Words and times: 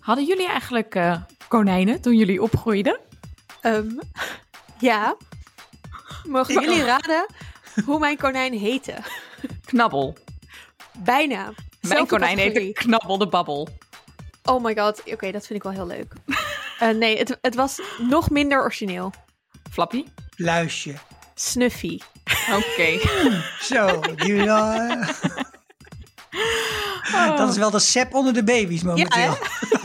Hadden 0.00 0.24
jullie 0.24 0.48
eigenlijk 0.48 0.94
eh, 0.94 1.16
konijnen 1.48 2.00
toen 2.00 2.16
jullie 2.16 2.42
opgroeiden? 2.42 2.98
Ehm, 3.60 3.90
ja. 4.78 5.16
Mogen 6.24 6.62
jullie 6.62 6.84
raden 6.84 7.26
hoe 7.84 7.98
mijn 7.98 8.16
konijn 8.16 8.52
heette? 8.52 8.94
Knabbel. 9.64 10.16
Bijna. 10.98 11.42
Mijn 11.44 11.54
Zelfde 11.80 12.06
konijn 12.06 12.38
heette. 12.38 12.72
Knabbel 12.72 13.18
de 13.18 13.28
Babbel. 13.28 13.68
Oh 14.44 14.64
my 14.64 14.76
god. 14.76 15.02
Oké, 15.12 15.30
dat 15.30 15.46
vind 15.46 15.58
ik 15.58 15.62
wel 15.62 15.72
heel 15.72 15.86
leuk. 15.86 16.12
Eh, 16.78 16.88
nee, 16.88 17.18
het, 17.18 17.38
het 17.40 17.54
was 17.54 17.80
nog 17.98 18.30
minder 18.30 18.60
origineel. 18.60 19.12
Flappy? 19.70 20.04
Luisje. 20.36 20.94
Snuffy. 21.34 21.98
Oké. 22.52 22.98
Zo, 23.72 24.00
die 24.00 24.34
wel, 24.34 24.72
eh, 27.12 27.36
dat 27.36 27.48
is 27.48 27.56
wel 27.56 27.70
de 27.70 27.78
sep 27.78 28.14
onder 28.14 28.32
de 28.32 28.44
baby's 28.44 28.82
momenteel. 28.82 29.20
Ja, 29.20 29.38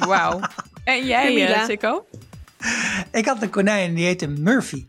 Wauw. 0.06 0.40
En 0.84 1.06
jij, 1.06 1.50
uh, 1.50 1.66
Sikko? 1.66 2.06
Ik 3.12 3.26
had 3.26 3.42
een 3.42 3.50
konijn 3.50 3.90
en 3.90 3.96
die 3.96 4.06
heette 4.06 4.28
Murphy. 4.28 4.86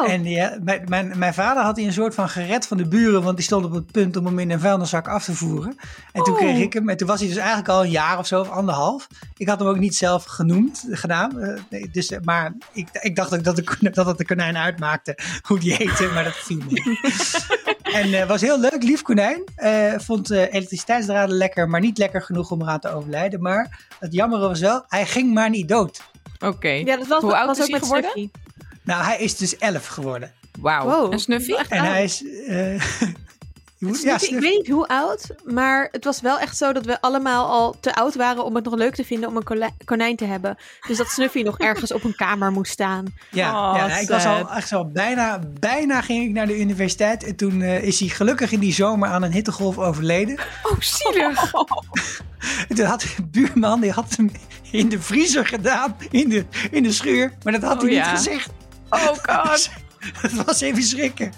Oh, 0.00 0.10
En 0.12 0.24
eh, 0.26 0.48
mijn, 0.62 0.82
mijn, 0.88 1.12
mijn 1.18 1.34
vader 1.34 1.62
had 1.62 1.74
die 1.76 1.86
een 1.86 1.92
soort 1.92 2.14
van 2.14 2.28
gered 2.28 2.66
van 2.66 2.76
de 2.76 2.88
buren, 2.88 3.22
want 3.22 3.36
die 3.36 3.44
stond 3.44 3.64
op 3.64 3.72
het 3.72 3.92
punt 3.92 4.16
om 4.16 4.26
hem 4.26 4.38
in 4.38 4.50
een 4.50 4.60
vuilniszak 4.60 5.08
af 5.08 5.24
te 5.24 5.34
voeren. 5.34 5.76
En 6.12 6.22
toen 6.22 6.34
Oh. 6.34 6.40
kreeg 6.40 6.58
ik 6.58 6.72
hem, 6.72 6.88
en 6.88 6.96
toen 6.96 7.06
was 7.06 7.18
hij 7.20 7.28
dus 7.28 7.36
eigenlijk 7.36 7.68
al 7.68 7.82
een 7.84 7.90
jaar 7.90 8.18
of 8.18 8.26
zo, 8.26 8.40
of 8.40 8.48
anderhalf. 8.50 9.06
Ik 9.36 9.48
had 9.48 9.58
hem 9.58 9.68
ook 9.68 9.78
niet 9.78 9.96
zelf 9.96 10.24
genoemd, 10.24 10.84
gedaan. 10.90 11.40
eh, 11.40 11.60
nee, 11.70 11.88
dus, 11.92 12.08
eh, 12.10 12.18
maar 12.24 12.52
ik, 12.72 12.88
ik 13.00 13.16
dacht 13.16 13.34
ook 13.34 13.44
dat, 13.44 13.56
de, 13.56 13.90
dat 13.92 14.06
het 14.06 14.18
de 14.18 14.26
konijn 14.26 14.56
uitmaakte 14.56 15.18
hoe 15.48 15.58
die 15.58 15.74
heette, 15.74 16.10
maar 16.14 16.24
dat 16.24 16.34
viel 16.36 16.60
mee. 16.70 16.98
en 18.00 18.12
het 18.12 18.28
was 18.28 18.40
heel 18.40 18.60
leuk, 18.60 18.82
lief 18.82 19.02
konijn. 19.02 19.42
Eh, 19.56 19.92
vond 19.98 20.30
eh, 20.30 20.38
elektriciteitsdraden 20.40 21.36
lekker, 21.36 21.68
maar 21.68 21.80
niet 21.80 21.98
lekker 21.98 22.22
genoeg 22.22 22.50
om 22.50 22.62
eraan 22.62 22.80
te 22.80 22.88
overlijden. 22.94 23.42
Maar 23.42 23.86
het 23.98 24.12
jammere 24.12 24.48
was 24.48 24.60
wel, 24.60 24.84
hij 24.88 25.06
ging 25.06 25.34
maar 25.34 25.50
niet 25.50 25.68
dood. 25.68 26.02
Oké. 26.44 26.68
ja, 26.68 26.96
dat 26.96 27.06
was, 27.06 27.22
Hoe 27.22 27.36
oud 27.36 27.46
was 27.46 27.58
is 27.58 27.62
ook 27.64 27.70
hij 27.70 27.78
met 27.78 27.88
geworden? 27.88 28.30
Nou, 28.84 29.04
hij 29.04 29.18
is 29.18 29.36
dus 29.36 29.56
elf 29.58 29.86
geworden. 29.86 30.32
Wauw. 30.60 30.84
Wow. 30.84 31.12
En 31.12 31.18
Snuffy? 31.20 31.52
Echt 31.52 31.70
En 31.70 31.78
oud. 31.80 31.88
hij 31.88 32.04
is... 32.04 32.24
eh, 32.48 32.82
Snuffy, 33.92 34.24
ik 34.34 34.40
weet 34.40 34.56
niet 34.56 34.68
hoe 34.68 34.88
oud, 34.88 35.26
maar 35.44 35.88
het 35.92 36.04
was 36.04 36.20
wel 36.20 36.38
echt 36.38 36.56
zo 36.56 36.72
dat 36.72 36.84
we 36.84 37.00
allemaal 37.00 37.46
al 37.50 37.76
te 37.80 37.94
oud 37.94 38.14
waren 38.14 38.44
om 38.44 38.54
het 38.54 38.64
nog 38.64 38.74
leuk 38.74 38.94
te 38.94 39.04
vinden 39.04 39.28
om 39.28 39.36
een 39.36 39.70
konijn 39.84 40.16
te 40.16 40.24
hebben. 40.24 40.56
Dus 40.86 40.96
dat 40.96 41.08
Snuffy 41.08 41.42
nog 41.42 41.58
ergens 41.58 41.92
op 41.92 42.04
een 42.04 42.14
kamer 42.16 42.52
moest 42.52 42.72
staan. 42.72 43.04
Ja, 43.30 43.70
Oh, 43.70 43.76
ja 43.76 43.98
ik 43.98 44.08
was 44.08 44.24
al 44.24 44.50
echt 44.50 44.72
al 44.72 44.88
bijna, 44.90 45.40
bijna 45.60 46.00
ging 46.00 46.24
ik 46.24 46.32
naar 46.32 46.46
de 46.46 46.58
universiteit. 46.60 47.24
En 47.24 47.36
toen 47.36 47.62
eh, 47.62 47.82
is 47.82 48.00
hij 48.00 48.08
gelukkig 48.08 48.52
in 48.52 48.60
die 48.60 48.72
zomer 48.72 49.08
aan 49.08 49.22
een 49.22 49.32
hittegolf 49.32 49.78
overleden. 49.78 50.38
Oh, 50.62 50.80
zielig. 50.80 51.52
En 52.68 52.76
toen 52.76 52.84
had 52.86 53.00
de 53.00 53.08
buurman, 53.30 53.80
die 53.80 53.90
had 53.90 54.16
hem 54.16 54.30
in 54.70 54.88
de 54.88 55.00
vriezer 55.00 55.46
gedaan, 55.46 55.96
in 56.10 56.28
de, 56.28 56.44
in 56.70 56.82
de 56.82 56.92
schuur. 56.92 57.32
Maar 57.42 57.52
dat 57.52 57.62
had 57.62 57.76
Oh, 57.76 57.82
hij 57.82 57.90
ja. 57.92 58.10
niet 58.10 58.16
gezegd. 58.18 58.50
Oh 58.92 59.12
god. 59.28 59.70
Het 59.98 60.44
was 60.44 60.60
even 60.60 60.82
schrikken. 60.82 61.32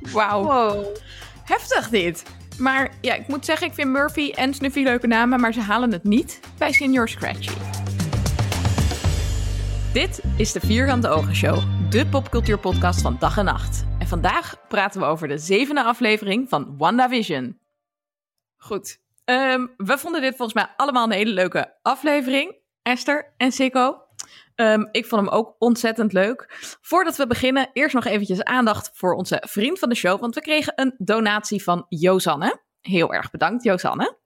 Wauw. 0.00 0.42
Wow. 0.42 0.96
Heftig 1.44 1.88
dit. 1.88 2.22
Maar 2.58 2.90
ja, 3.00 3.14
ik 3.14 3.28
moet 3.28 3.44
zeggen, 3.44 3.66
ik 3.66 3.74
vind 3.74 3.88
Murphy 3.88 4.30
en 4.30 4.54
Snuffy 4.54 4.82
leuke 4.82 5.06
namen, 5.06 5.40
maar 5.40 5.52
ze 5.52 5.60
halen 5.60 5.92
het 5.92 6.04
niet 6.04 6.40
bij 6.58 6.72
Senior 6.72 7.08
Scratchy. 7.08 7.54
Dit 9.92 10.22
is 10.36 10.52
de 10.52 10.60
Vierkante 10.60 11.08
Ogen 11.08 11.34
Show, 11.34 11.62
de 11.90 12.06
popcultuurpodcast 12.06 13.00
van 13.00 13.16
dag 13.18 13.36
en 13.38 13.44
nacht. 13.44 13.84
En 13.98 14.06
vandaag 14.06 14.54
praten 14.68 15.00
we 15.00 15.06
over 15.06 15.28
de 15.28 15.38
zevende 15.38 15.84
aflevering 15.84 16.48
van 16.48 16.74
WandaVision. 16.78 17.58
Goed, 18.56 19.00
ehm, 19.24 19.66
we 19.76 19.98
vonden 19.98 20.20
dit 20.20 20.36
volgens 20.36 20.54
mij 20.64 20.74
allemaal 20.76 21.04
een 21.04 21.10
hele 21.10 21.32
leuke 21.32 21.74
aflevering. 21.82 22.56
Esther 22.82 23.34
en 23.36 23.52
Sikko. 23.52 24.07
Ehm, 24.58 24.84
ik 24.90 25.06
vond 25.06 25.22
hem 25.22 25.34
ook 25.34 25.54
ontzettend 25.58 26.12
leuk. 26.12 26.46
Voordat 26.80 27.16
we 27.16 27.26
beginnen, 27.26 27.70
eerst 27.72 27.94
nog 27.94 28.04
eventjes 28.04 28.42
aandacht 28.42 28.90
voor 28.94 29.14
onze 29.14 29.42
vriend 29.46 29.78
van 29.78 29.88
de 29.88 29.94
show. 29.94 30.20
Want 30.20 30.34
we 30.34 30.40
kregen 30.40 30.72
een 30.76 30.94
donatie 30.98 31.62
van 31.62 31.86
Josanne. 31.88 32.60
Heel 32.80 33.14
erg 33.14 33.30
bedankt, 33.30 33.64
Josanne. 33.64 34.16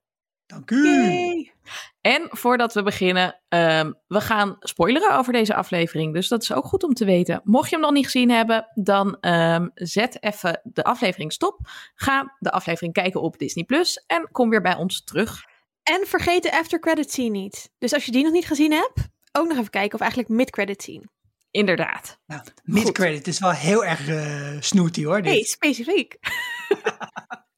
Dank 0.47 0.71
u. 0.71 0.89
Yay. 0.89 1.53
En 2.01 2.29
voordat 2.31 2.75
we 2.75 2.83
beginnen, 2.83 3.41
ehm, 3.49 3.93
we 4.07 4.21
gaan 4.21 4.57
spoileren 4.59 5.17
over 5.17 5.33
deze 5.33 5.55
aflevering. 5.55 6.15
Dus 6.15 6.29
dat 6.29 6.43
is 6.43 6.53
ook 6.53 6.65
goed 6.65 6.83
om 6.83 6.95
te 6.95 7.05
weten. 7.05 7.41
Mocht 7.45 7.69
je 7.69 7.75
hem 7.77 7.85
nog 7.85 7.95
niet 7.95 8.05
gezien 8.05 8.31
hebben, 8.31 8.67
dan 8.75 9.17
ehm, 9.21 9.69
zet 9.75 10.23
even 10.23 10.61
de 10.65 10.85
aflevering 10.85 11.33
stop. 11.33 11.59
Ga 11.95 12.37
de 12.39 12.51
aflevering 12.51 12.93
kijken 12.93 13.21
op 13.21 13.39
Disney 13.39 13.65
Plus 13.65 14.05
en 14.07 14.29
kom 14.31 14.51
weer 14.51 14.63
bij 14.63 14.77
ons 14.77 15.05
terug. 15.05 15.45
En 15.83 16.07
vergeet 16.07 16.43
de 16.43 16.59
after 16.59 16.79
credit 16.79 17.11
scene 17.11 17.29
niet. 17.29 17.73
Dus 17.79 17.95
als 17.95 18.05
je 18.05 18.13
die 18.13 18.25
nog 18.25 18.33
niet 18.33 18.47
gezien 18.47 18.73
hebt, 18.73 19.09
ook 19.33 19.49
nog 19.49 19.59
even 19.59 19.71
kijken 19.71 19.95
of 19.95 20.01
eigenlijk 20.01 20.31
mid 20.31 20.51
credit 20.51 20.83
scene. 20.83 21.11
Inderdaad. 21.51 22.19
Nou, 22.27 22.43
mid-credit 22.63 23.27
is 23.27 23.39
wel 23.39 23.51
heel 23.51 23.85
erg 23.85 24.09
eh 24.09 24.57
snooty 24.61 25.05
hoor. 25.05 25.23
Dit. 25.23 25.33
Hey, 25.33 25.43
specifiek. 25.43 26.17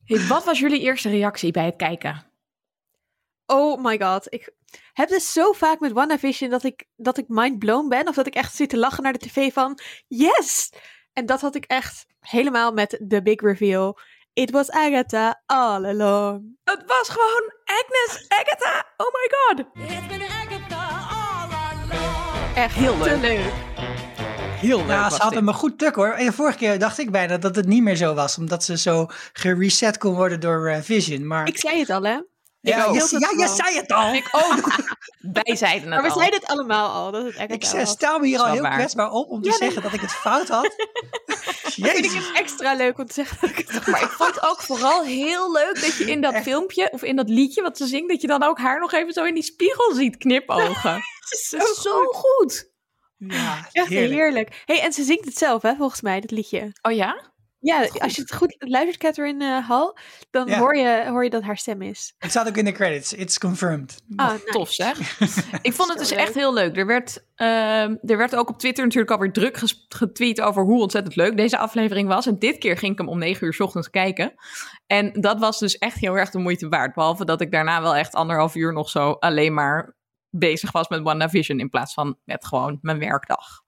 Hey, 0.05 0.27
wat 0.27 0.45
was 0.45 0.59
jullie 0.59 0.81
eerste 0.81 1.09
reactie 1.09 1.51
bij 1.53 1.65
het 1.65 1.77
kijken? 1.77 2.25
Oh 3.47 3.83
my 3.83 4.01
god. 4.01 4.27
Ik 4.33 4.53
heb 4.93 5.09
dus 5.09 5.33
zo 5.33 5.53
vaak 5.53 5.81
met 5.81 5.93
WandaVision 5.93 6.51
dat 6.51 6.63
ik, 6.65 6.85
dat 6.97 7.19
ik 7.19 7.25
mind 7.29 7.59
blown 7.59 7.89
ben. 7.89 8.09
Of 8.09 8.15
dat 8.15 8.27
ik 8.27 8.35
echt 8.35 8.55
zit 8.55 8.69
te 8.69 8.79
lachen 8.79 9.03
naar 9.03 9.13
de 9.13 9.19
tv 9.19 9.53
van 9.53 9.79
yes! 10.07 10.73
En 11.13 11.27
dat 11.27 11.41
had 11.41 11.55
ik 11.55 11.65
echt 11.65 12.07
helemaal 12.21 12.73
met 12.73 13.01
de 13.03 13.23
big 13.23 13.41
reveal. 13.41 13.99
It 14.33 14.51
was 14.51 14.71
Agatha 14.71 15.43
all 15.47 15.85
along. 15.85 16.57
Het 16.65 16.83
was 16.87 17.09
gewoon 17.09 17.53
Agnes 17.65 18.25
Agatha. 18.29 18.95
Oh 18.97 19.07
my 19.13 19.31
god. 19.31 19.67
Echt 22.55 22.75
Heel 22.75 22.99
te 22.99 23.05
leuk. 23.05 23.21
leuk. 23.21 23.53
Heel 24.61 24.79
leuk 24.79 24.89
Ja, 24.89 25.11
ze 25.11 25.17
had 25.21 25.29
dit. 25.31 25.39
hem 25.39 25.49
een 25.49 25.55
goed 25.55 25.79
tuk 25.79 25.95
hoor. 25.95 26.09
En 26.13 26.27
de 26.27 26.33
vorige 26.33 26.59
keer 26.59 26.79
dacht 26.79 26.99
ik 26.99 27.11
bijna 27.11 27.37
dat 27.39 27.57
het 27.57 27.67
niet 27.67 27.83
meer 27.83 27.97
zo 27.97 28.15
was. 28.15 28.39
Omdat 28.39 28.65
ze 28.65 28.79
zo 28.79 29.07
gereset 29.33 29.99
kon 29.99 30.15
worden 30.15 30.41
door 30.41 30.69
eh, 30.69 30.81
Vision. 30.81 31.27
Maar 31.27 31.47
Ik 31.49 31.59
zei 31.59 31.79
het 31.79 31.91
al, 31.91 32.03
hè? 32.03 32.19
Ja, 32.71 32.85
ook. 32.85 32.95
je, 32.95 33.17
ja, 33.19 33.47
je 33.47 33.55
zei 33.55 33.77
het 33.77 33.93
al. 33.93 34.15
Ik 34.15 34.29
ook. 34.33 34.75
Wij 35.45 35.57
zeiden 35.57 35.81
het 35.81 35.89
Maar 35.91 36.03
we 36.03 36.09
al. 36.09 36.19
zeiden 36.19 36.41
het 36.41 36.49
allemaal 36.49 36.91
al, 36.91 37.11
dat 37.11 37.25
het 37.35 37.51
Ik 37.53 37.65
zei, 37.65 37.81
was. 37.83 37.91
stel 37.91 38.19
me 38.19 38.27
hier 38.27 38.39
al 38.39 38.53
heel 38.53 38.63
waar. 38.63 38.75
kwetsbaar 38.77 39.11
op 39.11 39.31
om 39.31 39.43
te 39.43 39.49
Ja, 39.49 39.57
nee. 39.59 39.63
zeggen 39.65 39.83
dat 39.83 39.93
ik 39.93 40.01
het 40.01 40.13
fout 40.13 40.49
had. 40.49 40.75
Vind 41.75 41.87
ik 41.97 42.05
Jezus. 42.05 42.27
het 42.29 42.37
extra 42.37 42.75
leuk 42.75 42.99
om 42.99 43.07
te 43.07 43.13
zeggen 43.13 43.39
dat 43.41 43.51
ik 43.51 43.69
het 43.69 43.87
Maar 43.87 44.03
ik 44.03 44.09
vond 44.11 44.43
ook 44.43 44.63
vooral 44.63 45.03
heel 45.03 45.53
leuk 45.53 45.81
dat 45.81 45.97
je 45.97 46.05
in 46.05 46.21
dat 46.21 46.35
filmpje 46.37 46.91
of 46.93 47.03
in 47.03 47.17
dat 47.17 47.29
liedje 47.29 47.63
wat 47.63 47.77
ze 47.77 47.87
zingt, 47.87 48.09
dat 48.09 48.21
je 48.21 48.27
dan 48.27 48.43
ook 48.43 48.59
haar 48.59 48.81
nog 48.81 48.93
even 48.93 49.13
zo 49.13 49.25
in 49.25 49.35
die 49.35 49.43
spiegel 49.43 49.95
ziet 49.95 50.17
knipogen. 50.17 50.97
is 51.31 51.49
Dat 51.59 51.69
is 51.69 51.83
zo 51.83 52.03
goed. 52.05 52.73
Ja, 53.19 53.69
Echt 53.73 53.89
heerlijk. 53.89 54.13
heerlijk. 54.21 54.63
hey, 54.65 54.81
en 54.81 54.93
ze 54.93 55.03
zingt 55.05 55.25
het 55.25 55.39
zelf, 55.39 55.63
hè, 55.63 55.75
volgens 55.77 56.01
mij, 56.01 56.21
dat 56.21 56.31
liedje. 56.31 56.73
Oh 56.83 56.93
ja? 56.93 57.33
Ja, 57.65 57.89
als 57.99 58.15
je 58.15 58.21
het 58.21 58.35
goed 58.35 58.57
luistert, 58.59 58.97
Catherine 58.99 59.45
eh, 59.45 59.69
Hall, 59.69 59.93
dan 60.31 60.47
Ja. 60.49 60.59
hoor, 60.59 60.77
je, 60.77 61.05
hoor 61.09 61.25
je 61.25 61.31
dat 61.31 61.43
haar 61.43 61.57
stem 61.57 61.83
is. 61.83 62.15
Het 62.19 62.31
staat 62.31 62.49
ook 62.49 62.57
in 62.57 62.65
de 62.65 62.73
credits. 62.73 63.13
It's 63.13 63.39
confirmed. 63.39 64.03
Ah, 64.17 64.31
nice. 64.31 64.45
Tof 64.45 64.71
zeg. 64.73 65.19
Ik 65.63 65.73
vond 65.73 65.89
het 65.89 65.99
dus 65.99 66.11
echt 66.11 66.35
heel 66.35 66.55
leuk. 66.55 66.77
Er 66.77 66.87
werd, 66.87 67.25
ehm, 67.35 67.97
er 68.03 68.17
werd 68.17 68.37
ook 68.37 68.49
op 68.49 68.59
Twitter 68.59 68.85
natuurlijk 68.85 69.11
alweer 69.11 69.33
druk 69.33 69.61
getweet 69.89 70.41
over 70.41 70.63
hoe 70.63 70.81
ontzettend 70.83 71.17
leuk 71.17 71.37
deze 71.37 71.59
aflevering 71.59 72.09
was. 72.09 72.27
En 72.27 72.39
dit 72.39 72.59
keer 72.59 72.77
ging 72.77 72.93
ik 72.93 72.99
hem 72.99 73.09
om 73.09 73.19
negen 73.19 73.47
uur 73.47 73.55
's 73.55 73.61
ochtends 73.61 73.91
kijken. 73.91 74.35
En 74.87 75.13
dat 75.13 75.39
was 75.39 75.59
dus 75.59 75.79
echt 75.79 75.99
heel 75.99 76.19
erg 76.19 76.31
de 76.31 76.39
moeite 76.39 76.69
waard. 76.69 76.95
Behalve 76.95 77.25
dat 77.25 77.41
ik 77.41 77.51
daarna 77.51 77.83
wel 77.83 77.97
echt 77.97 78.15
anderhalf 78.15 78.55
uur 78.55 78.73
nog 78.73 78.89
zo 78.89 79.11
alleen 79.11 79.55
maar 79.55 79.97
bezig 80.31 80.73
was 80.73 80.89
met 80.89 81.03
WandaVision 81.03 81.61
in 81.61 81.71
plaats 81.71 81.95
van 81.95 82.19
met 82.25 82.47
gewoon 82.47 82.79
mijn 82.81 82.99
werkdag. 82.99 83.63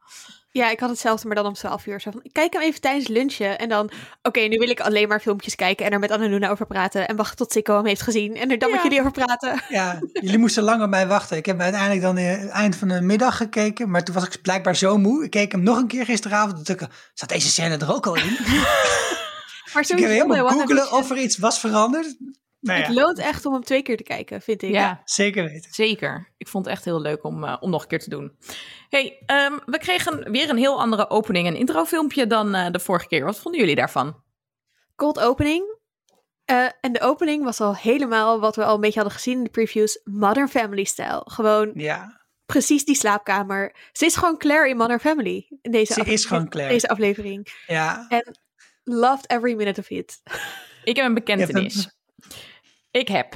Ja, 0.56 0.70
ik 0.70 0.80
had 0.80 0.90
hetzelfde, 0.90 1.26
maar 1.26 1.36
dan 1.36 1.46
om 1.46 1.52
12 1.52 1.86
uur. 1.86 2.00
Zo 2.00 2.10
van, 2.10 2.20
ik 2.22 2.32
kijk 2.32 2.52
hem 2.52 2.62
even 2.62 2.80
tijdens 2.80 3.08
lunchen. 3.08 3.58
En 3.58 3.68
dan, 3.68 3.90
oké, 4.22 4.40
nu 4.40 4.56
wil 4.58 4.68
ik 4.68 4.80
alleen 4.80 5.08
maar 5.08 5.20
filmpjes 5.20 5.54
kijken 5.54 5.86
en 5.86 5.92
er 5.92 5.98
met 5.98 6.10
Annaluna 6.10 6.48
over 6.50 6.66
praten. 6.66 7.08
En 7.08 7.16
wachten 7.16 7.36
tot 7.36 7.52
Sikko 7.52 7.76
hem 7.76 7.86
heeft 7.86 8.02
gezien. 8.02 8.36
En 8.36 8.50
er 8.50 8.58
dan 8.58 8.70
met 8.70 8.78
Ja. 8.78 8.84
jullie 8.84 9.00
over 9.00 9.12
praten. 9.12 9.62
Ja, 9.68 9.98
jullie 10.12 10.38
moesten 10.38 10.62
lang 10.62 10.82
op 10.82 10.88
mij 10.88 11.06
wachten. 11.06 11.36
Ik 11.36 11.46
heb 11.46 11.60
uiteindelijk 11.60 12.02
dan 12.02 12.16
eh, 12.16 12.38
het 12.40 12.48
eind 12.48 12.76
van 12.76 12.88
de 12.88 13.00
middag 13.00 13.36
gekeken. 13.36 13.90
Maar 13.90 14.04
toen 14.04 14.14
was 14.14 14.24
ik 14.24 14.42
blijkbaar 14.42 14.76
zo 14.76 14.98
moe. 14.98 15.24
Ik 15.24 15.30
keek 15.30 15.52
hem 15.52 15.62
nog 15.62 15.76
een 15.76 15.86
keer 15.86 16.04
gisteravond. 16.04 16.64
Toen 16.64 16.78
zat 17.14 17.28
deze 17.28 17.48
scène 17.48 17.76
er 17.76 17.94
ook 17.94 18.06
al 18.06 18.16
in? 18.16 18.36
Maar 19.72 19.82
Dus 19.84 19.90
ik 19.90 19.98
heb 19.98 20.08
bij 20.08 20.16
helemaal 20.16 20.48
googelen 20.48 20.92
of 20.92 21.10
er 21.10 21.16
iets 21.18 21.38
was 21.38 21.60
veranderd. 21.60 22.16
Nou 22.66 22.78
Het 22.78 22.88
ja, 22.88 22.94
loont 22.94 23.18
echt 23.18 23.46
om 23.46 23.52
hem 23.52 23.64
twee 23.64 23.82
keer 23.82 23.96
te 23.96 24.02
kijken, 24.02 24.40
vind 24.42 24.62
ik. 24.62 24.70
Ja, 24.70 25.00
zeker 25.04 25.44
weten. 25.44 25.72
zeker. 25.72 26.32
Ik 26.36 26.48
vond 26.48 26.64
het 26.64 26.74
echt 26.74 26.84
heel 26.84 27.00
leuk 27.00 27.24
om, 27.24 27.44
eh, 27.44 27.56
om 27.60 27.70
nog 27.70 27.82
een 27.82 27.88
keer 27.88 27.98
te 28.00 28.10
doen. 28.10 28.36
hey, 28.88 29.22
ehm, 29.26 29.58
we 29.66 29.78
kregen 29.78 30.30
weer 30.30 30.50
een 30.50 30.56
heel 30.56 30.80
andere 30.80 31.10
opening 31.10 31.46
en 31.46 31.56
introfilmpje 31.56 32.26
dan 32.26 32.54
eh, 32.54 32.70
de 32.70 32.78
vorige 32.80 33.06
keer. 33.06 33.24
Wat 33.24 33.38
vonden 33.38 33.60
jullie 33.60 33.76
daarvan? 33.76 34.22
Cold 34.96 35.20
opening. 35.20 35.74
Eh, 36.44 36.66
en 36.80 36.92
de 36.92 37.00
opening 37.00 37.44
was 37.44 37.60
al 37.60 37.76
helemaal 37.76 38.40
wat 38.40 38.56
we 38.56 38.64
al 38.64 38.74
een 38.74 38.80
beetje 38.80 39.00
hadden 39.00 39.16
gezien 39.18 39.38
in 39.38 39.44
de 39.44 39.50
previews. 39.50 40.00
Modern 40.04 40.48
Family 40.48 40.84
stijl. 40.84 41.22
Gewoon 41.24 41.70
Ja, 41.74 42.20
precies 42.46 42.84
die 42.84 42.94
slaapkamer. 42.94 43.74
Ze 43.92 44.04
is 44.04 44.16
gewoon 44.16 44.38
Claire 44.38 44.68
in 44.68 44.76
Modern 44.76 45.00
Family. 45.00 45.46
In 45.62 45.70
deze 45.70 45.92
Ze 45.92 46.00
is 46.04 46.24
gewoon 46.24 46.48
Claire. 46.48 46.72
Deze 46.72 46.88
aflevering. 46.88 47.48
ja. 47.66 48.06
Loved 48.84 49.30
every 49.30 49.54
minute 49.54 49.80
of 49.80 49.90
it. 49.90 50.20
Ik 50.84 50.96
heb 50.96 51.04
een 51.04 51.14
bekentenis. 51.14 51.90
Ik 52.96 53.08
heb 53.08 53.34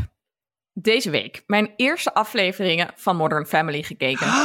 deze 0.72 1.10
week 1.10 1.42
mijn 1.46 1.72
eerste 1.76 2.14
afleveringen 2.14 2.90
van 2.96 3.16
Modern 3.16 3.46
Family 3.46 3.82
gekeken. 3.82 4.26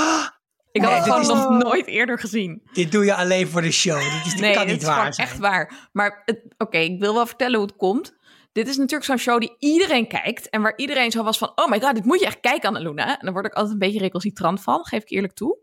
Ik 0.72 0.82
had 0.82 0.90
Nee, 0.92 1.00
het 1.00 1.04
gewoon 1.10 1.22
is- 1.22 1.28
nog 1.28 1.50
nooit 1.64 1.88
eerder 1.88 2.20
gezien. 2.20 2.62
Dit 2.74 2.92
doe 2.92 3.06
je 3.06 3.14
alleen 3.16 3.48
voor 3.48 3.62
de 3.62 3.72
show. 3.72 4.00
Dit, 4.00 4.26
is, 4.26 4.32
dit 4.32 4.42
Nee, 4.42 4.54
kan 4.54 4.66
dit 4.66 4.76
niet 4.76 4.86
waar 4.86 5.14
zijn. 5.14 5.28
echt 5.28 5.38
waar. 5.38 5.90
Maar 5.92 6.26
oké, 6.58 6.78
ik 6.78 7.00
wil 7.00 7.14
wel 7.14 7.26
vertellen 7.26 7.58
hoe 7.60 7.68
het 7.68 7.76
komt. 7.76 8.16
Dit 8.52 8.68
is 8.68 8.78
natuurlijk 8.78 9.06
zo'n 9.06 9.18
show 9.18 9.40
die 9.40 9.56
iedereen 9.60 10.08
kijkt. 10.08 10.50
En 10.50 10.62
waar 10.62 10.74
iedereen 10.76 11.12
zo 11.12 11.24
was 11.24 11.38
van... 11.38 11.52
Oh 11.56 11.68
my 11.70 11.82
god, 11.82 11.96
dit 11.96 12.06
moet 12.06 12.20
je 12.20 12.26
echt 12.26 12.40
kijken, 12.40 12.68
Annaluna. 12.70 13.08
En 13.08 13.18
daar 13.22 13.34
word 13.34 13.46
ik 13.46 13.54
altijd 13.54 13.74
een 13.74 13.80
beetje 13.80 14.00
recalcitrant 14.00 14.62
van. 14.62 14.86
Geef 14.86 15.02
ik 15.02 15.10
eerlijk 15.10 15.34
toe. 15.34 15.58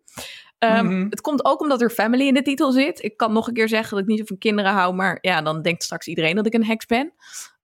Ehm, 0.58 0.87
Mhm. 0.87 1.06
Het 1.10 1.20
komt 1.20 1.44
ook 1.44 1.60
omdat 1.60 1.81
er 1.82 1.90
family 1.90 2.26
in 2.26 2.34
de 2.34 2.43
titel 2.43 2.72
zit. 2.72 3.02
Ik 3.02 3.16
kan 3.16 3.32
nog 3.32 3.46
een 3.46 3.54
keer 3.54 3.69
zeggen 3.69 3.90
dat 3.90 4.00
ik 4.02 4.06
niet 4.08 4.19
zo 4.19 4.25
van 4.25 4.38
kinderen 4.38 4.72
hou. 4.72 4.94
Maar 4.94 5.19
ja, 5.20 5.43
dan 5.43 5.62
denkt 5.62 5.82
straks 5.82 6.06
iedereen 6.06 6.37
dat 6.37 6.46
ik 6.46 6.54
een 6.54 6.66
heks 6.66 6.87
ben. 6.87 7.12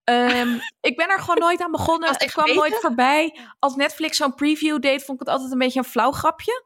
Ehm, 0.08 0.48
ik 0.80 0.96
ben 0.96 1.08
er 1.08 1.18
gewoon 1.20 1.38
nooit 1.38 1.60
aan 1.62 1.70
begonnen. 1.70 2.14
Ik 2.18 2.28
kwam 2.28 2.54
nooit 2.54 2.78
voorbij. 2.80 3.38
Als 3.58 3.76
Netflix 3.76 4.16
zo'n 4.16 4.34
preview 4.34 4.78
deed, 4.80 5.04
vond 5.04 5.20
ik 5.20 5.26
het 5.26 5.34
altijd 5.34 5.52
een 5.52 5.58
beetje 5.58 5.78
een 5.78 5.84
flauw 5.84 6.10
grapje. 6.12 6.64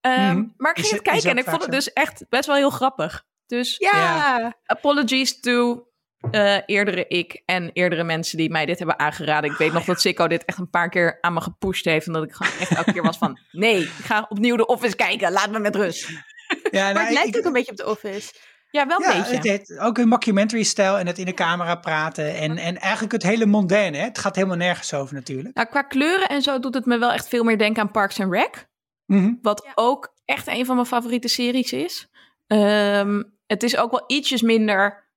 Ehm, 0.00 0.20
Mhm. 0.36 0.44
Maar 0.56 0.70
ik 0.76 0.78
ging 0.82 0.92
het- 0.92 1.02
kijken 1.02 1.30
en 1.30 1.36
ik 1.38 1.44
vond 1.44 1.62
het 1.62 1.70
dus 1.70 1.92
echt 1.92 2.24
best 2.28 2.46
wel 2.46 2.56
heel 2.56 2.70
grappig. 2.70 3.24
Dus 3.46 3.74
Ja. 3.78 4.54
Apologies 4.66 5.40
to 5.40 5.84
eh, 6.30 6.56
eerdere 6.66 7.06
ik 7.08 7.42
en 7.44 7.70
eerdere 7.72 8.04
mensen 8.04 8.36
die 8.36 8.50
mij 8.50 8.66
dit 8.66 8.78
hebben 8.78 8.98
aangeraden. 8.98 9.50
Ik 9.50 9.56
weet 9.56 9.72
nog 9.72 9.84
dat 9.84 10.00
Sikko 10.00 10.26
dit 10.26 10.44
echt 10.44 10.58
een 10.58 10.70
paar 10.70 10.88
keer 10.88 11.18
aan 11.20 11.32
me 11.32 11.40
gepusht 11.40 11.84
heeft. 11.84 12.06
En 12.06 12.12
dat 12.12 12.22
ik 12.24 12.32
gewoon 12.32 12.52
echt 12.60 12.70
elke 12.76 12.92
keer 12.92 13.02
was 13.02 13.18
van... 13.18 13.38
Nee, 13.52 13.80
ik 13.82 13.88
ga 13.88 14.26
opnieuw 14.28 14.56
de 14.56 14.66
Office 14.66 14.96
kijken. 14.96 15.32
Laat 15.32 15.50
me 15.50 15.58
met 15.58 15.76
rust. 15.76 16.08
Ja, 16.08 16.84
Maar 16.84 16.92
nou, 16.92 17.04
het 17.04 17.14
lijkt 17.14 17.28
ik- 17.28 17.36
ook 17.36 17.44
een 17.44 17.52
beetje 17.52 17.70
op 17.70 17.76
The 17.76 17.86
Office. 17.86 18.32
Ja, 18.70 18.86
wel 18.86 19.00
een 19.04 19.16
ja, 19.16 19.30
beetje. 19.30 19.50
het 19.50 19.78
ook 19.78 19.98
een 19.98 20.08
mockumentary-stijl 20.08 20.98
en 20.98 21.06
het 21.06 21.18
in 21.18 21.24
de 21.24 21.34
camera 21.34 21.74
praten. 21.74 22.34
En, 22.36 22.56
en 22.58 22.76
eigenlijk 22.80 23.12
het 23.12 23.22
hele 23.22 23.46
mondaine. 23.46 23.96
Hè? 23.96 24.04
Het 24.04 24.18
gaat 24.18 24.34
helemaal 24.36 24.56
nergens 24.56 24.94
over 24.94 25.14
natuurlijk. 25.14 25.54
Nou, 25.54 25.68
qua 25.68 25.82
kleuren 25.82 26.28
en 26.28 26.42
zo 26.42 26.58
doet 26.60 26.74
het 26.74 26.86
me 26.86 26.98
wel 26.98 27.12
echt 27.12 27.28
veel 27.28 27.44
meer 27.44 27.58
denken 27.58 27.82
aan 27.82 27.90
Parks 27.90 28.20
and 28.20 28.32
Rec. 28.32 28.68
Mhm. 29.06 29.32
Wat 29.42 29.62
Ja. 29.66 29.72
ook 29.74 30.14
echt 30.24 30.46
een 30.46 30.66
van 30.66 30.74
mijn 30.74 30.86
favoriete 30.86 31.28
series 31.28 31.72
is. 31.72 32.08
Ehm, 32.46 33.22
het 33.46 33.62
is 33.62 33.76
ook 33.76 33.90
wel 33.90 34.04
ietsjes 34.06 34.42
minder 34.42 35.08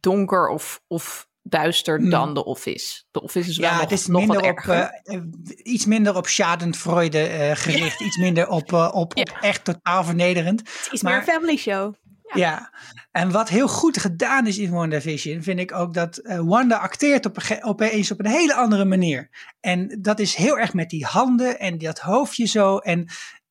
donker 0.00 0.48
of, 0.48 0.80
of 0.88 1.28
duister 1.42 1.98
Hmm. 1.98 2.10
dan 2.10 2.34
The 2.34 2.44
Office. 2.44 3.02
The 3.10 3.22
Office 3.22 3.50
is 3.50 3.56
wel 3.56 3.68
Ja, 3.68 3.72
nog, 3.74 3.82
het 3.82 3.92
is 3.92 4.06
nog 4.06 4.18
minder 4.20 4.40
wat 4.40 4.50
op, 4.50 4.56
erger. 4.56 4.74
eh, 4.74 5.14
eh, 5.16 5.22
iets 5.62 5.86
minder 5.86 6.16
op 6.16 6.26
schadenfreude 6.26 7.26
eh, 7.26 7.50
gericht. 7.56 8.00
Iets 8.00 8.16
minder 8.16 8.48
op, 8.48 8.72
eh, 8.72 8.90
op, 8.92 9.16
op 9.18 9.38
echt 9.40 9.64
totaal 9.64 10.04
vernederend. 10.04 10.58
Het 10.60 10.88
is 10.92 11.02
Maar- 11.02 11.12
meer 11.12 11.20
een 11.20 11.34
family 11.34 11.56
show. 11.56 11.94
Ja. 12.34 12.72
en 13.10 13.30
wat 13.30 13.48
heel 13.48 13.68
goed 13.68 13.98
gedaan 13.98 14.46
is 14.46 14.58
in 14.58 14.70
WandaVision, 14.70 15.42
vind 15.42 15.58
ik 15.60 15.72
ook 15.74 15.94
dat 15.94 16.16
eh, 16.16 16.38
Wanda 16.44 16.76
acteert 16.76 17.26
op 17.26 17.38
opeens 17.60 18.10
op 18.10 18.18
een 18.18 18.26
hele 18.30 18.54
andere 18.54 18.84
manier. 18.84 19.28
En 19.60 19.98
dat 20.00 20.18
is 20.20 20.34
heel 20.34 20.58
erg 20.58 20.74
met 20.74 20.90
die 20.90 21.04
handen 21.04 21.58
en 21.58 21.78
dat 21.78 21.98
hoofdje 21.98 22.46
zo. 22.46 22.76
En 22.78 23.06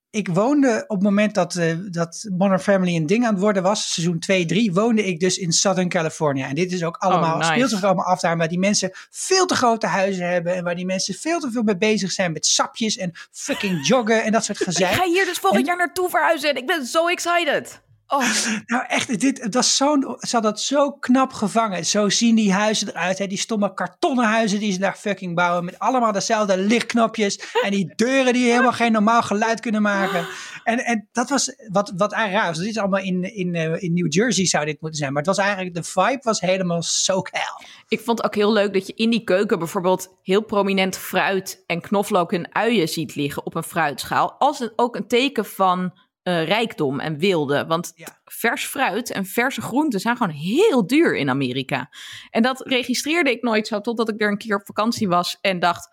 ik 0.10 0.28
woonde 0.28 0.84
op 0.88 0.96
het 0.98 1.04
moment 1.06 1.34
dat, 1.36 1.56
eh, 1.56 1.76
dat 1.90 2.28
Modern 2.38 2.60
Family 2.60 2.96
een 2.96 3.06
ding 3.06 3.26
aan 3.26 3.32
het 3.34 3.42
worden 3.42 3.64
was, 3.64 3.94
seizoen 3.94 4.20
2, 4.20 4.46
3, 4.46 4.74
woonde 4.74 5.06
ik 5.06 5.20
dus 5.20 5.38
in 5.38 5.52
Southern 5.52 5.90
California. 5.90 6.48
En 6.48 6.56
dit 6.56 6.72
is 6.72 6.84
ook 6.84 6.98
allemaal, 6.98 7.32
Oh, 7.34 7.38
nice. 7.40 7.52
speelt 7.52 7.70
zich 7.70 7.84
allemaal 7.84 8.06
af 8.06 8.20
daar, 8.20 8.38
waar 8.38 8.48
die 8.48 8.60
mensen 8.60 8.92
veel 9.10 9.46
te 9.46 9.56
grote 9.56 9.88
huizen 9.88 10.30
hebben 10.30 10.56
en 10.56 10.64
waar 10.64 10.76
die 10.76 10.86
mensen 10.86 11.14
veel 11.14 11.40
te 11.40 11.52
veel 11.52 11.64
mee 11.64 11.78
bezig 11.78 12.12
zijn 12.12 12.32
met 12.32 12.46
sapjes 12.46 12.98
en 12.98 13.12
fucking 13.32 13.88
joggen 13.88 14.24
en 14.24 14.32
dat 14.32 14.46
soort 14.46 14.60
Ik 14.62 14.66
gezeik. 14.66 14.94
ga 14.94 15.04
hier 15.06 15.26
dus 15.26 15.38
volgend 15.38 15.62
En- 15.62 15.68
jaar 15.68 15.78
naartoe 15.78 16.10
verhuizen 16.10 16.50
en 16.50 16.56
ik 16.56 16.66
ben 16.66 16.86
zo 16.86 17.08
excited. 17.08 17.82
Oh, 18.14 18.26
Nou 18.66 18.84
echt, 18.88 19.20
dit, 19.20 19.42
het 19.42 19.54
was 19.54 19.76
zo'n, 19.78 20.16
ze 20.20 20.36
had 20.36 20.44
dat 20.44 20.62
zo 20.62 20.92
knap 20.92 21.34
gevangen. 21.34 21.86
Zo 21.86 22.10
zien 22.10 22.36
die 22.36 22.54
huizen 22.54 22.88
eruit. 22.88 23.18
Hè? 23.18 23.28
Die 23.28 23.38
stomme 23.38 23.74
kartonnen 23.74 24.26
huizen 24.26 24.60
die 24.60 24.72
ze 24.72 24.80
daar 24.80 24.96
fucking 24.96 25.36
bouwen. 25.36 25.66
Met 25.66 25.80
allemaal 25.80 26.12
dezelfde 26.12 26.58
lichtknopjes. 26.58 27.40
En 27.64 27.72
die 27.72 27.94
deuren 27.96 28.34
die 28.34 28.52
helemaal 28.52 28.72
geen 28.72 28.92
normaal 28.92 29.22
geluid 29.22 29.60
kunnen 29.60 29.82
maken. 29.82 30.28
En, 30.64 30.86
en 30.86 31.10
dat 31.12 31.30
was 31.30 31.56
wat, 31.68 31.94
wat 31.96 32.12
eigenlijk 32.12 32.44
raar 32.44 32.54
was. 32.54 32.64
Dit 32.64 32.70
is 32.70 32.78
allemaal 32.78 33.02
in, 33.02 33.36
in, 33.36 33.56
eh, 33.56 33.84
in 33.84 33.94
New 33.94 34.14
Jersey 34.14 34.46
zou 34.46 34.66
dit 34.66 34.82
moeten 34.82 35.00
zijn. 35.00 35.14
Maar 35.14 35.24
het 35.24 35.36
was 35.36 35.46
eigenlijk, 35.46 35.76
de 35.76 35.84
vibe 35.84 36.22
was 36.22 36.42
helemaal 36.42 36.82
SoCal. 36.82 37.62
ik 37.88 38.00
vond 38.00 38.18
het 38.18 38.28
ook 38.28 38.36
heel 38.36 38.54
leuk 38.54 38.74
dat 38.74 38.88
je 38.88 38.94
in 38.94 39.10
die 39.10 39.24
keuken 39.24 39.60
bijvoorbeeld 39.60 40.14
heel 40.24 40.42
prominent 40.42 40.98
fruit 40.98 41.64
en 41.66 41.82
knoflook 41.82 42.34
en 42.34 42.56
uien 42.56 42.88
ziet 42.88 43.16
liggen 43.16 43.46
op 43.46 43.56
een 43.56 43.64
fruitschaal. 43.64 44.32
Als 44.32 44.60
een, 44.60 44.72
ook 44.76 44.96
een 44.96 45.08
teken 45.08 45.46
van 45.46 45.94
eh, 46.24 46.46
rijkdom 46.46 47.00
en 47.00 47.18
wilde. 47.18 47.66
Want 47.66 47.92
Ja. 47.96 48.20
vers 48.26 48.66
fruit 48.66 49.12
en 49.12 49.26
verse 49.26 49.62
groenten 49.62 50.00
zijn 50.00 50.18
gewoon 50.18 50.34
heel 50.34 50.88
duur 50.88 51.16
in 51.18 51.30
Amerika. 51.30 51.90
En 52.30 52.42
dat 52.42 52.68
registreerde 52.68 53.32
ik 53.32 53.42
nooit 53.42 53.68
zo 53.68 53.82
totdat 53.82 54.10
ik 54.10 54.22
er 54.22 54.32
een 54.32 54.38
keer 54.38 54.56
op 54.56 54.66
vakantie 54.66 55.08
was 55.08 55.38
en 55.42 55.60
dacht: 55.60 55.90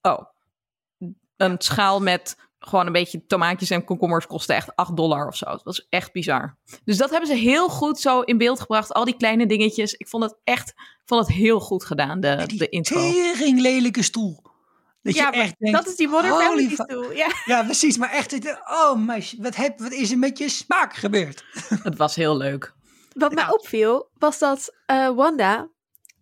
oh, 0.00 0.20
een 1.36 1.54
schaal 1.58 2.00
met 2.00 2.36
gewoon 2.58 2.86
een 2.86 2.92
beetje 2.92 3.26
tomaatjes 3.26 3.70
en 3.70 3.84
komkommers 3.84 4.26
kostte 4.26 4.52
echt 4.52 4.76
8 4.76 4.96
dollar 4.96 5.26
of 5.26 5.36
zo. 5.36 5.50
Het 5.50 5.62
was 5.62 5.86
echt 5.88 6.12
bizar. 6.12 6.58
Dus 6.84 6.96
dat 6.96 7.10
hebben 7.10 7.28
ze 7.28 7.34
heel 7.34 7.68
goed 7.68 8.00
zo 8.00 8.20
in 8.20 8.38
beeld 8.38 8.60
gebracht. 8.60 8.92
Al 8.92 9.04
die 9.04 9.16
kleine 9.16 9.46
dingetjes. 9.46 9.92
Ik 9.92 10.08
vond 10.08 10.22
het 10.22 10.36
echt 10.44 10.74
vond 11.04 11.26
het 11.26 11.36
heel 11.36 11.60
goed 11.60 11.84
gedaan, 11.84 12.20
de, 12.20 12.44
de 12.56 12.68
intro. 12.68 13.00
tering 13.00 13.60
lelijke 13.60 14.02
stoel. 14.02 14.42
Dat 15.02 15.14
Ja, 15.14 15.24
je 15.30 15.36
maar 15.36 15.46
echt 15.46 15.58
denkt, 15.58 15.76
dat 15.76 15.86
is 15.86 15.96
die 15.96 16.08
Modern 16.08 16.34
Family 16.34 16.70
stoel. 16.72 17.12
Ja. 17.12 17.32
Ja, 17.44 17.62
precies. 17.62 17.96
Maar 17.96 18.10
echt, 18.10 18.56
oh 18.70 18.94
meisje, 18.94 19.36
wat, 19.42 19.56
heb, 19.56 19.78
wat 19.78 19.92
is 19.92 20.10
er 20.10 20.18
met 20.18 20.38
je 20.38 20.48
smaak 20.48 20.94
gebeurd? 20.94 21.44
Het 21.82 21.96
was 21.96 22.14
heel 22.14 22.36
leuk. 22.36 22.74
Wat 23.12 23.32
mij 23.32 23.50
opviel, 23.50 24.10
was 24.18 24.38
dat 24.38 24.74
eh, 24.86 25.14
Wanda 25.14 25.68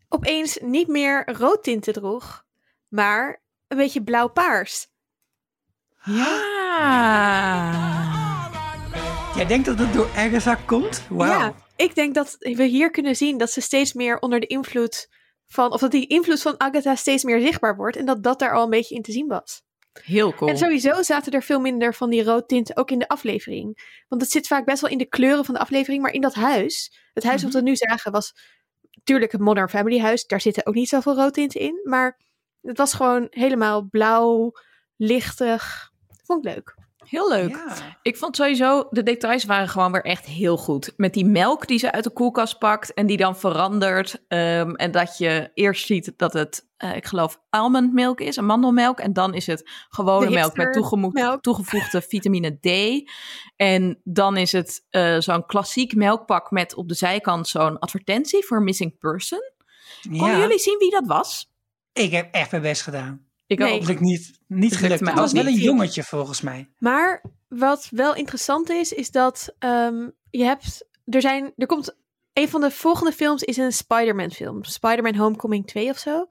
opeens 0.09 0.59
niet 0.61 0.89
meer 0.89 1.33
roodtinten 1.33 1.93
droeg, 1.93 2.45
maar 2.89 3.43
een 3.69 3.77
beetje 3.77 4.03
blauw-paars. 4.03 4.87
Ja. 6.05 6.57
Jij 9.35 9.47
denkt 9.47 9.67
dat 9.67 9.79
het 9.79 9.93
door 9.93 10.09
Agatha 10.17 10.55
komt? 10.55 11.03
Wauw. 11.09 11.39
Ja, 11.39 11.55
ik 11.77 11.95
denk 11.95 12.15
dat 12.15 12.37
we 12.39 12.65
hier 12.65 12.91
kunnen 12.91 13.17
zien 13.17 13.39
dat 13.39 13.51
ze 13.51 13.61
steeds 13.61 13.93
meer 13.93 14.19
onder 14.19 14.41
de 14.41 14.47
invloed 14.47 15.09
van, 15.49 15.73
of 15.73 15.81
dat 15.81 15.91
die 15.91 16.07
invloed 16.07 16.43
van 16.43 16.61
Agatha 16.61 16.95
steeds 16.95 17.25
meer 17.25 17.41
zichtbaar 17.41 17.77
wordt 17.77 17.97
en 17.97 18.05
dat 18.07 18.23
dat 18.23 18.39
daar 18.39 18.55
al 18.55 18.65
een 18.65 18.71
beetje 18.71 18.95
in 18.95 19.03
te 19.03 19.13
zien 19.13 19.27
was. 19.27 19.63
Heel 20.03 20.35
cool. 20.35 20.51
En 20.51 20.59
sowieso 20.59 21.03
zaten 21.03 21.33
er 21.33 21.43
veel 21.43 21.61
minder 21.61 21.95
van 21.95 22.11
die 22.11 22.25
roodtinten 22.25 22.77
ook 22.77 22.91
in 22.91 22.99
de 22.99 23.09
aflevering. 23.09 24.03
Want 24.09 24.23
het 24.23 24.31
zit 24.31 24.47
vaak 24.47 24.65
best 24.65 24.81
wel 24.81 24.91
in 24.91 24.99
de 24.99 25.09
kleuren 25.09 25.45
van 25.45 25.55
de 25.55 25.61
aflevering, 25.61 26.03
maar 26.03 26.13
in 26.13 26.21
dat 26.21 26.35
huis, 26.35 26.99
het 27.15 27.25
huis 27.25 27.43
Mhm. 27.43 27.53
wat 27.53 27.63
we 27.63 27.69
nu 27.69 27.77
zagen 27.77 28.13
was 28.13 28.35
natuurlijk 28.91 29.33
het 29.33 29.41
Modern 29.41 29.69
Family 29.69 30.01
huis, 30.01 30.27
daar 30.27 30.41
zitten 30.41 30.67
ook 30.67 30.75
niet 30.75 30.89
zoveel 30.89 31.15
roodtinten 31.15 31.61
in, 31.61 31.81
maar 31.85 32.19
het 32.63 32.77
was 32.77 32.95
gewoon 32.95 33.27
helemaal 33.31 33.83
blauw, 33.91 34.53
lichtig. 34.97 35.91
Vond 36.25 36.47
ik 36.47 36.55
leuk. 36.55 36.75
Heel 37.09 37.29
leuk. 37.29 37.49
Ja. 37.51 37.97
Ik 38.03 38.17
vond 38.17 38.37
sowieso, 38.37 38.87
de 38.91 39.03
details 39.03 39.45
waren 39.45 39.69
gewoon 39.69 39.93
weer 39.93 40.05
echt 40.05 40.25
heel 40.27 40.57
goed. 40.57 40.93
Met 40.97 41.13
die 41.15 41.25
melk 41.25 41.67
die 41.67 41.79
ze 41.79 41.93
uit 41.93 42.05
de 42.05 42.11
koelkast 42.11 42.59
pakt 42.59 42.95
en 42.95 43.07
die 43.07 43.17
dan 43.17 43.37
verandert. 43.37 44.25
ehm, 44.29 44.71
en 44.75 44.91
dat 44.91 45.19
je 45.19 45.51
eerst 45.55 45.87
ziet 45.87 46.13
dat 46.17 46.33
het, 46.33 46.69
eh, 46.77 46.97
ik 46.97 47.07
geloof, 47.07 47.41
almondmelk 47.51 48.21
is, 48.21 48.39
amandelmelk. 48.39 48.99
En 49.01 49.13
dan 49.13 49.35
is 49.35 49.47
het 49.47 49.71
gewone 49.89 50.31
melk 50.31 50.57
met 50.57 50.73
toegemo- 50.73 51.39
toegevoegde 51.41 52.03
vitamine 52.03 52.59
D. 52.61 53.03
En 53.57 54.01
dan 54.05 54.37
is 54.37 54.53
het 54.53 54.87
eh, 54.91 55.19
zo'n 55.19 55.47
klassiek 55.47 55.95
melkpak 55.95 56.51
met 56.51 56.75
op 56.75 56.89
de 56.89 56.95
zijkant 56.95 57.49
zo'n 57.49 57.79
advertentie 57.79 58.45
voor 58.47 58.63
missing 58.63 58.99
person. 58.99 59.41
Konden 60.03 60.27
Ja. 60.31 60.39
jullie 60.39 60.59
zien 60.59 60.79
wie 60.79 60.91
dat 60.91 61.07
was? 61.07 61.53
Ik 61.93 62.11
heb 62.11 62.35
echt 62.35 62.51
mijn 62.51 62.63
best 62.63 62.83
gedaan. 62.83 63.27
Ik 63.49 63.59
Nee. 63.59 63.81
ook. 63.81 64.01
Niet, 64.01 64.41
niet 64.47 64.77
gelukt. 64.77 65.01
mij 65.01 65.13
Het 65.13 65.21
was 65.21 65.33
wel 65.33 65.47
een 65.47 65.55
jongetje 65.55 66.03
volgens 66.03 66.41
mij. 66.41 66.69
Maar 66.79 67.25
wat 67.49 67.89
wel 67.91 68.15
interessant 68.15 68.71
is, 68.71 68.93
is 68.93 69.11
dat 69.11 69.55
ehm, 69.59 70.09
je 70.31 70.45
hebt, 70.45 70.89
er 71.05 71.21
zijn, 71.21 71.53
er 71.57 71.67
komt, 71.67 71.97
een 72.33 72.49
van 72.49 72.61
de 72.61 72.71
volgende 72.71 73.13
films 73.13 73.43
is 73.43 73.57
een 73.57 73.73
Spider-Man 73.73 74.31
film. 74.31 74.65
Spider-Man 74.65 75.15
Homecoming 75.17 75.67
2 75.67 75.91
of 75.91 75.99
zo. 75.99 76.27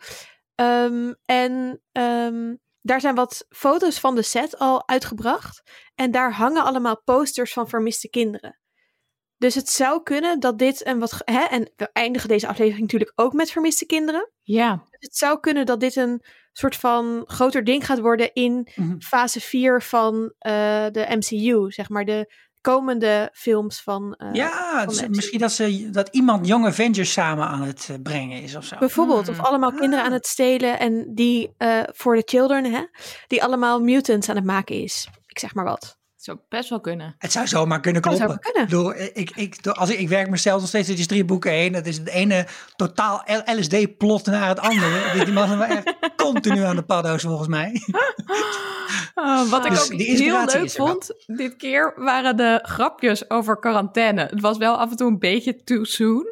Ehm, 0.55 1.13
en 1.25 1.81
ehm, 1.91 2.55
daar 2.81 3.01
zijn 3.01 3.15
wat 3.15 3.45
foto's 3.49 3.99
van 3.99 4.15
de 4.15 4.21
set 4.21 4.59
al 4.59 4.87
uitgebracht. 4.87 5.61
En 5.95 6.11
daar 6.11 6.33
hangen 6.33 6.63
allemaal 6.63 7.01
posters 7.03 7.53
van 7.53 7.69
vermiste 7.69 8.09
kinderen. 8.09 8.59
Dus 9.37 9.55
het 9.55 9.69
zou 9.69 10.03
kunnen 10.03 10.39
dat 10.39 10.59
dit 10.59 10.85
een 10.85 10.99
wat. 10.99 11.21
Hè, 11.25 11.39
en 11.43 11.71
we 11.75 11.89
eindigen 11.93 12.29
deze 12.29 12.47
aflevering 12.47 12.81
natuurlijk 12.81 13.11
ook 13.15 13.33
met 13.33 13.51
vermiste 13.51 13.85
kinderen. 13.85 14.31
Ja, 14.41 14.83
Het 14.89 15.15
zou 15.15 15.39
kunnen 15.39 15.65
dat 15.65 15.79
dit 15.79 15.95
een 15.95 16.21
soort 16.57 16.75
van 16.75 17.23
groter 17.25 17.63
ding 17.63 17.85
gaat 17.85 17.99
worden 17.99 18.33
in 18.33 18.67
Mhm. 18.75 18.99
fase 18.99 19.39
4 19.41 19.81
van 19.81 20.33
eh, 20.39 20.51
de 20.91 21.05
MCU, 21.09 21.71
zeg 21.71 21.89
maar 21.89 22.05
de 22.05 22.33
komende 22.61 23.29
films 23.33 23.81
van. 23.81 24.13
eh, 24.17 24.29
ja, 24.33 24.79
het 24.81 24.89
de 24.99 25.09
misschien 25.09 25.39
dat, 25.39 25.51
ze, 25.51 25.89
dat 25.89 26.07
iemand 26.11 26.47
Young 26.47 26.65
Avengers 26.65 27.11
samen 27.11 27.47
aan 27.47 27.61
het 27.61 27.87
eh, 27.91 27.95
brengen 28.03 28.41
is 28.41 28.55
of 28.55 28.63
zo. 28.65 28.77
Bijvoorbeeld, 28.77 29.27
of 29.29 29.35
Hmm. 29.35 29.45
allemaal 29.45 29.71
kinderen 29.73 29.99
Ah. 29.99 30.05
aan 30.05 30.11
het 30.15 30.25
stelen 30.27 30.79
en 30.79 31.11
die 31.15 31.53
eh, 31.57 31.83
voor 31.93 32.15
de 32.15 32.21
children, 32.25 32.65
hè, 32.73 32.81
die 33.27 33.43
allemaal 33.43 33.79
mutants 33.81 34.29
aan 34.29 34.35
het 34.35 34.45
maken 34.45 34.75
is. 34.83 35.07
Ik 35.27 35.39
zeg 35.39 35.53
maar 35.53 35.65
wat. 35.65 35.97
Het 36.17 36.25
zou 36.25 36.37
best 36.49 36.69
wel 36.69 36.79
kunnen. 36.79 37.15
Het 37.17 37.31
zou 37.31 37.47
zomaar 37.47 37.79
kunnen 37.79 38.01
kloppen. 38.01 38.27
zou 38.27 38.39
kunnen. 38.39 38.61
Ik, 38.63 38.69
bedoel, 38.69 38.95
ik, 39.13 39.31
ik, 39.35 39.67
als 39.67 39.89
ik, 39.89 39.99
ik 39.99 40.09
werk 40.09 40.29
mezelf 40.29 40.59
nog 40.59 40.69
steeds 40.69 40.87
door 40.87 41.05
drie 41.05 41.25
boeken 41.25 41.51
heen. 41.51 41.71
Dat 41.71 41.85
is 41.85 41.97
het 41.97 42.07
ene 42.07 42.47
totaal 42.75 43.23
LSD-plot 43.45 44.25
naar 44.25 44.47
het 44.47 44.59
andere. 44.59 45.11
Die- 45.25 45.33
man 45.33 45.51
is 45.51 45.57
wel 45.57 45.67
echt 45.67 45.95
continu 46.15 46.61
aan 46.61 46.75
de 46.75 46.83
paddo's 46.83 47.21
volgens 47.21 47.47
mij. 47.47 47.71
Oh, 49.15 49.49
wat 49.49 49.65
ik 49.65 49.71
Dus 49.71 49.83
ook 49.83 49.89
die 49.89 50.01
heel 50.01 50.09
inspiratie 50.09 50.57
leuk 50.57 50.65
is 50.67 50.75
vond, 50.75 51.13
dit 51.25 51.55
keer 51.55 51.93
waren 51.95 52.37
de 52.37 52.59
grapjes 52.63 53.29
over 53.29 53.59
quarantaine. 53.59 54.21
Het 54.21 54.41
was 54.41 54.57
wel 54.57 54.77
af 54.77 54.89
en 54.91 54.97
toe 54.97 55.07
een 55.07 55.19
beetje 55.19 55.63
too 55.63 55.83
soon. 55.83 56.25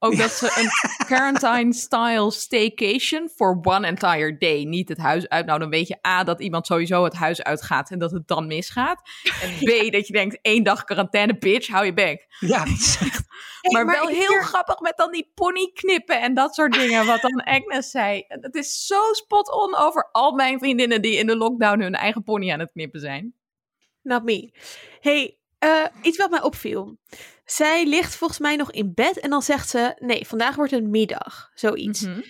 Ook 0.00 0.16
dat 0.16 0.30
ze 0.30 0.52
een 0.56 1.06
quarantine-style 1.06 2.30
staycation 2.30 3.28
for 3.28 3.58
one 3.62 3.86
entire 3.86 4.36
day. 4.38 4.64
Niet 4.64 4.88
het 4.88 4.98
huis 4.98 5.28
uit. 5.28 5.46
Nou, 5.46 5.58
dan 5.58 5.70
weet 5.70 5.88
je 5.88 6.06
A, 6.06 6.24
dat 6.24 6.40
iemand 6.40 6.66
sowieso 6.66 7.04
het 7.04 7.14
huis 7.14 7.42
uitgaat 7.42 7.90
en 7.90 7.98
dat 7.98 8.10
het 8.10 8.28
dan 8.28 8.46
misgaat. 8.46 9.02
En 9.42 9.50
B, 9.64 9.68
dat 9.92 10.06
je 10.06 10.12
denkt, 10.12 10.38
één 10.42 10.62
dag 10.62 10.84
quarantaine, 10.84 11.38
bitch, 11.38 11.68
hou 11.68 11.84
je 11.84 11.92
bek. 11.94 12.26
Ja, 12.40 12.64
echt- 12.66 13.26
Hey, 13.60 13.84
maar, 13.84 13.94
wel 13.96 14.06
heel 14.08 14.40
grappig 14.42 14.80
met 14.80 14.96
dan 14.96 15.12
die 15.12 15.30
pony 15.34 15.70
knippen 15.74 16.20
en 16.20 16.34
dat 16.34 16.54
soort 16.54 16.72
dingen. 16.72 17.06
Wat 17.06 17.20
dan 17.20 17.42
Agnes 17.44 17.90
zei. 17.90 18.24
Het 18.28 18.54
is 18.54 18.86
zo 18.86 19.12
spot 19.12 19.52
on 19.52 19.76
over 19.76 20.08
al 20.12 20.32
mijn 20.32 20.58
vriendinnen 20.58 21.02
die 21.02 21.16
in 21.16 21.26
de 21.26 21.36
lockdown 21.36 21.80
hun 21.80 21.94
eigen 21.94 22.22
pony 22.22 22.52
aan 22.52 22.58
het 22.58 22.72
knippen 22.72 23.00
zijn. 23.00 23.34
Not 24.02 24.22
me. 24.24 24.52
Hey, 25.00 25.38
eh, 25.58 25.84
iets 26.02 26.16
wat 26.18 26.30
mij 26.30 26.42
opviel. 26.42 26.98
Zij 27.50 27.86
ligt 27.86 28.16
volgens 28.16 28.38
mij 28.38 28.56
nog 28.56 28.70
in 28.70 28.94
bed 28.94 29.18
en 29.18 29.30
dan 29.30 29.42
zegt 29.42 29.68
ze: 29.68 29.96
Nee, 29.98 30.26
vandaag 30.26 30.56
wordt 30.56 30.72
een 30.72 30.90
middag. 30.90 31.50
Zoiets. 31.54 32.00
Mhm. 32.00 32.20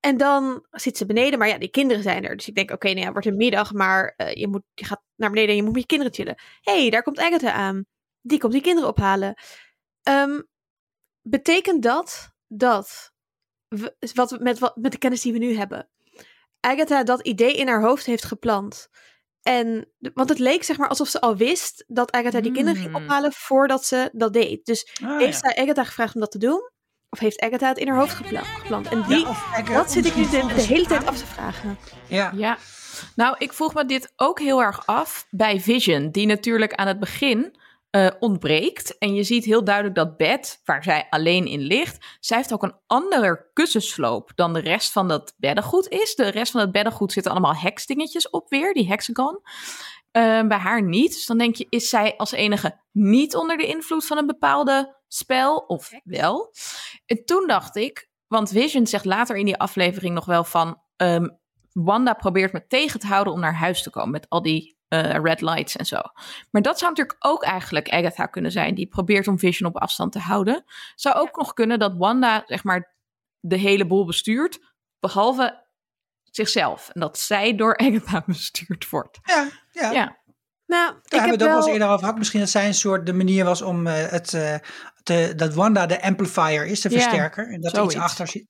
En 0.00 0.16
dan 0.16 0.66
zit 0.70 0.96
ze 0.96 1.06
beneden, 1.06 1.38
maar 1.38 1.48
ja, 1.48 1.58
die 1.58 1.70
kinderen 1.70 2.02
zijn 2.02 2.24
er. 2.24 2.36
Dus 2.36 2.48
ik 2.48 2.54
denk: 2.54 2.70
Oké, 2.70 2.86
nou 2.86 2.98
ja, 2.98 3.04
het 3.04 3.12
wordt 3.12 3.26
een 3.26 3.36
middag, 3.36 3.72
maar 3.72 4.14
eh, 4.16 4.34
je, 4.34 4.48
moet, 4.48 4.62
je 4.74 4.84
gaat 4.84 5.02
naar 5.14 5.30
beneden 5.30 5.50
en 5.50 5.56
je 5.56 5.62
moet 5.62 5.72
met 5.72 5.80
je 5.80 5.86
kinderen 5.86 6.14
chillen. 6.14 6.34
hey, 6.60 6.90
daar 6.90 7.02
komt 7.02 7.18
Agatha 7.18 7.52
aan. 7.52 7.86
Die 8.20 8.38
komt 8.38 8.52
die 8.52 8.62
kinderen 8.62 8.88
ophalen. 8.88 9.34
Ehm, 10.02 10.40
betekent 11.22 11.82
dat 11.82 12.34
dat, 12.46 13.12
we, 13.68 13.96
wat, 14.14 14.40
met, 14.40 14.58
wat, 14.58 14.76
met 14.76 14.92
de 14.92 14.98
kennis 14.98 15.22
die 15.22 15.32
we 15.32 15.38
nu 15.38 15.56
hebben, 15.56 15.88
Agatha 16.60 17.02
dat 17.02 17.26
idee 17.26 17.56
in 17.56 17.68
haar 17.68 17.82
hoofd 17.82 18.06
heeft 18.06 18.24
geplant? 18.24 18.88
En, 19.46 19.88
want 20.14 20.28
het 20.28 20.38
leek 20.38 20.62
zeg 20.64 20.76
maar 20.78 20.88
alsof 20.88 21.08
ze 21.08 21.20
al 21.20 21.36
wist 21.36 21.84
dat 21.86 22.12
Agatha 22.12 22.40
die 22.40 22.52
kinderen 22.52 22.80
ging 22.80 22.92
Hmm. 22.94 23.04
ophalen 23.04 23.32
voordat 23.32 23.84
ze 23.84 24.08
dat 24.12 24.32
deed. 24.32 24.64
Dus 24.64 24.88
Ah, 25.04 25.18
heeft 25.18 25.40
ja. 25.42 25.50
zij 25.52 25.62
Agatha 25.62 25.84
gevraagd 25.84 26.14
om 26.14 26.20
dat 26.20 26.30
te 26.30 26.38
doen? 26.38 26.70
Of 27.10 27.18
heeft 27.18 27.40
Agatha 27.40 27.68
het 27.68 27.78
in 27.78 27.88
haar 27.88 27.98
hoofd 27.98 28.14
gepla- 28.14 28.42
gepland? 28.42 28.88
En 28.88 29.02
die, 29.08 29.18
Ja, 29.18 29.28
of 29.28 29.44
Agatha- 29.52 29.74
dat 29.74 29.90
zit 29.92 30.04
ik 30.06 30.14
nu 30.16 30.22
de, 30.22 30.46
de 30.54 30.62
hele 30.62 30.86
tijd 30.86 31.06
af 31.06 31.18
te 31.18 31.26
vragen. 31.26 31.78
Ja. 32.08 32.32
Ja, 32.34 32.58
nou, 33.16 33.34
ik 33.38 33.52
vroeg 33.52 33.74
me 33.74 33.84
dit 33.86 34.12
ook 34.16 34.38
heel 34.40 34.62
erg 34.62 34.86
af 34.86 35.26
bij 35.30 35.60
Vision, 35.60 36.10
die 36.10 36.26
natuurlijk 36.26 36.74
aan 36.74 36.86
het 36.86 37.00
begin 37.00 37.56
eh, 37.90 38.10
ontbreekt. 38.18 38.98
En 38.98 39.14
je 39.14 39.22
ziet 39.22 39.44
heel 39.44 39.64
duidelijk 39.64 39.94
dat 39.94 40.16
bed, 40.16 40.60
waar 40.64 40.82
zij 40.82 41.06
alleen 41.10 41.46
in 41.46 41.60
ligt, 41.60 42.06
zij 42.20 42.36
heeft 42.36 42.52
ook 42.52 42.62
een 42.62 42.78
andere 42.86 43.50
kussensloop 43.52 44.32
dan 44.34 44.52
de 44.52 44.60
rest 44.60 44.92
van 44.92 45.08
dat 45.08 45.34
beddengoed 45.36 45.88
is. 45.88 46.14
De 46.14 46.28
rest 46.28 46.52
van 46.52 46.60
het 46.60 46.72
beddengoed 46.72 47.12
zitten 47.12 47.32
allemaal 47.32 47.56
heksdingetjes 47.56 48.30
op 48.30 48.48
weer, 48.48 48.74
die 48.74 48.88
hexagon. 48.88 49.40
Eh, 50.10 50.46
bij 50.46 50.58
haar 50.58 50.82
niet. 50.82 51.12
Dus 51.12 51.26
dan 51.26 51.38
denk 51.38 51.56
je, 51.56 51.66
is 51.68 51.88
zij 51.88 52.16
als 52.16 52.32
enige 52.32 52.80
niet 52.92 53.34
onder 53.34 53.56
de 53.56 53.66
invloed 53.66 54.06
van 54.06 54.18
een 54.18 54.26
bepaalde 54.26 54.96
spel 55.08 55.56
of 55.56 55.90
wel? 56.04 56.54
En 57.06 57.24
toen 57.24 57.46
dacht 57.46 57.76
ik, 57.76 58.08
want 58.26 58.50
Vision 58.50 58.86
zegt 58.86 59.04
later 59.04 59.36
in 59.36 59.44
die 59.44 59.56
aflevering 59.56 60.14
nog 60.14 60.24
wel 60.24 60.44
van... 60.44 60.82
ehm, 60.96 61.26
Wanda 61.72 62.14
probeert 62.14 62.52
me 62.52 62.66
tegen 62.66 63.00
te 63.00 63.06
houden 63.06 63.32
om 63.32 63.40
naar 63.40 63.54
huis 63.54 63.82
te 63.82 63.90
komen 63.90 64.10
met 64.10 64.28
al 64.28 64.42
die 64.42 64.75
eh, 64.88 65.14
red 65.22 65.40
lights 65.40 65.76
en 65.76 65.86
zo. 65.86 66.00
Maar 66.50 66.62
dat 66.62 66.78
zou 66.78 66.90
natuurlijk 66.90 67.26
ook 67.26 67.42
eigenlijk 67.42 67.88
Agatha 67.88 68.26
kunnen 68.26 68.52
zijn, 68.52 68.74
die 68.74 68.86
probeert 68.86 69.28
om 69.28 69.38
Vision 69.38 69.68
op 69.68 69.76
afstand 69.76 70.12
te 70.12 70.18
houden. 70.18 70.64
Zou 70.94 71.16
ook 71.16 71.36
nog 71.36 71.52
kunnen 71.52 71.78
dat 71.78 71.96
Wanda, 71.96 72.42
zeg 72.46 72.64
maar, 72.64 72.94
de 73.40 73.56
hele 73.56 73.86
boel 73.86 74.04
bestuurt, 74.04 74.58
behalve 75.00 75.64
zichzelf. 76.22 76.88
En 76.88 77.00
dat 77.00 77.18
zij 77.18 77.56
door 77.56 77.76
Agatha 77.86 78.22
bestuurd 78.26 78.88
wordt. 78.88 79.18
Ja, 79.22 79.48
ja. 79.72 79.90
Ja. 79.90 80.24
Nou, 80.66 80.92
Daar 80.92 80.96
ik 80.96 81.10
hebben 81.10 81.20
we 81.20 81.30
heb 81.30 81.30
het 81.30 81.42
ook 81.42 81.48
wel 81.48 81.56
eens 81.56 81.66
eerder 81.66 81.88
over 81.88 81.98
gehad. 81.98 82.18
Misschien 82.18 82.40
dat 82.40 82.48
zij 82.48 82.66
een 82.66 82.74
soort 82.74 83.06
de 83.06 83.12
manier 83.12 83.44
was 83.44 83.62
om 83.62 83.86
eh, 83.86 84.06
het, 84.10 84.34
eh, 84.34 84.54
te, 85.02 85.32
dat 85.36 85.54
Wanda 85.54 85.86
de 85.86 86.02
amplifier 86.02 86.66
is, 86.66 86.80
de 86.80 86.90
Ja, 86.90 87.00
versterker. 87.00 87.52
En 87.52 87.60
dat 87.60 87.76
er 87.76 87.84
iets 87.84 87.96
achter 87.96 88.28
zit. 88.28 88.46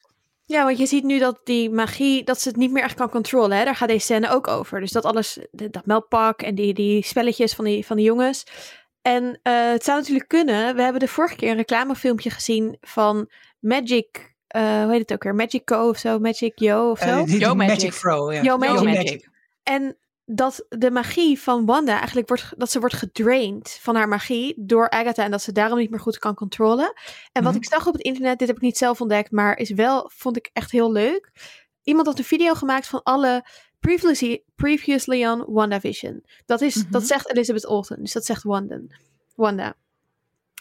Ja, 0.48 0.64
want 0.64 0.78
je 0.78 0.86
ziet 0.86 1.04
nu 1.04 1.18
dat 1.18 1.40
die 1.44 1.70
magie, 1.70 2.24
dat 2.24 2.40
ze 2.40 2.48
het 2.48 2.56
niet 2.56 2.70
meer 2.70 2.82
echt 2.82 2.94
kan 2.94 3.10
controleren. 3.10 3.58
Hè? 3.58 3.64
Daar 3.64 3.76
gaat 3.76 3.88
deze 3.88 4.04
scène 4.04 4.28
ook 4.28 4.46
over. 4.46 4.80
Dus 4.80 4.92
dat 4.92 5.04
alles, 5.04 5.38
dat 5.50 5.86
melkpak 5.86 6.42
en 6.42 6.54
die, 6.54 6.74
die 6.74 7.04
spelletjes 7.04 7.54
van 7.54 7.64
die, 7.64 7.86
van 7.86 7.96
die 7.96 8.04
jongens. 8.04 8.46
En 9.02 9.40
eh, 9.42 9.70
het 9.70 9.84
zou 9.84 9.98
natuurlijk 9.98 10.28
kunnen. 10.28 10.76
We 10.76 10.82
hebben 10.82 11.00
de 11.00 11.08
vorige 11.08 11.36
keer 11.36 11.50
een 11.50 11.56
reclamefilmpje 11.56 12.30
gezien 12.30 12.76
van 12.80 13.30
Magic, 13.58 14.34
eh, 14.46 14.82
hoe 14.82 14.90
heet 14.90 15.00
het 15.00 15.12
ook 15.12 15.22
weer? 15.22 15.34
Magic 15.34 15.64
Co 15.64 15.88
of 15.88 15.98
zo, 15.98 16.18
Magic 16.18 16.58
Yo 16.58 16.90
of 16.90 16.98
zo. 16.98 17.04
Eh, 17.04 17.16
die, 17.16 17.26
die 17.26 17.38
Yo 17.38 17.54
Magic. 17.54 17.74
Magic. 17.74 17.92
Fro. 17.92 18.32
Ja. 18.32 18.42
Yo 18.42 18.56
Magic. 18.56 18.76
Yo 18.76 18.84
Magic. 18.84 19.28
En 19.62 19.96
dat 20.28 20.66
de 20.68 20.90
magie 20.90 21.40
van 21.40 21.66
Wanda 21.66 21.96
eigenlijk 21.96 22.28
wordt, 22.28 22.52
dat 22.56 22.70
ze 22.70 22.80
wordt 22.80 22.94
gedraind 22.94 23.70
van 23.80 23.94
haar 23.96 24.08
magie 24.08 24.54
door 24.56 24.90
Agatha 24.90 25.24
en 25.24 25.30
dat 25.30 25.42
ze 25.42 25.52
daarom 25.52 25.78
niet 25.78 25.90
meer 25.90 26.00
goed 26.00 26.18
kan 26.18 26.34
controleren. 26.34 26.92
En 27.32 27.42
wat 27.42 27.52
Mhm. 27.52 27.62
ik 27.62 27.68
zag 27.68 27.86
op 27.86 27.92
het 27.92 28.02
internet, 28.02 28.38
dit 28.38 28.48
heb 28.48 28.56
ik 28.56 28.62
niet 28.62 28.76
zelf 28.78 29.00
ontdekt, 29.00 29.30
maar 29.30 29.58
is 29.58 29.70
wel, 29.70 30.10
vond 30.14 30.36
ik 30.36 30.50
echt 30.52 30.70
heel 30.70 30.92
leuk. 30.92 31.30
Iemand 31.82 32.06
had 32.06 32.18
een 32.18 32.24
video 32.24 32.54
gemaakt 32.54 32.86
van 32.86 33.02
alle 33.02 33.44
previously, 33.80 34.42
previously 34.56 35.26
on 35.26 35.44
WandaVision. 35.46 36.24
Dat, 36.46 36.60
is, 36.60 36.74
Mhm. 36.76 36.90
dat 36.90 37.06
zegt 37.06 37.30
Elizabeth 37.30 37.66
Olsen, 37.66 38.00
dus 38.00 38.12
dat 38.12 38.24
zegt 38.24 38.42
Wanda. 38.42 38.80
Wanda. 39.34 39.74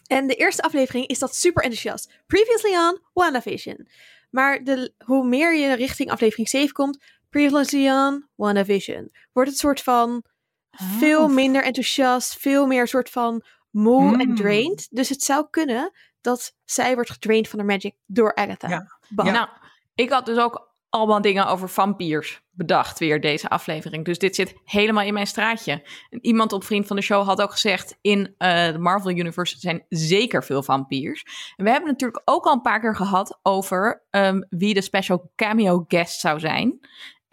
En 0.07 0.27
de 0.27 0.35
eerste 0.35 0.61
aflevering 0.61 1.07
is 1.07 1.19
dat 1.19 1.35
super 1.35 1.63
enthousiast. 1.63 2.13
Previously 2.27 2.75
on 2.75 2.99
WandaVision. 3.13 3.87
Maar 4.29 4.63
de, 4.63 4.93
hoe 5.05 5.27
meer 5.27 5.55
je 5.55 5.73
richting 5.75 6.11
aflevering 6.11 6.49
7 6.49 6.73
komt, 6.73 6.97
Previously 7.35 7.89
on 7.89 8.27
WandaVision, 8.35 9.11
wordt 9.31 9.49
het 9.49 9.59
soort 9.59 9.81
van 9.81 10.23
veel 10.71 11.23
Oh. 11.23 11.31
minder 11.31 11.63
enthousiast, 11.63 12.37
veel 12.39 12.65
meer 12.67 12.87
soort 12.87 13.09
van 13.09 13.43
moe 13.71 14.17
en 14.17 14.29
Mm. 14.29 14.35
drained. 14.35 14.87
Dus 14.91 15.09
het 15.09 15.21
zou 15.21 15.47
kunnen 15.49 15.91
dat 16.21 16.55
zij 16.65 16.93
wordt 16.95 17.09
gedraind 17.09 17.47
van 17.47 17.59
haar 17.59 17.67
magic 17.67 17.95
door 18.05 18.35
Agatha. 18.35 18.69
Ja. 18.69 19.31
Nou, 19.31 19.47
ik 19.95 20.09
had 20.09 20.25
dus 20.25 20.37
ook 20.37 20.75
allemaal 20.89 21.21
dingen 21.21 21.47
over 21.47 21.69
vampiers 21.69 22.41
bedacht 22.51 22.99
weer 22.99 23.21
deze 23.21 23.49
aflevering. 23.49 24.05
Dus 24.05 24.19
dit 24.19 24.35
zit 24.35 24.53
helemaal 24.63 25.03
in 25.03 25.13
mijn 25.13 25.27
straatje. 25.27 25.83
En 26.09 26.25
iemand 26.25 26.53
op 26.53 26.63
Vriend 26.63 26.87
van 26.87 26.95
de 26.95 27.01
Show 27.01 27.25
had 27.25 27.41
ook 27.41 27.51
gezegd... 27.51 27.97
in 28.01 28.35
eh, 28.37 28.71
de 28.71 28.77
Marvel 28.79 29.11
Universe 29.11 29.59
zijn 29.59 29.85
zeker 29.89 30.43
veel 30.43 30.63
vampiers. 30.63 31.23
En 31.55 31.65
we 31.65 31.71
hebben 31.71 31.89
natuurlijk 31.89 32.21
ook 32.25 32.45
al 32.45 32.53
een 32.53 32.61
paar 32.61 32.79
keer 32.79 32.95
gehad... 32.95 33.39
over 33.43 34.03
ehm, 34.09 34.41
wie 34.49 34.73
de 34.73 34.81
special 34.81 35.31
cameo 35.35 35.85
guest 35.87 36.19
zou 36.19 36.39
zijn. 36.39 36.79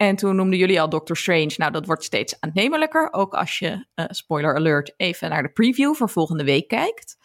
En 0.07 0.15
toen 0.15 0.35
noemden 0.35 0.59
jullie 0.59 0.81
al 0.81 0.89
Doctor 0.89 1.17
Strange. 1.17 1.53
Nou, 1.57 1.71
dat 1.71 1.85
wordt 1.85 2.03
steeds 2.03 2.39
aannemelijker. 2.39 3.07
Ook 3.11 3.33
als 3.33 3.59
je, 3.59 3.85
eh, 3.95 4.05
spoiler 4.09 4.55
alert, 4.55 4.93
even 4.97 5.29
naar 5.29 5.43
de 5.43 5.51
preview 5.51 5.95
voor 5.95 6.09
volgende 6.09 6.43
week 6.43 6.67
kijkt. 6.67 7.17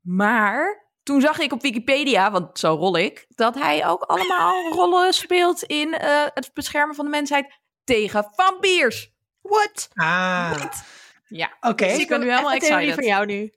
Maar 0.00 0.88
toen 1.02 1.20
zag 1.20 1.38
ik 1.38 1.52
op 1.52 1.62
Wikipedia, 1.62 2.30
want 2.30 2.58
zo 2.58 2.74
rol 2.74 2.96
ik, 2.96 3.26
dat 3.28 3.54
hij 3.54 3.86
ook 3.86 4.02
allemaal 4.02 4.68
rollen 4.72 5.12
speelt 5.12 5.62
in 5.62 5.94
eh, 5.94 6.24
het 6.34 6.50
beschermen 6.54 6.94
van 6.94 7.04
de 7.04 7.10
mensheid 7.10 7.60
tegen 7.84 8.28
vampiers. 8.34 9.12
What? 9.40 9.88
Ah, 9.94 10.64
Ja, 11.26 11.56
oké. 11.60 11.86
Dus 11.86 11.98
ik 11.98 12.08
ben 12.08 12.20
nu 12.20 12.30
helemaal 12.30 12.52
excited. 12.52 12.94
van 12.94 13.04
jou 13.04 13.26
nu. 13.26 13.52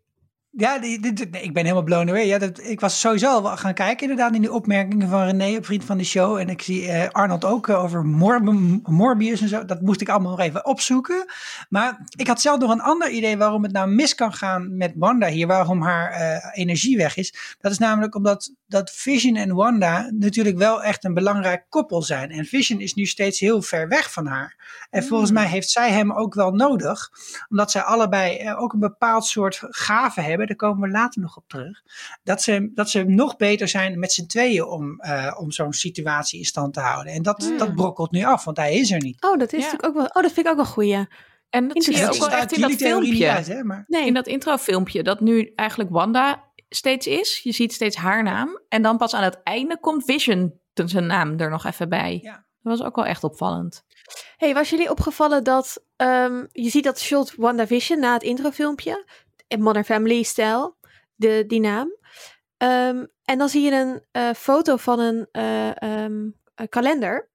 Ja, 0.51 0.75
nee, 0.75 0.99
ik 1.31 1.53
ben 1.53 1.63
helemaal 1.63 1.83
blown 1.83 2.09
away. 2.09 2.25
Ja, 2.25 2.37
dat, 2.37 2.63
ik 2.63 2.79
was 2.79 2.99
sowieso 2.99 3.41
wel 3.41 3.57
gaan 3.57 3.73
kijken 3.73 4.09
inderdaad 4.09 4.35
in 4.35 4.41
die 4.41 4.53
opmerkingen 4.53 5.09
van 5.09 5.23
René, 5.23 5.57
op 5.57 5.65
vriend 5.65 5.83
van 5.85 5.97
de 5.97 6.03
show. 6.03 6.37
En 6.37 6.49
ik 6.49 6.61
zie 6.61 6.87
eh, 6.87 7.09
Arnold 7.09 7.45
ook 7.45 7.67
eh, 7.67 7.83
over 7.83 8.05
Mor- 8.05 8.43
Morbius 8.83 9.41
en 9.41 9.47
zo. 9.47 9.65
Dat 9.65 9.81
moest 9.81 10.01
ik 10.01 10.09
allemaal 10.09 10.31
nog 10.31 10.39
even 10.39 10.65
opzoeken. 10.65 11.25
Maar 11.69 12.07
ik 12.17 12.27
had 12.27 12.41
zelf 12.41 12.59
nog 12.59 12.71
een 12.71 12.81
ander 12.81 13.09
idee 13.09 13.37
waarom 13.37 13.63
het 13.63 13.71
nou 13.71 13.89
mis 13.89 14.15
kan 14.15 14.33
gaan 14.33 14.77
met 14.77 14.93
Wanda 14.95 15.27
hier. 15.27 15.47
Waarom 15.47 15.81
haar 15.81 16.11
eh, 16.11 16.59
energie 16.59 16.97
weg 16.97 17.17
is. 17.17 17.55
Dat 17.59 17.71
is 17.71 17.77
namelijk 17.77 18.15
omdat 18.15 18.53
dat 18.67 18.91
Vision 18.91 19.35
en 19.35 19.55
Wanda 19.55 20.09
natuurlijk 20.13 20.57
wel 20.57 20.83
echt 20.83 21.03
een 21.03 21.13
belangrijk 21.13 21.65
koppel 21.69 22.01
zijn. 22.01 22.29
En 22.29 22.45
Vision 22.45 22.79
is 22.79 22.93
nu 22.93 23.05
steeds 23.05 23.39
heel 23.39 23.61
ver 23.61 23.87
weg 23.87 24.11
van 24.11 24.25
haar. 24.25 24.57
En 24.89 25.03
volgens 25.03 25.31
mij 25.31 25.45
heeft 25.47 25.69
zij 25.69 25.91
hem 25.91 26.11
ook 26.11 26.33
wel 26.33 26.51
nodig. 26.51 27.09
Omdat 27.49 27.71
zij 27.71 27.81
allebei 27.81 28.37
eh, 28.37 28.61
ook 28.61 28.73
een 28.73 28.79
bepaald 28.79 29.25
soort 29.25 29.61
gave 29.61 30.21
hebben. 30.21 30.38
Daar 30.47 30.55
komen 30.55 30.81
we 30.89 30.95
later 30.95 31.21
nog 31.21 31.37
op 31.37 31.43
terug. 31.47 31.81
Dat 32.23 32.41
ze, 32.41 32.71
dat 32.73 32.89
ze 32.89 33.03
nog 33.03 33.35
beter 33.37 33.67
zijn 33.67 33.99
met 33.99 34.11
z'n 34.11 34.25
tweeën 34.25 34.63
om, 34.65 34.99
eh, 34.99 35.35
om 35.39 35.51
zo'n 35.51 35.73
situatie 35.73 36.39
in 36.39 36.45
stand 36.45 36.73
te 36.73 36.79
houden. 36.79 37.13
En 37.13 37.21
dat, 37.21 37.43
Hmm. 37.43 37.57
dat 37.57 37.75
brokkelt 37.75 38.11
nu 38.11 38.23
af, 38.23 38.43
want 38.43 38.57
hij 38.57 38.73
is 38.75 38.91
er 38.91 39.01
niet. 39.01 39.23
Oh, 39.23 39.37
dat 39.39 39.53
is 39.53 39.59
Ja. 39.63 39.71
natuurlijk 39.71 39.85
ook 39.87 39.95
wel. 39.95 40.05
Oh, 40.13 40.21
dat 40.23 40.31
vind 40.31 40.45
ik 40.45 40.51
ook 40.51 40.57
wel 40.57 40.65
goeie. 40.65 41.07
En 41.49 41.67
dat 41.67 41.83
zie 41.83 41.95
je 41.97 42.07
ook 42.07 42.15
wel 42.15 42.29
echt 42.29 42.51
in 42.51 42.61
dat 42.61 42.71
filmpje. 42.71 43.29
uit, 43.31 43.47
hè? 43.47 43.63
Maar, 43.63 43.83
Nee. 43.87 44.05
In 44.05 44.13
dat 44.13 44.27
introfilmpje, 44.27 45.03
dat 45.03 45.19
nu 45.19 45.51
eigenlijk 45.55 45.89
Wanda 45.89 46.43
steeds 46.69 47.07
is. 47.07 47.39
Je 47.43 47.51
ziet 47.51 47.73
steeds 47.73 47.95
haar 47.95 48.23
naam. 48.23 48.61
En 48.67 48.81
dan 48.81 48.97
pas 48.97 49.13
aan 49.13 49.23
het 49.23 49.39
einde 49.43 49.79
komt 49.79 50.05
Vision 50.05 50.59
zijn 50.73 51.05
naam 51.05 51.39
er 51.39 51.49
nog 51.49 51.65
even 51.65 51.89
bij. 51.89 52.19
Ja. 52.21 52.45
Dat 52.61 52.77
was 52.77 52.87
ook 52.87 52.95
wel 52.95 53.05
echt 53.05 53.23
opvallend. 53.23 53.83
Hey, 54.37 54.53
was 54.53 54.69
jullie 54.69 54.89
opgevallen 54.89 55.43
dat 55.43 55.83
ehm, 55.95 56.45
je 56.51 56.69
ziet 56.69 56.83
dat 56.83 56.99
shot 56.99 57.33
WandaVision 57.35 57.99
na 57.99 58.13
het 58.13 58.23
introfilmpje, 58.23 58.91
in 58.91 59.05
Modern 59.57 59.85
Family 59.85 60.23
stijl, 60.23 60.77
de, 61.15 61.43
die 61.47 61.59
naam. 61.59 61.95
Ehm, 62.57 63.05
en 63.23 63.37
dan 63.37 63.49
zie 63.49 63.61
je 63.63 63.71
een 63.71 64.05
eh, 64.11 64.29
foto 64.33 64.77
van 64.77 64.99
een, 64.99 65.27
eh, 65.31 65.81
ehm, 65.81 66.29
een 66.55 66.69
kalender 66.69 67.29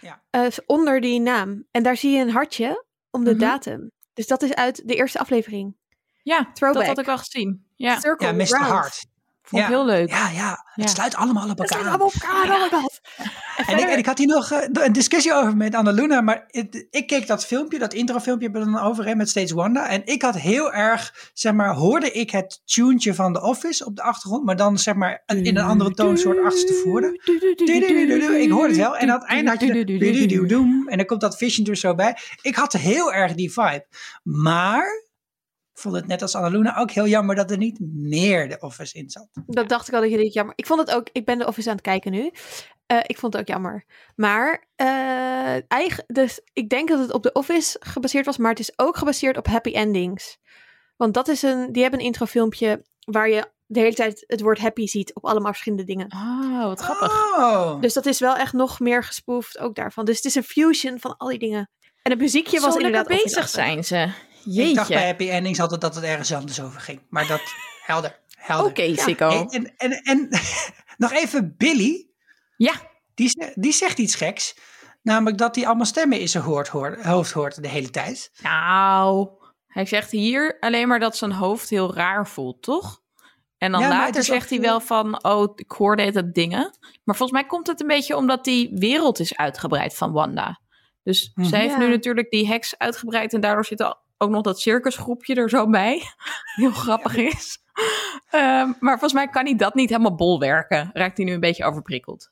Ja. 0.00 0.22
eh, 0.30 0.46
onder 0.66 1.00
die 1.00 1.20
naam. 1.20 1.66
En 1.70 1.82
daar 1.82 1.96
zie 1.96 2.10
je 2.12 2.20
een 2.20 2.30
hartje 2.30 2.84
om 3.10 3.24
de 3.24 3.30
Mhm. 3.30 3.40
datum. 3.40 3.90
Dus 4.14 4.26
dat 4.26 4.42
is 4.42 4.54
uit 4.54 4.88
de 4.88 4.94
eerste 4.94 5.18
aflevering. 5.18 5.76
Ja, 6.22 6.50
Throwback. 6.52 6.78
dat 6.80 6.86
had 6.86 6.98
ik 6.98 7.06
wel 7.06 7.18
gezien. 7.18 7.66
Ja, 7.74 8.00
Circle 8.00 8.26
Ja, 8.26 8.32
Mr. 8.32 8.46
round. 8.46 8.66
Hart. 8.70 9.06
Vond 9.48 9.62
ik 9.62 9.68
Ja. 9.68 9.74
heel 9.74 9.86
leuk. 9.86 10.08
Ja, 10.10 10.28
ja. 10.30 10.64
Het 10.74 10.84
Ja. 10.84 10.90
sluit 10.94 11.14
allemaal 11.16 11.42
op 11.50 11.58
elkaar 11.58 11.66
zijn 11.68 11.80
aan. 11.80 11.88
allemaal 11.88 12.06
op 12.06 12.12
elkaar. 12.14 12.80
God. 12.80 13.00
En 13.56 13.64
En 13.66 13.78
ik, 13.78 13.88
en 13.88 13.98
ik 13.98 14.06
had 14.06 14.18
hier 14.18 14.26
nog 14.26 14.50
eh, 14.50 14.84
een 14.84 14.92
discussie 14.92 15.32
over 15.34 15.56
met 15.56 15.74
Annaluna, 15.74 16.20
maar 16.20 16.44
het- 16.46 16.86
ik 16.90 17.06
keek 17.06 17.26
dat 17.26 17.46
filmpje, 17.46 17.78
dat 17.78 17.94
introfilmpje 17.94 18.44
hebben 18.50 18.64
we 18.66 18.70
dan 18.72 18.80
over 18.82 19.04
hè, 19.06 19.14
met 19.14 19.28
steeds 19.28 19.52
Wanda. 19.52 19.88
En 19.88 20.02
ik 20.06 20.22
had 20.22 20.34
heel 20.34 20.72
erg, 20.72 21.30
zeg 21.34 21.52
maar, 21.52 21.74
hoorde 21.74 22.10
ik 22.10 22.30
het 22.30 22.60
tuentje 22.64 23.14
van 23.14 23.32
The 23.32 23.42
Office 23.42 23.84
op 23.84 23.96
de 23.96 24.02
achtergrond, 24.02 24.44
maar 24.44 24.56
dan 24.56 24.78
zeg 24.78 24.94
maar 24.94 25.22
in 25.26 25.56
een 25.56 25.64
andere 25.64 25.90
toonsoort 25.90 26.44
achterstevoren. 26.44 27.20
Ik 28.40 28.50
hoorde 28.50 28.68
het 28.68 28.76
wel. 28.76 28.96
En 28.96 29.10
aan 29.10 29.18
het 29.18 29.28
einde 29.28 29.50
had 29.50 29.60
je 29.60 30.84
en 30.86 30.96
dan 30.96 31.06
komt 31.06 31.20
dat 31.20 31.36
Vision 31.36 31.66
er 31.66 31.76
zo 31.76 31.94
bij. 31.94 32.16
Ik 32.42 32.54
had 32.56 32.72
heel 32.72 33.12
erg 33.12 33.34
die 33.34 33.52
vibe. 33.52 33.86
Maar 34.22 35.04
vond 35.78 35.94
het 35.94 36.06
net 36.06 36.22
als 36.22 36.34
Annaluna 36.34 36.76
ook 36.76 36.90
heel 36.90 37.06
jammer 37.06 37.36
dat 37.36 37.50
er 37.50 37.56
niet 37.56 37.78
meer 37.80 38.48
The 38.48 38.60
Office 38.60 38.98
in 38.98 39.10
zat. 39.10 39.28
Dat 39.46 39.68
dacht 39.68 39.88
ik 39.88 39.94
al 39.94 40.00
dat 40.00 40.10
je 40.10 40.16
dit 40.16 40.32
jammer. 40.32 40.54
Ik 40.56 40.66
vond 40.66 40.80
het 40.80 40.90
ook. 40.90 41.08
Ik 41.12 41.24
ben 41.24 41.38
de 41.38 41.46
Office 41.46 41.68
aan 41.68 41.74
het 41.74 41.84
kijken 41.84 42.12
nu. 42.12 42.30
Eh, 42.86 42.98
ik 43.06 43.18
vond 43.18 43.32
het 43.32 43.42
ook 43.42 43.48
jammer. 43.48 43.84
Maar 44.14 44.66
eh, 44.76 45.70
eigen, 45.70 46.04
dus 46.06 46.40
ik 46.52 46.68
denk 46.68 46.88
dat 46.88 46.98
het 46.98 47.12
op 47.12 47.22
de 47.22 47.32
Office 47.32 47.76
gebaseerd 47.80 48.26
was, 48.26 48.36
maar 48.36 48.50
het 48.50 48.60
is 48.60 48.72
ook 48.78 48.96
gebaseerd 48.96 49.36
op 49.36 49.46
happy 49.46 49.70
endings. 49.70 50.38
Want 50.96 51.14
dat 51.14 51.28
is 51.28 51.42
een. 51.42 51.72
Die 51.72 51.82
hebben 51.82 52.00
een 52.00 52.06
introfilmpje 52.06 52.84
waar 53.04 53.28
je 53.28 53.50
de 53.66 53.80
hele 53.80 53.94
tijd 53.94 54.24
het 54.26 54.40
woord 54.40 54.58
happy 54.58 54.86
ziet 54.86 55.14
op 55.14 55.24
allemaal 55.24 55.50
verschillende 55.52 55.84
dingen. 55.84 56.12
Oh, 56.12 56.64
wat 56.64 56.80
grappig. 56.80 57.12
Oh. 57.36 57.80
Dus 57.80 57.92
dat 57.92 58.06
is 58.06 58.20
wel 58.20 58.36
echt 58.36 58.52
nog 58.52 58.80
meer 58.80 59.04
gespoefd 59.04 59.58
ook 59.58 59.74
daarvan. 59.74 60.04
Dus 60.04 60.16
het 60.16 60.24
is 60.24 60.34
een 60.34 60.42
fusion 60.42 61.00
van 61.00 61.16
al 61.16 61.28
die 61.28 61.38
dingen. 61.38 61.70
En 62.02 62.12
het 62.12 62.20
muziekje 62.20 62.60
was 62.60 62.72
Zo 62.72 62.78
inderdaad 62.78 63.06
bezig 63.06 63.48
zijn 63.48 63.84
ze. 63.84 64.08
Ik 64.54 64.74
dacht 64.74 64.88
bij. 64.88 65.06
Happy 65.06 65.28
Endings 65.30 65.60
altijd 65.60 65.80
dat 65.80 65.94
het 65.94 66.04
ergens 66.04 66.32
anders 66.32 66.60
over 66.62 66.80
ging. 66.80 67.00
Maar 67.08 67.26
dat, 67.26 67.40
helder, 67.86 68.20
helder. 68.36 68.70
Oké, 68.70 68.96
Sikko. 68.96 69.28
Hey, 69.28 69.44
en, 69.50 69.72
en, 69.76 70.02
en 70.02 70.28
nog 70.96 71.12
even 71.12 71.54
Billy, 71.56 72.06
Ja, 72.56 72.72
die, 73.14 73.28
ze- 73.28 73.52
die 73.54 73.72
zegt 73.72 73.98
iets 73.98 74.14
geks. 74.14 74.56
Namelijk 75.02 75.38
dat 75.38 75.54
hij 75.56 75.66
allemaal 75.66 75.86
stemmen 75.86 76.20
in 76.20 76.28
zijn 76.28 76.44
hoort, 76.44 76.68
hoort, 76.68 77.02
hoofd 77.04 77.32
hoort 77.32 77.62
de 77.62 77.68
hele 77.68 77.90
tijd. 77.90 78.30
nou. 78.42 79.28
Hij 79.66 79.86
zegt 79.86 80.10
hier 80.10 80.56
alleen 80.60 80.88
maar 80.88 80.98
dat 81.00 81.16
zijn 81.16 81.32
hoofd 81.32 81.68
heel 81.70 81.94
raar 81.94 82.26
voelt, 82.28 82.62
toch? 82.62 83.02
En 83.58 83.72
dan 83.72 83.80
Ja, 83.80 83.88
later 83.88 84.22
zegt 84.24 84.50
hij 84.50 84.60
wel 84.60 84.80
van, 84.80 85.24
oh, 85.24 85.52
ik 85.54 85.70
hoorde 85.70 86.02
het 86.02 86.34
dingen. 86.34 86.78
Maar 87.04 87.16
volgens 87.16 87.38
mij 87.40 87.46
komt 87.48 87.66
het 87.66 87.80
een 87.80 87.86
beetje 87.86 88.16
omdat 88.16 88.44
die 88.44 88.70
wereld 88.74 89.18
is 89.20 89.36
uitgebreid 89.36 89.94
van 89.96 90.12
Wanda. 90.12 90.60
Dus 91.02 91.30
Mhm. 91.34 91.48
zij 91.48 91.60
heeft 91.60 91.72
Ja. 91.72 91.78
nu 91.78 91.88
natuurlijk 91.88 92.30
die 92.30 92.46
heks 92.46 92.78
uitgebreid 92.78 93.32
en 93.34 93.40
daardoor 93.40 93.64
zit 93.64 93.80
er 93.80 93.94
ook 94.18 94.30
nog 94.30 94.42
dat 94.42 94.60
circusgroepje 94.60 95.34
er 95.34 95.48
zo 95.50 95.68
bij. 95.70 96.02
Heel 96.56 96.70
grappig 96.70 97.16
is. 97.16 97.58
Ehm, 98.30 98.72
maar 98.80 98.98
volgens 98.98 99.12
mij 99.12 99.28
kan 99.28 99.44
hij 99.44 99.56
dat 99.56 99.74
niet 99.74 99.88
helemaal 99.90 100.14
bolwerken. 100.14 100.90
Raakt 100.92 101.16
hij 101.16 101.26
nu 101.26 101.32
een 101.32 101.40
beetje 101.40 101.64
overprikkeld. 101.64 102.30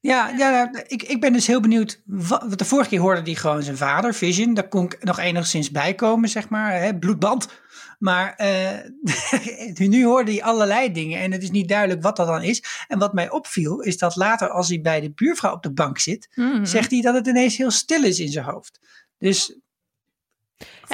Ja, 0.00 0.28
ja 0.28 0.50
nou, 0.50 0.84
ik, 0.86 1.02
ik 1.02 1.20
ben 1.20 1.32
dus 1.32 1.46
heel 1.46 1.60
benieuwd. 1.60 2.02
Wat, 2.06 2.40
want 2.40 2.58
de 2.58 2.64
vorige 2.64 2.88
keer 2.88 3.00
hoorde 3.00 3.20
hij 3.22 3.34
gewoon 3.34 3.62
zijn 3.62 3.76
vader, 3.76 4.14
Vision. 4.14 4.54
Daar 4.54 4.68
kon 4.68 4.84
ik 4.84 5.04
nog 5.04 5.18
enigszins 5.18 5.70
bij 5.70 5.94
komen, 5.94 6.28
zeg 6.28 6.48
maar. 6.48 6.72
Hè, 6.80 6.98
bloedband. 6.98 7.48
Maar 7.98 8.34
eh, 8.34 8.78
nu 9.88 10.04
hoorde 10.04 10.30
hij 10.30 10.42
allerlei 10.42 10.92
dingen 10.92 11.20
en 11.20 11.32
het 11.32 11.42
is 11.42 11.50
niet 11.50 11.68
duidelijk 11.68 12.02
wat 12.02 12.16
dat 12.16 12.26
dan 12.26 12.42
is. 12.42 12.84
En 12.88 12.98
wat 12.98 13.12
mij 13.12 13.30
opviel, 13.30 13.80
is 13.80 13.98
dat 13.98 14.16
later 14.16 14.48
als 14.48 14.68
hij 14.68 14.80
bij 14.80 15.00
de 15.00 15.12
buurvrouw 15.14 15.52
op 15.52 15.62
de 15.62 15.72
bank 15.72 15.98
zit, 15.98 16.28
Mhm. 16.34 16.64
zegt 16.64 16.90
hij 16.90 17.00
dat 17.00 17.14
het 17.14 17.26
ineens 17.26 17.56
heel 17.56 17.70
stil 17.70 18.04
is 18.04 18.20
in 18.20 18.28
zijn 18.28 18.44
hoofd. 18.44 18.80
Dus 19.18 19.58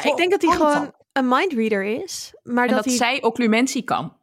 Ja, 0.04 0.10
ik 0.10 0.16
denk 0.16 0.30
dat 0.30 0.42
hij 0.42 0.56
Van- 0.56 0.70
gewoon 0.72 0.94
een 1.12 1.28
mindreader 1.28 1.82
is. 2.02 2.32
Maar 2.42 2.66
en 2.68 2.74
dat, 2.74 2.84
dat, 2.84 2.84
hij... 2.84 2.94
zij 2.96 3.22
occlumentie 3.22 3.82
kan. 3.82 4.16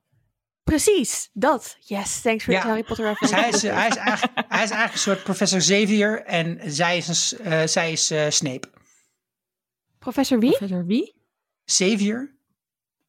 Precies, 0.63 1.30
dat. 1.34 1.78
Yes, 1.80 2.21
thanks 2.21 2.43
for 2.43 2.54
Ja. 2.54 2.62
the 2.62 2.67
Harry 2.67 2.84
Potter 2.84 3.15
Dus 3.19 3.30
reference. 3.30 3.36
hij 3.36 3.50
is, 3.50 3.62
hij, 3.62 3.88
is 3.88 3.95
eigenlijk, 3.95 4.34
hij 4.50 4.63
is 4.63 4.69
eigenlijk 4.69 4.91
een 4.93 5.00
soort 5.00 5.23
professor 5.23 5.60
Xavier 5.60 6.23
en 6.23 6.60
zij 6.65 6.97
is, 6.97 7.36
een, 7.39 7.45
eh, 7.45 7.67
zij 7.67 7.91
is 7.91 8.12
eh, 8.12 8.30
Snape. 8.30 8.67
Professor 10.00 10.39
wie? 10.39 10.50
Professor 10.50 10.86
wie? 10.86 11.15
Xavier 11.65 12.36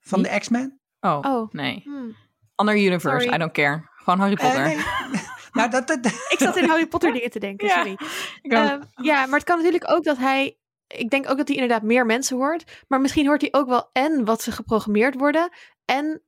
van 0.01 0.23
Wie? 0.23 0.31
de 0.33 0.38
X-Men. 0.38 0.81
Oh, 1.01 1.19
Oh. 1.23 1.53
nee. 1.53 1.81
Hmm. 1.85 2.17
Ander 2.55 2.75
universe, 2.77 3.09
Sorry. 3.21 3.35
I 3.35 3.38
don't 3.38 3.53
care. 3.53 3.88
Gewoon 3.97 4.19
Harry 4.19 4.35
Eh, 4.35 4.45
Potter. 4.45 4.62
nee. 4.67 4.77
nou, 5.53 5.71
dat, 5.71 5.87
dat, 5.87 6.07
Ik 6.07 6.37
zat 6.38 6.57
in 6.57 6.69
Harry 6.69 6.87
Potter 6.87 7.12
dingen 7.17 7.31
te 7.31 7.38
denken, 7.38 7.67
Ja. 7.69 7.75
sorry. 7.75 7.99
Ehm, 8.43 8.83
ja, 9.03 9.27
maar 9.27 9.38
het 9.38 9.45
kan 9.49 9.57
natuurlijk 9.57 9.91
ook 9.91 10.05
dat 10.05 10.17
hij... 10.17 10.57
Ik 10.99 11.11
denk 11.11 11.31
ook 11.31 11.37
dat 11.37 11.49
hij 11.49 11.57
inderdaad 11.57 11.83
meer 11.83 12.07
mensen 12.07 12.37
hoort. 12.37 12.85
Maar 12.89 13.01
misschien 13.01 13.27
hoort 13.27 13.41
hij 13.41 13.53
ook 13.53 13.69
wel 13.69 13.91
en 13.93 14.25
wat 14.25 14.43
ze 14.43 14.53
geprogrammeerd 14.53 15.15
worden... 15.15 15.51
en 15.85 16.23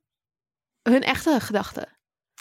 hun 0.83 1.01
echte 1.03 1.39
gedachten. 1.39 1.87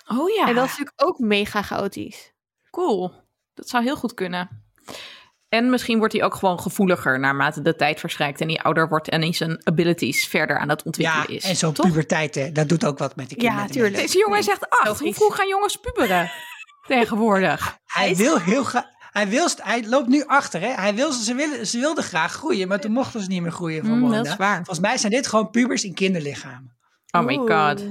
oh 0.06 0.30
ja, 0.30 0.46
En 0.48 0.54
dat 0.54 0.64
is 0.64 0.70
natuurlijk 0.70 1.02
ook 1.02 1.18
mega 1.18 1.62
chaotisch. 1.62 2.32
cool. 2.70 3.12
Dat 3.54 3.68
zou 3.68 3.82
heel 3.84 3.96
goed 3.96 4.14
kunnen. 4.14 4.62
En 5.48 5.70
misschien 5.70 5.98
wordt 5.98 6.12
hij 6.12 6.24
ook 6.24 6.34
gewoon 6.34 6.60
gevoeliger 6.60 7.20
naarmate 7.20 7.62
de 7.62 7.76
tijd 7.76 8.00
verstrijkt 8.00 8.40
en 8.40 8.48
hij 8.48 8.58
ouder 8.58 8.88
wordt 8.88 9.08
en 9.08 9.20
hij 9.20 9.32
zijn 9.32 9.60
abilities 9.66 10.26
verder 10.28 10.58
aan 10.58 10.68
het 10.68 10.78
ja, 10.80 10.84
ontwikkelen 10.86 11.28
is. 11.28 11.44
en 11.44 11.56
zo'n 11.56 11.72
puberteit, 11.72 12.34
hè, 12.34 12.52
dat 12.52 12.68
doet 12.68 12.84
ook 12.84 12.98
wat 12.98 13.16
met 13.16 13.28
de 13.28 13.34
Ja, 13.40 13.48
kinderen. 13.48 13.70
tuurlijk. 13.70 13.94
Deze 13.96 14.18
jongen 14.18 14.42
zegt 14.42 14.70
acht. 14.70 14.98
Hoe 15.00 15.14
vroeg 15.14 15.36
gaan 15.36 15.48
jongens 15.48 15.76
puberen 15.76 16.30
tegenwoordig? 16.86 17.78
Hij 17.84 18.16
wil 18.16 18.38
heel 18.38 18.64
graag. 18.64 18.86
Hij, 19.18 19.28
wil, 19.28 19.48
hij 19.56 19.86
loopt 19.88 20.08
nu 20.08 20.24
achter, 20.26 20.60
hè? 20.60 20.68
Hij 20.68 20.94
wil, 20.94 21.12
ze, 21.12 21.34
willen, 21.34 21.66
ze 21.66 21.78
wilden 21.78 22.04
graag 22.04 22.32
groeien, 22.32 22.68
maar 22.68 22.80
toen 22.80 22.92
mochten 22.92 23.20
ze 23.20 23.28
niet 23.28 23.42
meer 23.42 23.52
groeien 23.52 23.84
van 23.84 23.94
Mm, 23.94 24.00
Wanda. 24.00 24.16
dat 24.16 24.26
is 24.26 24.36
waar. 24.36 24.56
Volgens 24.56 24.80
mij 24.80 24.96
zijn 24.98 25.12
dit 25.12 25.26
gewoon 25.26 25.50
pubers 25.50 25.84
in 25.84 25.94
kinderlichamen. 25.94 26.76
Oh 27.10 27.24
my 27.24 27.36
god. 27.36 27.84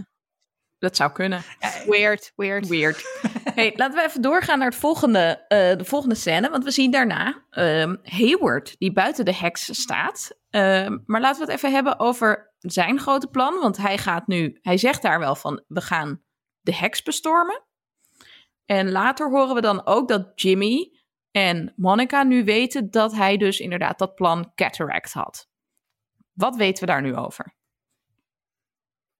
Dat 0.79 0.95
zou 0.95 1.11
kunnen. 1.11 1.43
Weird, 1.85 2.33
weird. 2.35 2.67
Weird. 2.67 3.03
hey, 3.55 3.73
laten 3.75 3.95
we 3.95 4.03
even 4.07 4.21
doorgaan 4.21 4.57
naar 4.57 4.67
het 4.67 4.77
volgende, 4.79 5.45
eh, 5.47 5.77
de 5.77 5.85
volgende 5.85 6.15
scène. 6.15 6.49
Want 6.49 6.63
we 6.63 6.71
zien 6.71 6.91
daarna 6.91 7.43
ehm, 7.49 7.95
Hayward, 8.03 8.75
die 8.77 8.91
buiten 8.91 9.25
de 9.25 9.35
heks 9.35 9.81
staat. 9.81 10.37
Ehm, 10.49 10.97
maar 11.05 11.21
laten 11.21 11.39
we 11.39 11.51
het 11.51 11.55
even 11.55 11.73
hebben 11.73 11.99
over 11.99 12.53
zijn 12.59 12.99
grote 12.99 13.27
plan. 13.27 13.59
Want 13.59 13.77
hij 13.77 13.97
gaat 13.97 14.27
nu, 14.27 14.57
hij 14.61 14.77
zegt 14.77 15.01
daar 15.01 15.19
wel 15.19 15.35
van, 15.35 15.63
we 15.67 15.81
gaan 15.81 16.21
de 16.61 16.75
heks 16.75 17.03
bestormen. 17.03 17.63
En 18.65 18.91
later 18.91 19.29
horen 19.29 19.55
we 19.55 19.61
dan 19.61 19.85
ook 19.85 20.07
dat 20.07 20.31
Jimmy 20.35 20.96
en 21.37 21.73
Monica 21.75 22.23
nu 22.23 22.43
weten 22.43 22.91
dat 22.91 23.15
hij 23.15 23.37
dus 23.37 23.59
inderdaad 23.59 23.99
dat 23.99 24.15
plan 24.15 24.51
Cataract 24.55 25.13
had. 25.13 25.47
Wat 26.33 26.55
weten 26.55 26.85
we 26.85 26.91
daar 26.91 27.01
nu 27.01 27.15
over? 27.15 27.55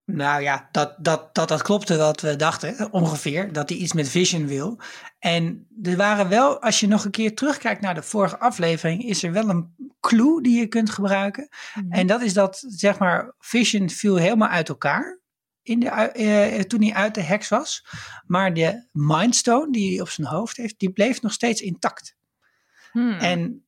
Nou 0.04 0.42
ja, 0.42 0.68
dat, 0.72 0.94
dat, 0.98 1.34
dat, 1.34 1.48
dat 1.48 1.62
klopte 1.62 1.96
wat 1.96 2.20
we 2.20 2.36
dachten, 2.36 2.92
ongeveer. 2.92 3.52
Dat 3.52 3.68
hij 3.68 3.78
iets 3.78 3.92
met 3.92 4.08
Vision 4.08 4.46
wil. 4.46 4.80
En 5.18 5.68
er 5.82 5.96
waren 5.96 6.28
wel, 6.28 6.62
als 6.62 6.80
je 6.80 6.88
nog 6.88 7.04
een 7.04 7.10
keer 7.10 7.34
terugkijkt 7.34 7.80
naar 7.80 7.94
de 7.94 8.02
vorige 8.02 8.38
aflevering, 8.38 9.02
is 9.02 9.22
er 9.22 9.32
wel 9.32 9.48
een 9.48 9.74
clue 10.00 10.42
die 10.42 10.58
je 10.58 10.66
kunt 10.66 10.90
gebruiken. 10.90 11.48
En 11.88 12.06
dat 12.06 12.22
is 12.22 12.32
dat, 12.34 12.64
zeg 12.68 12.98
maar, 12.98 13.34
Vision 13.38 13.90
viel 13.90 14.16
helemaal 14.16 14.48
uit 14.48 14.68
elkaar. 14.68 15.20
In 15.68 15.80
de, 15.80 15.88
eh, 15.88 16.60
toen 16.60 16.82
hij 16.82 16.92
uit 16.94 17.14
de 17.14 17.22
heks 17.22 17.48
was. 17.48 17.86
Maar 18.26 18.54
de 18.54 18.86
Mindstone 18.92 19.72
die 19.72 19.90
hij 19.92 20.00
op 20.00 20.08
zijn 20.08 20.26
hoofd 20.26 20.56
heeft, 20.56 20.78
die 20.78 20.90
bleef 20.92 21.22
nog 21.22 21.32
steeds 21.32 21.60
intact. 21.60 22.16
Hmm. 22.92 23.12
En 23.18 23.66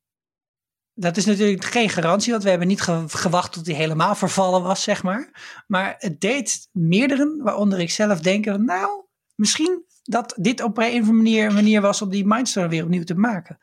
dat 0.95 1.17
is 1.17 1.25
natuurlijk 1.25 1.65
geen 1.65 1.89
garantie, 1.89 2.33
want 2.33 2.43
we 2.45 2.51
hebben 2.51 2.69
niet 2.69 2.81
ge- 2.81 3.05
gewacht 3.09 3.53
tot 3.53 3.67
hij 3.67 3.75
helemaal 3.75 4.15
vervallen 4.15 4.63
was, 4.63 4.83
zeg 4.83 5.03
maar. 5.03 5.31
Maar 5.67 5.95
het 5.99 6.21
deed 6.21 6.69
meerdere, 6.73 7.37
waaronder 7.39 7.79
ik 7.81 7.91
zelf 7.91 8.21
denken, 8.21 8.65
nou, 8.65 9.05
misschien 9.35 9.85
dat 10.03 10.35
dit 10.41 10.63
op 10.63 10.79
een 10.79 10.85
of 10.85 10.93
andere 10.93 11.13
manier 11.13 11.47
een 11.47 11.55
manier 11.55 11.81
was 11.81 12.03
om 12.03 12.11
die 12.11 12.27
Mindstone 12.27 12.69
weer 12.69 12.83
opnieuw 12.85 13.05
te 13.05 13.15
maken. 13.15 13.59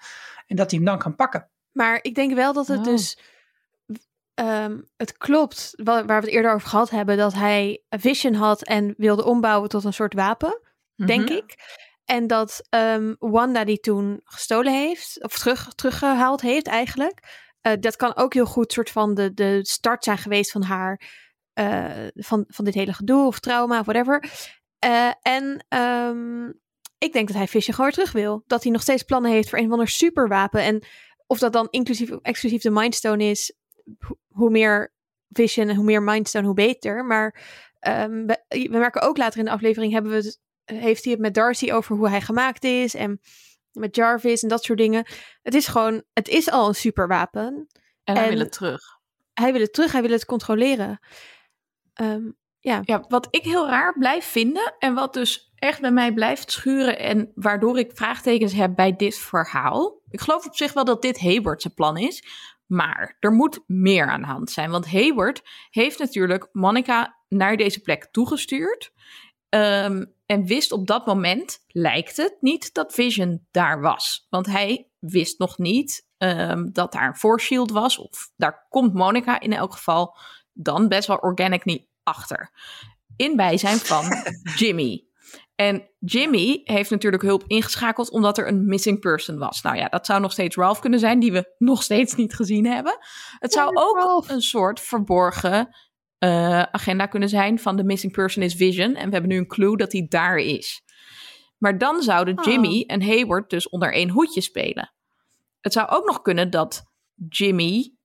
En 0.48 0.56
dat 0.56 0.70
hij 0.72 0.80
hem 0.80 0.88
dan 0.88 0.98
kan 1.00 1.16
pakken. 1.16 1.50
Maar 1.72 2.00
ik 2.02 2.16
denk 2.16 2.34
wel 2.34 2.54
dat 2.54 2.68
het 2.68 2.78
Oh. 2.80 2.84
dus. 2.84 3.20
Ehm, 4.38 4.78
het 4.98 5.18
klopt, 5.18 5.74
wa- 5.76 6.06
waar 6.06 6.20
we 6.22 6.26
het 6.26 6.36
eerder 6.36 6.54
over 6.54 6.68
gehad 6.68 6.90
hebben, 6.90 7.18
dat 7.18 7.34
hij 7.34 7.84
een 7.90 8.00
vision 8.00 8.34
had 8.34 8.64
en 8.64 8.94
wilde 8.98 9.24
ombouwen 9.26 9.70
tot 9.70 9.84
een 9.84 9.94
soort 9.94 10.14
wapen, 10.14 10.62
denk 11.06 11.30
Mhm. 11.30 11.38
ik. 11.38 11.56
En 12.06 12.28
dat 12.28 12.62
ehm, 12.70 13.14
Wanda 13.20 13.64
die 13.64 13.80
toen 13.80 14.22
gestolen 14.24 14.74
heeft, 14.74 15.24
of 15.24 15.38
terug, 15.38 15.68
teruggehaald 15.76 16.42
heeft 16.42 16.68
eigenlijk. 16.68 17.46
eh, 17.62 17.74
dat 17.80 17.96
kan 17.96 18.16
ook 18.16 18.34
heel 18.34 18.46
goed 18.46 18.72
soort 18.72 18.90
van 18.90 19.14
de, 19.14 19.34
de 19.34 19.60
start 19.66 20.04
zijn 20.04 20.18
geweest 20.18 20.52
van 20.52 20.64
haar, 20.64 21.02
eh, 21.54 22.08
van, 22.16 22.46
van 22.48 22.66
dit 22.66 22.74
hele 22.74 22.94
gedoe 22.94 23.26
of 23.28 23.40
trauma 23.40 23.80
of 23.80 23.86
whatever. 23.86 24.24
Eh, 24.80 25.12
en 25.22 25.66
ehm, 25.68 26.48
ik 26.98 27.14
denk 27.14 27.28
dat 27.28 27.36
hij 27.38 27.48
Vision 27.48 27.76
gewoon 27.76 27.92
weer 27.96 28.06
terug 28.06 28.12
wil. 28.22 28.44
Dat 28.48 28.64
hij 28.64 28.72
nog 28.72 28.82
steeds 28.82 29.04
plannen 29.04 29.32
heeft 29.32 29.50
voor 29.50 29.60
een 29.60 29.66
of 29.66 29.72
ander 29.72 29.88
superwapen. 29.88 30.62
En 30.62 30.84
of 31.28 31.40
dat 31.40 31.54
dan 31.54 31.68
inclusief 31.70 32.10
exclusief 32.22 32.62
de 32.62 32.70
Mindstone 32.70 33.24
is, 33.24 33.54
hoe 34.28 34.50
meer 34.50 34.94
Vision 35.30 35.68
en 35.70 35.76
hoe 35.76 35.86
meer 35.86 36.04
Mindstone, 36.04 36.46
hoe 36.46 36.56
beter. 36.56 37.06
Maar 37.06 37.44
ehm, 37.80 38.26
we, 38.26 38.44
we 38.48 38.78
merken 38.78 39.02
ook 39.02 39.18
later 39.18 39.40
in 39.40 39.46
de 39.46 39.52
aflevering 39.52 39.94
hebben 39.94 40.12
we 40.12 40.18
het, 40.18 40.40
heeft 40.66 41.04
hij 41.04 41.14
het 41.14 41.22
met 41.22 41.34
Darcy 41.34 41.72
over 41.72 41.96
hoe 41.96 42.10
hij 42.10 42.22
gemaakt 42.22 42.64
is 42.64 42.96
en 42.96 43.20
met 43.72 43.96
Jarvis 43.96 44.44
en 44.44 44.50
dat 44.50 44.64
soort 44.64 44.78
dingen. 44.80 45.06
Het 45.42 45.54
is 45.54 45.68
gewoon, 45.68 46.04
het 46.14 46.28
is 46.28 46.50
al 46.50 46.68
een 46.68 46.76
superwapen. 46.76 47.68
En 48.04 48.16
hij 48.16 48.24
En- 48.24 48.30
wil 48.30 48.40
het 48.40 48.52
terug. 48.52 48.82
Hij 49.34 49.52
wil 49.52 49.62
het 49.62 49.74
terug, 49.74 49.92
hij 49.92 50.02
wil 50.02 50.12
het 50.12 50.26
controleren. 50.26 51.00
Ehm, 51.94 52.30
Ja, 52.60 53.06
wat 53.08 53.28
ik 53.30 53.44
heel 53.44 53.68
raar 53.68 53.98
blijf 53.98 54.26
vinden 54.26 54.76
en 54.80 54.94
wat 54.94 55.14
dus 55.14 55.52
echt 55.56 55.82
bij 55.82 55.92
mij 55.92 56.14
blijft 56.14 56.52
schuren 56.52 57.00
en 57.00 57.32
waardoor 57.36 57.80
ik 57.80 57.92
vraagtekens 57.94 58.54
heb 58.54 58.76
bij 58.76 58.96
dit 58.96 59.16
verhaal. 59.16 60.02
Ik 60.10 60.22
geloof 60.22 60.46
op 60.46 60.56
zich 60.56 60.74
wel 60.74 60.84
dat 60.84 61.02
dit 61.02 61.18
zijn 61.18 61.74
plan 61.76 61.98
is, 61.98 62.24
maar 62.68 63.18
er 63.20 63.32
moet 63.32 63.60
meer 63.66 64.08
aan 64.08 64.22
de 64.22 64.28
hand 64.28 64.52
zijn. 64.52 64.70
Want 64.70 64.92
Hayward 64.92 65.42
heeft 65.70 66.00
natuurlijk 66.00 66.50
Monica 66.52 67.18
naar 67.30 67.58
deze 67.58 67.80
plek 67.80 68.08
toegestuurd 68.12 68.92
ehm, 69.50 70.06
en 70.26 70.46
wist 70.46 70.72
op 70.72 70.88
dat 70.88 71.06
moment, 71.06 71.64
lijkt 71.68 72.18
het, 72.18 72.38
niet 72.40 72.74
dat 72.74 72.94
Vision 72.94 73.48
daar 73.52 73.82
was. 73.82 74.28
Want 74.30 74.46
hij 74.46 74.90
wist 75.00 75.40
nog 75.40 75.58
niet 75.58 76.08
ehm, 76.18 76.70
dat 76.72 76.92
daar 76.92 77.08
een 77.08 77.16
force 77.16 77.46
shield 77.46 77.72
was 77.72 77.98
of 77.98 78.32
daar 78.36 78.66
komt 78.70 78.94
Monica 78.94 79.40
in 79.40 79.54
elk 79.54 79.74
geval 79.74 80.18
dan 80.54 80.88
best 80.88 81.08
wel 81.08 81.18
organic 81.18 81.66
niet 81.66 81.88
achter. 82.04 82.52
In 83.16 83.36
bijzijn 83.36 83.78
van 83.78 84.06
Jimmy. 84.60 85.07
En 85.58 85.90
Jimmy 86.00 86.62
heeft 86.64 86.90
natuurlijk 86.90 87.24
hulp 87.24 87.44
ingeschakeld 87.48 88.10
omdat 88.10 88.38
er 88.38 88.48
een 88.48 88.66
missing 88.66 89.00
person 89.00 89.38
was. 89.38 89.62
Nou 89.62 89.76
ja, 89.78 89.88
dat 89.88 90.06
zou 90.06 90.22
nog 90.22 90.32
steeds 90.32 90.56
Ralph 90.56 90.80
kunnen 90.80 91.00
zijn, 91.00 91.20
die 91.20 91.32
we 91.32 91.54
nog 91.58 91.84
steeds 91.84 92.16
niet 92.16 92.34
gezien 92.36 92.66
hebben. 92.66 92.98
Het 93.40 93.54
zou 93.54 93.74
Ja, 93.74 93.82
ook 93.82 93.98
Ralph. 93.98 94.30
een 94.30 94.42
soort 94.42 94.80
verborgen 94.80 95.76
eh, 96.18 96.62
agenda 96.62 97.06
kunnen 97.06 97.30
zijn 97.30 97.60
van 97.60 97.76
de 97.76 97.84
missing 97.84 98.12
person 98.14 98.44
is 98.44 98.54
Vision. 98.56 98.96
En 98.96 99.06
we 99.08 99.12
hebben 99.12 99.30
nu 99.30 99.38
een 99.38 99.48
clue 99.48 99.78
dat 99.78 99.92
hij 99.92 100.06
daar 100.10 100.38
is. 100.38 100.82
Maar 101.58 101.78
dan 101.78 102.02
zouden 102.02 102.38
Oh. 102.38 102.46
Jimmy 102.46 102.84
en 102.88 103.02
Hayward 103.04 103.50
dus 103.50 103.70
onder 103.70 103.94
één 103.94 104.10
hoedje 104.10 104.42
spelen. 104.42 104.94
Het 105.60 105.74
zou 105.74 105.88
ook 105.90 106.06
nog 106.06 106.22
kunnen 106.22 106.50
dat 106.50 106.84
Jimmy 107.30 107.96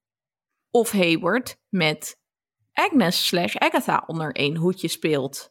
of 0.70 0.90
Hayward 0.92 1.56
met 1.68 2.16
Agnes 2.72 3.26
slash 3.26 3.56
Agatha 3.56 4.04
onder 4.06 4.34
één 4.34 4.56
hoedje 4.56 4.88
speelt. 4.88 5.50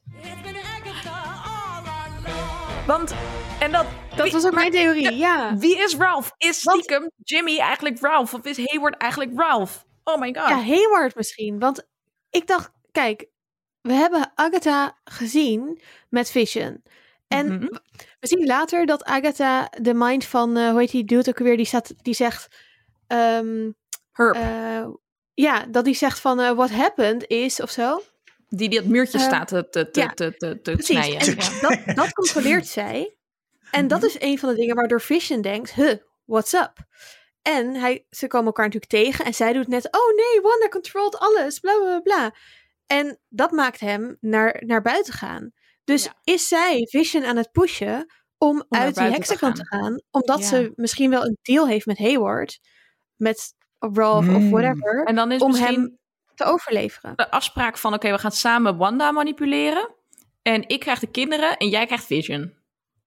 Want, 2.88 3.13
en 3.60 3.72
dat, 3.72 3.86
dat 4.15 4.24
wie, 4.24 4.32
was 4.32 4.46
ook 4.46 4.54
mijn 4.54 4.72
theorie, 4.72 5.15
ja. 5.15 5.58
wie 5.58 5.78
is 5.78 5.96
Ralph? 5.96 6.32
Is 6.38 6.63
Want- 6.63 6.84
stiekem 6.84 7.12
Jimmy 7.24 7.60
eigenlijk 7.60 8.00
Ralph? 8.02 8.34
Of 8.34 8.46
is 8.46 8.58
Hayward 8.65 8.98
eigenlijk 8.98 9.32
Ralph? 9.39 9.86
Oh 10.04 10.20
my 10.20 10.34
god. 10.34 10.50
Ja, 10.50 10.62
Hayward 10.63 11.15
misschien. 11.15 11.60
Want 11.60 11.88
ik 12.30 12.48
dacht, 12.48 12.72
kijk, 12.91 13.28
we 13.82 13.94
hebben 13.94 14.32
Agatha 14.36 14.98
gezien 15.04 15.82
met 16.10 16.32
Vision. 16.32 16.84
En 17.28 17.46
Mhm. 17.54 17.65
we 18.20 18.28
zien 18.28 18.46
later 18.46 18.86
dat 18.86 19.04
Agatha 19.04 19.70
de 19.82 19.94
mind 19.94 20.26
van, 20.26 20.58
eh, 20.58 20.70
hoe 20.70 20.80
heet 20.80 20.91
die 20.91 21.04
dude 21.06 21.30
ook 21.30 21.38
weer, 21.38 21.58
die, 21.58 21.65
staat, 21.65 21.94
die 22.04 22.13
zegt, 22.13 22.48
ehm, 23.08 23.72
Herb, 24.12 24.36
eh, 24.36 24.88
ja, 25.34 25.65
dat 25.65 25.86
die 25.86 25.94
zegt 25.96 26.20
van, 26.20 26.39
eh, 26.39 26.52
what 26.52 26.70
happened 26.70 27.28
is, 27.28 27.62
of 27.62 27.70
zo. 27.70 28.02
Die 28.56 28.70
die 28.70 28.80
dat 28.82 28.90
muurtje 28.90 29.18
eh, 29.18 29.24
staat 29.24 29.48
te, 29.48 29.70
te, 29.70 29.90
te, 29.92 30.00
ja, 30.00 30.08
te, 30.08 30.36
te, 30.38 30.62
te 30.62 30.72
Precies, 30.72 30.86
snijden. 31.06 31.20
en 31.20 31.36
Ja. 31.36 31.60
dat, 31.70 31.96
dat 31.96 32.14
controleert 32.14 32.68
zij. 32.80 33.16
En 33.72 33.88
dat 33.88 34.04
is 34.04 34.16
een 34.22 34.40
van 34.40 34.50
de 34.50 34.56
dingen 34.56 34.76
waardoor 34.76 35.02
Vision 35.02 35.42
denkt, 35.42 35.74
huh, 35.74 35.94
what's 36.26 36.54
up? 36.54 36.74
En 37.42 37.76
hij, 37.76 38.06
ze 38.10 38.28
komen 38.28 38.46
elkaar 38.46 38.66
natuurlijk 38.66 38.92
tegen 38.92 39.26
en 39.26 39.34
zij 39.34 39.54
doet 39.54 39.68
net, 39.68 39.86
oh 39.86 40.16
nee, 40.16 40.42
Wanda 40.42 40.68
controlt 40.70 41.18
alles, 41.18 41.60
bla 41.60 41.78
bla 41.80 42.00
bla. 42.00 42.36
En 42.86 43.20
dat 43.30 43.52
maakt 43.52 43.80
hem 43.80 44.18
naar, 44.20 44.64
naar 44.66 44.82
buiten 44.82 45.14
gaan. 45.14 45.52
Dus 45.84 46.04
Ja. 46.04 46.14
is 46.24 46.48
zij 46.48 46.88
Vision 46.90 47.24
aan 47.26 47.38
het 47.38 47.52
pushen 47.52 48.06
om, 48.38 48.66
uit 48.70 48.96
die 48.96 49.06
te 49.06 49.12
hexagon 49.12 49.54
te 49.54 49.66
gaan. 49.66 50.02
omdat 50.12 50.40
Ja. 50.40 50.46
ze 50.46 50.72
misschien 50.76 51.10
wel 51.10 51.24
een 51.26 51.38
deal 51.42 51.68
heeft 51.68 51.86
met 51.86 51.98
Hayward, 51.98 52.60
met 53.16 53.54
Rolf 53.80 54.28
of 54.28 54.42
Hmm. 54.42 54.50
whatever, 54.50 55.04
En 55.04 55.16
dan 55.16 55.32
is 55.32 55.42
om 55.42 55.52
misschien 55.52 55.74
hem 55.80 56.00
te 56.36 56.44
overleveren. 56.44 57.13
de 57.15 57.32
afspraak 57.32 57.78
van... 57.78 57.94
oké, 57.94 58.12
we 58.12 58.17
gaan 58.17 58.32
samen 58.32 58.78
Wanda 58.78 59.12
manipuleren. 59.12 59.89
En 60.41 60.67
ik 60.67 60.80
krijg 60.80 61.00
de 61.00 61.08
kinderen 61.12 61.58
en 61.58 61.70
jij 61.70 61.86
krijgt 61.86 62.06
Vision. 62.06 62.54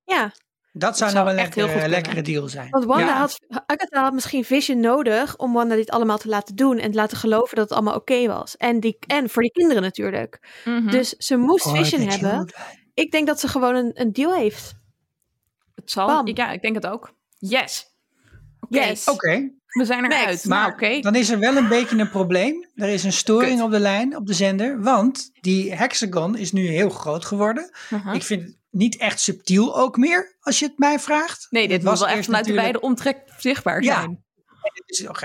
Ja, 0.05 0.33
Dat 0.73 0.97
zou 0.99 1.11
zou 1.11 1.25
nou 1.25 1.37
een 1.37 1.43
echt 1.45 1.55
heel 1.55 1.65
lekkere, 1.65 1.83
goed 1.85 1.95
lekkere 1.95 2.23
deal 2.23 2.49
zijn. 2.49 2.71
Want 2.71 2.85
Wanda 2.85 3.07
Ja. 3.07 3.17
had, 3.19 3.39
Agatha 3.67 4.03
had 4.03 4.13
misschien 4.13 4.45
Vision 4.45 4.81
nodig 4.81 5.37
om 5.37 5.53
Wanda 5.53 5.75
dit 5.75 5.91
allemaal 5.91 6.19
te 6.19 6.29
laten 6.29 6.55
doen 6.57 6.79
en 6.79 6.91
te 6.91 6.97
laten 6.97 7.17
geloven 7.17 7.57
dat 7.57 7.69
het 7.69 7.79
allemaal 7.79 7.95
oké 7.95 8.27
was. 8.27 8.57
En, 8.57 8.81
die, 8.81 8.97
en 9.07 9.31
voor 9.31 9.43
die 9.43 9.53
kinderen 9.53 9.83
natuurlijk. 9.83 10.61
Mhm. 10.65 10.91
Dus 10.91 11.09
ze 11.09 11.37
moest 11.37 11.67
Oh, 11.67 11.73
Vision 11.77 12.01
hebben. 12.09 12.53
Ik 12.95 13.11
denk 13.11 13.27
dat 13.27 13.41
ze 13.41 13.49
gewoon 13.49 13.75
een, 13.75 13.91
een 13.95 14.13
deal 14.13 14.35
heeft. 14.35 14.75
het 15.75 15.91
zal... 15.91 16.07
bam. 16.07 16.29
Ja, 16.37 16.51
ik 16.51 16.63
denk 16.63 16.75
het 16.75 16.87
ook. 16.87 17.13
Yes. 17.39 17.87
Oké, 18.61 18.79
Yes. 18.79 19.09
Oké, 19.09 19.51
we 19.75 19.85
zijn 19.85 20.05
eruit. 20.05 20.45
Maar 20.45 20.69
oké. 20.69 21.01
dan 21.01 21.15
is 21.15 21.31
er 21.31 21.39
wel 21.39 21.57
een 21.57 21.69
beetje 21.69 21.99
een 21.99 22.11
probleem. 22.11 22.69
Er 22.75 22.89
is 22.89 23.05
een 23.05 23.13
storing 23.13 23.55
Kut. 23.57 23.63
op 23.65 23.71
de 23.71 23.79
lijn, 23.81 24.17
op 24.17 24.27
de 24.27 24.35
zender. 24.35 24.83
Want 24.83 25.31
die 25.41 25.75
hexagon 25.75 26.37
is 26.37 26.53
nu 26.53 26.67
heel 26.67 26.91
groot 26.91 27.25
geworden. 27.25 27.71
Ik 28.13 28.23
vind 28.23 28.43
het 28.43 28.57
niet 28.71 28.97
echt 28.97 29.21
subtiel 29.21 29.77
ook 29.79 29.97
meer, 29.97 30.37
als 30.41 30.59
je 30.59 30.65
het 30.67 30.79
mij 30.79 30.99
vraagt. 31.01 31.47
Nee, 31.51 31.63
dit 31.63 31.73
Het 31.73 31.81
moet 31.81 31.91
was 31.91 31.99
wel 31.99 32.09
echt 32.09 32.17
eerst 32.17 32.29
vanuit 32.29 32.45
de 32.47 32.53
natuurlijk- 32.53 32.83
beide 32.83 33.13
omtrek 33.21 33.41
zichtbaar 33.41 33.83
Ja. 33.83 34.01
zijn. 34.01 34.23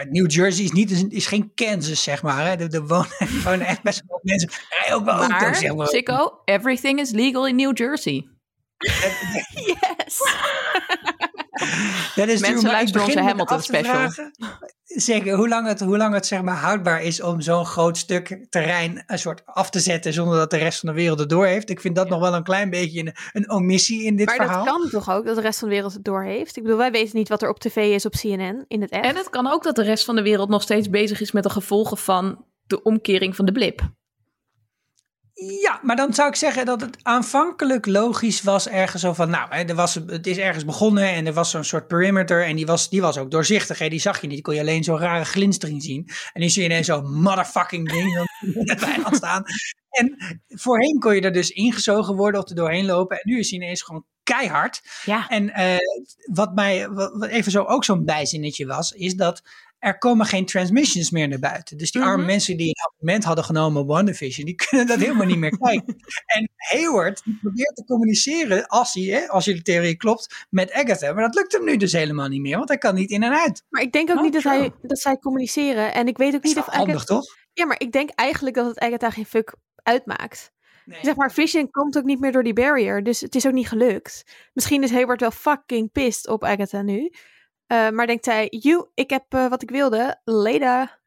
New 0.10 0.32
Jersey 0.32 0.64
is, 0.64 0.72
niet, 0.72 1.12
is, 1.14 1.28
geen 1.28 1.52
Kansas, 1.56 2.04
zeg 2.04 2.22
maar. 2.22 2.46
Hè. 2.46 2.52
Er, 2.52 2.74
er 2.74 2.88
wonen, 2.88 3.08
er 3.20 3.42
wonen 3.44 3.66
echt 3.68 3.82
best 3.82 4.04
wel 4.08 4.20
mensen. 4.24 4.50
Rijden 4.70 4.96
ook 4.98 5.06
wel 5.06 5.16
auto's, 5.16 5.58
zeg 5.60 5.68
Maar, 5.68 5.76
maar. 5.78 5.88
Sikko, 5.88 6.42
everything 6.46 7.00
is 7.00 7.12
legal 7.12 7.48
in 7.48 7.56
New 7.56 7.78
Jersey. 7.78 8.28
Yes! 9.66 10.22
Dat 12.16 12.28
is 12.28 12.40
Mensen 12.40 12.64
maar 12.64 12.72
luisteren 12.72 13.08
onze 13.08 13.22
Hamilton 13.22 13.62
special. 13.62 13.94
vragen, 13.94 14.32
Zeker, 14.96 15.36
hoe 15.36 15.48
lang 15.48 15.68
het, 15.68 15.80
hoe 15.80 15.98
lang 15.98 16.14
het 16.14 16.26
zeg 16.26 16.42
maar, 16.42 16.56
houdbaar 16.56 17.02
is 17.04 17.22
om 17.22 17.42
zo'n 17.42 17.66
groot 17.66 17.98
stuk 17.98 18.46
terrein 18.50 19.04
een 19.08 19.20
soort 19.20 19.42
af 19.46 19.70
te 19.70 19.80
zetten 19.80 20.14
zonder 20.14 20.38
dat 20.38 20.50
de 20.50 20.58
rest 20.58 20.80
van 20.80 20.90
de 20.90 20.96
wereld 20.96 21.20
het 21.20 21.30
door 21.30 21.46
heeft. 21.46 21.70
Ik 21.70 21.82
vind 21.82 21.96
dat 21.96 22.10
nog 22.10 22.20
wel 22.20 22.34
een 22.34 22.44
klein 22.44 22.70
beetje 22.70 23.00
een, 23.00 23.14
een 23.32 23.50
omissie 23.50 24.04
in 24.04 24.16
dit 24.16 24.26
Maar 24.26 24.36
verhaal. 24.36 24.66
dat 24.66 24.74
kan 24.74 24.90
toch 24.90 25.10
ook, 25.10 25.26
dat 25.26 25.36
de 25.36 25.42
rest 25.42 25.60
van 25.60 25.68
de 25.68 25.74
wereld 25.74 25.94
het 25.94 26.04
door 26.04 26.24
heeft? 26.24 26.58
Ik 26.58 26.64
bedoel, 26.64 26.78
wij 26.78 26.92
weten 26.92 27.18
niet 27.18 27.30
wat 27.30 27.42
er 27.42 27.50
op 27.50 27.60
tv 27.60 27.76
is 27.76 28.06
op 28.06 28.12
CNN 28.12 28.66
in 28.68 28.82
het 28.82 28.90
echt. 28.92 29.06
En 29.06 29.16
het 29.16 29.30
kan 29.30 29.48
ook 29.48 29.64
dat 29.64 29.76
de 29.76 29.84
rest 29.84 30.06
van 30.06 30.16
de 30.16 30.22
wereld 30.22 30.50
nog 30.50 30.62
steeds 30.62 30.90
bezig 30.90 31.22
is 31.22 31.32
met 31.32 31.44
de 31.44 31.50
gevolgen 31.50 31.98
van 31.98 32.46
de 32.68 32.84
omkering 32.84 33.36
van 33.36 33.46
de 33.46 33.52
blip. 33.52 33.82
Ja, 35.48 35.80
maar 35.84 35.96
dan 35.96 36.14
zou 36.14 36.30
ik 36.30 36.36
zeggen 36.36 36.66
dat 36.66 36.82
het 36.82 36.98
aanvankelijk 37.02 37.86
logisch 37.86 38.42
was 38.42 38.68
ergens 38.68 39.02
zo 39.02 39.14
van, 39.14 39.30
nou, 39.30 39.56
hè, 39.56 39.64
er 39.64 39.76
was, 39.76 39.94
het 39.94 40.28
is 40.28 40.38
ergens 40.38 40.66
begonnen 40.66 41.10
en 41.10 41.26
er 41.26 41.34
was 41.34 41.50
zo'n 41.50 41.64
soort 41.64 41.88
perimeter 41.88 42.46
en 42.46 42.56
die 42.56 42.66
was, 42.66 42.90
die 42.90 43.02
was 43.02 43.18
ook 43.18 43.32
doorzichtig. 43.32 43.80
Hè, 43.80 43.90
die 43.90 44.00
zag 44.00 44.22
je 44.22 44.28
niet, 44.28 44.36
die 44.36 44.44
kon 44.44 44.54
je 44.54 44.60
alleen 44.60 44.84
zo'n 44.84 45.00
rare 45.00 45.26
glinstering 45.26 45.84
zien. 45.84 46.10
En 46.34 46.42
nu 46.42 46.50
zie 46.50 46.64
je 46.64 46.70
ineens 46.70 46.88
zo'n 46.88 47.14
motherfucking 47.22 47.92
ding 47.92 48.28
net 48.40 48.80
weinig 48.80 49.16
staan. 49.22 49.44
En 49.90 50.16
voorheen 50.48 51.00
kon 51.00 51.16
je 51.16 51.22
er 51.22 51.32
dus 51.32 51.50
ingezogen 51.50 52.16
worden 52.16 52.42
of 52.42 52.50
er 52.50 52.56
doorheen 52.56 52.86
lopen 52.86 53.18
en 53.18 53.32
nu 53.32 53.40
is 53.40 53.50
hij 53.50 53.60
ineens 53.60 53.82
gewoon 53.82 54.06
keihard. 54.24 54.82
Ja. 55.06 55.28
En 55.28 55.54
eh, 55.54 55.78
wat 56.32 56.56
mij 56.56 56.90
wat, 56.90 57.12
wat 57.14 57.30
even 57.30 57.52
zo 57.52 57.64
ook 57.64 57.84
zo'n 57.84 58.06
bijzinnetje 58.06 58.66
was, 58.66 58.92
is 58.92 59.16
dat 59.16 59.42
er 59.80 59.98
komen 59.98 60.26
geen 60.26 60.46
transmissions 60.46 61.10
meer 61.10 61.28
naar 61.28 61.40
buiten. 61.40 61.78
Dus 61.78 61.92
die 61.92 62.02
arme 62.02 62.18
Mhm. 62.18 62.26
mensen 62.26 62.58
die 62.58 62.68
een 62.68 62.86
abonnement 62.92 63.24
hadden 63.24 63.44
genomen 63.44 63.82
op 63.82 63.88
WandaVision, 63.88 64.46
die 64.46 64.56
kunnen 64.70 64.88
dat 64.88 65.00
helemaal 65.00 65.26
niet 65.26 65.38
meer 65.38 65.58
kijken. 65.58 65.96
En 66.26 66.50
Hayward 66.56 67.22
die 67.24 67.38
probeert 67.42 67.76
te 67.76 67.84
communiceren, 67.86 68.68
als, 68.68 68.94
hij, 68.94 69.04
hè, 69.04 69.28
als 69.28 69.46
je 69.46 69.54
de 69.54 69.62
theorie 69.62 69.96
klopt, 69.98 70.46
met 70.50 70.72
Agatha. 70.72 71.14
Maar 71.14 71.24
dat 71.24 71.36
lukt 71.36 71.52
hem 71.52 71.64
nu 71.64 71.78
dus 71.78 71.92
helemaal 71.92 72.28
niet 72.28 72.42
meer, 72.42 72.58
want 72.58 72.70
hij 72.70 72.78
kan 72.78 72.96
niet 72.96 73.10
in 73.10 73.24
en 73.24 73.40
uit. 73.40 73.64
Maar 73.70 73.82
ik 73.82 73.92
denk 73.92 74.10
ook 74.10 74.16
Oh, 74.18 74.24
niet 74.24 74.34
dat, 74.34 74.44
hij, 74.44 74.72
dat 74.82 75.00
zij 75.00 75.18
communiceren. 75.18 75.94
En 75.94 76.08
ik 76.08 76.18
weet 76.18 76.36
ook 76.36 76.44
niet 76.44 76.58
of 76.58 76.66
handig, 76.66 76.96
Agatha... 76.96 77.14
toch? 77.16 77.26
Ja, 77.54 77.66
maar 77.66 77.80
ik 77.80 77.92
denk 77.92 78.10
eigenlijk 78.10 78.56
dat 78.56 78.66
het 78.66 78.80
Agatha 78.80 79.10
geen 79.10 79.26
fuck 79.26 79.56
uitmaakt. 79.76 80.52
Nee. 80.86 81.00
Zeg 81.02 81.16
maar, 81.16 81.32
Vision 81.32 81.72
komt 81.72 81.98
ook 81.98 82.04
niet 82.04 82.20
meer 82.20 82.32
door 82.32 82.44
die 82.44 82.54
barrier. 82.54 83.04
Dus 83.04 83.22
het 83.22 83.36
is 83.36 83.48
ook 83.48 83.54
niet 83.54 83.68
gelukt. 83.68 84.24
Misschien 84.54 84.84
is 84.84 84.92
Hayward 84.92 85.22
wel 85.22 85.32
fucking 85.32 85.92
pissed 85.92 86.28
op 86.28 86.44
Agatha 86.44 86.82
nu. 86.82 87.12
Eh, 87.70 87.90
maar 87.90 88.08
denkt 88.08 88.26
hij, 88.26 88.48
you, 88.50 88.88
ik 88.94 89.10
heb 89.10 89.26
eh, 89.30 89.48
wat 89.48 89.62
ik 89.62 89.70
wilde. 89.70 90.22
Later. 90.24 90.98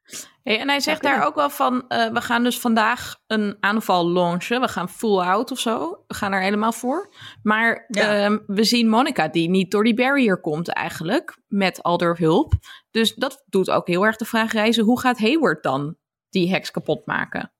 Hey, 0.43 0.59
en 0.59 0.67
hij 0.69 0.79
zegt 0.79 1.01
daar 1.01 1.25
ook 1.25 1.35
wel 1.35 1.49
van, 1.49 1.87
eh, 1.87 2.11
we 2.11 2.21
gaan 2.21 2.43
dus 2.43 2.59
vandaag 2.59 3.15
een 3.27 3.57
aanval 3.59 4.09
launchen. 4.09 4.61
We 4.61 4.67
gaan 4.67 4.89
full 4.89 5.19
out 5.19 5.51
of 5.51 5.59
zo. 5.59 6.03
We 6.07 6.13
gaan 6.13 6.31
er 6.33 6.41
helemaal 6.41 6.71
voor. 6.71 7.13
Maar 7.43 7.85
Ja. 7.87 8.23
ehm, 8.23 8.37
we 8.47 8.63
zien 8.63 8.89
Monica 8.89 9.27
die 9.27 9.49
niet 9.49 9.71
door 9.71 9.83
die 9.83 9.93
barrier 9.93 10.41
komt 10.41 10.69
eigenlijk, 10.73 11.37
met 11.47 11.83
al 11.83 11.99
haar 12.01 12.17
hulp. 12.17 12.53
Dus 12.91 13.13
dat 13.15 13.43
doet 13.45 13.69
ook 13.69 13.87
heel 13.87 14.05
erg 14.05 14.15
de 14.15 14.25
vraag 14.25 14.51
reizen, 14.51 14.83
hoe 14.83 14.99
gaat 14.99 15.19
Hayward 15.19 15.63
dan 15.63 15.97
die 16.29 16.49
heks 16.49 16.71
kapot 16.71 17.05
maken? 17.05 17.53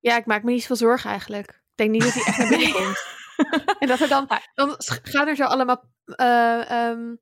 Ja, 0.00 0.16
ik 0.16 0.26
maak 0.26 0.42
me 0.42 0.50
niet 0.50 0.60
zoveel 0.60 0.76
zorgen 0.76 1.10
eigenlijk. 1.10 1.48
Ik 1.50 1.60
denk 1.74 1.90
niet 1.90 2.02
dat 2.02 2.12
hij 2.12 2.22
echt 2.24 2.38
naar 2.38 2.48
binnen 2.48 2.72
komt. 2.82 3.04
en 3.78 3.88
dat 3.88 4.00
er 4.00 4.08
dan, 4.08 4.28
dan 4.54 4.74
gaan 5.02 5.28
er 5.28 5.36
zo 5.36 5.44
allemaal 5.44 5.90
eh, 6.04 6.70
ehm, 6.70 7.14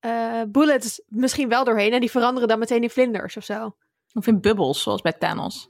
eh, 0.00 0.42
bullets 0.48 1.02
misschien 1.06 1.48
wel 1.48 1.64
doorheen. 1.64 1.92
En 1.92 2.00
die 2.00 2.10
veranderen 2.10 2.48
dan 2.48 2.58
meteen 2.58 2.82
in 2.82 2.90
vlinders 2.90 3.36
of 3.36 3.44
zo. 3.44 3.76
Of 4.12 4.26
in 4.26 4.40
bubbels, 4.40 4.82
zoals 4.82 5.00
bij 5.00 5.12
Thanos. 5.12 5.68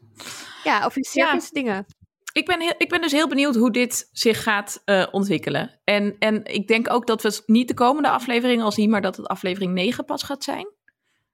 Ja, 0.65 0.87
of 0.87 0.97
in 0.97 1.05
circus 1.05 1.51
dingen. 1.51 1.87
Ik 2.33 2.47
ben, 2.47 2.61
heel, 2.61 2.75
ik 2.79 2.89
ben 2.89 3.01
dus 3.01 3.13
heel 3.13 3.29
benieuwd 3.29 3.55
hoe 3.57 3.71
dit 3.73 4.09
zich 4.13 4.43
gaat 4.43 4.83
eh, 4.85 5.07
ontwikkelen. 5.11 5.81
En, 5.85 6.17
en 6.19 6.45
ik 6.45 6.69
denk 6.69 6.93
ook 6.93 7.07
dat 7.07 7.23
we 7.23 7.29
het 7.29 7.43
niet 7.47 7.69
de 7.69 7.75
komende 7.75 8.09
aflevering 8.09 8.63
al 8.63 8.73
zien, 8.73 8.91
maar 8.91 9.01
dat 9.03 9.17
het 9.17 9.27
aflevering 9.27 9.73
9 9.73 10.05
pas 10.05 10.23
gaat 10.23 10.45
zijn. 10.45 10.67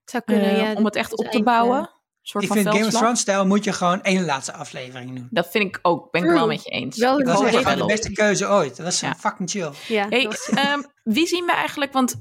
Het 0.00 0.10
zou 0.10 0.22
kunnen, 0.26 0.50
Eh, 0.50 0.58
ja. 0.60 0.72
om 0.72 0.84
het 0.84 0.96
echt 0.96 1.16
op 1.18 1.26
te 1.26 1.42
bouwen. 1.42 1.78
Een 1.78 1.88
soort 2.22 2.44
Ik 2.44 2.48
van 2.50 2.56
vind 2.58 2.68
Game 2.68 2.78
of 2.78 2.90
veldslag. 2.90 3.02
Thrones 3.02 3.20
stijl 3.20 3.46
moet 3.46 3.64
je 3.64 3.72
gewoon 3.72 4.02
één 4.02 4.24
laatste 4.24 4.52
aflevering 4.52 5.14
doen. 5.14 5.28
Dat 5.30 5.50
vind 5.50 5.64
ik 5.64 5.78
ook, 5.82 6.10
ben 6.10 6.20
ik 6.20 6.26
True. 6.26 6.38
wel 6.40 6.48
met 6.48 6.64
je 6.64 6.70
eens. 6.70 6.98
Wel 6.98 7.24
dat 7.24 7.42
is 7.42 7.54
echt 7.54 7.76
de 7.78 7.84
beste 7.86 8.12
keuze 8.12 8.46
ooit. 8.48 8.76
Dat 8.76 8.86
is 8.86 9.00
Ja. 9.00 9.14
fucking 9.14 9.50
chill. 9.50 9.70
Ja, 9.88 10.06
Hey, 10.08 10.28
ehm, 10.54 10.82
wie 11.02 11.26
zien 11.26 11.44
we 11.44 11.52
eigenlijk? 11.52 11.92
Want 11.92 12.14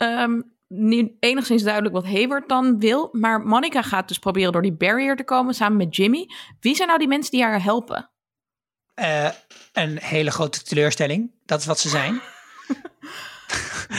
ehm 0.00 0.40
nu 0.68 1.16
enigszins 1.20 1.62
duidelijk 1.62 1.94
wat 1.94 2.04
Hayward 2.04 2.48
dan 2.48 2.78
wil. 2.78 3.08
Maar 3.12 3.40
Monica 3.40 3.82
gaat 3.82 4.08
dus 4.08 4.18
proberen 4.18 4.52
door 4.52 4.62
die 4.62 4.72
barrier 4.72 5.16
te 5.16 5.24
komen 5.24 5.54
samen 5.54 5.76
met 5.76 5.96
Jimmy. 5.96 6.26
Wie 6.60 6.74
zijn 6.74 6.88
nou 6.88 6.98
die 7.00 7.08
mensen 7.08 7.30
die 7.30 7.42
haar 7.42 7.62
helpen? 7.62 8.10
Eh, 8.94 9.28
een 9.72 9.98
hele 9.98 10.30
grote 10.30 10.62
teleurstelling. 10.62 11.32
Dat 11.44 11.60
is 11.60 11.66
wat 11.66 11.78
ze 11.78 11.88
zijn. 11.88 12.12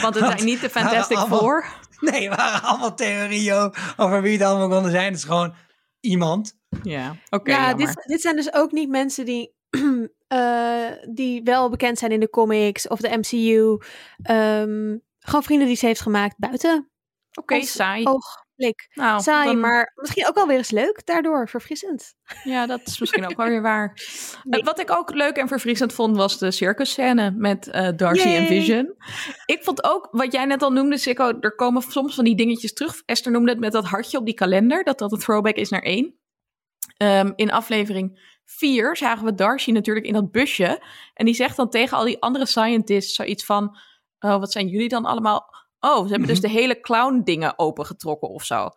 Want 0.02 0.14
het 0.14 0.24
Want 0.24 0.32
zijn 0.32 0.44
niet 0.44 0.60
de 0.60 0.70
Fantastic 0.70 1.16
allemaal- 1.16 1.38
Four. 1.38 1.64
Nee, 2.10 2.28
waren 2.28 2.62
allemaal 2.62 2.94
theorieën 2.94 3.72
over- 3.96 4.22
wie 4.22 4.32
het 4.32 4.42
allemaal 4.42 4.68
konden 4.68 4.90
zijn. 4.90 5.04
Het 5.04 5.16
is 5.16 5.24
gewoon 5.24 5.54
iemand. 6.00 6.58
Ja, 6.82 7.16
oké. 7.30 7.50
ja, 7.50 7.74
dit, 7.74 8.02
dit 8.06 8.20
zijn 8.20 8.36
dus 8.36 8.52
ook 8.54 8.72
niet 8.72 8.88
mensen 8.88 9.24
die, 9.24 9.54
eh, 10.28 10.86
die 11.10 11.42
wel 11.42 11.70
bekend 11.70 11.98
zijn 11.98 12.10
in 12.12 12.20
de 12.20 12.30
comics 12.30 12.88
of 12.88 13.00
de 13.00 13.16
MCU. 13.18 13.78
Ehm, 14.22 14.96
gewoon 15.22 15.42
vrienden 15.42 15.66
die 15.66 15.76
ze 15.76 15.86
heeft 15.86 16.00
gemaakt 16.00 16.38
buiten 16.38 16.90
Oké, 17.38 17.62
saai. 17.62 18.04
oogblik. 18.06 18.88
nou, 18.94 19.20
Saai, 19.22 19.46
dan- 19.46 19.60
maar 19.60 19.92
misschien 19.94 20.26
ook 20.28 20.34
wel 20.34 20.46
weer 20.46 20.56
eens 20.56 20.70
leuk 20.70 21.00
daardoor, 21.06 21.48
verfrissend. 21.48 22.14
Ja, 22.44 22.66
dat 22.66 22.80
is 22.84 22.98
misschien 22.98 23.24
ook 23.26 23.36
wel 23.36 23.46
weer 23.46 23.62
waar. 23.62 23.92
Nee. 24.42 24.60
Eh, 24.60 24.66
Wat 24.66 24.80
ik 24.80 24.90
ook 24.90 25.14
leuk 25.14 25.36
en 25.36 25.48
verfrissend 25.48 25.92
vond, 25.92 26.16
was 26.16 26.38
de 26.38 26.50
circusscène 26.50 27.30
met 27.30 27.66
eh, 27.68 27.88
Darcy 27.96 28.28
en. 28.28 28.46
Vision. 28.46 28.94
Ik 29.46 29.62
vond 29.64 29.84
ook, 29.84 30.08
wat 30.10 30.32
jij 30.32 30.44
net 30.44 30.62
al 30.62 30.72
noemde, 30.72 30.98
Sikko, 30.98 31.38
er 31.40 31.54
komen 31.54 31.82
soms 31.82 32.14
van 32.14 32.24
die 32.24 32.36
dingetjes 32.36 32.72
terug. 32.72 33.02
Esther 33.04 33.32
noemde 33.32 33.50
het 33.50 33.60
met 33.60 33.72
dat 33.72 33.84
hartje 33.86 34.18
op 34.18 34.24
die 34.24 34.34
kalender, 34.34 34.84
dat 34.84 34.98
dat 34.98 35.12
een 35.12 35.18
throwback 35.18 35.56
is 35.56 35.68
naar 35.70 35.82
één. 35.82 36.14
Ehm, 36.96 37.32
in 37.36 37.50
aflevering 37.52 38.36
4 38.44 38.96
zagen 38.96 39.24
we 39.24 39.34
Darcy 39.34 39.70
natuurlijk 39.70 40.06
in 40.06 40.12
dat 40.12 40.30
busje. 40.30 40.82
En 41.14 41.24
die 41.24 41.34
zegt 41.34 41.56
dan 41.56 41.70
tegen 41.70 41.96
al 41.96 42.04
die 42.04 42.20
andere 42.22 42.46
scientists 42.46 43.14
zoiets 43.14 43.44
van... 43.44 43.76
Oh, 44.24 44.38
wat 44.38 44.52
zijn 44.52 44.68
jullie 44.68 44.88
dan 44.88 45.04
allemaal? 45.04 45.54
Oh, 45.80 46.02
ze 46.04 46.08
hebben 46.10 46.28
dus 46.28 46.40
Mhm. 46.40 46.46
de 46.48 46.52
hele 46.60 46.80
clown 46.80 47.20
dingen 47.24 47.58
opengetrokken 47.58 48.28
of 48.28 48.44
zo. 48.44 48.68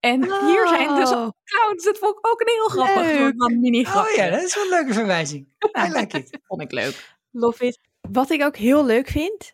En 0.00 0.22
hier 0.46 0.68
zijn 0.68 0.94
dus 0.94 1.10
Oh. 1.10 1.28
clowns. 1.44 1.84
Dat 1.84 1.98
vond 1.98 2.18
ik 2.18 2.26
ook 2.26 2.40
een 2.40 2.52
heel 2.54 2.68
grappig 2.68 3.32
van 3.36 3.60
mini 3.60 3.80
Oh 3.86 4.06
ja, 4.16 4.30
dat 4.30 4.42
is 4.42 4.54
wel 4.54 4.64
een 4.64 4.70
leuke 4.70 4.92
verwijzing. 4.92 5.48
I 5.78 5.92
like 5.92 6.18
it. 6.18 6.38
vond 6.42 6.62
ik 6.62 6.72
leuk. 6.72 7.16
Love 7.30 7.66
it. 7.66 7.78
Wat 8.00 8.30
ik 8.30 8.42
ook 8.42 8.56
heel 8.56 8.84
leuk 8.84 9.08
vind, 9.08 9.52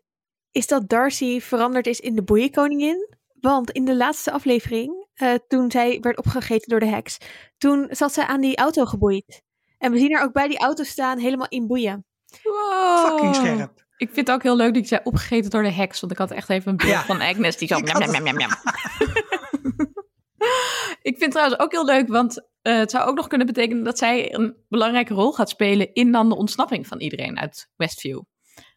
is 0.50 0.66
dat 0.66 0.88
Darcy 0.88 1.40
veranderd 1.40 1.86
is 1.86 2.00
in 2.00 2.14
de 2.14 2.22
boeienkoningin. 2.22 3.16
Want 3.40 3.70
in 3.70 3.84
de 3.84 3.96
laatste 3.96 4.32
aflevering, 4.32 5.06
eh, 5.14 5.34
toen 5.48 5.70
zij 5.70 5.98
werd 6.00 6.18
opgegeten 6.18 6.68
door 6.68 6.80
de 6.80 6.86
heks, 6.86 7.18
toen 7.58 7.86
zat 7.90 8.12
zij 8.12 8.24
aan 8.24 8.40
die 8.40 8.56
auto 8.56 8.84
geboeid. 8.84 9.42
En 9.78 9.92
we 9.92 9.98
zien 9.98 10.14
haar 10.14 10.24
ook 10.24 10.32
bij 10.32 10.48
die 10.48 10.58
auto 10.58 10.82
staan, 10.84 11.18
helemaal 11.18 11.48
in 11.48 11.66
boeien. 11.66 12.04
Wow. 12.42 13.06
Fucking 13.08 13.34
scherp. 13.34 13.81
Ik 14.02 14.10
vind 14.12 14.26
het 14.26 14.36
ook 14.36 14.42
heel 14.42 14.56
leuk 14.56 14.74
dat 14.74 14.82
je 14.82 14.88
zei 14.88 15.00
opgegeten 15.04 15.50
door 15.50 15.62
de 15.62 15.72
heks. 15.72 16.00
Want 16.00 16.12
ik 16.12 16.18
had 16.18 16.30
echt 16.30 16.48
even 16.48 16.70
een 16.70 16.76
beeld 16.76 16.90
Ja. 16.90 17.04
van 17.04 17.20
Agnes 17.20 17.56
die 17.56 17.68
zo... 17.68 17.76
Ik 17.82 17.86
ik 21.02 21.18
vind 21.18 21.30
trouwens 21.32 21.58
ook 21.60 21.72
heel 21.72 21.84
leuk, 21.84 22.08
want 22.08 22.48
eh, 22.62 22.76
het 22.78 22.90
zou 22.90 23.08
ook 23.08 23.16
nog 23.16 23.26
kunnen 23.26 23.46
betekenen 23.46 23.84
dat 23.84 23.98
zij 23.98 24.34
een 24.34 24.56
belangrijke 24.68 25.14
rol 25.14 25.32
gaat 25.32 25.48
spelen 25.48 25.92
in 25.92 26.12
dan 26.12 26.28
de 26.28 26.36
ontsnapping 26.36 26.86
van 26.86 27.00
iedereen 27.00 27.38
uit 27.38 27.70
Westview. 27.76 28.20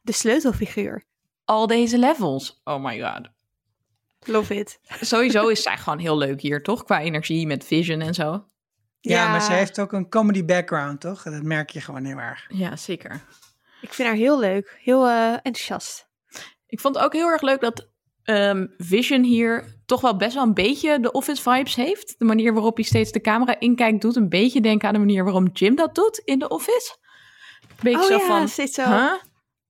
De 0.01 0.11
sleutelfiguur. 0.11 1.03
Al 1.45 1.67
deze 1.67 1.97
levels. 1.97 2.61
Oh 2.63 2.83
my 2.83 3.01
god. 3.01 3.29
Love 4.19 4.55
it. 4.55 4.79
Sowieso 5.01 5.47
is 5.47 5.61
zij 5.61 5.77
gewoon 5.77 5.99
heel 5.99 6.17
leuk 6.17 6.41
hier, 6.41 6.63
toch? 6.63 6.83
Qua 6.83 7.01
energie 7.01 7.47
met 7.47 7.65
Vision 7.65 8.01
en 8.01 8.13
zo. 8.13 8.45
Ja, 8.99 9.23
Ja. 9.23 9.31
maar 9.31 9.41
ze 9.41 9.51
heeft 9.51 9.79
ook 9.79 9.93
een 9.93 10.09
comedy 10.09 10.45
background, 10.45 11.01
toch? 11.01 11.23
Dat 11.23 11.43
merk 11.43 11.69
je 11.69 11.81
gewoon 11.81 12.03
heel 12.05 12.17
erg. 12.17 12.45
Ja, 12.47 12.75
zeker. 12.75 13.21
Ik 13.85 13.93
vind 13.93 14.07
haar 14.07 14.17
heel 14.17 14.39
leuk. 14.39 14.79
Heel 14.83 15.07
eh, 15.07 15.31
enthousiast. 15.31 16.07
Ik 16.67 16.79
vond 16.79 16.95
het 16.95 17.03
ook 17.05 17.13
heel 17.13 17.27
erg 17.27 17.41
leuk 17.41 17.61
dat 17.61 17.87
ehm, 18.23 18.67
Vision 18.77 19.23
hier 19.23 19.75
toch 19.85 20.01
wel 20.01 20.15
best 20.17 20.33
wel 20.33 20.43
een 20.43 20.53
beetje 20.53 20.99
de 20.99 21.11
office 21.11 21.41
vibes 21.41 21.75
heeft. 21.75 22.15
De 22.17 22.25
manier 22.25 22.53
waarop 22.53 22.75
hij 22.75 22.85
steeds 22.85 23.11
de 23.11 23.21
camera 23.21 23.59
inkijkt 23.59 24.01
doet 24.01 24.15
een 24.15 24.29
beetje 24.29 24.61
denken 24.61 24.87
aan 24.87 24.93
de 24.93 24.99
manier 24.99 25.23
waarom 25.23 25.49
Jim 25.53 25.75
dat 25.75 25.95
doet 25.95 26.17
in 26.17 26.39
de 26.39 26.47
office. 26.47 26.95
Een 27.61 27.75
beetje 27.81 27.99
oh 27.99 28.05
zo 28.05 28.17
ja, 28.17 28.25
van, 28.25 28.47
steeds 28.47 28.73
zo. 28.73 28.83
huh? 28.83 29.11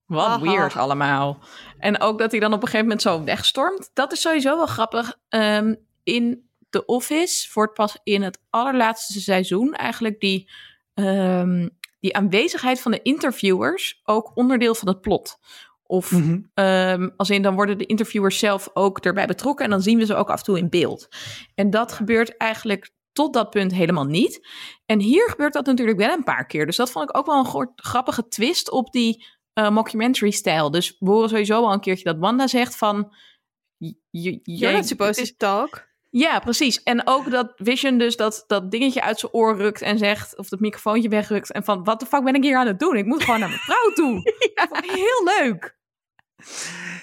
Wat 0.06 0.26
Aha. 0.26 0.40
weird 0.40 0.76
allemaal. 0.76 1.38
En 1.78 2.00
ook 2.00 2.18
dat 2.18 2.30
hij 2.30 2.40
dan 2.40 2.52
op 2.52 2.62
een 2.62 2.68
gegeven 2.68 2.86
moment 2.86 3.02
zo 3.02 3.24
wegstormt. 3.24 3.90
Dat 3.94 4.12
is 4.12 4.20
sowieso 4.20 4.56
wel 4.56 4.66
grappig. 4.66 5.18
Ehm, 5.28 5.74
in 6.02 6.48
The 6.70 6.84
Office 6.84 7.48
wordt 7.54 7.74
pas 7.74 7.98
in 8.02 8.22
het 8.22 8.38
allerlaatste 8.50 9.20
seizoen 9.20 9.72
eigenlijk 9.72 10.20
die, 10.20 10.50
ehm, 10.94 11.68
die 12.00 12.16
aanwezigheid 12.16 12.80
van 12.80 12.92
de 12.92 13.02
interviewers 13.02 14.00
ook 14.04 14.32
onderdeel 14.34 14.74
van 14.74 14.88
het 14.88 15.00
plot. 15.00 15.38
Of 15.82 16.10
Mhm. 16.10 16.40
Ehm, 16.54 17.08
als 17.16 17.30
in, 17.30 17.42
dan 17.42 17.54
worden 17.54 17.78
de 17.78 17.86
interviewers 17.86 18.38
zelf 18.38 18.70
ook 18.74 18.98
erbij 18.98 19.26
betrokken 19.26 19.64
en 19.64 19.70
dan 19.70 19.82
zien 19.82 19.98
we 19.98 20.06
ze 20.06 20.14
ook 20.14 20.30
af 20.30 20.38
en 20.38 20.44
toe 20.44 20.58
in 20.58 20.68
beeld. 20.68 21.08
En 21.54 21.70
dat 21.70 21.92
gebeurt 21.92 22.36
eigenlijk 22.36 22.90
tot 23.12 23.32
dat 23.32 23.50
punt 23.50 23.72
helemaal 23.72 24.04
niet. 24.04 24.48
En 24.86 25.00
hier 25.00 25.28
gebeurt 25.28 25.52
dat 25.52 25.66
natuurlijk 25.66 25.98
wel 25.98 26.12
een 26.12 26.24
paar 26.24 26.46
keer. 26.46 26.66
Dus 26.66 26.76
dat 26.76 26.90
vond 26.90 27.08
ik 27.08 27.16
ook 27.16 27.26
wel 27.26 27.38
een 27.38 27.70
grappige 27.76 28.28
twist 28.28 28.70
op 28.70 28.92
die 28.92 29.26
eh, 29.52 29.70
mockumentary-stijl. 29.70 30.70
Dus 30.70 30.96
we 30.98 31.10
horen 31.10 31.28
sowieso 31.28 31.64
al 31.64 31.72
een 31.72 31.80
keertje 31.80 32.04
dat 32.04 32.18
Wanda 32.18 32.46
zegt 32.46 32.76
van... 32.76 33.14
You're 34.10 34.76
not 34.76 34.86
supposed 34.86 35.26
to 35.26 35.34
talk. 35.36 35.85
Ja, 36.18 36.38
precies. 36.38 36.82
En 36.82 37.06
ook 37.06 37.30
dat 37.30 37.52
Vision 37.56 37.98
dus 37.98 38.16
dat, 38.16 38.44
dat 38.46 38.70
dingetje 38.70 39.02
uit 39.02 39.18
zijn 39.18 39.32
oor 39.32 39.56
rukt 39.56 39.82
en 39.82 39.98
zegt... 39.98 40.36
of 40.36 40.48
dat 40.48 40.60
microfoontje 40.60 41.08
wegrukt 41.08 41.52
en 41.52 41.64
van... 41.64 41.84
wat 41.84 42.00
de 42.00 42.06
fuck 42.06 42.24
ben 42.24 42.34
ik 42.34 42.42
hier 42.42 42.56
aan 42.56 42.66
het 42.66 42.78
doen? 42.78 42.96
Ik 42.96 43.06
moet 43.06 43.24
gewoon 43.24 43.40
naar 43.40 43.48
mijn 43.48 43.60
vrouw 43.60 43.92
toe. 43.92 44.22
Dat 44.54 44.68
vond 44.68 44.84
ik 44.84 44.90
Heel 44.90 45.30
leuk. 45.38 45.76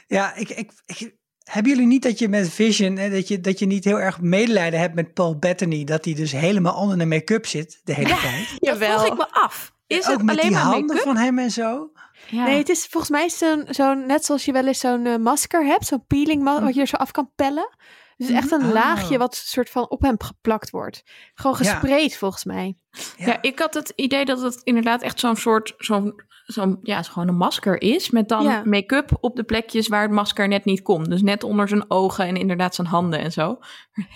Ja, 0.07 0.35
ik, 0.35 0.49
ik, 0.49 0.71
ik, 0.85 1.15
hebben 1.43 1.71
jullie 1.71 1.87
niet 1.87 2.03
dat 2.03 2.19
je 2.19 2.27
met 2.27 2.49
Vision, 2.49 2.97
hè, 2.97 3.09
dat, 3.09 3.27
je, 3.27 3.39
dat 3.39 3.59
je 3.59 3.65
niet 3.65 3.83
heel 3.83 3.99
erg 3.99 4.21
medelijden 4.21 4.79
hebt 4.79 4.95
met 4.95 5.13
Paul 5.13 5.37
Bettany, 5.39 5.83
dat 5.83 6.05
hij 6.05 6.13
dus 6.13 6.31
helemaal 6.31 6.75
onder 6.75 6.97
de 6.97 7.05
make-up 7.05 7.45
zit 7.45 7.81
de 7.83 7.93
hele 7.93 8.15
tijd? 8.21 8.49
Dat 8.49 8.57
Jawel. 8.59 8.99
vroeg 8.99 9.11
ik 9.11 9.17
me 9.17 9.27
af. 9.31 9.73
Is 9.87 10.07
ook 10.07 10.11
het 10.11 10.23
met 10.23 10.29
alleen 10.29 10.47
die 10.47 10.57
maar 10.57 10.61
handen 10.61 10.85
make-up? 10.85 11.03
van 11.03 11.17
hem 11.17 11.39
en 11.39 11.51
zo. 11.51 11.91
Ja. 12.29 12.45
Nee, 12.45 12.57
het 12.57 12.69
is 12.69 12.85
volgens 12.85 13.11
mij 13.11 13.29
zo'n, 13.29 13.65
zo'n 13.69 14.05
net 14.05 14.25
zoals 14.25 14.45
je 14.45 14.51
wel 14.51 14.67
eens 14.67 14.79
zo'n 14.79 15.05
eh, 15.05 15.17
masker 15.17 15.65
hebt, 15.65 15.85
zo'n 15.85 16.05
peeling 16.07 16.43
ma- 16.43 16.61
wat 16.61 16.75
je 16.75 16.81
er 16.81 16.87
zo 16.87 16.95
af 16.95 17.11
kan 17.11 17.31
pellen. 17.35 17.69
Dus 18.17 18.29
echt 18.29 18.51
een 18.51 18.65
Oh. 18.65 18.71
laagje 18.73 19.17
wat 19.17 19.35
soort 19.35 19.69
van 19.69 19.89
op 19.89 20.01
hem 20.01 20.15
geplakt 20.21 20.69
wordt. 20.69 21.03
Gewoon 21.33 21.57
Ja. 21.61 21.69
gespreid 21.71 22.17
volgens 22.17 22.43
mij. 22.43 22.77
ja. 23.17 23.41
ik 23.41 23.59
had 23.59 23.73
het 23.73 23.93
idee 23.95 24.25
dat 24.25 24.41
het 24.41 24.61
inderdaad 24.63 25.01
echt 25.01 25.19
zo'n 25.19 25.35
soort, 25.35 25.73
zo'n, 25.77 26.13
zo'n, 26.45 26.77
ja, 26.81 27.01
gewoon 27.03 27.27
een 27.27 27.35
masker 27.37 27.81
is. 27.81 28.09
Met 28.09 28.29
dan 28.29 28.43
Ja. 28.43 28.61
make-up 28.65 29.17
op 29.19 29.35
de 29.35 29.43
plekjes 29.43 29.87
waar 29.87 30.01
het 30.01 30.11
masker 30.11 30.47
net 30.47 30.65
niet 30.65 30.81
komt. 30.81 31.09
Dus 31.09 31.21
net 31.21 31.43
onder 31.43 31.67
zijn 31.67 31.91
ogen 31.91 32.25
en 32.27 32.35
inderdaad 32.35 32.75
zijn 32.75 32.87
handen 32.87 33.19
en 33.19 33.31
zo. 33.31 33.57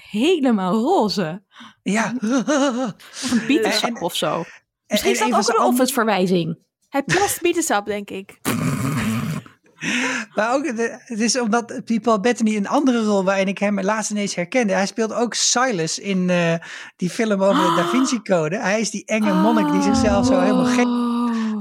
Helemaal 0.10 0.74
roze. 0.74 1.44
Ja. 1.84 2.14
Of 2.22 3.32
een 3.32 3.46
bietensap 3.48 3.90
En- 3.96 4.02
of 4.02 4.16
zo. 4.16 4.36
En- 4.40 4.46
Misschien 4.88 5.12
en 5.12 5.16
is 5.16 5.46
dat 5.46 5.50
een 5.50 5.56
ook 5.56 5.62
een 5.68 5.74
office 5.74 5.94
verwijzing. 5.94 6.58
Hij 6.90 7.04
plast 7.04 7.42
bietensap, 7.42 7.86
denk 7.86 8.10
ik. 8.10 8.40
Maar 10.36 10.54
ook, 10.54 10.66
het 11.06 11.20
is 11.20 11.40
omdat 11.40 11.82
Paul 12.02 12.20
Bettany 12.20 12.56
een 12.56 12.68
andere 12.68 13.04
rol 13.04 13.24
waarin 13.24 13.48
ik 13.48 13.58
hem 13.58 13.82
laatst 13.82 14.12
ineens 14.12 14.36
herkende. 14.36 14.74
Hij 14.74 14.86
speelt 14.86 15.14
ook 15.14 15.34
Silas 15.34 16.00
in 16.00 16.30
eh, 16.30 16.54
die 16.96 17.10
film 17.10 17.44
over 17.44 17.64
de 17.64 17.76
Da 17.76 17.88
Vinci 17.88 18.22
Code. 18.22 18.58
Hij 18.58 18.80
is 18.80 18.92
die 18.92 19.06
enge 19.06 19.34
monnik 19.34 19.72
die 19.72 19.82
zichzelf 19.82 20.26
zo 20.26 20.40
helemaal 20.40 20.66
gek... 20.66 20.86
Oh. 20.86 21.06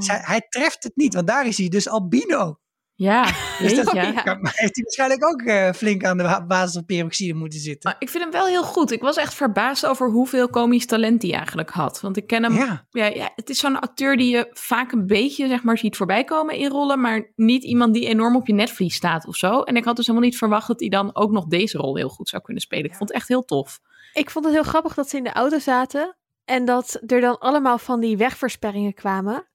Hij 0.06 0.46
treft 0.48 0.82
het 0.82 0.96
niet, 0.96 1.14
want 1.14 1.26
daar 1.26 1.46
is 1.46 1.58
hij 1.58 1.68
dus 1.68 1.88
albino. 1.88 2.58
Ja, 2.98 3.24
Dus 3.58 3.74
dat. 3.74 3.92
Ja. 3.92 4.12
maar 4.12 4.52
heeft 4.54 4.74
hij 4.74 4.82
waarschijnlijk 4.82 5.24
ook 5.24 5.40
eh, 5.40 5.72
flink 5.72 6.04
aan 6.04 6.16
de 6.16 6.44
basis 6.48 6.72
van 6.72 6.84
peroxide 6.84 7.34
moeten 7.34 7.58
zitten. 7.58 7.90
Maar 7.90 8.00
ik 8.00 8.08
vind 8.08 8.22
hem 8.22 8.32
wel 8.32 8.46
heel 8.46 8.62
goed. 8.62 8.90
Ik 8.90 9.00
was 9.00 9.16
echt 9.16 9.34
verbaasd 9.34 9.86
over 9.86 10.10
hoeveel 10.10 10.48
komisch 10.48 10.86
talent 10.86 11.22
hij 11.22 11.32
eigenlijk 11.32 11.70
had. 11.70 12.00
Want 12.00 12.16
ik 12.16 12.26
ken 12.26 12.42
hem 12.42 12.54
Ja, 12.54 12.86
Ja, 12.90 13.06
ja, 13.06 13.30
het 13.34 13.50
is 13.50 13.58
zo'n 13.58 13.80
acteur 13.80 14.16
die 14.16 14.30
je 14.30 14.48
vaak 14.50 14.92
een 14.92 15.06
beetje 15.06 15.48
zeg 15.48 15.62
maar, 15.62 15.78
ziet 15.78 15.96
voorbij 15.96 16.24
komen 16.24 16.54
in 16.54 16.70
rollen, 16.70 17.00
maar 17.00 17.32
niet 17.34 17.64
iemand 17.64 17.94
die 17.94 18.06
enorm 18.06 18.36
op 18.36 18.46
je 18.46 18.54
netvlies 18.54 18.94
staat 18.94 19.26
of 19.26 19.36
zo. 19.36 19.60
En 19.60 19.76
ik 19.76 19.84
had 19.84 19.96
dus 19.96 20.06
helemaal 20.06 20.28
niet 20.28 20.38
verwacht 20.38 20.66
dat 20.66 20.80
hij 20.80 20.88
dan 20.88 21.16
ook 21.16 21.30
nog 21.30 21.46
deze 21.46 21.78
rol 21.78 21.96
heel 21.96 22.08
goed 22.08 22.28
zou 22.28 22.42
kunnen 22.42 22.62
spelen. 22.62 22.84
Ik 22.84 22.94
vond 22.94 23.08
het 23.08 23.18
echt 23.18 23.28
heel 23.28 23.44
tof. 23.44 23.80
Ik 24.12 24.30
vond 24.30 24.44
het 24.44 24.54
heel 24.54 24.62
grappig 24.62 24.94
dat 24.94 25.08
ze 25.08 25.16
in 25.16 25.24
de 25.24 25.32
auto 25.32 25.58
zaten 25.58 26.16
en 26.44 26.64
dat 26.64 27.00
er 27.06 27.20
dan 27.20 27.38
allemaal 27.38 27.78
van 27.78 28.00
die 28.00 28.16
wegversperringen 28.16 28.94
kwamen. 28.94 29.46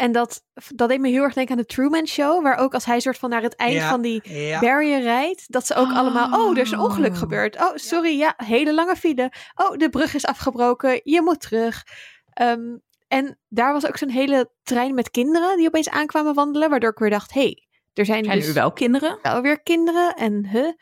En 0.00 0.12
dat, 0.12 0.42
dat 0.74 0.88
deed 0.88 1.00
me 1.00 1.08
heel 1.08 1.22
erg 1.22 1.34
denken 1.34 1.54
aan 1.56 1.60
de 1.60 1.66
Truman 1.66 2.06
Show. 2.06 2.42
Waar 2.42 2.56
ook 2.56 2.74
als 2.74 2.84
hij 2.84 3.00
soort 3.00 3.18
van 3.18 3.30
naar 3.30 3.42
het 3.42 3.56
eind 3.56 3.72
Ja, 3.74 3.88
van 3.90 4.00
die 4.00 4.20
Ja. 4.34 4.60
barrier 4.60 5.00
rijdt. 5.00 5.52
Dat 5.52 5.66
ze 5.66 5.74
ook 5.74 5.92
allemaal, 5.92 6.40
oh, 6.40 6.50
er 6.56 6.62
is 6.62 6.70
een 6.70 6.78
ongeluk 6.78 7.12
Oh. 7.12 7.18
gebeurd. 7.18 7.56
Oh, 7.60 7.70
sorry, 7.74 8.18
ja, 8.18 8.34
hele 8.36 8.74
lange 8.74 8.96
file. 8.96 9.32
Oh, 9.54 9.76
de 9.76 9.88
brug 9.88 10.14
is 10.14 10.24
afgebroken. 10.26 11.00
Je 11.04 11.22
moet 11.22 11.40
terug. 11.40 11.84
Ehm, 12.32 12.76
en 13.08 13.38
daar 13.48 13.72
was 13.72 13.86
ook 13.86 13.96
zo'n 13.96 14.08
hele 14.10 14.50
trein 14.62 14.94
met 14.94 15.10
kinderen 15.10 15.56
die 15.56 15.66
opeens 15.66 15.88
aankwamen 15.90 16.34
wandelen. 16.34 16.70
Waardoor 16.70 16.90
ik 16.90 16.98
weer 16.98 17.10
dacht, 17.10 17.32
hé, 17.32 17.40
hey, 17.40 17.66
er 17.94 18.04
zijn, 18.04 18.24
Zijn 18.24 18.38
dus 18.38 18.46
nu 18.46 18.52
wel 18.52 18.72
kinderen? 18.72 19.18
wel 19.22 19.42
weer 19.42 19.60
kinderen. 19.62 20.14
En 20.14 20.46
huh. 20.46 20.72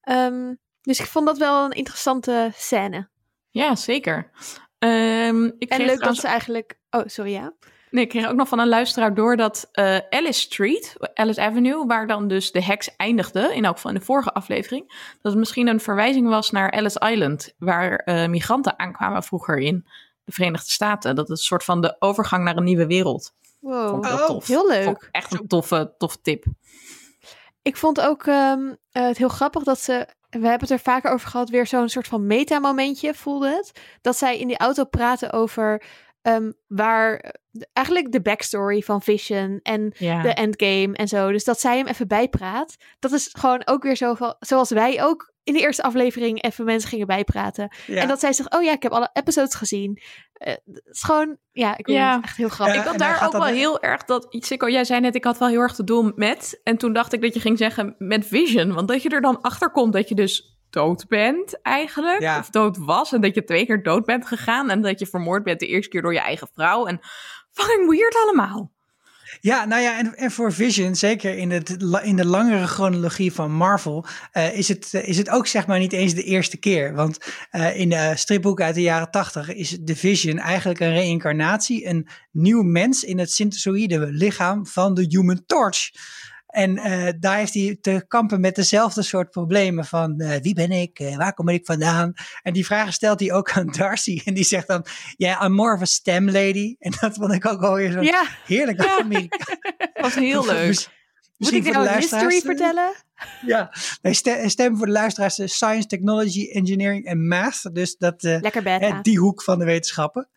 Ehm, 0.00 0.54
dus 0.82 1.00
ik 1.00 1.06
vond 1.06 1.26
dat 1.26 1.38
wel 1.38 1.64
een 1.64 1.70
interessante 1.72 2.50
scène. 2.56 3.08
Ja, 3.50 3.76
zeker. 3.76 4.30
Ehm, 4.78 5.44
ik 5.44 5.70
En 5.70 5.76
kreeg 5.78 5.86
leuk 5.86 6.00
dat 6.02 6.16
ze 6.16 6.26
eigenlijk... 6.26 6.78
Oh, 6.90 7.02
sorry, 7.06 7.32
ja. 7.32 7.52
Nee, 7.94 8.04
ik 8.04 8.08
kreeg 8.08 8.28
ook 8.28 8.36
nog 8.36 8.48
van 8.48 8.58
een 8.58 8.68
luisteraar 8.68 9.14
door 9.14 9.36
dat 9.36 9.68
eh, 9.72 9.98
Alice 10.10 10.40
Street, 10.40 10.96
Alice 11.14 11.40
Avenue, 11.40 11.86
waar 11.86 12.06
dan 12.06 12.28
dus 12.28 12.52
de 12.52 12.62
heks 12.62 12.96
eindigde, 12.96 13.54
in 13.54 13.64
elk 13.64 13.74
geval 13.74 13.90
in 13.90 13.98
de 13.98 14.04
vorige 14.04 14.32
aflevering, 14.32 14.88
dat 15.22 15.32
het 15.32 15.36
misschien 15.36 15.66
een 15.66 15.80
verwijzing 15.80 16.28
was 16.28 16.50
naar 16.50 16.70
Alice 16.70 17.00
Island, 17.10 17.54
waar 17.58 17.94
eh, 17.96 18.28
migranten 18.28 18.78
aankwamen 18.78 19.22
vroeger 19.22 19.58
in 19.58 19.86
de 20.24 20.32
Verenigde 20.32 20.70
Staten. 20.70 21.14
Dat 21.14 21.24
is 21.24 21.38
een 21.38 21.44
soort 21.44 21.64
van 21.64 21.80
de 21.80 21.96
overgang 21.98 22.44
naar 22.44 22.56
een 22.56 22.64
nieuwe 22.64 22.86
wereld. 22.86 23.34
Wow. 23.60 23.88
Vond 23.88 24.06
ik 24.06 24.12
Oh, 24.12 24.26
tof. 24.26 24.46
heel 24.46 24.68
leuk. 24.68 24.84
Vond 24.84 25.02
ik 25.02 25.08
echt 25.10 25.32
een 25.32 25.46
toffe, 25.46 25.94
toffe 25.98 26.20
tip. 26.22 26.44
Ik 27.62 27.76
vond 27.76 28.00
ook 28.00 28.26
ehm, 28.26 28.74
eh, 28.92 29.06
het 29.06 29.18
heel 29.18 29.28
grappig 29.28 29.62
dat 29.62 29.80
ze. 29.80 30.06
We 30.30 30.40
hebben 30.40 30.60
het 30.60 30.70
er 30.70 30.78
vaker 30.78 31.10
over 31.10 31.28
gehad, 31.28 31.50
weer 31.50 31.66
zo'n 31.66 31.88
soort 31.88 32.06
van 32.06 32.26
meta-momentje 32.26 33.14
voelde 33.14 33.48
het. 33.48 33.80
Dat 34.00 34.16
zij 34.16 34.38
in 34.38 34.46
die 34.46 34.58
auto 34.58 34.84
praten 34.84 35.32
over 35.32 35.82
ehm, 36.24 36.52
waar. 36.66 37.16
eh, 37.16 37.30
Eigenlijk 37.72 38.12
de 38.12 38.20
backstory 38.22 38.80
van 38.80 39.02
Vision 39.02 39.60
en 39.62 39.92
Ja. 39.98 40.22
de 40.22 40.28
endgame 40.34 40.96
en 40.96 41.08
zo. 41.08 41.30
Dus 41.32 41.44
dat 41.44 41.60
zij 41.60 41.76
hem 41.76 41.86
even 41.86 42.08
bijpraat. 42.08 42.76
Dat 42.98 43.12
is 43.12 43.28
gewoon 43.38 43.62
ook 43.64 43.82
weer 43.82 43.96
zo 43.96 44.14
van. 44.14 44.34
Zoals 44.40 44.70
wij 44.70 45.04
ook 45.04 45.32
in 45.44 45.52
de 45.54 45.60
eerste 45.60 45.82
aflevering 45.82 46.42
even 46.42 46.64
mensen 46.64 46.88
gingen 46.88 47.06
bijpraten. 47.06 47.74
Ja. 47.86 48.00
En 48.00 48.08
dat 48.08 48.20
zij 48.20 48.32
zegt: 48.32 48.54
Oh 48.54 48.62
ja, 48.62 48.72
ik 48.72 48.82
heb 48.82 48.92
alle 48.92 49.10
episodes 49.12 49.54
gezien. 49.54 50.00
Eh, 50.32 50.52
het 50.64 50.80
is 50.90 51.02
gewoon. 51.02 51.36
Ja, 51.52 51.76
ik 51.78 51.86
weet 51.86 51.96
Ja. 51.96 52.14
het, 52.16 52.24
echt 52.24 52.36
heel 52.36 52.48
grappig. 52.48 52.76
Ik 52.76 52.86
had 52.86 52.98
daar 52.98 53.26
ook 53.26 53.32
wel 53.32 53.44
heel 53.44 53.80
erg 53.82 54.04
dat. 54.04 54.26
Sikko, 54.30 54.68
jij 54.68 54.84
zei 54.84 55.00
net, 55.00 55.14
ik 55.14 55.24
had 55.24 55.38
wel 55.38 55.48
heel 55.48 55.60
erg 55.60 55.74
te 55.74 55.84
doen 55.84 56.12
met. 56.16 56.60
En 56.64 56.76
toen 56.76 56.92
dacht 56.92 57.12
ik 57.12 57.20
dat 57.20 57.34
je 57.34 57.40
ging 57.40 57.58
zeggen 57.58 57.94
met 57.98 58.26
Vision. 58.26 58.72
Want 58.72 58.88
dat 58.88 59.02
je 59.02 59.08
er 59.08 59.20
dan 59.20 59.40
achter 59.40 59.70
komt 59.70 59.92
dat 59.92 60.08
je 60.08 60.14
dus 60.14 60.53
dood 60.74 61.08
bent 61.08 61.62
eigenlijk. 61.62 62.20
Ja. 62.20 62.38
Of 62.38 62.50
dood 62.50 62.76
was. 62.76 63.12
En 63.12 63.20
dat 63.20 63.34
je 63.34 63.44
twee 63.44 63.66
keer 63.66 63.82
dood 63.82 64.04
bent 64.04 64.26
gegaan. 64.26 64.70
En 64.70 64.82
dat 64.82 64.98
je 64.98 65.06
vermoord 65.06 65.44
bent 65.44 65.60
de 65.60 65.66
eerste 65.66 65.90
keer 65.90 66.02
door 66.02 66.12
je 66.12 66.20
eigen 66.20 66.48
vrouw. 66.54 66.86
En 66.86 67.00
fucking 67.50 67.90
weird 67.90 68.16
allemaal. 68.22 68.72
Ja, 69.40 69.64
nou 69.64 69.82
ja, 69.82 69.98
en, 69.98 70.16
en 70.16 70.30
voor 70.30 70.52
Vision, 70.52 70.94
zeker 70.94 71.36
in, 71.36 71.50
het, 71.50 71.76
in 72.02 72.16
de 72.16 72.26
langere 72.26 72.66
chronologie 72.66 73.32
van 73.32 73.52
Marvel, 73.52 74.06
eh, 74.32 74.58
is, 74.58 74.68
het, 74.68 74.88
eh, 74.92 75.08
is 75.08 75.16
het 75.16 75.30
ook 75.30 75.46
zeg 75.46 75.66
maar 75.66 75.78
niet 75.78 75.92
eens 75.92 76.14
de 76.14 76.22
eerste 76.22 76.56
keer. 76.56 76.94
Want 76.94 77.18
eh, 77.50 77.78
in 77.78 77.88
de 77.88 78.12
stripboeken 78.14 78.64
uit 78.64 78.74
de 78.74 78.82
jaren 78.82 79.10
tachtig 79.10 79.54
is 79.54 79.78
de 79.80 79.96
Vision 79.96 80.38
eigenlijk 80.38 80.80
een 80.80 80.92
reïncarnatie, 80.92 81.86
een 81.86 82.08
nieuw 82.30 82.62
mens 82.62 83.02
in 83.02 83.18
het 83.18 83.32
synthesoïde 83.32 84.06
lichaam 84.06 84.66
van 84.66 84.94
de 84.94 85.06
Human 85.08 85.42
Torch. 85.46 85.90
En 86.54 86.76
eh, 86.78 87.12
daar 87.18 87.36
heeft 87.36 87.54
hij 87.54 87.78
te 87.80 88.04
kampen 88.08 88.40
met 88.40 88.54
dezelfde 88.54 89.02
soort 89.02 89.30
problemen 89.30 89.84
van 89.84 90.20
eh, 90.20 90.40
wie 90.42 90.54
ben 90.54 90.70
ik, 90.70 90.98
Eh, 90.98 91.16
waar 91.16 91.34
kom 91.34 91.48
ik 91.48 91.66
vandaan? 91.66 92.12
En 92.42 92.52
die 92.52 92.66
vragen 92.66 92.92
stelt 92.92 93.20
hij 93.20 93.32
ook 93.32 93.50
aan 93.50 93.66
Darcy. 93.78 94.20
En 94.24 94.34
die 94.34 94.44
zegt 94.44 94.66
dan, 94.66 94.84
ja, 95.16 95.28
yeah, 95.28 95.44
I'm 95.44 95.52
more 95.52 95.74
of 95.74 95.80
a 95.80 95.84
STEM 95.84 96.30
lady. 96.30 96.76
En 96.78 96.92
dat 97.00 97.14
vond 97.14 97.32
ik 97.32 97.46
ook 97.46 97.62
alweer 97.62 97.90
zo 97.90 98.00
ja, 98.00 98.24
heerlijk 98.46 98.82
Ja. 98.82 99.26
Was 100.02 100.14
heel 100.14 100.46
leuk. 100.46 100.88
Moet 101.36 101.52
ik 101.52 101.72
nou 101.72 101.86
een 101.88 101.94
history 101.94 102.40
vertellen? 102.40 102.92
Ja, 103.46 103.72
nee, 104.02 104.14
stem 104.48 104.76
voor 104.76 104.86
de 104.86 104.92
luisteraars 104.92 105.34
Science, 105.34 105.86
Technology, 105.86 106.50
Engineering 106.50 107.04
en 107.04 107.26
Math. 107.26 107.74
Dus 107.74 107.96
dat, 107.96 108.22
Lekker 108.22 108.62
beta. 108.62 109.02
die 109.02 109.18
hoek 109.18 109.42
van 109.42 109.58
de 109.58 109.64
wetenschappen. 109.64 110.28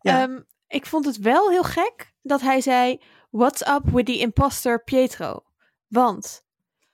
Ja. 0.00 0.22
Ehm, 0.22 0.40
ik 0.68 0.86
vond 0.86 1.04
het 1.04 1.16
wel 1.16 1.50
heel 1.50 1.62
gek 1.62 2.12
dat 2.22 2.40
hij 2.40 2.60
zei: 2.60 3.00
What's 3.34 3.66
up 3.66 3.82
with 3.90 4.06
the 4.06 4.18
imposter 4.18 4.82
Pietro? 4.84 5.44
Want 5.88 6.44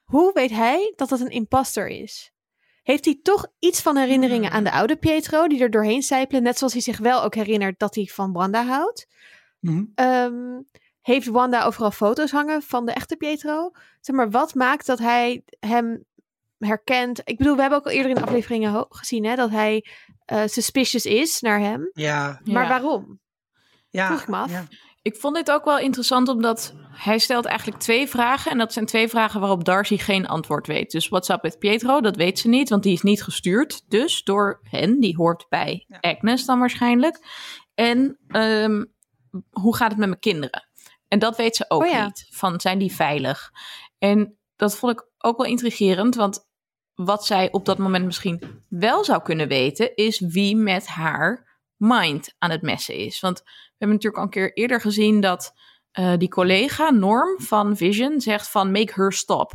hoe 0.05 0.33
weet 0.33 0.51
hij 0.51 0.93
dat 0.97 1.11
het 1.11 1.21
een 1.21 1.29
imposter 1.31 1.89
is? 1.89 2.33
Heeft 2.83 3.05
hij 3.05 3.19
toch 3.23 3.47
iets 3.59 3.81
van 3.83 3.97
herinneringen 3.97 4.51
aan 4.51 4.65
de 4.65 4.73
oude 4.73 4.97
Pietro, 4.97 5.49
die 5.49 5.61
er 5.63 5.71
doorheen 5.71 6.03
sijpelen, 6.03 6.43
net 6.43 6.59
zoals 6.59 6.73
hij 6.73 6.83
zich 6.83 6.99
wel 6.99 7.23
ook 7.23 7.35
herinnert 7.35 7.79
dat 7.79 7.95
hij 7.95 8.05
van 8.05 8.33
Wanda 8.33 8.65
houdt? 8.65 9.07
Mhm. 9.61 9.85
Ehm, 9.95 10.61
heeft 11.01 11.27
Wanda 11.27 11.65
overal 11.65 11.91
foto's 11.91 12.31
hangen 12.31 12.63
van 12.63 12.87
de 12.87 12.93
echte 12.93 13.17
Pietro? 13.17 13.71
Zeg 14.01 14.17
maar, 14.17 14.31
wat 14.31 14.55
maakt 14.55 14.87
dat 14.87 14.99
hij 14.99 15.45
hem 15.59 16.05
herkent? 16.59 17.21
Ik 17.25 17.37
bedoel, 17.39 17.55
we 17.55 17.61
hebben 17.61 17.79
ook 17.79 17.85
al 17.87 17.93
eerder 17.93 18.11
in 18.11 18.17
de 18.17 18.23
afleveringen 18.23 18.87
gezien 18.89 19.25
hè, 19.25 19.35
dat 19.37 19.51
hij 19.51 19.87
eh, 20.25 20.43
suspicious 20.47 21.05
is 21.05 21.41
naar 21.41 21.61
hem. 21.61 21.91
Ja, 21.93 22.41
Maar 22.45 22.63
Ja. 22.63 22.69
waarom? 22.69 23.21
ja. 23.89 24.07
Vroeg 24.07 24.21
ik 24.23 24.29
me 24.29 24.37
af. 24.37 24.51
Ja. 24.51 24.67
Ik 25.03 25.17
vond 25.17 25.35
dit 25.35 25.51
ook 25.51 25.65
wel 25.65 25.79
interessant, 25.79 26.29
omdat 26.29 26.75
hij 26.93 27.19
stelt 27.19 27.45
eigenlijk 27.45 27.79
twee 27.79 28.09
vragen. 28.09 28.51
En 28.51 28.59
dat 28.59 28.73
zijn 28.73 28.87
twee 28.87 29.09
vragen 29.09 29.41
waarop 29.41 29.65
Darcy 29.65 29.97
geen 29.97 30.27
antwoord 30.27 30.67
weet. 30.67 30.91
Dus 30.91 31.09
what's 31.09 31.29
up 31.29 31.43
with 31.43 31.59
Pietro? 31.59 32.01
Dat 32.01 32.17
weet 32.17 32.39
ze 32.39 32.49
niet, 32.49 32.69
want 32.69 32.83
die 32.83 32.93
is 32.93 33.03
niet 33.03 33.23
gestuurd. 33.23 33.91
Dus 33.91 34.23
door 34.23 34.61
hen, 34.63 35.01
die 35.01 35.17
hoort 35.17 35.47
bij 35.49 35.85
Ja. 35.89 35.99
Agnes 36.01 36.45
dan 36.45 36.59
waarschijnlijk. 36.59 37.19
En 37.75 38.19
ehm, 38.29 38.85
hoe 39.51 39.77
gaat 39.77 39.91
het 39.91 39.99
met 39.99 40.09
mijn 40.09 40.21
kinderen? 40.21 40.69
En 41.09 41.19
dat 41.19 41.37
weet 41.37 41.57
ze 41.57 41.65
ook 41.69 41.83
Oh 41.83 41.91
ja. 41.91 42.05
niet. 42.05 42.27
Van, 42.31 42.61
zijn 42.61 42.79
die 42.79 42.95
veilig? 42.95 43.51
En 43.99 44.39
dat 44.57 44.77
vond 44.77 44.93
ik 44.93 45.07
ook 45.19 45.37
wel 45.37 45.47
intrigerend, 45.47 46.15
want 46.15 46.49
wat 46.95 47.27
zij 47.27 47.53
op 47.53 47.65
dat 47.65 47.79
moment 47.79 48.05
misschien 48.05 48.63
wel 48.69 49.05
zou 49.05 49.23
kunnen 49.23 49.49
weten, 49.49 49.95
is 49.95 50.19
wie 50.19 50.57
met 50.57 50.87
haar 50.87 51.59
mind 51.77 52.35
aan 52.39 52.51
het 52.51 52.63
messen 52.63 52.95
is. 52.95 53.21
Want 53.21 53.43
hebben 53.81 53.97
natuurlijk 53.97 54.17
al 54.17 54.23
een 54.23 54.31
keer 54.31 54.53
eerder 54.53 54.81
gezien 54.81 55.21
dat 55.21 55.55
eh, 55.91 56.17
die 56.17 56.29
collega 56.29 56.91
Norm 56.91 57.41
van 57.41 57.77
Vision 57.77 58.21
zegt 58.21 58.51
van 58.51 58.71
make 58.71 58.93
her 58.95 59.13
stop. 59.13 59.53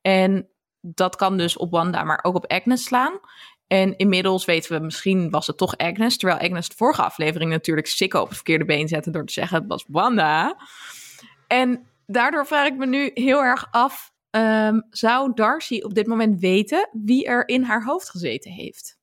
En 0.00 0.48
dat 0.80 1.16
kan 1.16 1.36
dus 1.36 1.56
op 1.56 1.70
Wanda, 1.70 2.04
maar 2.04 2.18
ook 2.22 2.34
op 2.34 2.46
Agnes 2.46 2.84
slaan. 2.84 3.20
En 3.66 3.96
inmiddels 3.96 4.44
weten 4.44 4.72
we, 4.72 4.84
misschien 4.84 5.30
was 5.30 5.46
het 5.46 5.56
toch 5.56 5.76
Agnes. 5.76 6.16
Terwijl 6.16 6.40
Agnes 6.40 6.68
de 6.68 6.76
vorige 6.76 7.02
aflevering 7.02 7.50
natuurlijk 7.50 7.86
Sikko 7.86 8.20
op 8.20 8.26
het 8.26 8.34
verkeerde 8.34 8.64
been 8.64 8.88
zette 8.88 9.10
door 9.10 9.26
te 9.26 9.32
zeggen 9.32 9.58
het 9.58 9.66
was 9.66 9.84
Wanda. 9.88 10.56
En 11.46 11.86
daardoor 12.06 12.46
vraag 12.46 12.66
ik 12.66 12.76
me 12.76 12.86
nu 12.86 13.10
heel 13.14 13.42
erg 13.42 13.68
af, 13.70 14.12
ehm, 14.30 14.80
zou 14.90 15.32
Darcy 15.34 15.80
op 15.80 15.94
dit 15.94 16.06
moment 16.06 16.40
weten 16.40 16.88
wie 16.92 17.26
er 17.26 17.48
in 17.48 17.62
haar 17.62 17.84
hoofd 17.84 18.10
gezeten 18.10 18.52
heeft? 18.52 18.98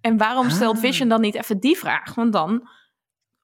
En 0.00 0.16
waarom 0.16 0.50
stelt 0.50 0.76
Ah. 0.76 0.80
Vision 0.80 1.08
dan 1.08 1.20
niet 1.20 1.34
even 1.34 1.60
die 1.60 1.78
vraag? 1.78 2.14
Want 2.14 2.32
dan 2.32 2.68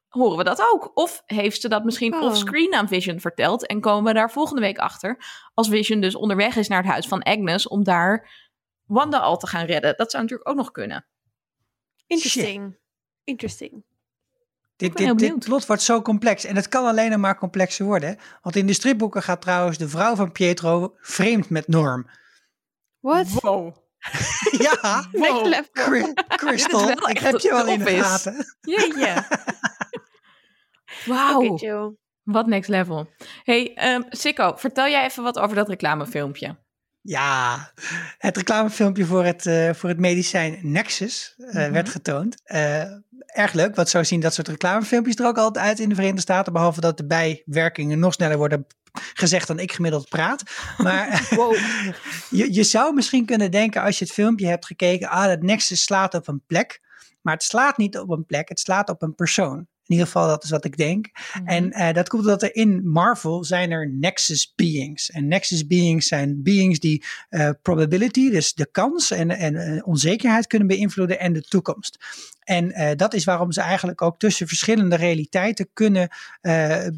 horen 0.09 0.37
we 0.37 0.43
dat 0.43 0.61
ook. 0.73 0.91
Of 0.93 1.21
heeft 1.25 1.61
ze 1.61 1.69
dat 1.69 1.83
misschien 1.83 2.13
Oh. 2.13 2.23
offscreen 2.23 2.73
aan 2.73 2.87
Vision 2.87 3.19
verteld 3.19 3.67
en 3.67 3.79
komen 3.81 4.03
we 4.13 4.19
daar 4.19 4.31
volgende 4.31 4.61
week 4.61 4.77
achter 4.77 5.17
als 5.53 5.67
Vision 5.69 6.01
dus 6.01 6.15
onderweg 6.15 6.55
is 6.55 6.67
naar 6.67 6.81
het 6.83 6.91
huis 6.91 7.07
van 7.07 7.23
Agnes 7.23 7.67
om 7.67 7.83
daar 7.83 8.37
Wanda 8.85 9.17
al 9.17 9.37
te 9.37 9.47
gaan 9.47 9.65
redden. 9.65 9.93
Dat 9.97 10.11
zou 10.11 10.23
natuurlijk 10.23 10.49
ook 10.49 10.55
nog 10.55 10.71
kunnen. 10.71 11.05
Interesting. 12.07 12.77
Interesting. 13.23 13.83
Dit, 14.75 14.97
dit, 14.97 15.19
dit 15.19 15.39
plot 15.39 15.65
wordt 15.65 15.81
zo 15.81 16.01
complex. 16.01 16.43
En 16.45 16.55
het 16.55 16.67
kan 16.67 16.85
alleen 16.85 17.09
nog 17.09 17.19
maar 17.19 17.37
complexer 17.37 17.85
worden. 17.85 18.17
Want 18.41 18.55
in 18.55 18.65
de 18.67 18.73
stripboeken 18.73 19.23
gaat 19.23 19.41
trouwens 19.41 19.77
de 19.77 19.89
vrouw 19.89 20.15
van 20.15 20.31
Pietro 20.31 20.95
vreemd 20.99 21.49
met 21.49 21.67
Norm. 21.67 22.09
What? 22.99 23.27
Wow. 23.29 23.75
ja. 24.67 25.05
Cry- 25.71 26.13
Crystal, 26.27 26.89
ik 27.09 27.17
heb 27.17 27.37
je 27.39 27.49
wel 27.49 27.65
de 27.65 27.71
in 27.71 27.79
de 27.83 28.03
gaten. 28.03 28.55
Jeetje. 28.61 29.23
Wauw. 31.05 31.97
Wat 32.23 32.47
next 32.47 32.69
level. 32.69 33.09
Hey, 33.43 33.73
ehm 33.75 34.01
Sikko, 34.09 34.53
vertel 34.55 34.87
jij 34.87 35.05
even 35.05 35.23
wat 35.23 35.39
over 35.39 35.55
dat 35.55 35.67
reclamefilmpje. 35.69 36.57
Ja, 37.01 37.71
het 38.17 38.37
reclamefilmpje 38.37 39.05
voor 39.05 39.23
het, 39.23 39.45
eh, 39.45 39.73
voor 39.73 39.89
het 39.89 39.99
medicijn 39.99 40.59
Nexus 40.61 41.33
eh, 41.37 41.53
Mhm. 41.53 41.71
werd 41.71 41.89
getoond. 41.89 42.41
Eh, 42.43 42.81
erg 43.25 43.53
leuk, 43.53 43.75
want 43.75 43.89
zo 43.89 44.03
zien 44.03 44.19
dat 44.19 44.33
soort 44.33 44.47
reclamefilmpjes 44.47 45.15
er 45.15 45.25
ook 45.25 45.37
altijd 45.37 45.65
uit 45.65 45.79
in 45.79 45.89
de 45.89 45.95
Verenigde 45.95 46.21
Staten. 46.21 46.53
Behalve 46.53 46.81
dat 46.81 46.97
de 46.97 47.05
bijwerkingen 47.05 47.99
nog 47.99 48.13
sneller 48.13 48.37
worden 48.37 48.65
gezegd 49.13 49.47
dan 49.47 49.59
ik 49.59 49.71
gemiddeld 49.71 50.09
praat. 50.09 50.43
Maar 50.77 51.07
Wow. 51.35 51.55
je, 52.29 52.53
je 52.53 52.63
zou 52.63 52.93
misschien 52.93 53.25
kunnen 53.25 53.51
denken 53.51 53.81
als 53.81 53.99
je 53.99 54.05
het 54.05 54.13
filmpje 54.13 54.47
hebt 54.47 54.65
gekeken, 54.65 55.09
ah, 55.09 55.25
dat 55.25 55.41
Nexus 55.41 55.83
slaat 55.83 56.13
op 56.13 56.27
een 56.27 56.43
plek. 56.47 56.79
Maar 57.21 57.33
het 57.33 57.43
slaat 57.43 57.77
niet 57.77 57.97
op 57.97 58.09
een 58.09 58.25
plek, 58.25 58.49
het 58.49 58.59
slaat 58.59 58.89
op 58.89 59.01
een 59.01 59.15
persoon. 59.15 59.67
In 59.89 59.95
ieder 59.95 60.11
geval, 60.13 60.27
dat 60.27 60.43
is 60.43 60.49
wat 60.49 60.65
ik 60.65 60.77
denk. 60.77 61.09
Mhm. 61.11 61.47
En 61.47 61.71
eh, 61.71 61.93
dat 61.93 62.09
komt 62.09 62.21
omdat 62.21 62.43
er 62.43 62.55
in 62.55 62.89
Marvel 62.89 63.43
zijn 63.43 63.71
er 63.71 63.89
Nexus 63.89 64.53
beings. 64.55 65.11
En 65.11 65.27
Nexus 65.27 65.67
beings 65.67 66.07
zijn 66.07 66.43
beings 66.43 66.79
die 66.79 67.05
eh, 67.29 67.49
probability, 67.61 68.29
dus 68.29 68.53
de 68.53 68.69
kans 68.71 69.11
en, 69.11 69.29
en 69.29 69.55
eh, 69.55 69.87
onzekerheid 69.87 70.47
kunnen 70.47 70.67
beïnvloeden 70.67 71.19
en 71.19 71.33
de 71.33 71.41
toekomst. 71.41 71.97
En 72.39 72.97
dat 72.97 73.13
is 73.13 73.23
waarom 73.23 73.51
ze 73.51 73.61
eigenlijk 73.61 74.01
ook 74.01 74.19
tussen 74.19 74.47
verschillende 74.47 74.95
realiteiten 74.95 75.69
kunnen 75.73 76.09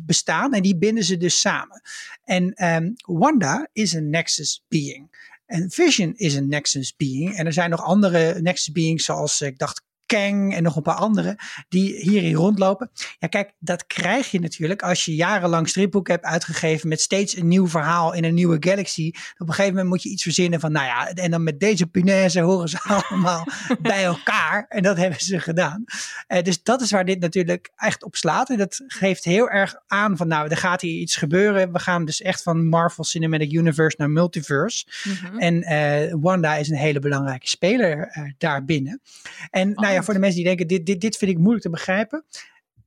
bestaan. 0.05 0.53
En 0.53 0.61
die 0.61 0.77
binden 0.77 1.03
ze 1.03 1.17
dus 1.17 1.39
samen. 1.39 1.81
En 2.23 2.53
ehm, 2.53 2.91
Wanda 3.05 3.67
is 3.73 3.93
een 3.93 4.09
Nexus 4.09 4.63
being. 4.67 5.29
En 5.45 5.69
Vision 5.69 6.13
is 6.15 6.35
een 6.35 6.49
Nexus 6.49 6.95
being. 6.95 7.35
En 7.35 7.45
er 7.45 7.53
zijn 7.53 7.69
nog 7.69 7.83
andere 7.83 8.41
Nexus 8.41 8.71
beings, 8.71 9.05
zoals 9.05 9.41
ik 9.41 9.57
dacht 9.57 9.83
Kang 10.11 10.55
en 10.55 10.63
nog 10.63 10.75
een 10.75 10.81
paar 10.81 10.95
andere, 10.95 11.37
die 11.69 11.95
hierin 11.95 12.33
rondlopen. 12.33 12.91
Ja, 13.19 13.27
kijk, 13.27 13.53
dat 13.59 13.87
krijg 13.87 14.31
je 14.31 14.39
natuurlijk 14.39 14.81
als 14.81 15.05
je 15.05 15.15
jarenlang 15.15 15.69
stripboek 15.69 16.07
hebt 16.07 16.25
uitgegeven 16.25 16.89
met 16.89 17.01
steeds 17.01 17.37
een 17.37 17.47
nieuw 17.47 17.67
verhaal 17.67 18.13
in 18.13 18.23
een 18.23 18.33
nieuwe 18.33 18.57
galaxy. 18.59 19.11
Op 19.37 19.47
een 19.47 19.53
gegeven 19.53 19.69
moment 19.69 19.89
moet 19.89 20.03
je 20.03 20.09
iets 20.09 20.23
verzinnen 20.23 20.59
van, 20.59 20.71
nou 20.71 20.85
ja, 20.85 21.09
en 21.09 21.31
dan 21.31 21.43
met 21.43 21.59
deze 21.59 21.87
punaise 21.87 22.39
horen 22.39 22.69
ze 22.69 22.79
allemaal 23.09 23.47
bij 23.81 24.03
elkaar. 24.03 24.65
En 24.69 24.83
dat 24.83 24.97
hebben 24.97 25.19
ze 25.19 25.39
gedaan. 25.39 25.83
Eh, 26.27 26.43
dus 26.43 26.63
dat 26.63 26.81
is 26.81 26.91
waar 26.91 27.05
dit 27.05 27.19
natuurlijk 27.19 27.71
echt 27.75 28.03
op 28.03 28.15
slaat. 28.15 28.49
En 28.49 28.57
dat 28.57 28.83
geeft 28.87 29.23
heel 29.23 29.49
erg 29.49 29.75
aan 29.87 30.17
van, 30.17 30.27
nou, 30.27 30.49
er 30.49 30.57
gaat 30.57 30.81
hier 30.81 30.99
iets 30.99 31.15
gebeuren. 31.15 31.71
We 31.71 31.79
gaan 31.79 32.05
dus 32.05 32.21
echt 32.21 32.43
van 32.43 32.67
Marvel 32.67 33.03
Cinematic 33.03 33.51
Universe 33.51 33.95
naar 33.99 34.09
Multiverse. 34.09 34.85
Mhm. 35.03 35.37
En 35.37 35.63
eh, 35.63 36.13
Wanda 36.19 36.55
is 36.55 36.69
een 36.69 36.77
hele 36.77 36.99
belangrijke 36.99 37.47
speler 37.47 38.07
eh, 38.07 38.23
daarbinnen. 38.37 39.01
En 39.49 39.73
nou 39.73 39.93
ja, 39.93 40.00
voor 40.03 40.13
de 40.13 40.19
mensen 40.19 40.37
die 40.37 40.47
denken, 40.47 40.67
dit, 40.67 40.85
dit, 40.85 41.01
dit 41.01 41.17
vind 41.17 41.31
ik 41.31 41.37
moeilijk 41.37 41.63
te 41.63 41.69
begrijpen. 41.69 42.25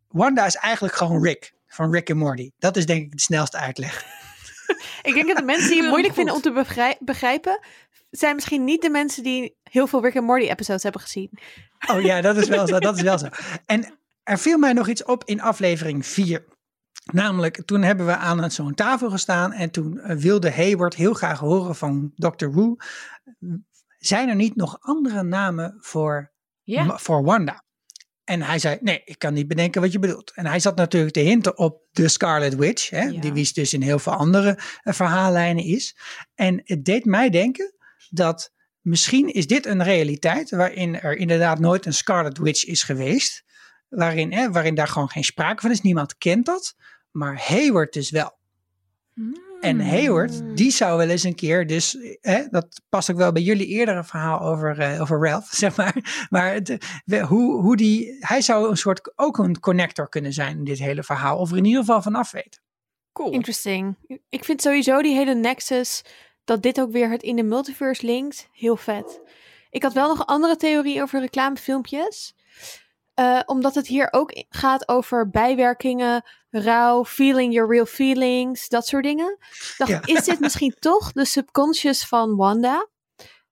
Wanda 0.08 0.46
is 0.46 0.54
eigenlijk 0.56 0.94
gewoon 0.94 1.22
Rick, 1.22 1.54
van 1.66 1.92
Rick 1.92 2.08
en 2.08 2.16
Morty. 2.16 2.50
Dat 2.58 2.76
is 2.76 2.86
denk 2.86 3.02
ik 3.02 3.12
de 3.12 3.20
snelste 3.20 3.56
uitleg. 3.56 4.04
Ik 5.02 5.14
denk 5.14 5.26
dat 5.26 5.36
de 5.36 5.42
mensen 5.42 5.70
die 5.70 5.80
het 5.80 5.90
moeilijk 5.90 6.14
vinden 6.14 6.34
om 6.34 6.40
te 6.40 6.52
begrij- 6.52 6.96
begrijpen, 7.00 7.58
zijn 8.10 8.34
misschien 8.34 8.64
niet 8.64 8.82
de 8.82 8.90
mensen 8.90 9.22
die 9.22 9.56
heel 9.62 9.86
veel 9.86 10.02
Rick 10.02 10.16
and 10.16 10.26
Morty 10.26 10.46
episodes 10.48 10.82
hebben 10.82 11.00
gezien. 11.00 11.30
Oh 11.90 12.00
ja, 12.00 12.20
dat 12.20 12.36
is 12.36 12.48
wel 12.48 12.66
zo, 12.66 12.78
dat 12.78 12.96
is 12.96 13.02
wel 13.02 13.18
zo. 13.18 13.28
En 13.66 13.98
er 14.22 14.38
viel 14.38 14.58
mij 14.58 14.72
nog 14.72 14.88
iets 14.88 15.04
op 15.04 15.24
in 15.24 15.40
aflevering 15.40 16.06
4. 16.06 16.44
Namelijk, 17.12 17.62
toen 17.64 17.82
hebben 17.82 18.06
we 18.06 18.16
aan 18.16 18.50
zo'n 18.50 18.74
tafel 18.74 19.10
gestaan 19.10 19.52
en 19.52 19.70
toen 19.70 19.98
eh, 19.98 20.16
wilde 20.16 20.52
Hayward 20.52 20.94
heel 20.94 21.14
graag 21.14 21.38
horen 21.38 21.74
van 21.74 22.12
Dr. 22.14 22.50
Wu. 22.50 22.76
Zijn 23.98 24.28
er 24.28 24.34
niet 24.34 24.56
nog 24.56 24.76
andere 24.80 25.22
namen 25.22 25.76
voor 25.80 26.32
Ja. 26.64 26.98
Voor 26.98 27.24
Wanda. 27.24 27.62
En 28.24 28.42
hij 28.42 28.58
zei, 28.58 28.78
nee, 28.80 29.02
ik 29.04 29.18
kan 29.18 29.34
niet 29.34 29.48
bedenken 29.48 29.80
wat 29.80 29.92
je 29.92 29.98
bedoelt. 29.98 30.32
En 30.34 30.46
hij 30.46 30.60
zat 30.60 30.76
natuurlijk 30.76 31.14
te 31.14 31.20
hinten 31.20 31.58
op 31.58 31.82
de 31.90 32.08
Scarlet 32.08 32.56
Witch, 32.56 32.90
hè, 32.90 33.02
Ja. 33.02 33.20
die 33.20 33.32
wie 33.32 33.52
dus 33.52 33.72
in 33.72 33.82
heel 33.82 33.98
veel 33.98 34.12
andere 34.12 34.58
eh, 34.82 34.94
verhaallijnen 34.94 35.64
is. 35.64 35.96
En 36.34 36.60
het 36.64 36.84
deed 36.84 37.04
mij 37.04 37.30
denken 37.30 37.74
dat 38.10 38.52
misschien 38.80 39.32
is 39.32 39.46
dit 39.46 39.66
een 39.66 39.82
realiteit 39.82 40.50
waarin 40.50 41.00
er 41.00 41.16
inderdaad 41.16 41.58
nooit 41.58 41.86
een 41.86 41.94
Scarlet 41.94 42.38
Witch 42.38 42.64
is 42.64 42.82
geweest. 42.82 43.44
Waarin, 43.88 44.32
hè, 44.32 44.50
waarin 44.50 44.74
daar 44.74 44.88
gewoon 44.88 45.10
geen 45.10 45.24
sprake 45.24 45.60
van 45.60 45.70
is. 45.70 45.80
Niemand 45.80 46.16
kent 46.18 46.46
dat. 46.46 46.74
Maar 47.10 47.42
Hayward 47.46 47.92
dus 47.92 48.10
wel. 48.10 48.38
En 49.64 49.80
Hmm. 49.80 49.88
Hayward, 49.88 50.56
die 50.56 50.70
zou 50.70 50.98
wel 50.98 51.08
eens 51.08 51.22
een 51.22 51.34
keer, 51.34 51.66
dus 51.66 51.98
hè, 52.20 52.48
dat 52.50 52.80
past 52.88 53.10
ook 53.10 53.16
wel 53.16 53.32
bij 53.32 53.42
jullie 53.42 53.66
eerdere 53.66 54.04
verhaal 54.04 54.40
over, 54.40 54.78
eh, 54.78 55.00
over 55.00 55.28
Ralph, 55.28 55.48
zeg 55.64 55.76
maar. 55.76 56.26
Maar 56.30 56.60
hoe, 57.28 57.60
hoe 57.60 57.76
die, 57.76 58.16
hij 58.20 58.40
zou 58.40 58.70
een 58.70 58.76
soort, 58.76 59.12
ook 59.16 59.38
een 59.38 59.60
connector 59.60 60.08
kunnen 60.08 60.32
zijn 60.32 60.56
in 60.56 60.64
dit 60.64 60.78
hele 60.78 61.02
verhaal. 61.02 61.38
Of 61.38 61.50
er 61.50 61.56
in 61.56 61.64
ieder 61.64 61.80
geval 61.80 62.02
van 62.02 62.14
af 62.14 62.30
weten. 62.30 62.62
Cool. 63.12 63.32
Interesting. 63.32 63.96
Ik 64.28 64.44
vind 64.44 64.62
sowieso 64.62 65.02
die 65.02 65.14
hele 65.14 65.34
Nexus, 65.34 66.04
dat 66.44 66.62
dit 66.62 66.80
ook 66.80 66.92
weer 66.92 67.10
het 67.10 67.22
in 67.22 67.36
de 67.36 67.42
multiverse 67.42 68.06
linkt, 68.06 68.48
heel 68.52 68.76
vet. 68.76 69.20
Ik 69.70 69.82
had 69.82 69.92
wel 69.92 70.08
nog 70.08 70.18
een 70.18 70.24
andere 70.24 70.56
theorie 70.56 71.02
over 71.02 71.20
reclamefilmpjes. 71.20 72.34
Eh, 73.14 73.40
omdat 73.46 73.74
het 73.74 73.86
hier 73.86 74.08
ook 74.10 74.44
gaat 74.48 74.88
over 74.88 75.30
bijwerkingen, 75.30 76.24
rouw, 76.62 77.04
feeling 77.04 77.52
your 77.52 77.70
real 77.70 77.86
feelings, 77.86 78.68
dat 78.68 78.86
soort 78.86 79.04
dingen. 79.04 79.38
Dacht, 79.76 79.90
Ja. 79.90 80.00
is 80.04 80.24
dit 80.24 80.40
misschien 80.46 80.74
toch 80.78 81.12
de 81.12 81.24
subconscious 81.24 82.04
van 82.06 82.36
Wanda? 82.36 82.88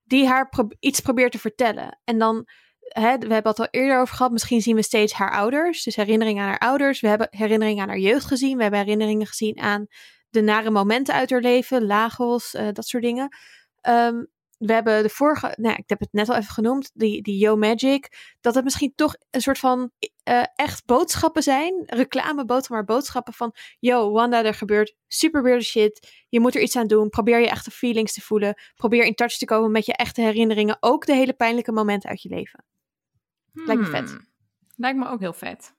Die 0.05 0.27
haar 0.27 0.49
pro- 0.49 0.69
iets 0.81 1.01
probeert 1.01 1.33
te 1.33 1.39
vertellen. 1.39 2.01
En 2.05 2.19
dan, 2.19 2.47
hè, 2.79 3.19
we 3.19 3.33
hebben 3.33 3.51
het 3.51 3.59
al 3.61 3.69
eerder 3.71 4.01
over 4.01 4.17
gehad, 4.17 4.33
misschien 4.33 4.61
zien 4.63 4.77
we 4.77 4.83
steeds 4.83 5.13
haar 5.13 5.33
ouders. 5.33 5.83
Dus 5.83 5.97
herinneringen 5.97 6.43
aan 6.43 6.49
haar 6.49 6.59
ouders. 6.59 7.01
We 7.01 7.09
hebben 7.09 7.27
herinneringen 7.31 7.83
aan 7.83 7.89
haar 7.89 7.99
jeugd 7.99 8.25
gezien. 8.25 8.57
We 8.57 8.63
hebben 8.63 8.81
herinneringen 8.81 9.27
gezien 9.27 9.61
aan 9.61 9.87
de 10.31 10.41
nare 10.41 10.71
momenten 10.71 11.15
uit 11.15 11.31
haar 11.31 11.41
leven, 11.41 11.87
Lagos, 11.87 12.55
eh, 12.55 12.69
dat 12.73 12.87
soort 12.87 13.03
dingen. 13.03 13.37
Ehm, 13.81 14.25
we 14.59 14.73
hebben 14.73 15.03
de 15.03 15.09
vorige, 15.09 15.55
nou, 15.57 15.75
ik 15.77 15.89
heb 15.89 16.01
het 16.01 16.13
net 16.13 16.29
al 16.29 16.37
even 16.37 16.53
genoemd, 16.53 16.91
die, 16.95 17.23
die 17.23 17.39
Yo 17.39 17.57
Magic. 17.57 18.35
Dat 18.41 18.55
het 18.55 18.65
misschien 18.65 18.93
toch 18.95 19.15
een 19.31 19.41
soort 19.41 19.59
van 19.59 19.91
eh, 20.23 20.43
echt 20.55 20.85
boodschappen 20.87 21.43
zijn. 21.43 21.83
Reclameboodschappen, 21.87 22.75
maar 22.87 22.97
boodschappen 22.97 23.33
van... 23.33 23.55
Yo, 23.79 24.11
Wanda, 24.11 24.45
er 24.45 24.55
gebeurt 24.55 24.95
super 25.09 25.43
weird 25.43 25.65
shit. 25.65 26.25
Je 26.29 26.41
moet 26.41 26.55
er 26.55 26.61
iets 26.63 26.77
aan 26.77 26.87
doen. 26.87 27.09
Probeer 27.09 27.41
je 27.41 27.49
echte 27.49 27.71
feelings 27.71 28.13
te 28.13 28.21
voelen. 28.21 28.55
Probeer 28.75 29.05
in 29.05 29.15
touch 29.15 29.37
te 29.39 29.45
komen 29.45 29.71
met 29.71 29.87
je 29.87 29.93
echte 29.97 30.21
herinneringen. 30.21 30.77
Ook 30.81 31.07
de 31.07 31.15
hele 31.15 31.33
pijnlijke 31.33 31.73
momenten 31.73 32.09
uit 32.11 32.23
je 32.23 32.29
leven. 32.29 32.65
Lijkt 33.53 33.83
me 33.83 33.89
vet. 33.89 34.09
Hmm. 34.11 34.27
Lijkt 34.77 34.99
me 34.99 35.09
ook 35.09 35.21
heel 35.21 35.33
vet. 35.33 35.75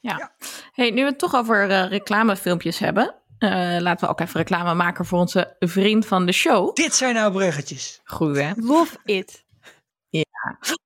Ja. 0.00 0.16
Ja. 0.18 0.32
Hey, 0.72 0.90
nu 0.90 1.02
we 1.02 1.08
het 1.08 1.18
toch 1.18 1.34
over 1.34 1.70
eh, 1.70 1.88
reclamefilmpjes 1.88 2.78
hebben. 2.78 3.14
eh, 3.38 3.50
laten 3.80 4.06
we 4.06 4.12
ook 4.12 4.20
even 4.20 4.36
reclame 4.40 4.74
maken 4.74 5.04
voor 5.04 5.18
onze 5.18 5.56
vriend 5.58 6.06
van 6.06 6.26
de 6.26 6.32
show. 6.32 6.74
Dit 6.74 6.94
zijn 6.94 7.14
nou 7.14 7.32
bruggetjes. 7.32 8.00
Goed 8.04 8.36
hè? 8.36 8.52
Love 8.56 8.96
it. 9.04 9.41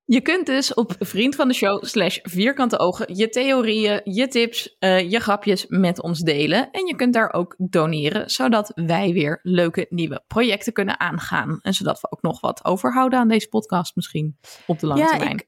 Je 0.05 0.21
kunt 0.21 0.47
dus 0.47 0.75
op 0.75 0.95
vriend 0.99 1.35
van 1.35 1.49
de 1.49 1.55
show 1.55 1.85
slash 1.85 2.19
vierkante 2.23 2.79
ogen 2.79 3.15
je 3.17 3.29
theorieën, 3.29 4.01
je 4.05 4.29
tips, 4.29 4.77
eh, 4.79 5.11
je 5.11 5.21
grapjes 5.21 5.67
met 5.69 6.03
ons 6.03 6.21
delen. 6.21 6.71
En 6.71 6.87
je 6.87 6.97
kunt 6.97 7.15
daar 7.15 7.33
ook 7.33 7.55
doneren, 7.59 8.31
zodat 8.31 8.73
wij 8.75 9.13
weer 9.13 9.41
leuke 9.43 9.87
nieuwe 9.89 10.25
projecten 10.27 10.73
kunnen 10.73 11.01
aangaan. 11.01 11.59
En 11.63 11.75
zodat 11.75 12.01
we 12.01 12.11
ook 12.11 12.23
nog 12.23 12.41
wat 12.41 12.65
overhouden 12.65 13.19
aan 13.19 13.29
deze 13.29 13.49
podcast 13.49 13.97
misschien 13.97 14.37
op 14.67 14.79
de 14.79 14.87
lange 14.87 15.01
Ja, 15.01 15.09
termijn. 15.09 15.37
ik, 15.37 15.47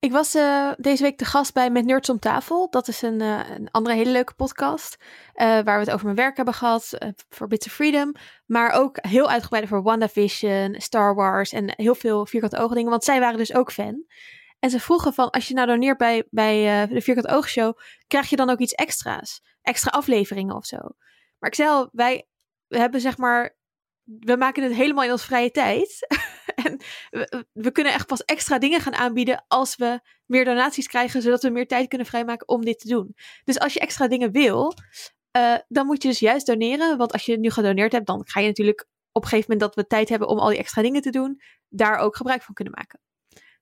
ik 0.00 0.12
was 0.12 0.34
eh, 0.34 0.70
deze 0.76 1.02
week 1.02 1.18
de 1.18 1.24
gast 1.24 1.54
bij 1.54 1.70
Met 1.70 1.84
Nerds 1.84 2.08
om 2.10 2.18
tafel. 2.18 2.70
Dat 2.70 2.88
is 2.88 3.02
een, 3.02 3.20
eh, 3.20 3.50
een 3.50 3.70
andere 3.70 3.96
hele 3.96 4.10
leuke 4.10 4.34
podcast. 4.34 4.96
eh, 5.32 5.46
waar 5.46 5.64
we 5.64 5.84
het 5.84 5.90
over 5.90 6.04
mijn 6.04 6.16
werk 6.16 6.36
hebben 6.36 6.54
gehad. 6.54 6.92
eh, 6.92 7.08
voor 7.28 7.46
Bits 7.46 7.66
of 7.66 7.72
Freedom. 7.72 8.12
Maar 8.46 8.70
ook 8.70 8.98
heel 9.00 9.30
uitgebreid 9.30 9.64
over 9.64 9.82
WandaVision, 9.82 10.74
Star 10.80 11.14
Wars. 11.14 11.52
En 11.52 11.72
heel 11.76 11.94
veel 11.94 12.26
vierkante 12.26 12.56
ogen 12.58 12.76
dingen. 12.76 12.90
Want 12.90 13.04
zij 13.04 13.20
waren 13.20 13.38
dus 13.38 13.54
ook 13.54 13.72
fan. 13.72 14.04
En 14.58 14.70
ze 14.70 14.80
vroegen 14.80 15.14
van, 15.14 15.30
als 15.30 15.48
je 15.48 15.54
nou 15.54 15.66
doneert 15.66 15.98
bij, 15.98 16.26
bij 16.30 16.86
de 16.86 17.00
Vierkante 17.00 17.30
Oog 17.34 17.48
Show, 17.48 17.78
krijg 18.06 18.30
je 18.30 18.36
dan 18.36 18.50
ook 18.50 18.58
iets 18.58 18.72
extra's? 18.72 19.42
Extra 19.62 19.90
afleveringen 19.90 20.56
of 20.56 20.66
zo? 20.66 20.76
Maar 21.38 21.50
ik 21.50 21.54
zei 21.54 21.68
al, 21.68 21.88
wij 21.92 22.28
hebben 22.68 23.00
zeg 23.00 23.18
maar, 23.18 23.56
we 24.16 24.36
maken 24.36 24.62
het 24.62 24.72
helemaal 24.72 25.04
in 25.04 25.10
onze 25.10 25.24
vrije 25.24 25.50
tijd. 25.50 26.06
en 26.64 26.80
we, 27.10 27.44
we 27.52 27.70
kunnen 27.70 27.92
echt 27.92 28.06
pas 28.06 28.24
extra 28.24 28.58
dingen 28.58 28.80
gaan 28.80 28.94
aanbieden 28.94 29.44
als 29.48 29.76
we 29.76 30.00
meer 30.26 30.44
donaties 30.44 30.86
krijgen, 30.86 31.22
zodat 31.22 31.42
we 31.42 31.50
meer 31.50 31.66
tijd 31.66 31.88
kunnen 31.88 32.06
vrijmaken 32.06 32.48
om 32.48 32.64
dit 32.64 32.78
te 32.78 32.88
doen. 32.88 33.14
Dus 33.44 33.58
als 33.58 33.72
je 33.72 33.80
extra 33.80 34.08
dingen 34.08 34.32
wil, 34.32 34.74
eh, 35.30 35.54
dan 35.68 35.86
moet 35.86 36.02
je 36.02 36.08
dus 36.08 36.18
juist 36.18 36.46
doneren. 36.46 36.98
Want 36.98 37.12
als 37.12 37.24
je 37.24 37.38
nu 37.38 37.50
gedoneerd 37.50 37.92
hebt, 37.92 38.06
dan 38.06 38.22
ga 38.26 38.40
je 38.40 38.46
natuurlijk 38.46 38.86
op 39.12 39.22
een 39.22 39.28
gegeven 39.28 39.52
moment 39.52 39.74
dat 39.74 39.84
we 39.84 39.90
tijd 39.90 40.08
hebben 40.08 40.28
om 40.28 40.38
al 40.38 40.48
die 40.48 40.58
extra 40.58 40.82
dingen 40.82 41.02
te 41.02 41.10
doen, 41.10 41.40
daar 41.68 41.98
ook 41.98 42.16
gebruik 42.16 42.42
van 42.42 42.54
kunnen 42.54 42.74
maken. 42.76 43.00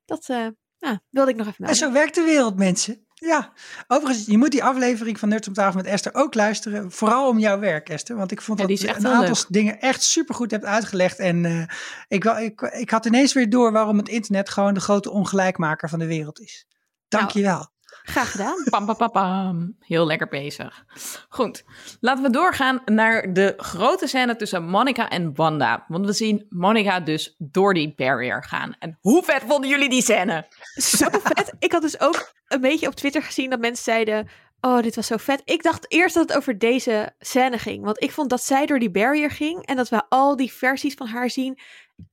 Dat 0.05 0.29
eh, 0.29 0.47
ja, 0.79 1.03
wilde 1.11 1.31
ik 1.31 1.37
nog 1.37 1.47
even 1.47 1.59
En 1.59 1.65
melden. 1.65 1.77
zo 1.77 1.93
werkt 1.93 2.15
de 2.15 2.23
wereld, 2.23 2.57
mensen. 2.57 3.06
Ja, 3.19 3.53
overigens, 3.87 4.27
je 4.27 4.39
moet 4.39 4.51
die 4.51 4.65
aflevering 4.65 5.19
van 5.19 5.29
Nerds 5.29 5.49
om 5.49 5.55
tafel 5.55 5.77
met 5.83 5.91
Esther 5.91 6.15
ook 6.15 6.35
luisteren. 6.35 6.93
Vooral 6.93 7.29
om 7.29 7.39
jouw 7.39 7.59
werk, 7.59 7.89
Esther. 7.89 8.17
Want 8.17 8.31
ik 8.31 8.41
vond 8.43 8.59
Ja, 8.61 8.67
dat 8.67 8.81
je 8.81 8.89
een 8.89 9.07
aantal 9.07 9.21
leuk. 9.35 9.45
dingen 9.49 9.81
echt 9.81 10.03
supergoed 10.03 10.51
hebt 10.51 10.65
uitgelegd. 10.65 11.19
En 11.19 11.45
eh, 11.45 11.63
ik, 12.09 12.25
ik, 12.25 12.61
ik 12.61 12.91
had 12.91 13.07
ineens 13.07 13.33
weer 13.33 13.51
door 13.51 13.73
waarom 13.73 13.97
het 13.97 14.09
internet 14.09 14.49
gewoon 14.51 14.75
de 14.75 14.81
grote 14.81 15.11
ongelijkmaker 15.11 15.89
van 15.89 15.99
de 15.99 16.07
wereld 16.07 16.41
is. 16.41 16.67
Dank 17.09 17.35
Nou. 17.35 17.39
je 17.39 17.45
wel. 17.45 17.75
Graag 18.07 18.31
gedaan. 18.31 18.65
Pam, 18.71 18.87
pam, 18.87 18.97
pam, 18.97 19.11
pam. 19.11 19.77
Heel 19.81 20.07
lekker 20.07 20.29
bezig. 20.29 20.85
Goed, 21.29 21.65
laten 22.01 22.23
we 22.23 22.31
doorgaan 22.31 22.83
naar 22.85 23.33
de 23.33 23.55
grote 23.57 24.07
scène 24.07 24.37
tussen 24.37 24.65
Monica 24.65 25.09
en 25.09 25.35
Wanda. 25.35 25.85
Want 25.89 26.07
we 26.07 26.13
zien 26.13 26.47
Monica 26.49 27.01
dus 27.01 27.35
door 27.39 27.75
die 27.75 27.95
barrier 27.97 28.45
gaan. 28.45 28.77
En 28.79 28.99
hoe 29.01 29.23
vet 29.23 29.43
vonden 29.47 29.71
jullie 29.71 29.89
die 29.89 30.03
scène? 30.03 30.47
Zo 30.75 31.07
vet. 31.11 31.53
Ik 31.59 31.73
had 31.73 31.83
dus 31.83 32.01
ook 32.01 32.33
een 32.49 32.61
beetje 32.61 32.87
op 32.87 32.95
Twitter 32.95 33.23
gezien 33.23 33.51
dat 33.51 33.61
mensen 33.61 33.85
zeiden: 33.85 34.29
Oh, 34.61 34.83
dit 34.83 34.97
was 34.97 35.07
zo 35.07 35.17
vet. 35.17 35.43
Ik 35.45 35.63
dacht 35.63 35.93
eerst 35.93 36.15
dat 36.15 36.29
het 36.29 36.37
over 36.37 36.59
deze 36.59 37.15
scène 37.19 37.59
ging. 37.59 37.85
Want 37.85 38.03
ik 38.03 38.11
vond 38.11 38.31
dat 38.31 38.43
zij 38.43 38.67
door 38.67 38.79
die 38.79 38.91
barrier 38.91 39.31
ging 39.31 39.67
en 39.67 39.77
dat 39.77 39.89
we 39.89 40.03
al 40.09 40.37
die 40.37 40.53
versies 40.53 40.95
van 40.95 41.07
haar 41.07 41.31
zien. 41.31 41.59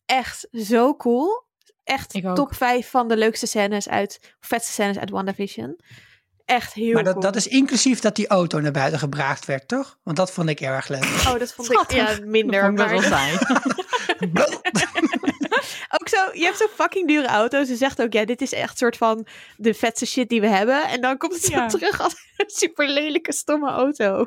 Echt 0.06 0.48
zo 0.52 0.96
cool. 0.96 1.46
Echt 1.84 2.14
Ik 2.14 2.26
ook. 2.28 2.36
top 2.36 2.56
5 2.56 2.90
van 2.90 3.08
de 3.08 3.18
leukste 3.18 3.46
scènes 3.48 3.90
uit, 3.90 4.36
vetste 4.40 4.72
scènes 4.72 4.98
uit 4.98 5.10
WandaVision. 5.10 5.80
echt 6.46 6.74
heel 6.74 6.94
maar 6.94 7.04
dat, 7.04 7.14
cool. 7.14 7.26
dat 7.26 7.36
is 7.36 7.48
inclusief 7.48 8.00
dat 8.00 8.16
die 8.16 8.28
auto 8.28 8.60
naar 8.60 8.72
buiten 8.72 9.00
gebraakt 9.00 9.46
werd, 9.46 9.68
toch? 9.68 9.98
Want 10.04 10.18
dat 10.18 10.32
vond 10.32 10.50
ik 10.50 10.60
heel 10.60 10.70
erg 10.70 10.88
leuk. 10.88 11.04
Oh, 11.04 11.40
dat 11.40 11.54
vond 11.54 11.72
ik 11.72 11.92
ja, 11.92 12.18
minder. 12.24 12.76
Dat 12.76 12.88
maar- 12.88 13.04
saai. 13.04 13.38
ook 15.98 16.08
zo, 16.10 16.18
je 16.34 16.44
hebt 16.44 16.58
zo'n 16.58 16.68
fucking 16.76 17.08
dure 17.08 17.28
auto. 17.28 17.64
Ze 17.64 17.76
zegt 17.76 18.02
ook, 18.02 18.14
ja, 18.14 18.26
dit 18.26 18.42
is 18.42 18.52
echt 18.54 18.78
soort 18.78 18.98
van 18.98 19.28
de 19.58 19.74
vetste 19.74 20.06
shit 20.06 20.30
die 20.30 20.42
we 20.42 20.48
hebben. 20.48 20.88
En 20.88 21.02
dan 21.02 21.18
komt 21.18 21.34
het 21.34 21.44
zo 21.44 21.52
Ja. 21.52 21.68
terug 21.68 22.02
als 22.02 22.14
een 22.38 22.50
super 22.50 22.88
lelijke, 22.90 23.34
stomme 23.34 23.70
auto. 23.72 24.26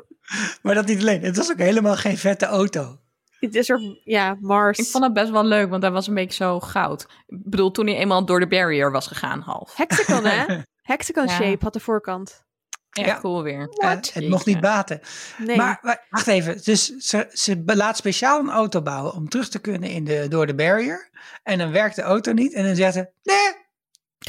maar 0.61 0.75
dat 0.75 0.85
niet 0.85 0.99
alleen. 1.01 1.21
Het 1.23 1.37
was 1.37 1.51
ook 1.51 1.57
helemaal 1.57 1.95
geen 1.95 2.17
vette 2.17 2.45
auto. 2.45 2.99
Het 3.39 3.55
is 3.55 3.69
er, 3.69 3.99
ja, 4.03 4.37
Mars. 4.39 4.77
Ik 4.79 4.85
vond 4.85 5.03
het 5.03 5.13
best 5.13 5.29
wel 5.31 5.43
leuk, 5.45 5.69
want 5.69 5.83
hij 5.83 5.91
was 5.91 6.07
een 6.07 6.13
beetje 6.13 6.43
zo 6.43 6.59
goud. 6.59 7.01
Ik 7.27 7.37
bedoel, 7.49 7.71
toen 7.71 7.87
hij 7.87 7.95
eenmaal 7.95 8.25
door 8.25 8.39
de 8.39 8.47
barrier 8.47 8.91
was 8.91 9.07
gegaan, 9.07 9.39
half. 9.41 9.75
Hexagon, 9.75 10.25
hè? 10.25 10.57
Hexagon 10.81 11.25
Ja. 11.25 11.29
shape 11.33 11.63
had 11.63 11.73
de 11.73 11.79
voorkant. 11.79 12.45
Echt 12.91 13.07
Ja. 13.07 13.19
cool 13.19 13.43
weer. 13.43 13.69
Eh, 13.69 13.89
het 13.89 14.29
mocht 14.29 14.45
niet 14.45 14.59
baten. 14.59 14.99
Nee. 15.37 15.57
Maar, 15.57 15.79
maar 15.81 16.05
wacht 16.09 16.27
even. 16.27 16.63
Dus 16.63 16.85
ze, 16.85 17.27
ze 17.31 17.61
laat 17.65 17.97
speciaal 17.97 18.39
een 18.39 18.49
auto 18.49 18.81
bouwen 18.81 19.13
om 19.13 19.29
terug 19.29 19.49
te 19.49 19.59
kunnen 19.59 19.89
in 19.89 20.03
de, 20.03 20.25
door 20.29 20.47
de 20.47 20.55
barrier. 20.55 21.09
En 21.43 21.57
dan 21.57 21.71
werkt 21.71 21.95
de 21.95 22.01
auto 22.01 22.31
niet. 22.31 22.53
En 22.53 22.65
dan 22.65 22.75
zegt 22.75 22.93
ze, 22.93 23.09
nee, 23.23 23.65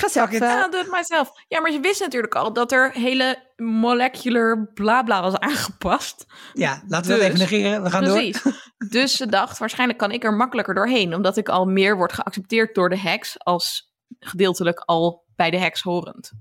Zelf. 0.07 0.30
Eh, 0.32 0.38
Ja, 0.38 0.68
doe 0.68 0.80
het 0.80 0.90
mijzelf. 0.90 1.30
Ja, 1.49 1.61
maar 1.61 1.72
je 1.72 1.80
wist 1.80 2.01
natuurlijk 2.01 2.34
al 2.34 2.53
dat 2.53 2.72
er 2.72 2.92
hele 2.92 3.38
molecular 3.57 4.70
blabla 4.74 5.22
was 5.22 5.34
aangepast. 5.38 6.26
ja, 6.53 6.82
laten 6.88 7.07
we 7.16 7.22
het 7.22 7.32
Dus, 7.32 7.40
even 7.40 7.59
negeren. 7.59 7.82
We 7.82 7.90
gaan 7.90 8.05
door. 8.05 8.12
Precies. 8.14 8.42
Dus 8.88 9.16
ze 9.16 9.26
dacht, 9.26 9.59
waarschijnlijk 9.59 9.99
kan 9.99 10.11
ik 10.12 10.24
er 10.24 10.32
makkelijker 10.32 10.74
doorheen. 10.74 11.14
Omdat 11.14 11.36
ik 11.36 11.49
al 11.49 11.64
meer 11.66 11.96
word 11.96 12.12
geaccepteerd 12.12 12.74
door 12.74 12.88
de 12.88 12.99
heks 12.99 13.38
als 13.38 13.92
gedeeltelijk 14.18 14.78
al 14.78 15.24
bij 15.36 15.51
de 15.51 15.59
heks 15.59 15.82
horend. 15.82 16.32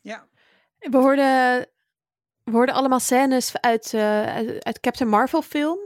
Ja. 0.00 0.26
We 0.78 0.96
hoorden, 0.98 1.66
we 2.44 2.50
hoorden 2.50 2.74
allemaal 2.74 3.00
scènes 3.00 3.60
uit, 3.60 3.94
eh, 3.94 4.26
uit, 4.26 4.64
uit 4.64 4.80
Captain 4.80 5.10
Marvel 5.10 5.42
film. 5.42 5.78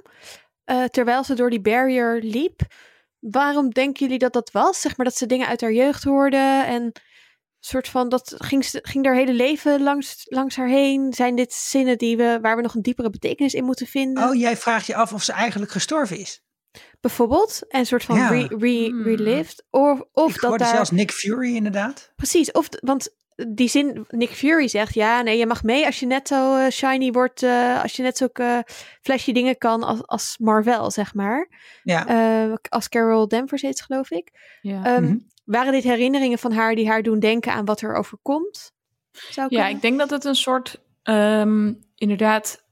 eh, 0.65 0.85
terwijl 0.85 1.25
ze 1.25 1.35
door 1.35 1.51
die 1.51 1.61
barrier 1.61 2.19
liep. 2.23 2.61
Waarom 3.19 3.71
denken 3.71 4.03
jullie 4.05 4.19
dat 4.19 4.33
dat 4.33 4.51
was? 4.51 4.81
Zeg 4.81 4.97
maar 4.97 5.07
dat 5.07 5.17
ze 5.17 5.27
dingen 5.27 5.47
uit 5.47 5.61
haar 5.61 5.73
jeugd 5.73 6.05
hoorde. 6.05 6.63
En 6.67 6.93
soort 7.67 7.89
van, 7.89 8.09
dat 8.09 8.35
ging, 8.39 8.65
ze- 8.65 8.79
ging 8.83 9.05
haar 9.07 9.15
hele 9.15 9.33
leven 9.33 9.83
langs, 9.83 10.23
langs 10.29 10.57
haar 10.57 10.69
heen. 10.69 11.13
Zijn 11.13 11.35
dit 11.37 11.53
zinnen 11.53 11.99
die 11.99 12.17
we, 12.17 12.39
waar 12.43 12.57
we 12.57 12.63
nog 12.63 12.75
een 12.75 12.83
diepere 12.83 13.11
betekenis 13.11 13.55
in 13.55 13.65
moeten 13.65 13.87
vinden? 13.87 14.29
Oh, 14.29 14.35
jij 14.35 14.57
vraagt 14.57 14.87
je 14.87 14.95
af 14.95 15.13
of 15.13 15.23
ze 15.23 15.33
eigenlijk 15.33 15.71
gestorven 15.73 16.19
is. 16.19 16.43
Bijvoorbeeld. 17.01 17.63
En 17.69 17.87
soort 17.87 18.05
van 18.05 18.17
Ja. 18.17 18.29
re, 18.29 18.47
re- 18.59 18.87
Hmm. 18.89 19.03
relived. 19.03 19.65
Of, 19.71 20.01
of 20.13 20.35
ik 20.35 20.41
dat 20.41 20.49
hoorde 20.51 20.65
daar... 20.65 20.75
zelfs 20.75 20.91
Nick 20.91 21.11
Fury 21.11 21.55
inderdaad. 21.55 22.13
Precies, 22.17 22.51
of 22.53 22.69
want 22.81 23.09
die 23.49 23.69
zin, 23.69 24.05
Nick 24.09 24.31
Fury 24.31 24.69
zegt, 24.69 24.95
ja, 24.95 25.23
nee, 25.23 25.39
je 25.39 25.47
mag 25.47 25.63
mee 25.63 25.87
als 25.87 26.01
je 26.01 26.07
net 26.07 26.29
zo 26.29 26.57
eh, 26.57 26.71
shiny 26.71 27.11
wordt, 27.11 27.43
eh, 27.43 27.83
als 27.83 27.97
je 27.97 28.03
net 28.03 28.17
zulke 28.17 28.65
flashy 29.03 29.33
dingen 29.33 29.59
kan 29.59 29.83
als, 29.83 30.07
als 30.07 30.37
Marvel, 30.39 30.91
zeg 30.91 31.15
maar. 31.15 31.49
Ja. 31.83 32.07
Eh, 32.07 32.55
als 32.69 32.89
Carol 32.89 33.29
Danvers 33.29 33.63
heet, 33.63 33.81
geloof 33.83 34.11
ik. 34.11 34.31
Ja. 34.61 34.85
Ehm, 34.85 35.03
Mhm. 35.05 35.17
Waren 35.47 35.73
dit 35.73 35.85
herinneringen 35.85 36.39
van 36.39 36.53
haar 36.53 36.75
die 36.75 36.89
haar 36.89 37.03
doen 37.03 37.19
denken 37.19 37.53
aan 37.53 37.65
wat 37.65 37.81
er 37.81 37.95
overkomt? 37.95 38.73
Zou 39.13 39.47
Ja, 39.51 39.59
kunnen? 39.59 39.77
ik 39.77 39.83
denk 39.83 39.99
dat 39.99 40.11
het 40.11 40.25
een 40.25 40.35
soort, 40.35 40.83
ehm, 41.03 41.73
inderdaad, 41.95 42.65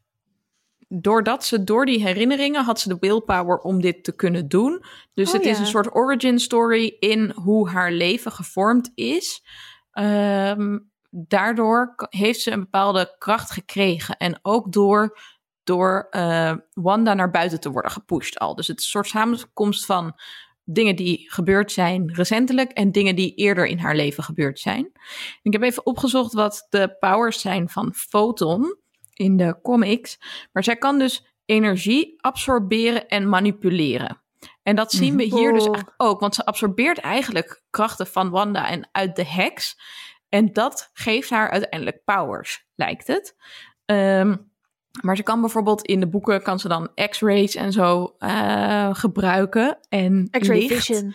doordat 0.89 1.45
ze 1.45 1.65
door 1.65 1.87
die 1.87 2.03
herinneringen 2.03 2.65
had 2.65 2.81
ze 2.81 2.89
de 2.89 2.97
willpower 3.01 3.59
om 3.59 3.81
dit 3.81 4.05
te 4.05 4.15
kunnen 4.17 4.49
doen. 4.49 4.85
Dus 5.15 5.29
Oh, 5.29 5.35
het 5.35 5.45
is 5.45 5.59
een 5.59 5.67
soort 5.67 5.95
origin 5.95 6.39
story 6.39 6.97
in 6.99 7.31
hoe 7.31 7.69
haar 7.69 7.93
leven 7.93 8.33
gevormd 8.33 8.91
is. 8.95 9.45
Ehm, 9.93 10.79
daardoor 11.11 11.95
heeft 12.09 12.41
ze 12.41 12.51
een 12.51 12.61
bepaalde 12.61 13.15
kracht 13.19 13.51
gekregen. 13.51 14.17
En 14.17 14.39
ook 14.43 14.73
door, 14.73 15.19
door 15.65 16.07
eh, 16.11 16.53
Wanda 16.73 17.15
naar 17.15 17.31
buiten 17.31 17.61
te 17.61 17.71
worden 17.71 17.91
gepusht 17.91 18.39
al. 18.39 18.55
Dus 18.55 18.67
het 18.67 18.79
is 18.79 18.85
een 18.85 18.91
soort 18.91 19.07
samenkomst 19.09 19.87
van 19.87 20.15
dingen 20.65 20.97
die 20.97 21.25
gebeurd 21.31 21.73
zijn 21.73 22.15
recentelijk 22.15 22.71
en 22.71 22.93
dingen 22.93 23.17
die 23.17 23.35
eerder 23.35 23.67
in 23.67 23.79
haar 23.79 23.97
leven 23.97 24.25
gebeurd 24.25 24.59
zijn. 24.59 24.93
Ik 25.43 25.53
heb 25.53 25.63
even 25.63 25.87
opgezocht 25.87 26.33
wat 26.33 26.67
de 26.71 26.97
powers 26.99 27.41
zijn 27.41 27.69
van 27.69 27.95
Photon 27.95 28.77
in 29.15 29.37
de 29.37 29.61
comics. 29.63 30.19
Maar 30.53 30.65
zij 30.65 30.77
kan 30.77 30.99
dus 30.99 31.27
energie 31.45 32.15
absorberen 32.21 33.09
en 33.09 33.29
manipuleren. 33.29 34.23
En 34.63 34.77
dat 34.77 34.93
zien 34.93 35.17
we 35.17 35.23
hier 35.23 35.53
dus 35.53 35.65
eigenlijk 35.65 35.95
ook, 35.97 36.21
want 36.21 36.35
ze 36.35 36.45
absorbeert 36.45 36.99
eigenlijk 36.99 37.63
krachten 37.71 38.07
van 38.07 38.31
Wanda 38.31 38.69
en 38.69 38.89
uit 38.93 39.17
de 39.17 39.27
heks. 39.27 39.81
En 40.29 40.53
dat 40.53 40.91
geeft 40.93 41.31
haar 41.31 41.51
uiteindelijk 41.51 42.05
powers, 42.05 42.67
lijkt 42.75 43.07
het. 43.07 43.37
Ehm, 43.85 44.37
maar 45.03 45.17
ze 45.17 45.23
kan 45.23 45.41
bijvoorbeeld 45.41 45.83
in 45.83 46.01
de 46.01 46.07
boeken 46.09 46.43
kan 46.43 46.59
ze 46.61 46.69
dan 46.69 46.91
X-rays 47.11 47.55
en 47.55 47.73
zo 47.73 48.15
eh, 48.19 48.95
gebruiken. 48.95 49.79
En 49.89 50.29
X-ray 50.31 50.59
licht. 50.59 50.85
vision. 50.87 51.15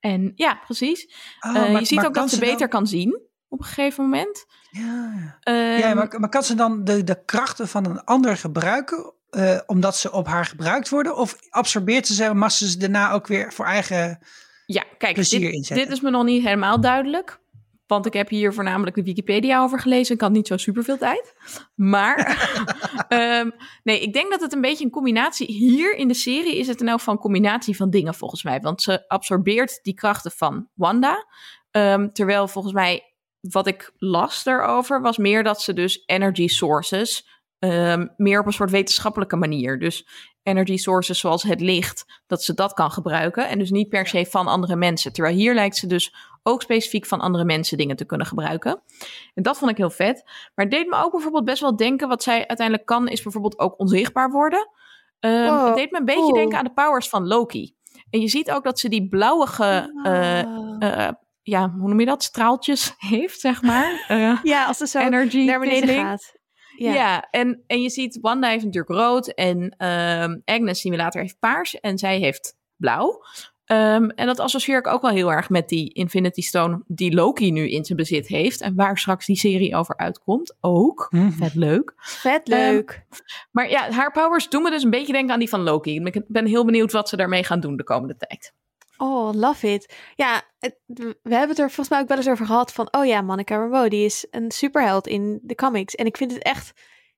En 0.00 0.32
ja, 0.34 0.60
precies. 0.64 1.06
Oh, 1.40 1.56
Eh, 1.56 1.70
maar- 1.70 1.80
je 1.80 1.86
ziet 1.86 1.96
maar 1.96 2.06
ook 2.06 2.14
dat 2.14 2.30
ze 2.30 2.38
dan- 2.40 2.48
beter 2.48 2.68
kan 2.68 2.86
zien 2.86 3.20
op 3.48 3.58
een 3.58 3.64
gegeven 3.66 4.04
moment. 4.04 4.44
Ja, 4.70 5.38
Ehm, 5.40 5.56
ja 5.78 5.94
maar, 5.94 6.20
maar 6.20 6.28
kan 6.28 6.42
ze 6.42 6.54
dan 6.54 6.84
de, 6.84 7.04
de 7.04 7.24
krachten 7.24 7.68
van 7.68 7.84
een 7.86 8.04
ander 8.04 8.36
gebruiken, 8.36 9.12
eh, 9.30 9.58
omdat 9.66 9.96
ze 9.96 10.12
op 10.12 10.26
haar 10.26 10.44
gebruikt 10.44 10.88
worden? 10.88 11.16
Of 11.16 11.36
absorbeert 11.50 12.06
ze 12.06 12.14
ze 12.14 12.34
mag 12.34 12.52
ze 12.52 12.68
ze 12.70 12.78
daarna 12.78 13.12
ook 13.12 13.26
weer 13.26 13.52
voor 13.52 13.64
eigen... 13.66 14.18
ja, 14.66 14.84
kijk, 14.98 15.14
plezier 15.14 15.40
dit, 15.40 15.52
inzetten. 15.52 15.86
dit 15.86 15.96
is 15.96 16.00
me 16.02 16.10
nog 16.10 16.24
niet 16.24 16.42
helemaal 16.44 16.80
duidelijk. 16.80 17.38
Want 17.86 18.06
ik 18.06 18.12
heb 18.12 18.28
hier 18.28 18.54
voornamelijk 18.54 18.96
de 18.96 19.02
Wikipedia 19.02 19.62
over 19.62 19.80
gelezen. 19.80 20.14
Ik 20.14 20.20
had 20.20 20.30
niet 20.30 20.46
zo 20.46 20.56
superveel 20.56 20.98
tijd. 20.98 21.34
Maar 21.74 22.16
ehm, 23.08 23.50
nee, 23.82 24.00
ik 24.00 24.12
denk 24.12 24.30
dat 24.30 24.40
het 24.40 24.52
een 24.52 24.60
beetje 24.60 24.84
een 24.84 24.90
combinatie... 24.90 25.46
Hier 25.46 25.96
in 25.96 26.08
de 26.08 26.14
serie 26.14 26.58
is 26.58 26.66
het 26.66 26.80
in 26.80 26.88
elk 26.88 26.98
geval 26.98 27.14
een 27.14 27.20
combinatie 27.20 27.76
van 27.76 27.90
dingen 27.90 28.14
volgens 28.14 28.42
mij. 28.42 28.60
Want 28.60 28.82
ze 28.82 29.08
absorbeert 29.08 29.78
die 29.82 29.94
krachten 29.94 30.30
van 30.30 30.68
Wanda. 30.74 31.26
Ehm, 31.70 32.08
terwijl 32.12 32.48
volgens 32.48 32.74
mij 32.74 33.14
wat 33.40 33.66
ik 33.66 33.92
las 33.98 34.42
daarover 34.42 35.00
was 35.00 35.18
meer 35.18 35.42
dat 35.42 35.62
ze 35.62 35.72
dus 35.72 36.02
energy 36.06 36.48
sources... 36.48 37.28
ehm, 37.58 38.06
meer 38.16 38.40
op 38.40 38.46
een 38.46 38.52
soort 38.52 38.70
wetenschappelijke 38.70 39.36
manier. 39.36 39.78
Dus 39.78 40.08
energy 40.42 40.76
sources 40.76 41.18
zoals 41.18 41.42
het 41.42 41.60
licht, 41.60 42.22
dat 42.26 42.42
ze 42.42 42.54
dat 42.54 42.72
kan 42.72 42.90
gebruiken. 42.90 43.48
En 43.48 43.58
dus 43.58 43.70
niet 43.70 43.88
per 43.88 44.06
se 44.06 44.26
van 44.26 44.46
andere 44.46 44.76
mensen. 44.76 45.12
Terwijl 45.12 45.36
hier 45.36 45.54
lijkt 45.54 45.76
ze 45.76 45.86
dus 45.86 46.14
ook 46.46 46.62
specifiek 46.62 47.06
van 47.06 47.20
andere 47.20 47.44
mensen 47.44 47.76
dingen 47.78 47.96
te 47.96 48.04
kunnen 48.04 48.26
gebruiken. 48.26 48.82
En 49.34 49.42
dat 49.42 49.58
vond 49.58 49.70
ik 49.70 49.76
heel 49.76 49.90
vet. 49.90 50.22
Maar 50.54 50.64
het 50.64 50.70
deed 50.74 50.86
me 50.86 50.96
ook 50.96 51.10
bijvoorbeeld 51.12 51.44
best 51.44 51.60
wel 51.60 51.76
denken, 51.76 52.08
wat 52.08 52.22
zij 52.22 52.46
uiteindelijk 52.46 52.86
kan, 52.86 53.08
is 53.08 53.22
bijvoorbeeld 53.22 53.58
ook 53.58 53.78
onzichtbaar 53.78 54.30
worden. 54.30 54.68
Ehm, 55.20 55.44
Wow. 55.54 55.66
Het 55.66 55.76
deed 55.76 55.90
me 55.90 55.98
een 55.98 56.04
beetje 56.04 56.32
denken 56.32 56.58
aan 56.58 56.64
de 56.64 56.72
powers 56.72 57.08
van 57.08 57.26
Loki. 57.26 57.74
En 58.10 58.20
je 58.20 58.28
ziet 58.28 58.50
ook 58.50 58.64
dat 58.64 58.78
ze 58.78 58.88
die 58.88 59.08
blauwige, 59.08 59.92
eh, 60.02 60.38
Ah. 60.38 60.76
eh, 61.06 61.12
ja, 61.42 61.70
hoe 61.78 61.88
noem 61.88 62.00
je 62.00 62.06
dat, 62.06 62.22
straaltjes 62.22 62.94
heeft, 63.10 63.40
zeg 63.40 63.62
maar. 63.62 64.04
Eh, 64.08 64.38
ja, 64.42 64.64
als 64.66 64.76
ze 64.76 64.86
zo 64.86 64.98
energy 64.98 65.44
naar 65.44 65.60
beneden 65.60 65.94
gaat. 65.94 66.32
Ja, 66.76 66.92
Ja. 66.92 67.28
en, 67.30 67.62
en 67.66 67.82
je 67.82 67.90
ziet, 67.90 68.18
Wanda 68.20 68.48
heeft 68.48 68.64
natuurlijk 68.64 68.92
rood 69.00 69.28
en 69.28 69.74
ehm, 69.78 70.38
Agnes, 70.44 70.80
zien 70.80 70.92
we 70.92 70.98
later, 70.98 71.20
heeft 71.20 71.38
paars 71.38 71.80
en 71.80 71.98
zij 71.98 72.18
heeft 72.18 72.56
blauw. 72.76 73.22
Ehm, 73.64 74.08
en 74.08 74.26
dat 74.26 74.40
associeer 74.40 74.78
ik 74.78 74.86
ook 74.86 75.02
wel 75.02 75.10
heel 75.10 75.32
erg 75.32 75.48
met 75.50 75.68
die 75.68 75.92
Infinity 75.92 76.40
Stone 76.42 76.82
die 76.86 77.14
Loki 77.14 77.52
nu 77.52 77.70
in 77.70 77.84
zijn 77.84 77.98
bezit 77.98 78.26
heeft. 78.26 78.60
En 78.60 78.74
waar 78.74 78.98
straks 78.98 79.26
die 79.26 79.36
serie 79.36 79.76
over 79.76 79.96
uitkomt 79.96 80.56
ook. 80.60 81.06
Mhm. 81.10 81.30
Vet 81.30 81.54
leuk. 81.54 81.92
Vet 81.96 82.48
leuk. 82.48 83.04
Maar 83.50 83.70
ja, 83.70 83.90
haar 83.90 84.12
powers 84.12 84.48
doen 84.48 84.62
me 84.62 84.70
dus 84.70 84.82
een 84.82 84.90
beetje 84.90 85.12
denken 85.12 85.32
aan 85.32 85.38
die 85.38 85.48
van 85.48 85.62
Loki. 85.62 86.00
Ik 86.04 86.22
ben 86.26 86.46
heel 86.46 86.64
benieuwd 86.64 86.92
wat 86.92 87.08
ze 87.08 87.16
daarmee 87.16 87.44
gaan 87.44 87.60
doen 87.60 87.76
de 87.76 87.84
komende 87.84 88.16
tijd. 88.16 88.52
Oh, 88.96 89.32
love 89.34 89.72
it. 89.72 89.94
Ja, 90.14 90.42
het- 90.58 90.78
we 90.86 91.16
hebben 91.22 91.48
het 91.48 91.58
er 91.58 91.66
volgens 91.66 91.88
mij 91.88 92.00
ook 92.00 92.08
wel 92.08 92.16
eens 92.16 92.28
over 92.28 92.46
gehad 92.46 92.72
van... 92.72 92.88
Oh 92.90 93.06
ja, 93.06 93.22
Monica 93.22 93.56
Rambeau, 93.56 93.88
die 93.88 94.04
is 94.04 94.26
een 94.30 94.50
superheld 94.50 95.06
in 95.06 95.40
de 95.42 95.54
comics. 95.54 95.94
En 95.94 96.06
ik 96.06 96.16
vind 96.16 96.32
het 96.32 96.42
echt 96.42 96.72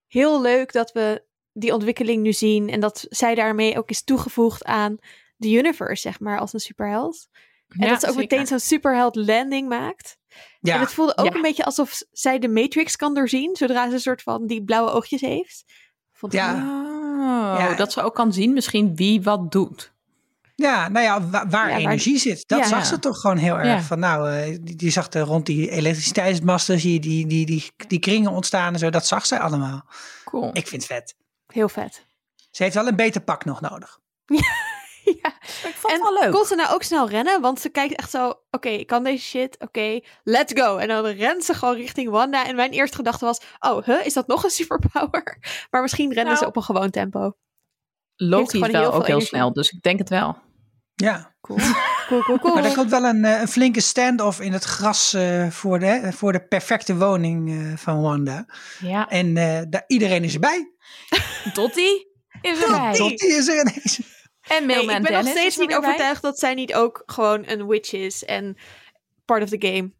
heel 0.06 0.40
leuk 0.42 0.72
dat 0.72 0.92
we 0.92 1.22
die 1.52 1.72
ontwikkeling 1.74 2.22
nu 2.22 2.32
zien... 2.32 2.68
en 2.68 2.80
dat 2.80 3.06
zij 3.08 3.34
daarmee 3.34 3.78
ook 3.78 3.90
is 3.90 4.04
toegevoegd 4.04 4.64
aan 4.64 4.96
de 5.36 5.50
universe, 5.50 6.02
zeg 6.02 6.20
maar, 6.20 6.38
als 6.38 6.52
een 6.52 6.60
superheld. 6.60 7.28
En 7.68 7.84
Ja, 7.84 7.88
dat 7.90 8.00
ze 8.00 8.06
ook 8.06 8.12
zeker. 8.14 8.28
meteen 8.30 8.46
zo'n 8.46 8.58
superheld 8.68 9.16
landing 9.16 9.68
maakt. 9.68 10.16
En 10.28 10.36
Ja, 10.60 10.78
het 10.80 10.92
voelde 10.92 11.16
ook 11.16 11.26
Ja. 11.26 11.34
een 11.34 11.42
beetje 11.42 11.64
alsof 11.64 12.02
zij 12.12 12.38
de 12.38 12.48
Matrix 12.48 12.96
kan 12.96 13.14
doorzien... 13.14 13.56
zodra 13.56 13.88
ze 13.88 13.94
een 13.94 14.00
soort 14.00 14.22
van 14.22 14.46
die 14.46 14.64
blauwe 14.64 14.90
oogjes 14.90 15.20
heeft. 15.20 15.64
Vond 16.12 16.32
ik 16.34 16.40
Ja. 16.40 16.52
Oh, 16.54 17.58
Ja. 17.58 17.74
dat 17.74 17.92
ze 17.92 18.02
ook 18.02 18.14
kan 18.14 18.32
zien 18.32 18.52
misschien 18.52 18.96
wie 18.96 19.22
wat 19.22 19.52
doet. 19.52 19.94
ja, 20.54 20.88
nou 20.88 21.04
ja, 21.04 21.20
wa- 21.20 21.30
waar 21.30 21.66
Ja, 21.68 21.72
waar- 21.72 21.78
energie 21.78 22.18
zit. 22.18 22.48
Dat 22.48 22.58
Ja. 22.58 22.66
zag 22.66 22.86
ze 22.86 22.98
toch 22.98 23.20
gewoon 23.20 23.36
heel 23.36 23.54
erg. 23.56 23.66
Ja. 23.66 23.82
Van 23.82 23.98
nou, 23.98 24.30
eh, 24.30 24.58
die, 24.62 24.76
die 24.76 24.90
zag 24.90 25.12
er 25.12 25.20
rond 25.22 25.46
die 25.46 25.70
elektriciteitsmasten, 25.70 26.80
zie 26.80 26.92
je 26.92 27.00
die, 27.00 27.26
die, 27.26 27.46
die, 27.46 27.70
die 27.88 27.98
kringen 27.98 28.30
ontstaan 28.30 28.72
en 28.72 28.78
zo. 28.78 28.90
Dat 28.90 29.06
zag 29.06 29.26
zij 29.26 29.38
allemaal. 29.38 29.84
Cool. 30.24 30.50
Ik 30.52 30.66
vind 30.66 30.82
het 30.82 30.92
vet. 30.92 31.14
heel 31.46 31.68
vet. 31.68 32.06
Ze 32.50 32.62
heeft 32.62 32.74
wel 32.74 32.86
een 32.86 32.96
beter 32.96 33.20
pak 33.20 33.44
nog 33.44 33.60
nodig. 33.60 33.98
ja. 34.26 34.40
Ik 35.68 35.74
vond 35.74 35.92
En 35.94 36.00
het 36.00 36.08
wel 36.10 36.22
leuk. 36.22 36.32
kon 36.32 36.44
ze 36.44 36.54
nou 36.54 36.74
ook 36.74 36.82
snel 36.82 37.08
rennen? 37.08 37.40
Want 37.40 37.60
ze 37.60 37.68
kijkt 37.68 37.94
echt 37.94 38.10
zo, 38.10 38.32
oké, 38.50 38.68
ik 38.68 38.86
kan 38.86 39.04
deze 39.04 39.24
shit, 39.24 39.56
oké, 39.58 40.00
let's 40.22 40.52
go. 40.62 40.76
En 40.76 40.88
dan 40.88 41.06
rent 41.06 41.44
ze 41.44 41.54
gewoon 41.54 41.74
richting 41.76 42.10
Wanda. 42.10 42.46
En 42.46 42.56
mijn 42.56 42.70
eerste 42.70 42.96
gedachte 42.96 43.24
was, 43.24 43.40
oh, 43.60 43.84
huh, 43.84 44.06
is 44.06 44.12
dat 44.12 44.26
nog 44.26 44.44
een 44.44 44.50
superpower? 44.50 45.38
Maar 45.70 45.82
misschien 45.82 46.08
rennen 46.12 46.24
Nou. 46.32 46.36
ze 46.36 46.46
op 46.46 46.56
een 46.56 46.62
gewoon 46.62 46.90
tempo. 46.90 47.32
Loopt 48.16 48.52
hij 48.52 48.60
heel 48.60 48.70
wel 48.72 48.86
ook 48.86 48.92
heel 48.92 49.04
energie. 49.06 49.26
snel, 49.28 49.52
dus 49.52 49.70
ik 49.70 49.82
denk 49.82 49.98
het 49.98 50.08
wel. 50.08 50.36
Ja, 50.94 51.34
Cool, 51.40 51.58
cool, 52.08 52.22
cool, 52.22 52.38
cool. 52.38 52.54
maar 52.54 52.64
er 52.64 52.74
komt 52.74 52.90
wel 52.90 53.04
een, 53.04 53.24
eh, 53.24 53.40
een 53.40 53.48
flinke 53.48 53.80
stand-off 53.80 54.40
in 54.40 54.52
het 54.52 54.64
gras 54.64 55.12
eh, 55.14 55.46
voor, 55.50 55.78
de, 55.78 56.12
voor 56.12 56.32
de 56.32 56.46
perfecte 56.46 56.96
woning 56.96 57.50
eh, 57.50 57.76
van 57.76 58.00
Wanda. 58.02 58.46
Ja, 58.80 59.08
En 59.08 59.36
eh, 59.36 59.60
daar, 59.68 59.84
iedereen 59.86 60.24
is 60.24 60.34
erbij. 60.34 60.72
Dottie 61.52 62.12
is 62.40 62.62
erbij. 62.62 62.92
Tot 62.94 63.18
die 63.18 63.36
is 63.36 63.48
er 63.48 63.60
ineens. 63.60 64.00
En 64.48 64.66
Nee, 64.66 64.76
Mailman 64.76 64.96
ik 64.96 65.02
ben 65.02 65.12
nog 65.12 65.26
steeds 65.28 65.56
niet 65.56 65.68
bij. 65.68 65.76
overtuigd 65.76 66.22
dat 66.22 66.38
zij 66.38 66.54
niet 66.54 66.74
ook 66.74 67.02
gewoon 67.06 67.42
een 67.46 67.66
witch 67.66 67.92
is 67.92 68.24
en 68.24 68.56
part 69.24 69.42
of 69.42 69.48
the 69.48 69.66
game. 69.66 69.92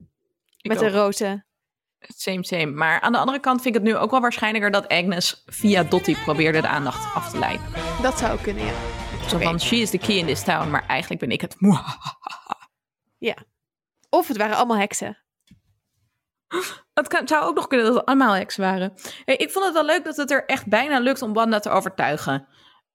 Ik 0.57 0.69
met 0.71 0.79
de 0.79 0.87
ook. 0.87 0.93
rozen. 0.93 1.47
Same, 2.01 2.45
same. 2.45 2.67
Maar 2.67 3.01
aan 3.01 3.13
de 3.13 3.19
andere 3.19 3.41
kant 3.41 3.63
vind 3.63 3.75
ik 3.75 3.83
het 3.83 3.93
nu 3.93 3.97
ook 3.99 4.11
wel 4.11 4.21
waarschijnlijker 4.21 4.71
dat 4.71 4.89
Agnes 4.89 5.43
via 5.47 5.83
Dottie 5.83 6.17
probeerde 6.25 6.61
de 6.61 6.69
aandacht 6.69 7.15
af 7.15 7.31
te 7.31 7.39
leiden. 7.39 7.67
Dat 8.03 8.19
zou 8.19 8.41
kunnen, 8.41 8.65
ja. 8.65 8.73
Zo 9.29 9.39
van, 9.39 9.61
she 9.61 9.77
is 9.77 9.91
the 9.91 9.99
key 9.99 10.17
in 10.17 10.27
this 10.27 10.43
town, 10.43 10.71
maar 10.71 10.87
eigenlijk 10.87 11.21
ben 11.21 11.31
ik 11.31 11.41
het. 11.41 11.57
Of 14.11 14.29
het 14.29 14.37
waren 14.37 14.57
allemaal 14.57 14.79
heksen. 14.79 15.19
Het 16.95 17.09
kan, 17.09 17.29
zou 17.29 17.45
ook 17.45 17.55
nog 17.55 17.67
kunnen 17.67 17.87
dat 17.87 17.95
het 17.95 18.05
allemaal 18.05 18.35
heks 18.35 18.57
waren. 18.57 18.93
Hey, 19.25 19.37
ik 19.37 19.51
vond 19.51 19.65
het 19.65 19.75
wel 19.75 19.85
leuk 19.85 20.05
dat 20.05 20.17
het 20.17 20.31
er 20.31 20.45
echt 20.45 20.67
bijna 20.67 20.99
lukt 20.99 21.23
om 21.23 21.33
Wanda 21.33 21.59
te 21.59 21.71
overtuigen. 21.71 22.47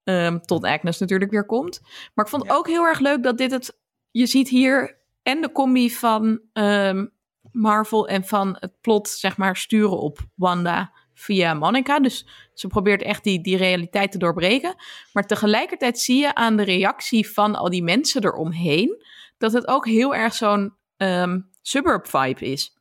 Ehm, 0.04 0.40
tot 0.40 0.64
Agnes 0.64 0.98
natuurlijk 1.00 1.32
weer 1.32 1.46
komt. 1.46 1.82
Maar 2.14 2.26
ik 2.26 2.32
vond 2.32 2.46
Ja. 2.46 2.54
ook 2.54 2.68
heel 2.68 2.84
erg 2.84 3.00
leuk 3.00 3.24
dat 3.24 3.38
dit 3.38 3.52
het... 3.52 3.80
Je 4.12 4.26
ziet 4.26 4.50
hier 4.50 5.00
en 5.24 5.42
de 5.42 5.52
combi 5.52 5.92
van 5.92 6.42
ehm, 6.54 7.06
Marvel 7.52 8.08
en 8.08 8.26
van 8.26 8.58
het 8.60 8.82
plot, 8.82 9.10
zeg 9.10 9.38
maar, 9.38 9.56
sturen 9.56 10.00
op 10.00 10.20
Wanda 10.36 10.94
via 11.14 11.54
Monica. 11.54 12.00
Dus 12.00 12.28
ze 12.54 12.68
probeert 12.68 13.02
echt 13.02 13.24
die, 13.24 13.42
die 13.42 13.58
realiteit 13.58 14.12
te 14.12 14.18
doorbreken. 14.18 14.76
Maar 15.14 15.28
tegelijkertijd 15.28 16.00
zie 16.00 16.18
je 16.20 16.36
aan 16.36 16.56
de 16.58 16.64
reactie 16.64 17.30
van 17.30 17.56
al 17.56 17.70
die 17.70 17.84
mensen 17.84 18.24
eromheen... 18.26 19.04
dat 19.38 19.54
het 19.54 19.68
ook 19.68 19.86
heel 19.86 20.16
erg 20.16 20.34
zo'n 20.34 20.76
ehm, 20.98 21.40
suburb 21.62 22.08
vibe 22.08 22.46
is. 22.46 22.78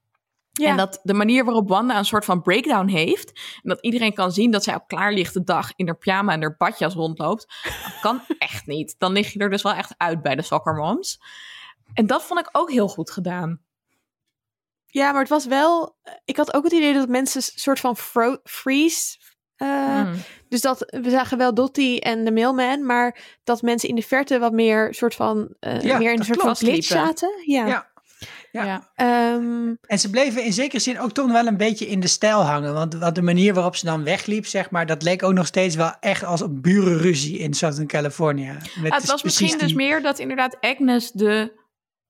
Ja. 0.60 0.70
En 0.70 0.76
dat 0.76 1.00
de 1.02 1.14
manier 1.14 1.44
waarop 1.44 1.68
Wanda 1.68 1.98
een 1.98 2.04
soort 2.04 2.24
van 2.24 2.42
breakdown 2.42 2.86
heeft. 2.88 3.28
En 3.62 3.68
dat 3.68 3.80
iedereen 3.80 4.14
kan 4.14 4.32
zien 4.32 4.50
dat 4.50 4.64
zij 4.64 4.74
op 4.74 4.86
klaarlichte 4.88 5.42
dag 5.44 5.72
in 5.76 5.86
haar 5.86 5.96
pyjama 5.98 6.32
en 6.32 6.40
haar 6.40 6.56
badjas 6.56 6.94
rondloopt. 6.94 7.46
Dat 7.62 7.98
kan 8.00 8.20
echt 8.38 8.66
niet. 8.66 8.94
Dan 8.98 9.12
lig 9.12 9.32
je 9.32 9.38
er 9.38 9.50
dus 9.50 9.62
wel 9.62 9.72
echt 9.72 9.94
uit 9.96 10.22
bij 10.22 10.34
de 10.34 10.42
soccer 10.42 10.74
moms. 10.74 11.20
En 11.94 12.06
dat 12.06 12.22
vond 12.22 12.40
ik 12.40 12.48
ook 12.52 12.70
heel 12.70 12.88
goed 12.88 13.10
gedaan. 13.10 13.60
Ja, 14.86 15.10
maar 15.12 15.20
het 15.20 15.30
was 15.30 15.46
wel... 15.46 15.96
Ik 16.24 16.36
had 16.36 16.54
ook 16.54 16.64
het 16.64 16.72
idee 16.72 16.94
dat 16.94 17.08
mensen 17.08 17.40
een 17.52 17.60
soort 17.60 17.80
van 17.80 17.96
freeze... 18.44 19.18
eh, 19.56 20.02
Mm. 20.04 20.14
Dus 20.48 20.60
dat 20.60 20.78
we 20.78 21.10
zagen 21.10 21.38
wel 21.38 21.54
Dottie 21.54 22.00
en 22.00 22.24
de 22.24 22.32
mailman, 22.32 22.86
maar 22.86 23.18
dat 23.44 23.62
mensen 23.62 23.88
in 23.88 23.94
de 23.94 24.02
verte 24.02 24.38
wat 24.38 24.52
meer 24.52 24.94
soort 24.94 25.14
van 25.14 25.54
uh, 25.60 25.80
Ja, 25.80 25.98
meer 25.98 26.12
in 26.12 26.18
een 26.18 26.24
soort 26.24 26.38
klopt. 26.38 26.58
van 26.58 26.68
glitch 26.68 26.86
zaten. 26.86 27.30
Ja. 27.46 27.66
Ja. 27.66 27.89
Ja. 28.52 28.64
Ja. 28.64 28.90
Ehm, 28.94 29.74
En 29.86 29.98
ze 29.98 30.10
bleven 30.10 30.44
in 30.44 30.52
zekere 30.52 30.80
zin 30.80 31.00
ook 31.00 31.12
toch 31.12 31.32
wel 31.32 31.46
een 31.46 31.56
beetje 31.56 31.86
in 31.86 32.00
de 32.00 32.06
stijl 32.08 32.40
hangen. 32.42 32.74
Want 32.74 32.94
wat 32.94 33.14
de 33.14 33.22
manier 33.22 33.54
waarop 33.54 33.76
ze 33.76 33.84
dan 33.84 34.04
wegliep, 34.04 34.46
zeg 34.46 34.70
maar, 34.70 34.86
dat 34.86 35.02
leek 35.02 35.22
ook 35.22 35.32
nog 35.32 35.46
steeds 35.46 35.74
wel 35.76 35.92
echt 36.00 36.24
als 36.24 36.40
een 36.40 36.60
burenruzie 36.60 37.38
in 37.38 37.54
Southern 37.54 37.86
California. 37.86 38.52
Met 38.52 38.64
Ah, 38.74 38.82
het 38.82 39.00
dus 39.00 39.10
was 39.10 39.22
misschien 39.22 39.58
dus 39.58 39.74
meer 39.74 40.02
dat 40.02 40.18
inderdaad 40.18 40.56
Agnes 40.60 41.10
de 41.10 41.58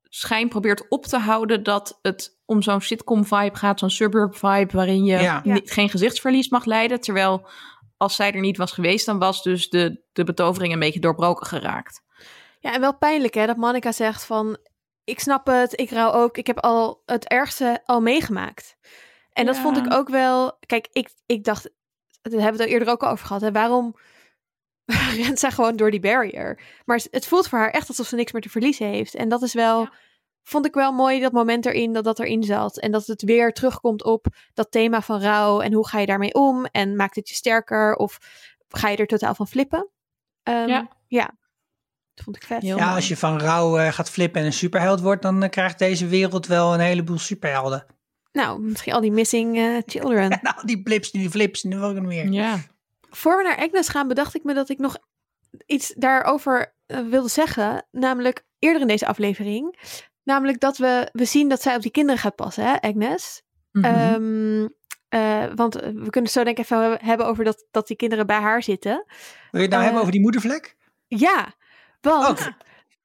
schijn 0.03 0.49
probeert 0.49 0.89
op 0.89 1.07
te 1.07 1.19
houden 1.19 1.63
dat 1.63 1.99
het 2.03 2.39
om 2.45 2.63
zo'n 2.63 2.81
sitcom 2.81 3.25
vibe 3.25 3.57
gaat, 3.57 3.79
zo'n 3.79 3.91
suburb 3.91 4.37
vibe, 4.37 4.69
waarin 4.73 5.05
je 5.05 5.19
Ja. 5.19 5.41
niet, 5.45 5.71
geen 5.71 5.89
gezichtsverlies 5.91 6.49
mag 6.49 6.65
leiden. 6.65 7.01
Terwijl 7.01 7.49
als 7.97 8.15
zij 8.17 8.33
er 8.33 8.41
niet 8.41 8.57
was 8.57 8.73
geweest, 8.73 9.07
dan 9.07 9.19
was 9.19 9.43
dus 9.43 9.69
de, 9.69 10.03
de 10.13 10.25
betovering 10.25 10.73
een 10.73 10.79
beetje 10.79 11.01
doorbroken 11.01 11.47
geraakt. 11.47 12.03
ja, 12.61 12.75
en 12.75 12.81
wel 12.81 12.97
pijnlijk 12.97 13.35
hè, 13.35 13.47
dat 13.47 13.57
Monica 13.57 13.93
zegt 13.93 14.25
van, 14.25 14.59
ik 15.11 15.21
snap 15.21 15.47
het, 15.47 15.81
ik 15.81 15.91
rouw 15.91 16.13
ook, 16.13 16.37
ik 16.37 16.47
heb 16.47 16.59
al 16.59 17.03
het 17.07 17.29
ergste 17.29 17.81
al 17.85 18.01
meegemaakt. 18.01 18.77
En 19.33 19.47
dat 19.47 19.59
vond 19.59 19.77
ik 19.77 19.95
ook 19.95 20.09
wel, 20.09 20.59
kijk, 20.67 20.89
ik, 20.93 21.11
ik 21.27 21.45
dacht, 21.45 21.63
daar 22.23 22.33
hebben 22.33 22.41
we 22.43 22.51
het 22.51 22.61
al 22.61 22.67
eerder 22.79 22.89
ook 22.89 23.03
over 23.03 23.27
gehad, 23.27 23.43
hè, 23.43 23.53
waarom 23.53 23.97
rent 25.25 25.39
zij 25.39 25.51
gewoon 25.51 25.77
door 25.77 25.91
die 25.91 26.01
barrier? 26.01 26.61
Maar 26.85 27.01
het 27.11 27.27
voelt 27.27 27.49
voor 27.49 27.59
haar 27.59 27.71
echt 27.71 27.89
alsof 27.89 28.07
ze 28.07 28.15
niks 28.17 28.33
meer 28.33 28.43
te 28.43 28.49
verliezen 28.51 28.87
heeft. 28.87 29.15
En 29.15 29.29
dat 29.29 29.43
is 29.43 29.55
wel, 29.55 29.81
Ja. 29.81 29.93
vond 30.43 30.67
ik 30.67 30.75
wel 30.75 30.93
mooi 30.93 31.21
dat 31.21 31.33
moment 31.33 31.67
erin, 31.67 31.93
dat 31.93 32.05
dat 32.05 32.19
erin 32.19 32.43
zat. 32.43 32.79
En 32.79 32.91
dat 32.93 33.07
het 33.07 33.23
weer 33.23 33.53
terugkomt 33.53 34.05
op 34.05 34.27
dat 34.55 34.71
thema 34.71 35.03
van 35.03 35.21
rouw 35.21 35.61
en 35.61 35.73
hoe 35.73 35.89
ga 35.89 35.99
je 35.99 36.07
daarmee 36.07 36.35
om? 36.35 36.65
En 36.65 36.97
maakt 36.97 37.15
het 37.17 37.29
je 37.29 37.35
sterker 37.35 37.95
of 37.95 38.19
ga 38.69 38.89
je 38.89 38.97
er 38.97 39.07
totaal 39.07 39.35
van 39.35 39.49
flippen? 39.49 39.89
Ehm, 40.43 40.69
Ja. 40.69 40.89
ja, 41.07 41.31
dat 42.25 42.35
vond 42.35 42.37
ik 42.37 42.43
vet. 42.43 42.63
Heel 42.63 42.77
Ja, 42.77 42.85
mooi. 42.85 42.97
als 42.97 43.09
je 43.09 43.17
van 43.17 43.41
rouw 43.41 43.79
eh, 43.79 43.93
gaat 43.93 44.11
flippen 44.11 44.41
en 44.41 44.47
een 44.47 44.53
superheld 44.53 45.01
wordt, 45.01 45.23
dan 45.23 45.43
eh, 45.43 45.51
krijgt 45.51 45.79
deze 45.79 46.07
wereld 46.07 46.47
wel 46.47 46.75
een 46.75 46.81
heleboel 46.81 47.19
superhelden. 47.19 47.87
Nou, 48.33 48.61
misschien 48.61 48.93
al 48.93 49.01
die 49.01 49.13
missing 49.13 49.57
eh, 49.57 49.77
children. 49.87 50.39
Nou, 50.43 50.67
die 50.67 50.83
blips, 50.83 51.11
die 51.11 51.31
flips, 51.31 51.65
en 51.65 51.69
nog 51.79 52.01
meer. 52.01 52.33
Ja. 52.33 52.59
Voor 53.11 53.37
we 53.37 53.43
naar 53.43 53.57
Agnes 53.57 53.89
gaan, 53.89 54.09
bedacht 54.09 54.35
ik 54.35 54.45
me 54.45 54.55
dat 54.55 54.69
ik 54.69 54.79
nog 54.79 54.99
iets 55.67 55.93
daarover 55.97 56.75
wilde 56.87 57.29
zeggen. 57.29 57.87
Namelijk 57.91 58.45
eerder 58.59 58.81
in 58.81 58.87
deze 58.87 59.07
aflevering. 59.07 59.79
Namelijk 60.23 60.61
dat 60.61 60.79
we, 60.79 61.09
we 61.13 61.25
zien 61.25 61.49
dat 61.49 61.63
zij 61.63 61.77
op 61.77 61.83
die 61.83 61.91
kinderen 61.91 62.21
gaat 62.21 62.37
passen, 62.37 62.65
hè, 62.65 62.81
Agnes. 62.81 63.43
Mhm. 63.73 63.85
Ehm, 63.85 64.69
eh, 65.09 65.55
want 65.55 65.75
we 65.75 66.11
kunnen 66.11 66.23
het 66.23 66.31
zo 66.31 66.45
denk 66.45 66.59
ik 66.59 66.65
even 66.65 66.99
hebben 67.03 67.27
over 67.27 67.45
dat, 67.45 67.67
dat 67.71 67.87
die 67.87 67.97
kinderen 67.97 68.27
bij 68.27 68.41
haar 68.41 68.63
zitten. 68.63 69.05
Wil 69.51 69.61
je 69.61 69.61
het 69.61 69.71
nou 69.71 69.83
hebben 69.83 70.01
over 70.01 70.13
die 70.13 70.21
moedervlek? 70.21 70.77
Ja, 71.07 71.55
want 72.01 72.41
Oké. 72.41 72.57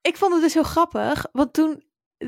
ik 0.01 0.17
vond 0.17 0.33
het 0.33 0.41
dus 0.41 0.53
heel 0.53 0.63
grappig. 0.63 1.25
Want 1.31 1.53
toen, 1.53 1.83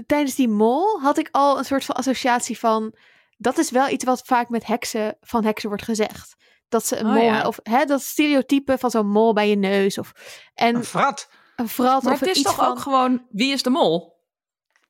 tijdens 0.06 0.36
die 0.36 0.48
mol, 0.50 1.02
had 1.02 1.18
ik 1.18 1.30
al 1.32 1.58
een 1.58 1.66
soort 1.66 1.86
van 1.86 1.96
associatie 1.96 2.60
van... 2.60 2.96
Dat 3.38 3.58
is 3.58 3.72
wel 3.72 3.90
iets 3.90 4.04
wat 4.04 4.22
vaak 4.26 4.50
met 4.50 4.66
heksen, 4.66 5.18
van 5.22 5.44
heksen 5.44 5.70
wordt 5.70 5.84
gezegd. 5.84 6.36
Dat 6.70 6.86
ze 6.86 6.98
een 6.98 7.06
Oh, 7.06 7.14
mol, 7.14 7.24
ja. 7.24 7.48
of 7.48 7.60
hè, 7.64 7.86
dat 7.86 8.02
stereotype 8.02 8.78
van 8.78 8.90
zo'n 8.92 9.10
mol 9.10 9.34
bij 9.34 9.50
je 9.50 9.56
neus. 9.56 9.98
Of, 9.98 10.12
en 10.54 10.76
Een 10.76 10.84
frat. 10.84 11.30
een 11.56 11.68
vrat 11.70 12.04
maar 12.04 12.14
of 12.14 12.20
het 12.20 12.30
is 12.30 12.36
iets 12.38 12.46
toch 12.46 12.56
van... 12.56 12.68
ook 12.68 12.80
gewoon, 12.80 13.26
wie 13.30 13.52
is 13.52 13.64
de 13.64 13.70
mol? 13.70 14.16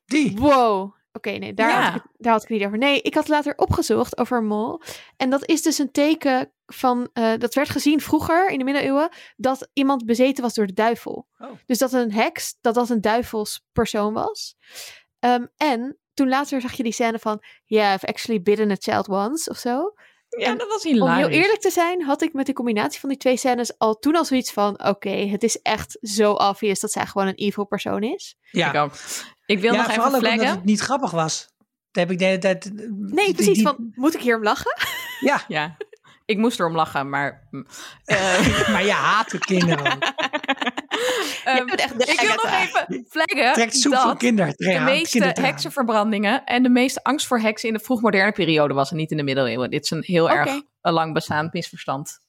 Die. 0.04 0.36
Wow. 0.36 0.94
Oké, 1.18 1.30
nee, 1.30 1.54
daar, 1.54 1.68
Ja. 1.70 1.82
had 1.90 1.94
ik, 1.94 2.02
daar 2.16 2.32
had 2.32 2.42
ik 2.42 2.48
niet 2.48 2.64
over. 2.64 2.78
Nee, 2.78 3.00
ik 3.00 3.14
had 3.14 3.28
later 3.28 3.52
opgezocht 3.56 4.18
over 4.18 4.38
een 4.38 4.46
mol. 4.46 4.80
En 5.16 5.30
dat 5.30 5.48
is 5.48 5.62
dus 5.62 5.78
een 5.78 5.90
teken 5.90 6.52
van... 6.66 7.08
eh, 7.12 7.32
dat 7.38 7.54
werd 7.54 7.68
gezien 7.68 8.00
vroeger, 8.00 8.48
in 8.48 8.58
de 8.58 8.64
middeleeuwen... 8.64 9.08
dat 9.36 9.68
iemand 9.72 10.04
bezeten 10.06 10.42
was 10.42 10.54
door 10.54 10.66
de 10.66 10.72
duivel. 10.72 11.28
Oh. 11.38 11.50
Dus 11.66 11.78
dat 11.78 11.92
een 11.92 12.12
heks, 12.12 12.56
dat 12.60 12.74
dat 12.74 12.90
een 12.90 13.00
duivelspersoon 13.00 14.12
was. 14.12 14.56
Ehm, 15.18 15.46
en 15.56 15.98
toen 16.14 16.28
later 16.28 16.60
zag 16.60 16.72
je 16.72 16.82
die 16.82 16.92
scène 16.92 17.18
van... 17.18 17.42
Yeah, 17.64 17.94
I've 17.94 18.06
actually 18.06 18.42
bidden 18.42 18.70
a 18.70 18.76
child 18.78 19.08
once, 19.08 19.50
of 19.50 19.56
zo. 19.56 19.92
Ja, 20.38 20.46
En 20.46 20.58
dat 20.58 20.68
was 20.68 20.84
Om 20.84 20.92
hilarisch. 20.92 21.26
heel 21.26 21.42
eerlijk 21.42 21.60
te 21.60 21.70
zijn, 21.70 22.02
had 22.02 22.22
ik 22.22 22.32
met 22.32 22.46
de 22.46 22.52
combinatie 22.52 23.00
van 23.00 23.08
die 23.08 23.18
twee 23.18 23.36
scènes... 23.36 23.78
al 23.78 23.98
toen 23.98 24.16
al 24.16 24.24
zoiets 24.24 24.52
van... 24.52 24.84
Oké, 24.86 25.10
het 25.10 25.42
is 25.42 25.62
echt 25.62 25.98
zo 26.00 26.32
obvious 26.32 26.80
dat 26.80 26.92
zij 26.92 27.06
gewoon 27.06 27.26
een 27.26 27.34
evil 27.34 27.64
persoon 27.64 28.02
is. 28.02 28.36
Ja, 28.50 28.68
Ik 28.68 28.74
ook. 28.80 28.92
Ik 29.48 29.58
wil 29.60 29.72
ja 29.72 29.76
nog 29.78 29.86
vooral 29.92 30.06
even 30.06 30.18
ook 30.18 30.22
omdat 30.24 30.32
flaggen. 30.32 30.56
het 30.56 30.64
niet 30.64 30.80
grappig 30.80 31.10
was. 31.10 31.48
Dat 31.90 32.02
heb 32.02 32.10
ik 32.10 32.18
de 32.18 32.24
hele 32.24 32.38
tijd... 32.38 32.70
Nee, 32.90 33.24
die- 33.26 33.34
precies. 33.34 33.54
die- 33.54 33.62
Van, 33.66 33.92
moet 33.94 34.14
ik 34.14 34.20
hier 34.20 34.36
om 34.36 34.42
lachen? 34.42 34.76
Ja, 35.20 35.42
Ja, 35.48 35.76
ik 36.24 36.38
moest 36.38 36.60
erom 36.60 36.74
lachen, 36.74 37.08
maar... 37.08 37.46
mm, 37.50 37.66
eh, 38.04 38.68
maar 38.72 38.84
je 38.84 38.92
haat 38.92 39.30
de 39.30 39.38
kinderen 39.38 39.84
bent 39.84 40.04
echt 41.80 41.98
de 41.98 42.04
ik 42.04 42.20
wil 42.20 42.34
nog 42.34 42.52
even 42.52 43.06
flaggen 43.10 43.52
Trekt 43.52 43.76
soep 43.76 43.94
van 43.94 44.06
dat 44.08 44.16
kinderen. 44.18 44.54
de 44.56 44.80
meeste 44.84 45.24
heksenverbrandingen 45.40 46.44
en 46.44 46.62
de 46.62 46.68
meeste 46.68 47.02
angst 47.02 47.26
voor 47.26 47.38
heksen 47.38 47.68
in 47.68 47.74
de 47.74 47.80
vroegmoderne 47.80 48.32
periode 48.32 48.74
was 48.74 48.90
en 48.90 48.96
niet 48.96 49.10
in 49.10 49.16
de 49.16 49.22
middeleeuwen. 49.22 49.70
Dit 49.70 49.82
is 49.84 49.90
een 49.90 50.02
heel 50.06 50.30
erg 50.30 50.60
een 50.80 50.92
lang 50.92 51.12
bestaand 51.14 51.52
misverstand. 51.52 52.20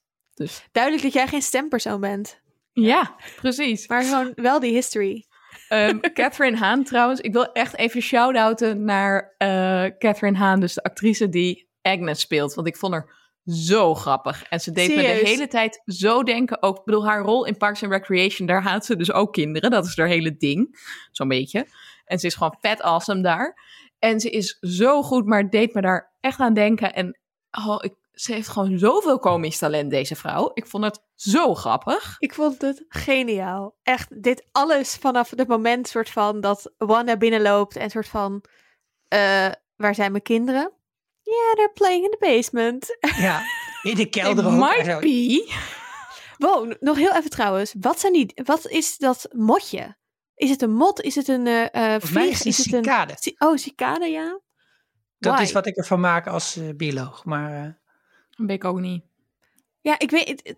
Duidelijk 0.72 1.03
dat 1.03 1.13
jij 1.13 1.28
geen 1.28 1.41
stempersoon 1.41 1.99
bent. 2.01 2.39
Ja, 2.74 3.15
precies. 3.36 3.88
Maar 3.88 4.03
gewoon 4.03 4.32
wel 4.36 4.59
die 4.59 4.74
history. 4.74 5.26
Ehm, 5.70 5.99
Catherine 6.13 6.57
Haan 6.57 6.84
trouwens. 6.84 7.20
Ik 7.20 7.34
wil 7.34 7.51
echt 7.51 7.78
even 7.78 8.01
shout-outen 8.01 8.84
naar 8.84 9.36
eh, 9.38 9.86
Catherine 9.97 10.38
Haan, 10.38 10.59
dus 10.59 10.74
de 10.74 10.84
actrice 10.84 11.30
die 11.30 11.70
Agnes 11.82 12.20
speelt. 12.20 12.53
Want 12.53 12.67
ik 12.67 12.78
vond 12.78 12.93
haar 12.93 13.17
zo 13.45 13.95
grappig. 13.95 14.43
En 14.43 14.59
ze 14.59 14.72
deed 14.72 14.95
me 14.95 15.01
de 15.01 15.07
hele 15.07 15.47
tijd 15.47 15.82
zo 15.86 16.24
denken. 16.24 16.61
Ook, 16.63 16.78
ik 16.78 16.84
bedoel, 16.84 17.05
haar 17.05 17.22
rol 17.22 17.45
in 17.45 17.57
Parks 17.57 17.84
and 17.84 17.91
Recreation, 17.91 18.47
daar 18.47 18.61
haat 18.61 18.86
ze 18.86 18.95
dus 18.95 19.11
ook 19.11 19.34
kinderen. 19.34 19.72
Dat 19.72 19.86
is 19.86 19.97
haar 19.97 20.07
hele 20.07 20.38
ding, 20.38 20.80
zo'n 21.11 21.28
beetje. 21.28 21.67
En 22.05 22.20
ze 22.20 22.26
is 22.26 22.36
gewoon 22.36 22.57
vet 22.59 22.82
awesome 22.82 23.22
daar. 23.22 23.57
En 23.99 24.20
ze 24.20 24.30
is 24.30 24.57
zo 24.59 25.01
goed, 25.03 25.26
maar 25.26 25.49
deed 25.49 25.74
me 25.74 25.82
daar 25.82 26.15
echt 26.20 26.39
aan 26.39 26.53
denken. 26.53 26.93
En 26.93 27.20
oh, 27.51 27.78
ik, 27.82 27.93
ze 28.20 28.34
heeft 28.34 28.47
gewoon 28.47 28.80
zoveel 28.80 29.20
komisch 29.20 29.57
talent, 29.57 29.89
deze 29.91 30.15
vrouw. 30.15 30.51
Ik 30.53 30.67
vond 30.67 30.84
het 30.84 30.99
zo 31.15 31.55
grappig. 31.55 32.15
Ik 32.20 32.34
vond 32.34 32.61
het 32.61 32.86
geniaal. 32.88 33.78
Echt, 33.84 34.24
dit 34.24 34.47
alles 34.51 34.95
vanaf 34.95 35.30
het 35.30 35.47
moment 35.47 35.88
soort 35.88 36.09
van 36.09 36.41
dat 36.41 36.74
Wanda 36.78 37.17
binnenloopt 37.17 37.76
en 37.76 37.89
soort 37.89 38.07
van, 38.07 38.43
eh, 39.07 39.47
waar 39.76 39.95
zijn 39.95 40.11
mijn 40.11 40.24
kinderen? 40.24 40.72
Yeah, 41.22 41.53
they're 41.53 41.72
playing 41.74 42.03
in 42.03 42.09
the 42.09 42.17
basement. 42.20 42.97
Ja, 43.17 43.41
in 43.84 43.95
de 43.95 44.05
kelder 44.20 44.45
It 44.45 44.51
ook. 44.51 44.59
might 44.59 44.99
be. 44.99 45.53
Wow, 46.38 46.74
nog 46.80 46.97
heel 46.97 47.13
even 47.15 47.30
trouwens. 47.30 47.74
Wat, 47.80 47.99
zijn 47.99 48.13
die, 48.13 48.32
wat 48.43 48.67
is 48.67 48.97
dat 48.97 49.28
motje? 49.32 49.97
Is 50.36 50.49
het 50.49 50.61
een 50.61 50.74
mot? 50.74 51.01
Is 51.01 51.15
het 51.15 51.28
een 51.28 51.47
eh 51.47 51.63
eh, 51.65 51.72
mij 51.74 51.99
vlieg? 51.99 52.43
is 52.45 52.57
het 52.57 52.74
een 52.74 52.74
het 52.74 52.86
cicade. 52.86 53.15
ci- 53.20 53.36
Oh, 53.38 53.57
cicade, 53.57 54.05
ja. 54.07 54.39
Dat 55.17 55.34
Why? 55.34 55.41
is 55.43 55.51
wat 55.51 55.65
ik 55.65 55.76
ervan 55.78 55.99
maak 55.99 56.28
als 56.28 56.59
bioloog. 56.76 57.26
Maar 57.26 57.78
Weet 58.47 58.55
ik 58.57 58.65
ook 58.65 58.79
niet. 58.79 59.03
Ja, 59.81 59.99
ik 59.99 60.09
weet 60.11 60.27
het. 60.27 60.55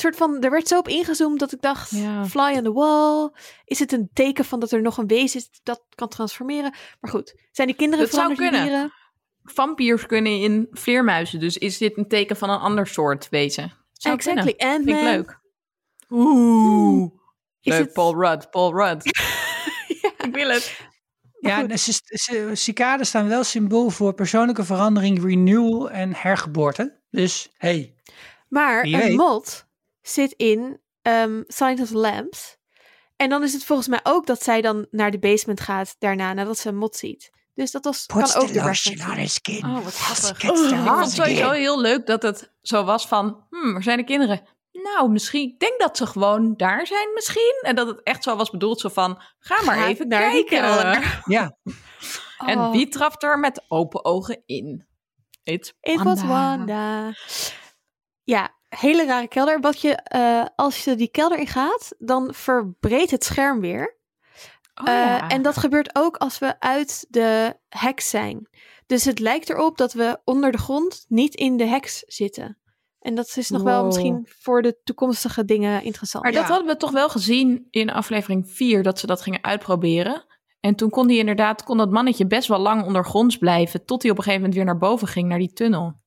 soort 0.00 0.16
van, 0.16 0.42
er 0.42 0.50
werd 0.50 0.68
zo 0.68 0.78
op 0.78 0.88
ingezoomd 0.88 1.38
dat 1.40 1.52
ik 1.52 1.60
dacht, 1.62 1.90
Ja. 1.90 2.24
fly 2.26 2.56
on 2.56 2.62
the 2.62 2.72
wall. 2.72 3.30
Is 3.64 3.78
het 3.78 3.92
een 3.92 4.10
teken 4.12 4.44
van 4.44 4.60
dat 4.60 4.70
er 4.72 4.82
nog 4.82 4.98
een 4.98 5.06
wezen 5.06 5.40
is 5.40 5.60
dat 5.62 5.82
kan 5.94 6.08
transformeren? 6.08 6.74
Maar 7.00 7.10
goed, 7.10 7.34
zijn 7.52 7.66
die 7.68 7.76
kinderen 7.76 8.04
Dat 8.04 8.14
zou 8.14 8.22
veranderd 8.34 8.52
in 8.54 8.58
kunnen. 8.60 8.78
dieren? 8.80 9.02
Vampiers 9.44 10.06
kunnen 10.06 10.40
in 10.40 10.66
vleermuizen, 10.70 11.40
dus 11.40 11.56
is 11.58 11.78
dit 11.78 11.96
een 11.96 12.08
teken 12.08 12.36
van 12.36 12.50
een 12.50 12.58
ander 12.58 12.86
soort 12.86 13.28
wezen? 13.28 13.72
Zou 13.92 14.14
Exactly. 14.14 14.54
kunnen. 14.54 14.74
En 14.74 14.84
Vind 14.84 14.96
ik 14.96 15.02
leuk. 15.02 15.38
Oeh. 16.10 17.10
Leuk, 17.60 17.78
het- 17.78 17.92
Paul 17.92 18.14
Rudd, 18.20 18.50
Paul 18.50 18.74
Rudd. 18.74 19.04
Ik 20.26 20.34
wil 20.34 20.48
het. 20.48 20.80
ja, 21.40 21.66
cicaden 22.54 23.06
staan 23.06 23.28
wel 23.28 23.44
symbool 23.44 23.90
voor 23.90 24.14
persoonlijke 24.14 24.64
verandering, 24.64 25.22
renewal 25.22 25.90
en 25.90 26.14
hergeboorte. 26.14 27.02
Dus, 27.14 27.48
hey, 27.56 27.94
Maar 28.48 28.82
Wie 28.82 28.94
een 28.94 29.00
weet. 29.00 29.16
mot 29.16 29.66
zit 30.02 30.32
in 30.32 30.80
ehm 31.02 31.42
Silence 31.46 31.82
of 31.82 31.88
the 31.88 31.96
Lambs. 31.96 32.56
En 33.16 33.28
dan 33.28 33.42
is 33.42 33.52
het 33.52 33.64
volgens 33.64 33.88
mij 33.88 34.00
ook 34.02 34.26
dat 34.26 34.42
zij 34.42 34.60
dan 34.60 34.86
naar 34.90 35.10
de 35.10 35.18
basement 35.18 35.60
gaat 35.60 35.96
daarna, 35.98 36.32
nadat 36.32 36.58
ze 36.58 36.68
een 36.68 36.76
mot 36.76 36.96
ziet. 36.96 37.30
Dus 37.54 37.70
dat 37.70 37.84
was, 37.84 38.06
kan 38.06 38.22
ook 38.22 38.52
de 38.52 38.62
reference 38.62 39.10
on 39.10 39.16
her 39.16 39.28
skin. 39.28 39.64
Oh, 39.64 39.84
wat 39.84 39.94
grappig. 39.94 40.38
The 40.38 40.46
Ik 40.46 40.86
vond 40.86 41.00
het 41.00 41.10
sowieso 41.10 41.50
heel 41.50 41.80
leuk 41.80 42.06
dat 42.06 42.22
het 42.22 42.52
zo 42.60 42.84
was 42.84 43.06
van, 43.06 43.46
hmm, 43.50 43.72
waar 43.72 43.82
zijn 43.82 43.98
de 43.98 44.04
kinderen? 44.04 44.42
Nou, 44.72 45.10
misschien, 45.10 45.48
ik 45.48 45.58
denk 45.58 45.80
dat 45.80 45.96
ze 45.96 46.06
gewoon 46.06 46.54
daar 46.56 46.86
zijn 46.86 47.12
misschien. 47.14 47.58
En 47.62 47.74
dat 47.74 47.86
het 47.86 48.02
echt 48.02 48.22
zo 48.22 48.36
was 48.36 48.50
bedoeld, 48.50 48.80
zo 48.80 48.88
van, 48.88 49.22
ga 49.38 49.62
maar 49.64 49.76
Ga 49.76 49.88
even 49.88 50.08
naar 50.08 50.30
kijken. 50.30 51.02
Ja, 51.34 51.56
En 52.46 52.58
Oh, 52.58 52.72
wie 52.72 52.88
trapt 52.88 53.22
er 53.22 53.38
met 53.38 53.64
open 53.68 54.04
ogen 54.04 54.42
in? 54.46 54.86
It's 55.44 55.72
It 55.80 56.02
was 56.02 56.22
Wanda. 56.22 57.12
Ja, 58.24 58.54
hele 58.68 59.06
rare 59.06 59.28
kelder. 59.28 59.60
Wat 59.60 59.80
je, 59.80 59.94
eh, 59.94 60.44
als 60.56 60.84
je 60.84 60.94
die 60.94 61.08
kelder 61.10 61.38
in 61.38 61.46
gaat, 61.46 61.94
dan 61.98 62.34
verbreedt 62.34 63.10
het 63.10 63.24
scherm 63.24 63.60
weer. 63.60 63.96
Oh, 64.74 64.88
Eh, 64.88 64.94
ja. 64.94 65.28
En 65.28 65.42
dat 65.42 65.56
gebeurt 65.56 65.90
ook 65.92 66.16
als 66.16 66.38
we 66.38 66.60
uit 66.60 67.06
de 67.08 67.56
heks 67.68 68.10
zijn. 68.10 68.48
Dus 68.86 69.04
het 69.04 69.18
lijkt 69.18 69.50
erop 69.50 69.76
dat 69.78 69.92
we 69.92 70.20
onder 70.24 70.52
de 70.52 70.58
grond 70.58 71.04
niet 71.08 71.34
in 71.34 71.56
de 71.56 71.64
heks 71.66 72.02
zitten. 72.06 72.58
En 72.98 73.14
dat 73.14 73.36
is 73.36 73.50
nog 73.50 73.62
wel 73.62 73.84
misschien 73.84 74.28
voor 74.40 74.62
de 74.62 74.80
toekomstige 74.84 75.44
dingen 75.44 75.82
interessant. 75.82 76.24
Maar 76.24 76.32
Ja. 76.32 76.40
dat 76.40 76.48
hadden 76.48 76.66
we 76.66 76.76
toch 76.76 76.90
wel 76.90 77.08
gezien 77.08 77.66
in 77.70 77.90
aflevering 77.90 78.50
4, 78.50 78.82
dat 78.82 78.98
ze 78.98 79.06
dat 79.06 79.20
gingen 79.22 79.42
uitproberen. 79.44 80.24
En 80.64 80.74
toen 80.74 80.90
kon 80.90 81.06
die 81.06 81.18
inderdaad, 81.18 81.62
kon 81.64 81.76
dat 81.76 81.90
mannetje 81.90 82.26
best 82.26 82.48
wel 82.48 82.58
lang 82.58 82.84
ondergronds 82.84 83.36
blijven, 83.38 83.84
tot 83.84 84.02
hij 84.02 84.10
op 84.10 84.16
een 84.16 84.22
gegeven 84.24 84.44
moment 84.46 84.58
weer 84.64 84.72
naar 84.72 84.88
boven 84.90 85.08
ging, 85.08 85.28
naar 85.28 85.38
die 85.38 85.52
tunnel. 85.52 86.00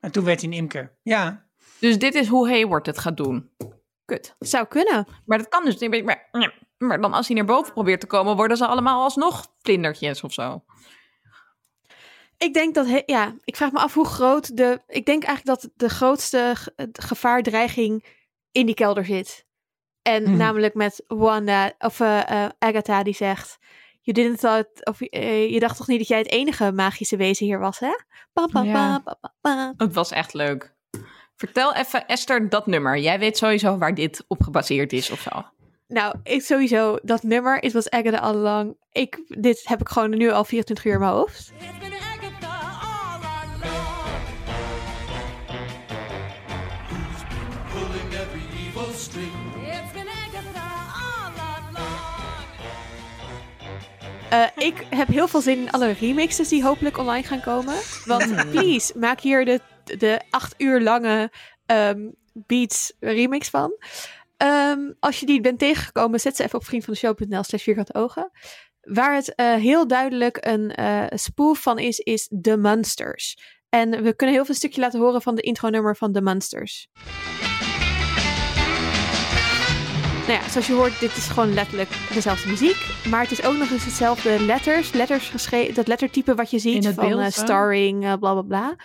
en 0.00 0.12
toen 0.12 0.24
werd 0.24 0.40
hij 0.40 0.50
een 0.50 0.56
imker. 0.56 0.98
Ja, 1.02 1.46
Dus 1.80 1.98
dit 1.98 2.14
is 2.14 2.26
hoe 2.28 2.48
Hayward 2.48 2.86
het 2.86 2.98
gaat 2.98 3.16
doen. 3.16 3.50
Kut. 4.04 4.34
Zou 4.38 4.66
kunnen. 4.66 5.06
Maar 5.26 5.38
dat 5.38 5.48
kan 5.48 5.64
dus 5.64 5.78
niet. 5.78 6.04
Maar, 6.04 6.28
maar 6.78 7.00
dan 7.00 7.12
als 7.12 7.26
hij 7.26 7.36
naar 7.36 7.44
boven 7.44 7.72
probeert 7.72 8.00
te 8.00 8.06
komen, 8.06 8.36
worden 8.36 8.56
ze 8.56 8.66
allemaal 8.66 9.02
alsnog 9.02 9.46
vlindertjes 9.58 10.22
of 10.22 10.32
zo. 10.32 10.64
Ik 12.38 12.54
denk 12.54 12.74
dat, 12.74 12.86
he- 12.86 13.02
ja, 13.06 13.34
ik 13.44 13.56
vraag 13.56 13.72
me 13.72 13.78
af 13.78 13.94
hoe 13.94 14.06
groot 14.06 14.56
de. 14.56 14.80
Ik 14.86 15.06
denk 15.06 15.24
eigenlijk 15.24 15.60
dat 15.60 15.70
de 15.76 15.88
grootste 15.88 16.52
ge- 16.54 16.72
het 16.76 17.04
gevaar, 17.04 17.42
dreiging 17.42 18.04
in 18.52 18.66
die 18.66 18.74
kelder 18.74 19.04
zit. 19.04 19.46
En 20.02 20.22
Mhm. 20.22 20.36
namelijk 20.36 20.74
met 20.74 21.04
Wanda, 21.06 21.72
of 21.78 22.00
eh, 22.00 22.44
eh, 22.44 22.50
Agatha, 22.58 23.02
die 23.02 23.14
zegt: 23.14 23.58
You 24.04 24.16
didn't 24.16 24.38
thought, 24.40 24.86
of, 24.86 25.00
eh, 25.00 25.52
je 25.52 25.60
dacht 25.60 25.76
toch 25.76 25.86
niet 25.86 25.98
dat 25.98 26.08
jij 26.08 26.18
het 26.18 26.30
enige 26.30 26.72
magische 26.72 27.16
wezen 27.16 27.46
hier 27.46 27.58
was, 27.58 27.78
hè? 27.78 27.92
Pa, 28.32 28.46
pa, 28.46 28.62
Ja. 28.62 28.72
pa, 28.72 28.98
pa, 28.98 29.16
pa, 29.20 29.32
pa. 29.40 29.74
Het 29.76 29.94
was 29.94 30.10
echt 30.10 30.34
leuk. 30.34 30.74
Vertel 31.36 31.74
even, 31.74 32.06
Esther, 32.06 32.48
dat 32.48 32.66
nummer. 32.66 32.98
Jij 32.98 33.18
weet 33.18 33.36
sowieso 33.38 33.78
waar 33.78 33.94
dit 33.94 34.24
op 34.28 34.42
gebaseerd 34.42 34.92
is 34.92 35.10
of 35.10 35.20
zo. 35.20 35.30
Nou, 35.88 36.14
ik 36.22 36.42
sowieso, 36.42 36.98
dat 37.02 37.22
nummer, 37.22 37.62
it 37.62 37.72
was 37.72 37.90
Agatha 37.90 38.18
all 38.18 38.34
along. 38.34 38.76
Ik, 38.92 39.20
dit 39.28 39.60
heb 39.64 39.80
ik 39.80 39.88
gewoon 39.88 40.10
nu 40.10 40.30
al 40.30 40.44
24 40.44 40.84
uur 40.84 40.92
in 40.92 40.98
mijn 41.00 41.12
hoofd. 41.12 41.52
Eh, 54.32 54.46
ik 54.56 54.86
heb 54.90 55.08
heel 55.08 55.28
veel 55.28 55.40
zin 55.40 55.58
in 55.58 55.70
alle 55.70 55.90
remixes 55.90 56.48
die 56.48 56.62
hopelijk 56.62 56.98
online 56.98 57.26
gaan 57.26 57.40
komen. 57.40 57.74
Want 58.04 58.50
please, 58.50 58.98
maak 58.98 59.20
hier 59.20 59.44
de, 59.44 59.60
de 59.84 60.20
acht 60.30 60.54
uur 60.58 60.80
lange 60.80 61.32
ehm, 61.66 62.10
Beats 62.32 62.92
remix 63.00 63.48
van. 63.48 63.76
Ehm, 64.36 64.92
als 65.00 65.20
je 65.20 65.26
die 65.26 65.40
bent 65.40 65.58
tegengekomen, 65.58 66.20
zet 66.20 66.36
ze 66.36 66.44
even 66.44 66.58
op 66.58 66.64
vriendvandeshow.nl 66.64 67.42
slash 67.42 67.62
vierkante 67.62 67.94
ogen. 67.94 68.30
Waar 68.80 69.14
het 69.14 69.34
eh, 69.34 69.54
heel 69.54 69.86
duidelijk 69.86 70.38
een 70.40 70.70
eh 70.70 71.04
spoof 71.08 71.62
van 71.62 71.78
is, 71.78 71.98
is 71.98 72.30
The 72.40 72.56
Monsters. 72.56 73.38
En 73.68 74.02
we 74.02 74.16
kunnen 74.16 74.36
heel 74.36 74.44
veel 74.44 74.54
stukje 74.54 74.80
laten 74.80 75.00
horen 75.00 75.22
van 75.22 75.34
de 75.34 75.42
intro-nummer 75.42 75.96
van 75.96 76.12
The 76.12 76.22
Monsters. 76.22 76.88
Nou 80.26 80.32
ja, 80.32 80.48
zoals 80.48 80.66
je 80.66 80.72
hoort, 80.72 81.00
dit 81.00 81.16
is 81.16 81.28
gewoon 81.28 81.54
letterlijk 81.54 81.90
dezelfde 82.14 82.48
muziek. 82.48 82.86
Maar 83.10 83.20
het 83.20 83.30
is 83.30 83.44
ook 83.44 83.56
nog 83.56 83.70
eens 83.70 83.84
hetzelfde 83.84 84.40
letters. 84.40 84.92
Letters 84.92 85.28
geschreven, 85.28 85.74
dat 85.74 85.86
lettertype 85.86 86.34
wat 86.34 86.50
je 86.50 86.58
ziet 86.58 86.74
In 86.74 86.84
het 86.84 86.94
van 86.94 87.08
beeld, 87.08 87.20
eh, 87.20 87.26
starring, 87.26 88.04
eh, 88.04 88.14
bla 88.14 88.32
bla 88.32 88.42
bla. 88.42 88.76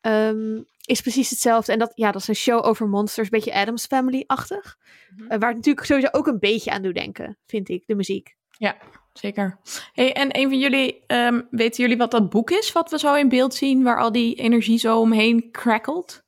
Ehm, 0.00 0.62
is 0.84 1.00
precies 1.00 1.30
hetzelfde. 1.30 1.72
En 1.72 1.78
dat, 1.78 1.92
ja, 1.94 2.12
dat 2.12 2.20
is 2.20 2.28
een 2.28 2.34
show 2.34 2.64
over 2.66 2.88
monsters, 2.88 3.26
een 3.26 3.38
beetje 3.38 3.54
Adams 3.54 3.86
Family-achtig. 3.86 4.76
Mhm. 5.16 5.30
Eh, 5.30 5.38
waar 5.38 5.48
het 5.48 5.56
natuurlijk 5.56 5.86
sowieso 5.86 6.08
ook 6.10 6.26
een 6.26 6.38
beetje 6.38 6.70
aan 6.70 6.82
doet 6.82 6.94
denken, 6.94 7.38
vind 7.46 7.68
ik, 7.68 7.82
de 7.86 7.94
muziek. 7.94 8.36
Ja, 8.58 8.76
zeker. 9.12 9.58
Hey, 9.92 10.12
en 10.12 10.38
een 10.38 10.48
van 10.48 10.58
jullie, 10.58 11.04
ehm, 11.06 11.40
weten 11.50 11.82
jullie 11.82 11.98
wat 11.98 12.10
dat 12.10 12.30
boek 12.30 12.50
is, 12.50 12.72
wat 12.72 12.90
we 12.90 12.98
zo 12.98 13.14
in 13.14 13.28
beeld 13.28 13.54
zien, 13.54 13.82
waar 13.82 14.00
al 14.00 14.12
die 14.12 14.34
energie 14.34 14.78
zo 14.78 15.00
omheen 15.00 15.50
crackelt? 15.50 16.22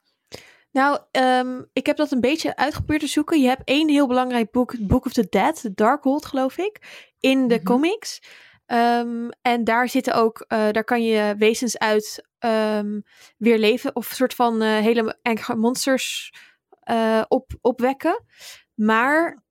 Nou, 0.73 0.99
ehm, 1.11 1.63
ik 1.73 1.87
heb 1.87 1.97
dat 1.97 2.11
een 2.11 2.21
beetje 2.21 2.57
uitgeprobeerd 2.57 3.01
te 3.01 3.07
zoeken. 3.07 3.41
Je 3.41 3.49
hebt 3.49 3.63
één 3.65 3.89
heel 3.89 4.07
belangrijk 4.07 4.51
boek, 4.51 4.75
Book 4.87 5.05
of 5.07 5.13
the 5.13 5.27
Dead, 5.31 5.61
The 5.61 5.73
Darkhold 5.75 6.25
geloof 6.27 6.59
ik, 6.59 6.79
in 7.21 7.49
de 7.49 7.55
Mhm. 7.55 7.65
comics. 7.65 8.23
Ehm, 8.67 9.29
en 9.43 9.65
daar 9.65 9.89
zitten 9.89 10.15
ook, 10.15 10.45
eh, 10.49 10.71
daar 10.71 10.85
kan 10.85 11.03
je 11.05 11.35
wezens 11.39 11.79
uit 11.79 12.31
ehm, 12.39 13.01
weer 13.37 13.59
leven 13.59 13.97
of 13.97 14.11
een 14.11 14.17
soort 14.17 14.35
van 14.35 14.63
eh, 14.63 14.79
hele 14.79 15.19
enge 15.23 15.57
monsters 15.57 16.33
eh, 16.83 17.23
op, 17.29 17.53
opwekken. 17.61 18.25
Maar 18.75 19.43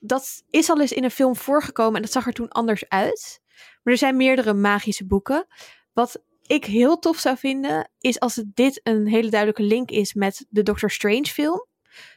dat 0.00 0.42
is 0.50 0.70
al 0.70 0.80
eens 0.80 0.92
in 0.92 1.04
een 1.04 1.10
film 1.10 1.36
voorgekomen 1.36 1.94
en 1.96 2.02
dat 2.02 2.12
zag 2.12 2.26
er 2.26 2.32
toen 2.32 2.48
anders 2.48 2.88
uit. 2.88 3.40
Maar 3.82 3.92
er 3.92 3.98
zijn 3.98 4.16
meerdere 4.16 4.54
magische 4.54 5.06
boeken. 5.06 5.46
Wat 5.92 6.22
ik 6.46 6.64
heel 6.64 6.98
tof 6.98 7.18
zou 7.18 7.36
vinden, 7.36 7.90
is 8.00 8.20
als 8.20 8.36
het 8.36 8.46
dit 8.54 8.80
een 8.82 9.06
hele 9.06 9.30
duidelijke 9.30 9.62
link 9.62 9.90
is 9.90 10.14
met 10.14 10.46
de 10.48 10.62
Doctor 10.62 10.90
Strange 10.90 11.26
film. 11.26 11.66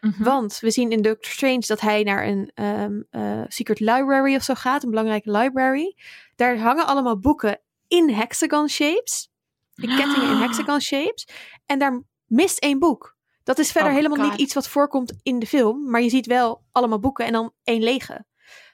Mhm. 0.02 0.24
Want 0.24 0.60
we 0.60 0.72
zien 0.72 0.92
in 0.92 1.02
Doctor 1.02 1.32
Strange 1.32 1.64
dat 1.68 1.82
hij 1.82 2.04
naar 2.04 2.28
een 2.28 2.52
ehm, 2.54 3.02
eh, 3.10 3.42
secret 3.48 3.80
library 3.80 4.36
of 4.36 4.44
zo 4.44 4.54
gaat, 4.54 4.84
een 4.84 4.90
belangrijke 4.90 5.32
library. 5.32 5.96
Daar 6.36 6.58
hangen 6.58 6.86
allemaal 6.86 7.20
boeken 7.20 7.60
in 7.88 8.10
hexagon 8.10 8.70
shapes. 8.70 9.30
De 9.74 9.88
kettingen 9.88 10.32
in 10.32 10.38
hexagon 10.38 10.82
shapes. 10.82 11.28
En 11.66 11.80
daar 11.80 12.04
mist 12.26 12.60
één 12.60 12.80
boek. 12.80 13.16
Dat 13.44 13.60
is 13.60 13.72
verder 13.72 13.90
Oh 13.90 13.96
helemaal 13.96 14.18
God. 14.18 14.32
niet 14.32 14.40
iets 14.40 14.54
wat 14.54 14.68
voorkomt 14.68 15.14
in 15.24 15.40
de 15.40 15.48
film. 15.48 15.90
Maar 15.90 16.02
je 16.02 16.10
ziet 16.10 16.26
wel 16.26 16.64
allemaal 16.72 17.00
boeken 17.00 17.26
en 17.26 17.32
dan 17.32 17.54
één 17.64 17.84
lege. 17.84 18.26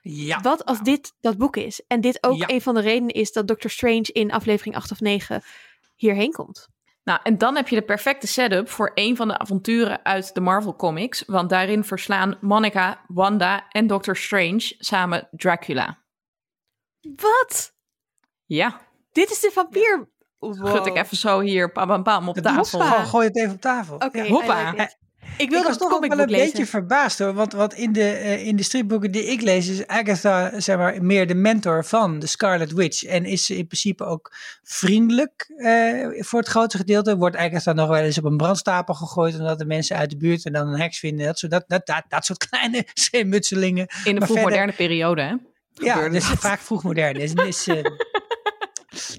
Ja. 0.01 0.39
Wat 0.41 0.65
als 0.65 0.79
dit 0.81 1.13
dat 1.21 1.37
boek 1.37 1.55
is? 1.57 1.81
En 1.87 2.01
dit 2.01 2.23
ook 2.23 2.37
Ja. 2.37 2.49
een 2.49 2.61
van 2.61 2.73
de 2.75 2.81
redenen 2.81 3.13
is 3.15 3.31
dat 3.31 3.47
Doctor 3.47 3.69
Strange 3.69 4.01
in 4.11 4.31
aflevering 4.31 4.75
8 4.75 4.91
of 4.91 4.99
9 4.99 5.41
hierheen 5.95 6.31
komt. 6.31 6.67
Nou, 7.03 7.19
en 7.23 7.37
dan 7.37 7.55
heb 7.55 7.67
je 7.67 7.75
de 7.75 7.81
perfecte 7.85 8.27
setup 8.27 8.69
voor 8.69 8.91
een 8.93 9.15
van 9.15 9.27
de 9.27 9.37
avonturen 9.37 10.05
uit 10.05 10.33
de 10.33 10.41
Marvel 10.41 10.75
Comics. 10.75 11.23
Want 11.27 11.49
daarin 11.49 11.83
verslaan 11.83 12.37
Monica, 12.41 13.01
Wanda 13.07 13.65
en 13.69 13.87
Doctor 13.87 14.15
Strange 14.17 14.73
samen 14.77 15.27
Dracula. 15.31 15.97
Wat? 17.15 17.73
Ja, 18.45 18.81
Dit 19.11 19.29
is 19.31 19.39
de 19.39 19.51
vampier 19.51 20.09
Gut 20.39 20.85
ik 20.85 20.95
even 20.97 21.17
zo 21.17 21.39
hier, 21.39 21.71
pam, 21.71 21.87
pam, 21.87 22.03
pam, 22.03 22.29
op 22.29 22.37
tafel. 22.37 22.79
hoppa. 22.79 22.93
Gewoon 22.93 23.07
gooi 23.09 23.27
het 23.27 23.37
even 23.37 23.53
op 23.53 23.61
tafel. 23.61 23.97
Ja. 24.11 24.25
I 24.25 24.29
hoppa. 24.29 24.71
like 24.71 24.95
Ik 25.37 25.47
Ik 25.47 25.49
wilde 25.49 25.67
was 25.67 25.77
toch 25.77 25.93
ook 25.93 26.05
wel 26.07 26.19
een 26.19 26.29
lezen. 26.29 26.45
beetje 26.51 26.65
verbaasd 26.65 27.19
hoor. 27.19 27.33
Want, 27.33 27.53
want 27.53 27.73
in, 27.73 27.93
de, 27.93 28.03
eh, 28.09 28.45
in 28.47 28.55
de 28.55 28.63
stripboeken 28.63 29.11
die 29.11 29.23
ik 29.25 29.41
lees 29.41 29.67
is 29.67 29.87
Agatha 29.87 30.59
zeg 30.59 30.77
maar, 30.77 31.03
meer 31.03 31.27
de 31.27 31.33
mentor 31.35 31.85
van 31.85 32.19
de 32.19 32.27
Scarlet 32.27 32.71
Witch. 32.73 33.03
En 33.03 33.25
is 33.25 33.45
ze 33.45 33.57
in 33.57 33.67
principe 33.67 34.03
ook 34.03 34.33
vriendelijk 34.63 35.51
eh, 35.57 36.07
voor 36.23 36.39
het 36.39 36.47
grootste 36.49 36.77
gedeelte. 36.77 37.17
Wordt 37.17 37.35
Agatha 37.35 37.73
nog 37.73 37.87
wel 37.89 38.01
eens 38.01 38.17
op 38.17 38.23
een 38.23 38.37
brandstapel 38.37 38.93
gegooid. 38.93 39.39
Omdat 39.39 39.59
de 39.59 39.65
mensen 39.65 39.95
uit 39.97 40.09
de 40.09 40.17
buurt 40.17 40.45
en 40.45 40.53
dan 40.53 40.67
een 40.67 40.79
heks 40.79 40.99
vinden. 40.99 41.25
Dat 41.25 41.39
soort, 41.39 41.51
dat, 41.51 41.63
dat, 41.67 41.85
dat, 41.85 42.03
dat 42.07 42.25
soort 42.25 42.45
kleine 42.49 42.85
mutselingen. 43.25 43.87
In 44.03 44.19
de 44.19 44.25
vroegmoderne 44.25 44.71
periode, 44.73 45.21
hè? 45.21 45.35
Ja, 45.73 46.09
dus 46.09 46.29
dat. 46.29 46.39
vaak 46.39 46.59
vroeg 46.59 46.83
modern. 46.83 47.15
Is, 47.15 47.33
is, 47.33 47.67
eh, 47.67 47.75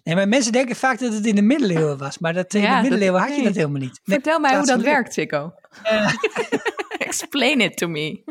nee, 0.04 0.14
maar 0.14 0.28
mensen 0.28 0.52
denken 0.52 0.76
vaak 0.76 0.98
dat 0.98 1.12
het 1.12 1.26
in 1.26 1.34
de 1.34 1.42
middeleeuwen 1.42 1.98
was. 1.98 2.18
Maar 2.18 2.32
dat, 2.32 2.54
in 2.54 2.60
Ja, 2.60 2.66
de 2.68 2.72
dat- 2.72 2.82
middeleeuwen 2.82 3.20
had 3.20 3.28
je 3.30 3.34
nee. 3.36 3.44
dat 3.44 3.54
helemaal 3.54 3.80
niet. 3.80 4.00
Vertel 4.04 4.40
mij 4.40 4.56
hoe 4.56 4.66
dat 4.66 4.80
werkt, 4.80 5.12
Sikko. 5.12 5.52
Explain 7.08 7.60
it 7.60 7.76
to 7.76 7.88
me. 7.88 8.22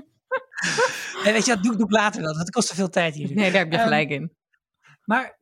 Nee, 1.23 1.33
weet 1.33 1.45
je, 1.45 1.53
dat 1.53 1.63
doe, 1.63 1.75
doe 1.75 1.85
ik 1.85 1.91
later 1.91 2.21
wel. 2.21 2.33
Dat 2.37 2.49
kost 2.49 2.67
te 2.67 2.75
veel 2.75 2.89
tijd 2.89 3.15
hier. 3.15 3.33
Nee, 3.33 3.51
daar 3.51 3.59
heb 3.61 3.71
je 3.71 3.75
Ehm, 3.77 3.83
gelijk 3.83 4.09
in. 4.09 4.31
Maar 5.05 5.39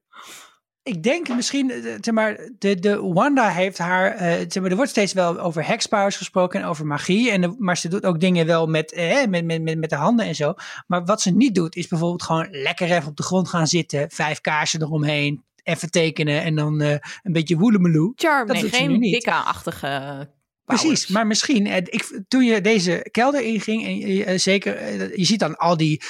ik 0.83 1.03
denk 1.03 1.27
misschien, 1.35 1.71
eh, 1.71 1.77
zeg 2.01 2.13
maar, 2.13 2.49
de, 2.57 2.79
de 2.79 3.01
Wanda 3.01 3.49
heeft 3.49 3.77
haar, 3.77 4.11
eh, 4.15 4.31
zeg 4.47 4.59
maar, 4.61 4.69
er 4.69 4.75
wordt 4.75 4.91
steeds 4.91 5.13
wel 5.13 5.39
over 5.39 5.65
hexpowers 5.67 6.17
gesproken 6.17 6.61
en 6.61 6.65
over 6.67 6.85
magie. 6.85 7.31
En 7.31 7.41
de- 7.41 7.55
maar 7.57 7.77
ze 7.77 7.87
doet 7.89 8.05
ook 8.05 8.19
dingen 8.19 8.45
wel 8.45 8.67
met, 8.67 8.91
eh, 8.93 9.25
met, 9.25 9.45
met, 9.45 9.61
met, 9.61 9.77
met 9.77 9.89
de 9.89 9.95
handen 9.95 10.25
en 10.25 10.35
zo. 10.35 10.53
Maar 10.87 11.05
wat 11.05 11.21
ze 11.21 11.31
niet 11.31 11.55
doet, 11.55 11.75
is 11.75 11.87
bijvoorbeeld 11.87 12.23
gewoon 12.23 12.47
lekker 12.51 12.91
even 12.91 13.09
op 13.09 13.15
de 13.17 13.23
grond 13.23 13.47
gaan 13.49 13.67
zitten, 13.67 14.09
vijf 14.11 14.41
kaarsen 14.41 14.81
eromheen, 14.81 15.43
even 15.63 15.91
tekenen 15.91 16.41
en 16.43 16.55
dan 16.55 16.79
een 16.81 17.01
beetje 17.23 17.57
woelemeloe. 17.57 18.13
Charm. 18.15 18.47
dat 18.47 18.55
Nee, 18.61 18.69
geen 18.69 18.99
niet. 18.99 19.13
Wicca-achtige 19.13 20.29
Precies, 20.77 21.07
maar 21.07 21.27
misschien, 21.27 21.67
eh, 21.67 21.75
ik, 21.75 22.21
toen 22.27 22.43
je 22.43 22.61
deze 22.61 23.07
kelder 23.11 23.41
inging, 23.41 23.85
en 23.85 23.97
je, 23.97 24.25
eh, 24.25 24.37
zeker, 24.37 24.75
eh, 24.75 25.15
je 25.15 25.25
ziet 25.25 25.39
dan 25.39 25.57
al 25.57 25.77
die, 25.77 26.01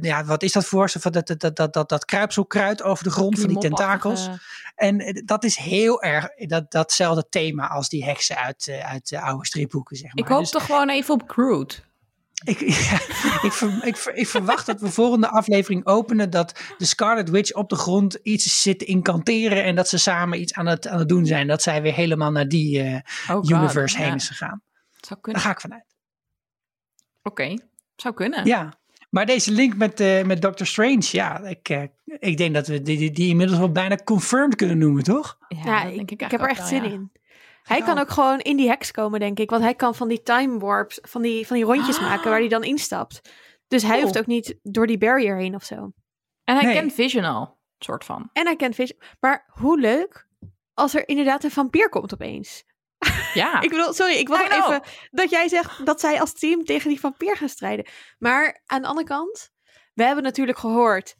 ja, 0.00 0.24
wat 0.24 0.42
is 0.42 0.52
dat 0.52 0.64
voor, 0.64 0.92
dat, 1.10 1.26
dat, 1.26 1.56
dat, 1.56 1.72
dat, 1.72 1.88
dat, 1.88 2.04
kruipselkruid 2.04 2.82
over 2.82 3.04
de 3.04 3.10
grond, 3.10 3.38
van 3.38 3.48
die 3.48 3.58
tentakels. 3.58 4.28
En 4.74 5.22
dat 5.24 5.44
is 5.44 5.56
heel 5.56 6.02
erg 6.02 6.28
dat, 6.36 6.70
datzelfde 6.70 7.26
thema 7.28 7.68
als 7.68 7.88
die 7.88 8.04
heksen 8.04 8.36
uit, 8.36 8.80
uit 8.82 9.08
de 9.08 9.20
oude 9.20 9.46
stripboeken, 9.46 9.96
zeg 9.96 10.14
maar. 10.14 10.24
Ik 10.24 10.30
hoop 10.30 10.40
Dus 10.40 10.50
toch 10.50 10.66
gewoon 10.66 10.90
even 10.90 11.14
op 11.14 11.22
Groot. 11.26 11.88
Ik, 12.44 12.60
ja, 12.88 12.94
ik, 13.42 13.52
ver- 13.52 13.86
ik, 13.86 13.96
ver- 13.96 14.14
ik 14.14 14.26
verwacht 14.28 14.66
dat 14.66 14.80
we 14.80 14.90
volgende 14.90 15.28
aflevering 15.28 15.86
openen 15.86 16.30
dat 16.30 16.60
de 16.78 16.84
Scarlet 16.84 17.30
Witch 17.30 17.52
op 17.52 17.68
de 17.68 17.76
grond 17.76 18.14
iets 18.22 18.62
zit 18.62 18.78
te 18.78 18.84
incanteren 18.84 19.64
en 19.64 19.74
dat 19.74 19.88
ze 19.88 19.98
samen 19.98 20.40
iets 20.40 20.54
aan 20.54 20.66
het, 20.66 20.86
aan 20.86 20.98
het 20.98 21.08
doen 21.08 21.26
zijn. 21.26 21.46
Dat 21.46 21.62
zij 21.62 21.82
weer 21.82 21.94
helemaal 21.94 22.30
naar 22.30 22.48
die 22.48 22.82
eh, 22.82 22.94
Oh 22.94 23.36
God, 23.36 23.50
universe 23.50 23.98
ja. 23.98 24.04
heen 24.04 24.14
is 24.14 24.28
gegaan. 24.28 24.62
Zou 24.90 25.00
Daar 25.00 25.20
kunnen. 25.20 25.42
ga 25.42 25.50
ik 25.50 25.60
vanuit. 25.60 25.84
Oké, 27.22 27.54
zou 27.96 28.14
kunnen. 28.14 28.46
Ja, 28.46 28.78
maar 29.10 29.26
deze 29.26 29.52
link 29.52 29.76
met, 29.76 30.00
eh, 30.00 30.24
met 30.24 30.42
Doctor 30.42 30.66
Strange, 30.66 31.08
ja, 31.10 31.38
ik, 31.38 31.68
eh, 31.68 31.82
ik 32.04 32.36
denk 32.36 32.54
dat 32.54 32.66
we 32.66 32.82
die, 32.82 32.98
die, 32.98 33.10
die 33.10 33.28
inmiddels 33.28 33.58
wel 33.58 33.72
bijna 33.72 33.96
confirmed 33.96 34.54
kunnen 34.54 34.78
noemen, 34.78 35.02
toch? 35.02 35.38
Ja, 35.48 35.84
dat 35.84 35.92
ik, 35.92 36.10
ik, 36.10 36.20
heb 36.20 36.32
er 36.32 36.48
echt 36.48 36.58
wel, 36.58 36.66
zin 36.66 36.82
ja. 36.82 36.90
in. 36.90 37.12
Hij 37.70 37.82
kan 37.82 37.98
ook 37.98 38.10
gewoon 38.10 38.38
in 38.40 38.56
die 38.56 38.68
heks 38.68 38.90
komen, 38.90 39.20
denk 39.20 39.38
ik. 39.38 39.50
Want 39.50 39.62
hij 39.62 39.74
kan 39.74 39.94
van 39.94 40.08
die 40.08 40.22
time 40.22 40.58
warps, 40.58 40.98
van 41.02 41.22
die, 41.22 41.46
van 41.46 41.56
die 41.56 41.64
rondjes 41.64 41.96
Ah. 41.98 42.02
maken 42.02 42.30
waar 42.30 42.38
hij 42.38 42.48
dan 42.48 42.64
instapt. 42.64 43.20
Dus 43.68 43.82
hij 43.82 43.90
Cool. 43.92 44.02
hoeft 44.02 44.18
ook 44.18 44.26
niet 44.26 44.54
door 44.62 44.86
die 44.86 44.98
barrier 44.98 45.36
heen 45.36 45.54
of 45.54 45.64
zo. 45.64 45.92
En 46.44 46.54
hij 46.56 46.64
Nee. 46.64 46.74
kent 46.74 46.92
Vision 46.92 47.24
al, 47.24 47.58
soort 47.78 48.04
van. 48.04 48.30
En 48.32 48.46
hij 48.46 48.56
kent 48.56 48.74
Vision. 48.74 48.98
Maar 49.20 49.44
hoe 49.52 49.78
leuk 49.80 50.26
als 50.74 50.94
er 50.94 51.08
inderdaad 51.08 51.44
een 51.44 51.50
vampier 51.50 51.88
komt 51.88 52.12
opeens. 52.14 52.64
Ja, 53.34 53.60
Ik 53.60 53.70
bedoel, 53.70 53.92
sorry, 53.92 54.14
ik 54.14 54.28
wil 54.28 54.36
nog 54.36 54.52
even 54.52 54.82
dat 55.10 55.30
jij 55.30 55.48
zegt 55.48 55.86
dat 55.86 56.00
zij 56.00 56.20
als 56.20 56.32
team 56.32 56.64
tegen 56.64 56.88
die 56.88 57.00
vampier 57.00 57.36
gaan 57.36 57.48
strijden. 57.48 57.86
Maar 58.18 58.62
aan 58.66 58.82
de 58.82 58.88
andere 58.88 59.06
kant, 59.06 59.50
we 59.94 60.02
hebben 60.04 60.24
natuurlijk 60.24 60.58
gehoord. 60.58 61.16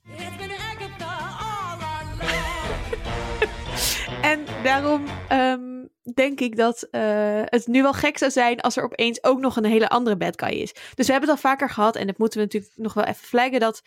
Daarom 4.64 5.04
ehm, 5.28 5.86
denk 6.14 6.40
ik 6.40 6.56
dat 6.56 6.82
eh, 6.82 7.42
het 7.44 7.66
nu 7.66 7.82
wel 7.82 7.92
gek 7.92 8.18
zou 8.18 8.30
zijn 8.30 8.60
als 8.60 8.76
er 8.76 8.84
opeens 8.84 9.24
ook 9.24 9.40
nog 9.40 9.56
een 9.56 9.64
hele 9.64 9.88
andere 9.88 10.16
bad 10.16 10.42
guy 10.42 10.52
is. 10.60 10.72
Dus 10.94 11.06
we 11.06 11.12
hebben 11.12 11.30
het 11.30 11.42
al 11.44 11.50
vaker 11.50 11.70
gehad 11.70 11.96
en 11.96 12.06
dat 12.06 12.18
moeten 12.18 12.38
we 12.38 12.44
natuurlijk 12.44 12.72
nog 12.76 12.94
wel 12.94 13.04
even 13.04 13.26
flaggen 13.26 13.60
dat 13.60 13.82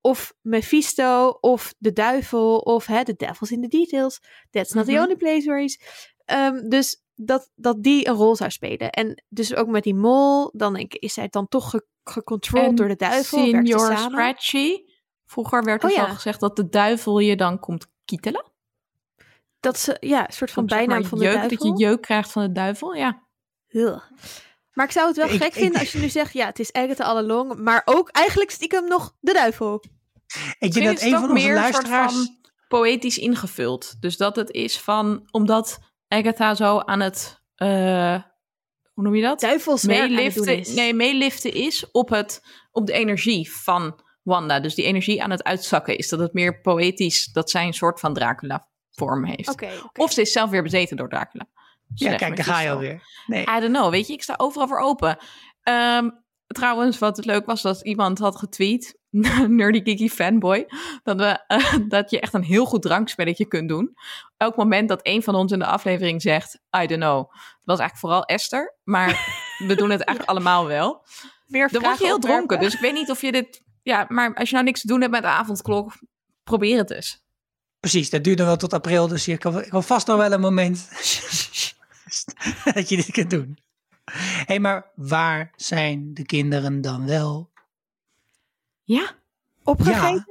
of 0.00 0.32
Mephisto 0.40 1.28
of 1.40 1.74
de 1.78 1.92
duivel 1.92 2.58
of 2.58 2.86
hè, 2.86 3.04
the 3.04 3.14
devil's 3.16 3.50
in 3.50 3.60
the 3.62 3.68
details. 3.68 4.20
That's 4.50 4.72
not 4.72 4.86
Mhm. 4.86 4.94
the 4.94 5.00
only 5.02 5.16
place 5.16 5.44
where 5.44 5.60
he's. 5.60 5.80
Ehm, 6.24 6.68
dus 6.68 7.02
dat, 7.14 7.50
dat 7.54 7.82
die 7.82 8.08
een 8.08 8.14
rol 8.14 8.36
zou 8.36 8.50
spelen. 8.50 8.90
En 8.90 9.24
dus 9.28 9.54
ook 9.54 9.68
met 9.68 9.82
die 9.82 9.94
mol, 9.94 10.50
dan 10.56 10.72
denk 10.74 10.94
ik, 10.94 11.02
is 11.02 11.12
zij 11.14 11.28
dan 11.28 11.48
toch 11.48 11.70
ge- 11.70 11.86
gecontrolled 12.04 12.68
En 12.68 12.74
door 12.74 12.88
de 12.88 12.96
duivel? 12.96 13.38
Senior? 13.38 13.96
Scratchy. 13.98 14.76
Vroeger 15.26 15.64
werd 15.64 15.82
er 15.82 15.88
Oh, 15.90 15.94
zo 15.96 16.00
ja. 16.02 16.08
gezegd 16.14 16.40
dat 16.40 16.56
de 16.56 16.68
duivel 16.68 17.18
je 17.18 17.36
dan 17.36 17.58
komt 17.58 17.86
kietelen. 18.04 18.49
Dat 19.60 19.78
ze, 19.78 19.96
ja, 20.00 20.26
een 20.26 20.32
soort 20.32 20.50
van 20.50 20.66
bijnaam 20.66 21.04
van 21.04 21.18
de 21.18 21.24
jeuk, 21.24 21.34
duivel. 21.34 21.68
Dat 21.68 21.78
je 21.78 21.84
jeuk 21.84 22.00
krijgt 22.00 22.32
van 22.32 22.42
de 22.42 22.52
duivel, 22.52 22.94
ja. 22.94 23.22
Ugh. 23.68 24.02
Maar 24.72 24.86
ik 24.86 24.92
zou 24.92 25.06
het 25.06 25.16
wel 25.16 25.28
Ik- 25.28 25.36
gek 25.42 25.46
ik- 25.46 25.52
vinden 25.52 25.80
als 25.80 25.92
je 25.92 25.98
nu 25.98 26.08
zegt, 26.08 26.32
ja, 26.32 26.46
het 26.46 26.58
is 26.58 26.72
Agatha 26.72 27.04
all 27.04 27.16
along, 27.16 27.54
maar 27.58 27.82
ook 27.84 28.08
eigenlijk 28.08 28.50
stiekem 28.50 28.88
nog 28.88 29.16
de 29.20 29.32
duivel. 29.32 29.82
Ik 30.58 30.72
denk 30.72 30.86
dat 30.86 31.02
een 31.02 31.12
het 31.12 31.20
van 31.20 31.30
onze 31.30 31.52
luisteraars... 31.52 32.12
van 32.14 32.38
poëtisch 32.68 33.18
ingevuld. 33.18 34.00
Dus 34.02 34.16
dat 34.16 34.36
het 34.36 34.50
is 34.50 34.80
van, 34.80 35.28
omdat 35.30 35.78
Agatha 36.08 36.54
zo 36.54 36.78
aan 36.78 37.00
het, 37.00 37.40
eh, 37.54 38.22
hoe 38.92 39.04
noem 39.04 39.14
je 39.14 39.22
dat? 39.22 39.40
Duivelswerk 39.40 39.98
aan 39.98 40.02
het 40.16 40.34
doen 40.34 40.44
meeliften, 40.44 40.58
is. 40.58 40.74
nee, 40.74 40.94
meeliften 40.94 41.52
is 41.52 41.90
op, 41.90 42.08
het, 42.08 42.42
op 42.70 42.86
de 42.86 42.92
energie 42.92 43.52
van 43.52 44.00
Wanda. 44.22 44.60
Dus 44.60 44.74
die 44.74 44.84
energie 44.84 45.22
aan 45.22 45.30
het 45.30 45.42
uitzakken 45.42 45.96
is. 45.96 46.08
Dat 46.08 46.18
het 46.20 46.32
meer 46.32 46.60
poëtisch, 46.60 47.26
dat 47.26 47.50
zij 47.50 47.66
een 47.66 47.72
soort 47.72 48.00
van 48.00 48.14
Dracula 48.14 48.68
vorm 48.90 49.24
heeft. 49.24 49.54
Of 49.92 50.12
ze 50.12 50.20
is 50.20 50.32
zelf 50.32 50.50
weer 50.50 50.62
bezeten 50.62 50.96
door 50.96 51.08
Dracula. 51.08 51.46
Ja, 51.94 52.16
kijk, 52.16 52.36
daar 52.36 52.44
ga 52.44 52.60
je 52.60 52.70
alweer. 52.70 53.02
Nee. 53.26 53.42
I 53.42 53.60
don't 53.60 53.72
know, 53.72 53.90
weet 53.90 54.06
je, 54.06 54.12
ik 54.12 54.22
sta 54.22 54.34
overal 54.36 54.68
voor 54.68 54.78
open. 54.78 55.18
Ehm, 55.62 56.10
trouwens, 56.46 56.98
wat 56.98 57.24
leuk 57.24 57.46
was, 57.46 57.62
dat 57.62 57.84
iemand 57.84 58.18
had 58.18 58.36
getweet, 58.36 58.98
Nerdy 59.48 59.80
Geeky 59.84 60.08
Fanboy, 60.08 60.66
dat, 61.02 61.16
we, 61.16 61.44
eh, 61.46 61.74
dat 61.88 62.10
je 62.10 62.20
echt 62.20 62.34
een 62.34 62.42
heel 62.42 62.64
goed 62.64 62.82
drankspelletje 62.82 63.46
kunt 63.46 63.68
doen. 63.68 63.94
Elk 64.36 64.56
moment 64.56 64.88
dat 64.88 65.00
een 65.02 65.22
van 65.22 65.34
ons 65.34 65.52
in 65.52 65.58
de 65.58 65.66
aflevering 65.66 66.22
zegt, 66.22 66.60
I 66.82 66.86
don't 66.86 67.00
know. 67.00 67.18
Het 67.32 67.60
was 67.64 67.78
eigenlijk 67.78 67.96
vooral 67.96 68.24
Esther, 68.24 68.76
maar 68.84 69.08
we 69.68 69.74
doen 69.74 69.90
het 69.90 70.00
eigenlijk 70.00 70.28
allemaal 70.28 70.66
wel. 70.66 71.04
Meer 71.46 71.68
Dan 71.72 71.82
word 71.82 71.98
je 71.98 72.04
heel 72.04 72.18
dronken, 72.18 72.60
dus 72.60 72.74
ik 72.74 72.80
weet 72.80 72.92
niet 72.92 73.10
of 73.10 73.20
je 73.20 73.32
dit... 73.32 73.62
Ja, 73.82 74.04
maar 74.08 74.34
als 74.34 74.48
je 74.48 74.54
nou 74.54 74.66
niks 74.66 74.80
te 74.80 74.86
doen 74.86 75.00
hebt 75.00 75.12
met 75.12 75.22
de 75.22 75.28
avondklok, 75.28 75.92
probeer 76.44 76.78
het 76.78 76.90
eens. 76.90 77.22
Precies, 77.80 78.10
dat 78.10 78.24
duurt 78.24 78.38
nog 78.38 78.46
wel 78.46 78.56
tot 78.56 78.72
april, 78.72 79.08
dus 79.08 79.24
je 79.24 79.38
kan, 79.38 79.64
kan 79.68 79.84
vast 79.84 80.06
nog 80.06 80.16
wel 80.16 80.32
een 80.32 80.40
moment 80.40 80.88
dat 82.74 82.88
je 82.88 82.96
dit 82.96 83.10
kunt 83.10 83.30
doen. 83.30 83.58
Hé, 84.04 84.44
hey, 84.46 84.60
maar 84.60 84.90
waar 84.94 85.52
zijn 85.56 86.14
de 86.14 86.24
kinderen 86.26 86.80
dan 86.80 87.06
wel? 87.06 87.50
Ja, 88.82 89.10
Opgegeten? 89.64 90.26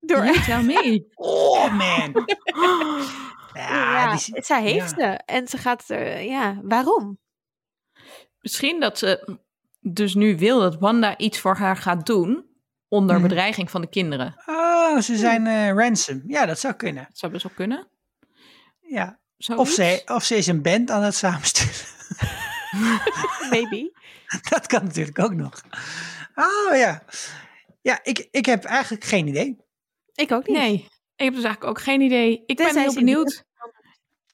Door 0.00 0.24
ja 0.24 0.60
mee. 0.60 1.08
Oh 1.14 1.74
man! 1.76 2.12
Ja, 3.54 3.92
ja, 3.92 4.16
die- 4.16 4.42
zij 4.42 4.62
heeft 4.62 4.90
ja. 4.96 5.12
ze. 5.12 5.20
En 5.24 5.48
ze 5.48 5.56
gaat 5.58 5.88
er, 5.88 6.20
ja, 6.22 6.60
waarom? 6.62 7.18
Misschien 8.40 8.80
dat 8.80 8.98
ze 8.98 9.38
dus 9.80 10.14
nu 10.14 10.36
wil 10.38 10.60
dat 10.60 10.78
Wanda 10.78 11.16
iets 11.18 11.38
voor 11.40 11.56
haar 11.56 11.76
gaat 11.76 12.06
doen 12.06 12.46
onder 12.88 13.14
Mhm. 13.18 13.28
bedreiging 13.28 13.70
van 13.70 13.80
de 13.80 13.86
kinderen. 13.86 14.34
Oh, 14.46 14.67
ze 14.96 15.16
zijn 15.16 15.46
eh, 15.46 15.72
ransom. 15.72 16.22
Ja, 16.26 16.46
dat 16.46 16.58
zou 16.58 16.74
kunnen. 16.74 17.04
Dat 17.08 17.18
zou 17.18 17.32
best 17.32 17.44
wel 17.44 17.52
kunnen. 17.56 17.88
Ja. 18.80 19.20
Of, 19.56 19.68
ze, 19.68 20.02
of 20.06 20.24
ze 20.24 20.36
is 20.36 20.46
een 20.46 20.62
band 20.62 20.90
aan 20.90 21.02
het 21.02 21.14
samenstellen. 21.14 21.74
Maybe. 23.50 23.92
Dat 24.50 24.66
kan 24.66 24.84
natuurlijk 24.84 25.18
ook 25.18 25.34
nog. 25.34 25.62
Oh 26.34 26.76
ja. 26.76 27.02
Ja, 27.80 28.00
ik, 28.02 28.28
ik 28.30 28.46
heb 28.46 28.64
eigenlijk 28.64 29.04
geen 29.04 29.26
idee. 29.26 29.56
Ik 30.14 30.32
ook 30.32 30.46
niet. 30.46 30.56
Nee, 30.56 30.74
ik 31.16 31.24
heb 31.24 31.34
dus 31.34 31.44
eigenlijk 31.44 31.64
ook 31.64 31.84
geen 31.84 32.00
idee. 32.00 32.42
Ik 32.46 32.56
ben 32.56 32.78
heel 32.78 32.94
benieuwd. 32.94 33.44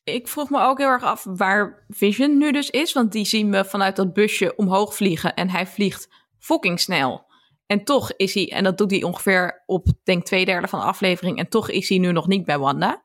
Ik 0.04 0.28
vroeg 0.28 0.50
me 0.50 0.60
ook 0.60 0.78
heel 0.78 0.88
erg 0.88 1.02
af 1.02 1.24
waar 1.24 1.84
Vision 1.88 2.38
nu 2.38 2.52
dus 2.52 2.70
is. 2.70 2.92
Want 2.92 3.12
die 3.12 3.24
zien 3.24 3.50
we 3.50 3.64
vanuit 3.64 3.96
dat 3.96 4.12
busje 4.12 4.56
omhoog 4.56 4.94
vliegen. 4.94 5.34
En 5.34 5.50
hij 5.50 5.66
vliegt 5.66 6.08
fucking 6.38 6.80
snel. 6.80 7.26
En 7.66 7.84
toch 7.84 8.12
is 8.16 8.34
hij, 8.34 8.52
en 8.52 8.64
dat 8.64 8.78
doet 8.78 8.90
hij 8.90 9.02
ongeveer 9.02 9.62
op, 9.66 9.86
denk 10.02 10.24
twee 10.24 10.44
derde 10.44 10.68
van 10.68 10.78
de 10.80 10.86
aflevering. 10.86 11.38
En 11.38 11.48
toch 11.48 11.70
is 11.70 11.88
hij 11.88 11.98
nu 11.98 12.12
nog 12.12 12.26
niet 12.26 12.44
bij 12.44 12.58
Wanda. 12.58 13.02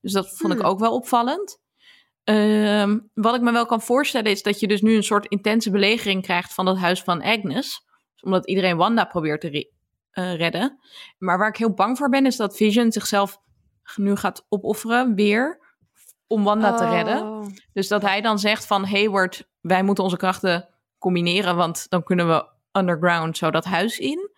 Dus 0.00 0.12
dat 0.12 0.36
vond 0.36 0.52
ik 0.52 0.58
Hmm. 0.58 0.68
ook 0.68 0.78
wel 0.78 0.94
opvallend. 0.94 1.60
Ehm, 2.24 2.98
wat 3.14 3.34
ik 3.34 3.40
me 3.40 3.52
wel 3.52 3.66
kan 3.66 3.80
voorstellen 3.82 4.30
is 4.30 4.42
dat 4.42 4.60
je 4.60 4.68
dus 4.68 4.80
nu 4.80 4.96
een 4.96 5.02
soort 5.02 5.26
intense 5.26 5.70
belegering 5.70 6.22
krijgt 6.22 6.54
van 6.54 6.66
het 6.66 6.78
huis 6.78 7.02
van 7.02 7.22
Agnes. 7.22 7.80
Omdat 8.20 8.46
iedereen 8.48 8.76
Wanda 8.76 9.04
probeert 9.04 9.40
te 9.40 9.48
re- 9.48 9.70
eh, 10.10 10.36
redden. 10.36 10.78
Maar 11.18 11.38
waar 11.38 11.48
ik 11.48 11.56
heel 11.56 11.74
bang 11.74 11.98
voor 11.98 12.08
ben 12.08 12.26
is 12.26 12.36
dat 12.36 12.56
Vision 12.56 12.92
zichzelf 12.92 13.38
nu 13.96 14.16
gaat 14.16 14.46
opofferen 14.48 15.14
weer 15.14 15.60
om 16.26 16.44
Wanda 16.44 16.74
te 16.74 16.88
redden. 16.88 17.22
Oh. 17.22 17.46
Dus 17.72 17.88
dat 17.88 18.02
hij 18.02 18.20
dan 18.20 18.38
zegt 18.38 18.66
van 18.66 18.84
Hayward, 18.84 19.48
wij 19.60 19.82
moeten 19.82 20.04
onze 20.04 20.16
krachten 20.16 20.68
combineren, 20.98 21.56
want 21.56 21.86
dan 21.88 22.02
kunnen 22.02 22.28
we 22.28 22.46
underground 22.78 23.36
zo 23.36 23.50
dat 23.50 23.64
huis 23.64 23.98
in. 23.98 24.30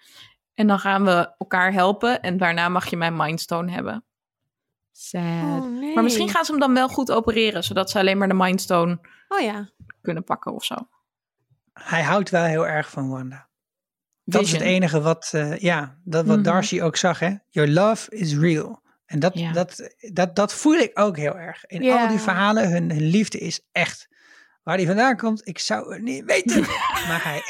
En 0.55 0.67
dan 0.67 0.79
gaan 0.79 1.05
we 1.05 1.35
elkaar 1.39 1.73
helpen 1.73 2.21
en 2.21 2.37
daarna 2.37 2.69
mag 2.69 2.91
je 2.91 2.97
mijn 2.97 3.17
Mindstone 3.17 3.71
hebben. 3.73 4.05
Sad. 4.93 5.23
Oh, 5.23 5.79
nee. 5.79 5.95
Maar 5.95 6.03
misschien 6.03 6.29
gaan 6.29 6.45
ze 6.45 6.51
hem 6.51 6.61
dan 6.61 6.75
wel 6.75 6.89
goed 6.89 7.11
opereren, 7.13 7.65
zodat 7.65 7.91
ze 7.91 7.99
alleen 7.99 8.19
maar 8.19 8.29
de 8.29 8.35
Mindstone 8.35 8.99
Oh 9.29 9.41
ja. 9.41 9.69
kunnen 10.03 10.25
pakken 10.25 10.53
of 10.55 10.65
zo. 10.65 10.75
Hij 11.73 12.03
houdt 12.03 12.31
wel 12.31 12.45
heel 12.45 12.67
erg 12.67 12.91
van 12.91 13.09
Wanda. 13.09 13.49
Dat 14.25 14.43
is 14.43 14.53
het 14.53 14.61
enige 14.61 15.01
wat, 15.01 15.31
eh, 15.33 15.59
ja, 15.59 15.99
dat 16.05 16.27
wat 16.27 16.37
Mhm. 16.37 16.45
Darcy 16.45 16.81
ook 16.83 16.97
zag, 16.97 17.19
hè. 17.19 17.35
Your 17.49 17.71
love 17.71 18.11
is 18.17 18.37
real. 18.37 18.83
En 19.07 19.19
dat, 19.19 19.35
Ja. 19.39 19.53
dat, 19.53 19.95
dat, 20.13 20.37
dat 20.37 20.55
voel 20.55 20.75
ik 20.79 20.99
ook 20.99 21.17
heel 21.17 21.37
erg. 21.39 21.65
In 21.67 21.83
Ja. 21.83 22.03
al 22.03 22.09
die 22.09 22.19
verhalen, 22.19 22.71
hun, 22.71 22.91
hun 22.91 23.03
liefde 23.07 23.39
is 23.39 23.61
echt. 23.73 24.09
Waar 24.63 24.77
die 24.77 24.87
vandaan 24.87 25.17
komt, 25.17 25.47
ik 25.49 25.59
zou 25.59 25.93
het 25.95 26.03
niet 26.03 26.25
weten. 26.25 26.61
maar 27.09 27.21
hij... 27.25 27.43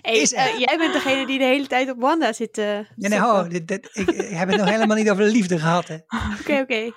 Hey, 0.00 0.16
Is 0.20 0.32
eh, 0.32 0.58
jij 0.58 0.76
bent 0.78 0.92
degene 0.92 1.26
die 1.26 1.38
de 1.38 1.44
hele 1.44 1.66
tijd 1.66 1.90
op 1.90 2.00
Wanda 2.00 2.32
zit 2.32 2.52
te 2.52 2.60
Nee, 2.96 3.10
nee, 3.10 3.18
zoeken. 3.18 3.36
ho, 3.36 3.48
dit, 3.48 3.68
dit- 3.68 3.90
ik, 3.92 4.10
ik 4.10 4.28
heb 4.36 4.48
het 4.48 4.56
nog 4.60 4.68
helemaal 4.70 4.96
niet 4.96 5.10
over 5.10 5.24
de 5.24 5.30
liefde 5.30 5.58
gehad, 5.58 5.88
hè. 5.88 5.94
Oké, 6.40 6.58
oké. 6.60 6.92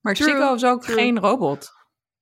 Maar 0.00 0.14
Chico 0.16 0.54
is 0.54 0.64
ook 0.64 0.82
true. 0.82 0.96
geen 0.96 1.18
robot. 1.18 1.72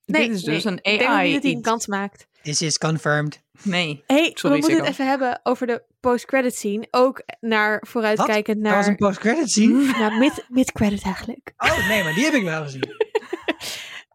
Nee, 0.05 0.27
Dit 0.29 0.37
is 0.37 0.43
dus 0.43 0.65
nee. 0.65 0.73
een 0.73 0.93
Ik 0.93 0.99
denk 0.99 1.11
AI. 1.11 1.25
niet 1.25 1.35
dat 1.35 1.43
hij 1.43 1.53
een 1.53 1.63
kans 1.63 1.87
maakt. 1.87 2.27
This 2.43 2.63
is 2.63 2.79
confirmed. 2.79 3.43
Nee. 3.63 4.05
hey, 4.07 4.31
Sorry, 4.35 4.57
we 4.57 4.61
moeten 4.61 4.79
het 4.85 4.89
even 4.93 5.07
hebben 5.09 5.41
over 5.43 5.67
de 5.67 5.83
post-credit 6.01 6.55
scene. 6.55 6.87
Ook 6.91 7.23
naar 7.41 7.85
vooruitkijkend 7.87 8.65
Dat 8.65 8.73
was 8.75 8.87
een 8.87 8.97
naar, 8.99 9.09
post-credit 9.11 9.51
scene? 9.51 9.85
naar 10.01 10.13
mid- 10.19 10.45
mid-credit 10.49 11.03
eigenlijk. 11.03 11.53
Oh, 11.57 11.89
nee, 11.89 12.03
maar 12.05 12.15
die 12.15 12.25
heb 12.25 12.33
ik 12.35 12.43
wel 12.45 12.63
gezien. 12.63 12.97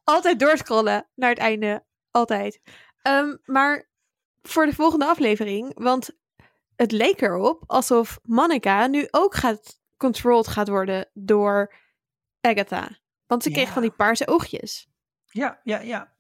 Altijd 0.03 0.39
doorscrollen 0.39 1.07
naar 1.15 1.29
het 1.29 1.39
einde. 1.39 1.83
Altijd. 2.13 2.61
Ehm, 3.01 3.35
maar 3.45 3.89
voor 4.41 4.65
de 4.65 4.73
volgende 4.73 5.05
aflevering, 5.05 5.71
want 5.83 6.09
het 6.75 6.91
leek 6.91 7.21
erop 7.21 7.63
alsof 7.67 8.19
Monica 8.23 8.87
nu 8.87 9.07
ook 9.11 9.35
gaat 9.35 9.81
controlled 9.97 10.47
gaat 10.47 10.67
worden 10.67 11.09
door 11.13 11.73
Agatha. 12.41 12.99
Want 13.27 13.43
ze 13.43 13.51
kreeg 13.51 13.67
Ja. 13.67 13.73
van 13.73 13.81
die 13.81 13.91
paarse 13.91 14.27
oogjes. 14.27 14.87
Ja, 15.25 15.59
ja, 15.63 15.79
ja. 15.79 16.11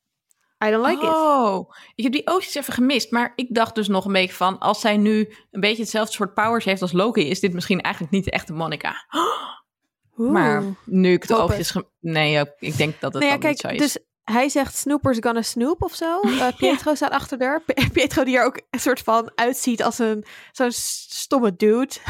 I 0.65 0.69
don't 0.69 0.85
like 0.85 1.05
it. 1.05 1.09
oh, 1.09 1.69
ik 1.95 2.03
heb 2.03 2.13
die 2.13 2.27
oogjes 2.27 2.55
even 2.55 2.73
gemist. 2.73 3.11
Maar 3.11 3.33
ik 3.35 3.53
dacht 3.55 3.75
dus 3.75 3.87
nog 3.87 4.05
een 4.05 4.11
beetje 4.11 4.35
van... 4.35 4.59
als 4.59 4.79
zij 4.81 4.97
nu 4.97 5.35
een 5.51 5.59
beetje 5.59 5.81
hetzelfde 5.81 6.13
soort 6.13 6.33
powers 6.33 6.65
heeft 6.65 6.81
als 6.81 6.91
Loki... 6.91 7.29
is 7.29 7.39
dit 7.39 7.53
misschien 7.53 7.81
eigenlijk 7.81 8.13
niet 8.13 8.25
de 8.25 8.31
echte 8.31 8.53
Monica. 8.53 8.95
Oeh. 10.17 10.31
Maar 10.31 10.63
nu 10.85 11.13
ik 11.13 11.21
het 11.21 11.31
Hoop 11.31 11.41
oogjes... 11.41 11.75
Nee, 11.99 12.45
ik 12.59 12.77
denk 12.77 12.99
dat 12.99 13.13
het 13.13 13.23
nou 13.23 13.33
ja, 13.33 13.39
dan 13.39 13.49
niet 13.49 13.59
kijk, 13.59 13.59
zo 13.59 13.67
is. 13.67 13.93
dus 13.93 14.05
hij 14.23 14.49
zegt 14.49 14.75
Snoopers 14.77 15.17
gonna 15.19 15.41
snoop 15.41 15.81
of 15.83 15.95
zo. 15.95 16.19
Eh, 16.39 16.47
Pietro 16.57 16.95
staat 16.95 17.11
achter. 17.11 17.61
P- 17.65 17.73
Pietro 17.93 18.23
die 18.23 18.37
er 18.37 18.45
ook 18.45 18.61
een 18.69 18.79
soort 18.79 18.99
van 18.99 19.31
uitziet 19.35 19.83
als 19.83 19.99
een 19.99 20.25
zo'n 20.51 20.71
stomme 20.71 21.55
dude. 21.55 21.93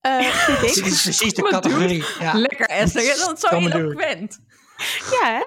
Eh, 0.00 0.18
vind 0.20 0.58
ik. 0.58 0.74
Dit 0.74 0.86
is 0.86 1.02
precies 1.02 1.34
de 1.34 1.42
categorie. 1.42 2.04
Ja. 2.20 2.32
Lekker 2.34 2.66
Esther, 2.66 3.02
je 3.02 3.24
bent 3.26 3.40
zo 3.40 3.46
Stomme 3.46 3.70
dude. 3.70 3.84
eloquent. 3.84 4.38
Ja, 5.10 5.26
hè? 5.32 5.40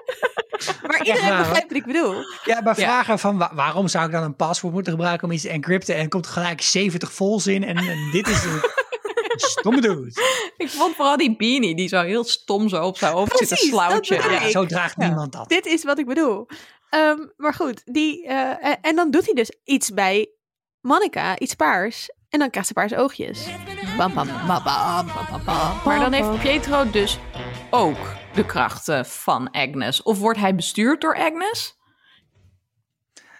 Maar 0.86 0.98
iedereen 1.06 1.36
begrijpt 1.36 1.68
wat 1.68 1.76
ik 1.76 1.84
bedoel. 1.86 2.14
Ja, 2.44 2.60
maar 2.60 2.80
Ja. 2.80 2.84
vragen 2.86 3.18
van 3.18 3.38
wa- 3.38 3.54
waarom 3.54 3.88
zou 3.88 4.06
ik 4.06 4.12
dan 4.12 4.22
een 4.22 4.36
paswoord 4.36 4.74
moeten 4.74 4.92
gebruiken 4.92 5.28
om 5.28 5.34
iets 5.34 5.42
te 5.42 5.48
encrypten 5.48 5.96
en 5.96 6.08
komt 6.08 6.26
gelijk 6.26 6.62
70 6.62 7.12
vols 7.12 7.46
in 7.46 7.64
en, 7.64 7.76
en 7.76 8.10
dit 8.12 8.28
is 8.28 8.44
een 8.44 8.60
stomme 9.40 9.80
dude. 9.80 10.10
Ik 10.56 10.68
vond 10.70 10.94
vooral 10.96 11.16
die 11.16 11.36
beanie 11.36 11.74
die 11.76 11.88
zo 11.88 12.02
heel 12.02 12.24
stom 12.24 12.68
zo 12.68 12.84
op 12.86 12.96
zijn 12.96 13.12
hoofd 13.12 13.36
zit 13.38 13.48
te 13.48 13.56
slouchen. 13.56 14.30
Ja. 14.30 14.50
zo 14.50 14.66
draagt 14.66 14.94
Ja. 14.98 15.06
niemand 15.06 15.32
dat. 15.32 15.48
Dit 15.48 15.66
is 15.66 15.84
wat 15.84 15.98
ik 15.98 16.06
bedoel. 16.06 16.46
Ehm, 16.90 17.18
maar 17.36 17.54
goed, 17.54 17.82
die, 17.84 18.26
eh, 18.26 18.64
en- 18.66 18.78
en 18.80 18.96
dan 18.96 19.10
doet 19.10 19.24
hij 19.24 19.34
dus 19.34 19.52
iets 19.64 19.90
bij 19.90 20.30
Monica, 20.80 21.38
iets 21.38 21.54
paars. 21.54 22.10
En 22.28 22.38
dan 22.38 22.50
krijgt 22.50 22.68
ze 22.68 22.74
paarse 22.74 22.96
oogjes. 22.96 23.46
Bam, 23.96 24.14
bam, 24.14 24.26
bam, 24.26 24.46
bam, 24.46 24.62
bam, 24.64 25.06
bam, 25.30 25.44
bam, 25.44 25.80
Maar 25.84 25.98
dan 26.00 26.12
heeft 26.12 26.40
Pietro 26.42 26.90
dus 26.90 27.18
ook 27.70 27.96
de 28.34 28.46
krachten 28.46 29.06
van 29.06 29.50
Agnes. 29.50 30.02
Of 30.02 30.18
wordt 30.18 30.38
hij 30.38 30.54
bestuurd 30.54 31.00
door 31.00 31.16
Agnes? 31.16 31.76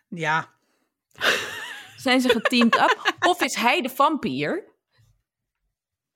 Ja, 0.08 0.48
Zijn 1.96 2.20
ze 2.20 2.28
geteamd 2.28 2.76
up? 2.76 3.14
Of 3.28 3.42
is 3.42 3.54
hij 3.54 3.80
de 3.80 3.88
vampier? 3.88 4.64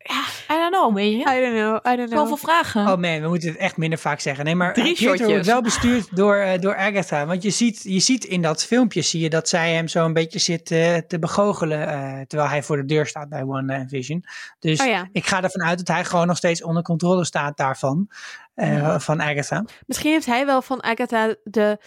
Ja, 0.09 0.55
I 0.55 0.59
don't 0.59 0.73
know, 0.73 0.95
weet 0.95 1.11
je. 1.13 1.19
I 1.19 1.41
don't 1.41 1.55
know, 1.55 1.93
I 1.93 1.97
don't 1.97 2.09
know. 2.11 2.19
Zoveel 2.19 2.37
vragen. 2.37 2.81
oh 2.81 2.97
man, 2.97 3.21
we 3.21 3.29
moeten 3.29 3.49
het 3.49 3.59
echt 3.59 3.77
minder 3.77 3.99
vaak 3.99 4.21
zeggen. 4.21 4.45
Nee, 4.45 4.55
maar 4.55 4.73
Drie 4.75 4.97
wordt 5.07 5.47
wel 5.47 5.63
bestuurd 5.63 6.17
door, 6.17 6.37
eh, 6.37 6.61
door 6.61 6.77
Agatha. 6.77 7.27
Want 7.27 7.43
je 7.43 7.51
ziet, 7.51 7.81
je 7.83 8.01
ziet 8.01 8.25
in 8.25 8.43
dat 8.43 8.65
filmpje 8.65 9.03
zie 9.03 9.21
je 9.21 9.31
dat 9.31 9.49
zij 9.49 9.73
hem 9.73 9.89
zo 9.89 10.05
een 10.05 10.13
beetje 10.13 10.39
zit 10.39 10.71
eh, 10.71 10.97
te 10.97 11.19
begoochelen. 11.19 11.89
eh, 11.89 12.21
terwijl 12.27 12.51
hij 12.51 12.63
voor 12.63 12.77
de 12.77 12.85
deur 12.85 13.07
staat 13.07 13.29
bij 13.29 13.43
One 13.43 13.85
Vision. 13.89 14.25
Dus 14.59 14.81
Oh 14.81 14.87
ja. 14.87 15.09
ik 15.13 15.27
ga 15.27 15.43
ervan 15.43 15.65
uit 15.65 15.79
dat 15.79 15.89
hij 15.89 16.05
gewoon 16.05 16.27
nog 16.27 16.37
steeds 16.37 16.63
onder 16.63 16.83
controle 16.83 17.25
staat 17.25 17.57
daarvan. 17.57 18.09
eh, 18.55 18.99
Van 18.99 19.23
Agatha. 19.23 19.65
Misschien 19.87 20.13
heeft 20.13 20.27
hij 20.27 20.47
wel 20.47 20.63
van 20.63 20.83
Agatha 20.83 21.35
de 21.45 21.79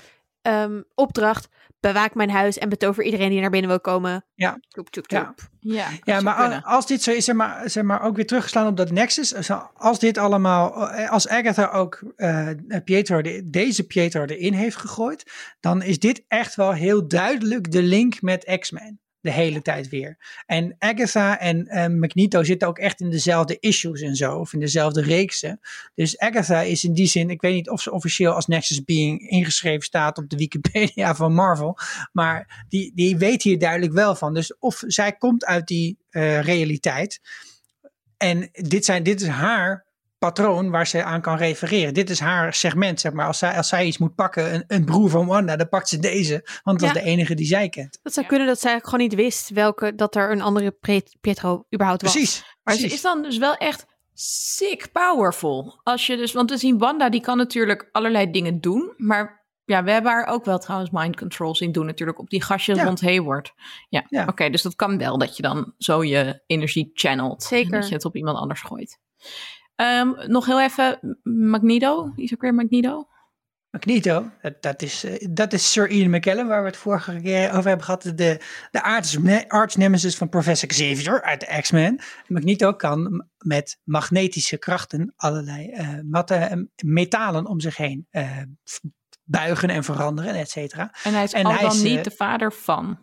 ehm, 0.42 0.82
opdracht... 0.96 1.48
bewaak 1.80 2.14
mijn 2.16 2.30
huis 2.30 2.58
en 2.58 2.70
betover 2.70 3.04
iedereen 3.04 3.30
die 3.30 3.42
naar 3.42 3.50
binnen 3.50 3.70
wil 3.70 3.80
komen. 3.80 4.26
Ja. 4.36 4.58
Tjoep, 4.68 4.90
tjoep, 4.90 5.10
Ja. 5.10 5.22
tjoep. 5.24 5.50
Ja, 6.04 6.22
maar 6.22 6.36
kunnen. 6.36 6.64
als 6.64 6.88
dit 6.88 7.02
zo 7.02 7.12
is, 7.12 7.26
zeg 7.26 7.36
maar, 7.36 7.70
zeg 7.70 7.84
maar 7.84 8.02
ook 8.02 8.16
weer 8.16 8.26
teruggeslaan 8.26 8.68
op 8.68 8.78
dat 8.78 8.92
Nexus. 8.92 9.36
Als- 9.36 9.52
Als 9.74 10.00
dit 10.00 10.18
allemaal, 10.18 10.90
eh, 10.90 11.10
als 11.12 11.28
Agatha 11.28 11.66
ook 11.72 12.02
eh, 12.16 12.50
Pietro, 12.84 13.22
de- 13.22 13.50
deze 13.50 13.88
Pietro 13.88 14.24
erin 14.26 14.54
heeft 14.54 14.76
gegooid, 14.76 15.32
dan 15.60 15.82
is 15.82 16.00
dit 16.00 16.24
echt 16.28 16.56
wel 16.56 16.72
heel 16.74 17.08
duidelijk 17.08 17.72
de 17.72 17.82
link 17.84 18.22
met 18.22 18.58
X-Men. 18.60 19.00
De 19.22 19.32
hele 19.32 19.62
tijd 19.62 19.90
weer. 19.90 20.18
En 20.46 20.76
Agatha 20.78 21.40
en 21.40 21.68
eh, 21.68 21.88
Magneto 21.88 22.44
zitten 22.44 22.68
ook 22.68 22.78
echt 22.78 23.02
in 23.02 23.10
dezelfde 23.10 23.58
issues 23.60 24.02
en 24.02 24.16
zo, 24.16 24.38
of 24.38 24.54
in 24.54 24.60
dezelfde 24.60 25.02
reeksen. 25.02 25.60
Dus 25.96 26.18
Agatha 26.18 26.62
is 26.62 26.84
in 26.84 26.94
die 26.94 27.08
zin, 27.08 27.30
ik 27.30 27.42
weet 27.42 27.54
niet 27.54 27.70
of 27.70 27.82
ze 27.82 27.92
officieel 27.92 28.34
als 28.34 28.48
Nexus 28.48 28.84
Being 28.84 29.30
ingeschreven 29.30 29.82
staat 29.82 30.18
op 30.18 30.30
de 30.30 30.38
Wikipedia 30.38 31.16
van 31.22 31.34
Marvel, 31.34 31.78
maar 32.12 32.66
die, 32.70 32.92
die 32.96 33.18
weet 33.18 33.44
hier 33.44 33.60
duidelijk 33.60 33.94
wel 33.94 34.16
van. 34.16 34.34
Dus 34.34 34.58
of 34.58 34.84
zij 34.88 35.14
komt 35.14 35.46
uit 35.46 35.68
die 35.68 35.98
eh, 36.10 36.42
realiteit. 36.42 37.22
En 38.18 38.50
dit, 38.52 38.86
zijn, 38.86 39.04
dit 39.04 39.22
is 39.22 39.28
haar 39.28 39.86
patroon 40.20 40.70
waar 40.70 40.88
ze 40.88 41.04
aan 41.04 41.22
kan 41.22 41.38
refereren. 41.38 41.94
Dit 41.94 42.10
is 42.10 42.20
haar 42.20 42.54
segment, 42.54 43.00
zeg 43.00 43.12
maar. 43.12 43.26
Als 43.28 43.38
zij, 43.38 43.58
als 43.58 43.68
zij 43.68 43.86
iets 43.86 43.98
moet 43.98 44.16
pakken, 44.16 44.54
een, 44.54 44.64
een 44.68 44.86
broer 44.86 45.10
van 45.10 45.26
Wanda, 45.26 45.56
dan 45.56 45.70
pakt 45.70 45.90
ze 45.90 46.00
deze. 46.00 46.46
Want 46.64 46.80
dat 46.80 46.90
Ja. 46.90 46.96
is 46.96 47.02
de 47.04 47.10
enige 47.10 47.36
die 47.36 47.46
zij 47.46 47.70
kent. 47.70 48.00
Dat 48.04 48.14
zou 48.14 48.26
kunnen 48.26 48.48
dat 48.48 48.60
zij 48.60 48.80
gewoon 48.84 49.00
niet 49.00 49.16
wist 49.16 49.50
welke, 49.50 49.96
dat 49.96 50.16
er 50.16 50.32
een 50.32 50.42
andere 50.42 50.78
Pietro 51.22 51.66
überhaupt 51.74 52.02
was. 52.02 52.12
Precies. 52.12 52.44
Maar 52.64 52.74
ze 52.76 52.86
is 52.86 53.02
dan 53.02 53.22
dus 53.22 53.38
wel 53.38 53.56
echt 53.56 53.86
sick 54.14 54.92
powerful. 54.92 55.80
Als 55.84 56.08
je 56.08 56.18
dus, 56.18 56.34
want 56.34 56.50
we 56.50 56.58
zien 56.58 56.78
Wanda, 56.78 57.10
die 57.10 57.22
kan 57.22 57.38
natuurlijk 57.38 57.90
allerlei 57.92 58.32
dingen 58.32 58.62
doen. 58.62 58.94
Maar 58.98 59.46
ja, 59.66 59.84
we 59.84 59.92
hebben 59.92 60.12
haar 60.12 60.26
ook 60.28 60.46
wel 60.46 60.58
trouwens 60.60 60.90
mind 60.92 61.18
control 61.18 61.56
zien 61.56 61.72
doen 61.72 61.86
natuurlijk 61.86 62.20
op 62.20 62.30
die 62.30 62.42
gastjes 62.44 62.78
Ja. 62.78 62.84
rond 62.84 63.02
Hayward. 63.02 63.54
Ja, 63.90 64.06
Ja. 64.10 64.26
oké, 64.26 64.50
dus 64.50 64.62
dat 64.62 64.76
kan 64.76 64.98
wel 64.98 65.18
dat 65.18 65.36
je 65.38 65.42
dan 65.44 65.74
zo 65.78 66.04
je 66.04 66.44
energie 66.46 66.90
channelt. 66.94 67.44
Zeker. 67.44 67.74
En 67.74 67.80
Dat 67.80 67.90
je 67.90 67.96
het 67.96 68.06
op 68.06 68.16
iemand 68.16 68.38
anders 68.38 68.62
gooit. 68.62 69.00
Ehm, 69.80 70.32
nog 70.32 70.46
heel 70.46 70.62
even, 70.62 71.18
Magneto. 71.24 72.14
Is 72.16 72.34
ook 72.34 72.42
weer 72.42 72.54
Magneto? 72.54 73.08
Magneto, 73.70 74.30
dat, 74.42 74.62
dat, 74.62 74.82
is, 74.82 75.04
eh, 75.04 75.28
dat 75.30 75.54
is 75.54 75.72
Sir 75.72 75.90
Ian 75.90 76.10
McKellen, 76.10 76.48
waar 76.48 76.62
we 76.62 76.68
het 76.68 76.78
vorige 76.78 77.20
keer 77.22 77.48
over 77.48 77.68
hebben 77.68 77.86
gehad. 77.86 78.04
De, 78.04 78.42
de 78.72 78.84
arch 79.48 79.76
nemesis 79.76 80.16
van 80.16 80.30
Professor 80.30 80.70
Xavier 80.70 81.22
uit 81.22 81.40
de 81.40 81.62
X-Men. 81.62 82.00
Magneto 82.28 82.74
kan 82.74 83.26
met 83.38 83.80
magnetische 83.84 84.58
krachten 84.58 85.14
allerlei 85.16 85.70
eh, 85.70 86.54
metalen 86.84 87.46
om 87.46 87.60
zich 87.60 87.78
heen 87.78 88.08
eh, 88.10 88.38
buigen 89.24 89.70
en 89.70 89.84
veranderen, 89.84 90.36
et 90.36 90.50
cetera. 90.50 90.94
En 91.04 91.14
hij 91.14 91.24
is 91.24 91.34
En 91.34 91.46
al 91.46 91.52
hij 91.52 91.62
dan 91.62 91.72
is, 91.72 91.82
niet 91.82 92.04
de 92.04 92.12
vader 92.12 92.54
van. 92.54 92.98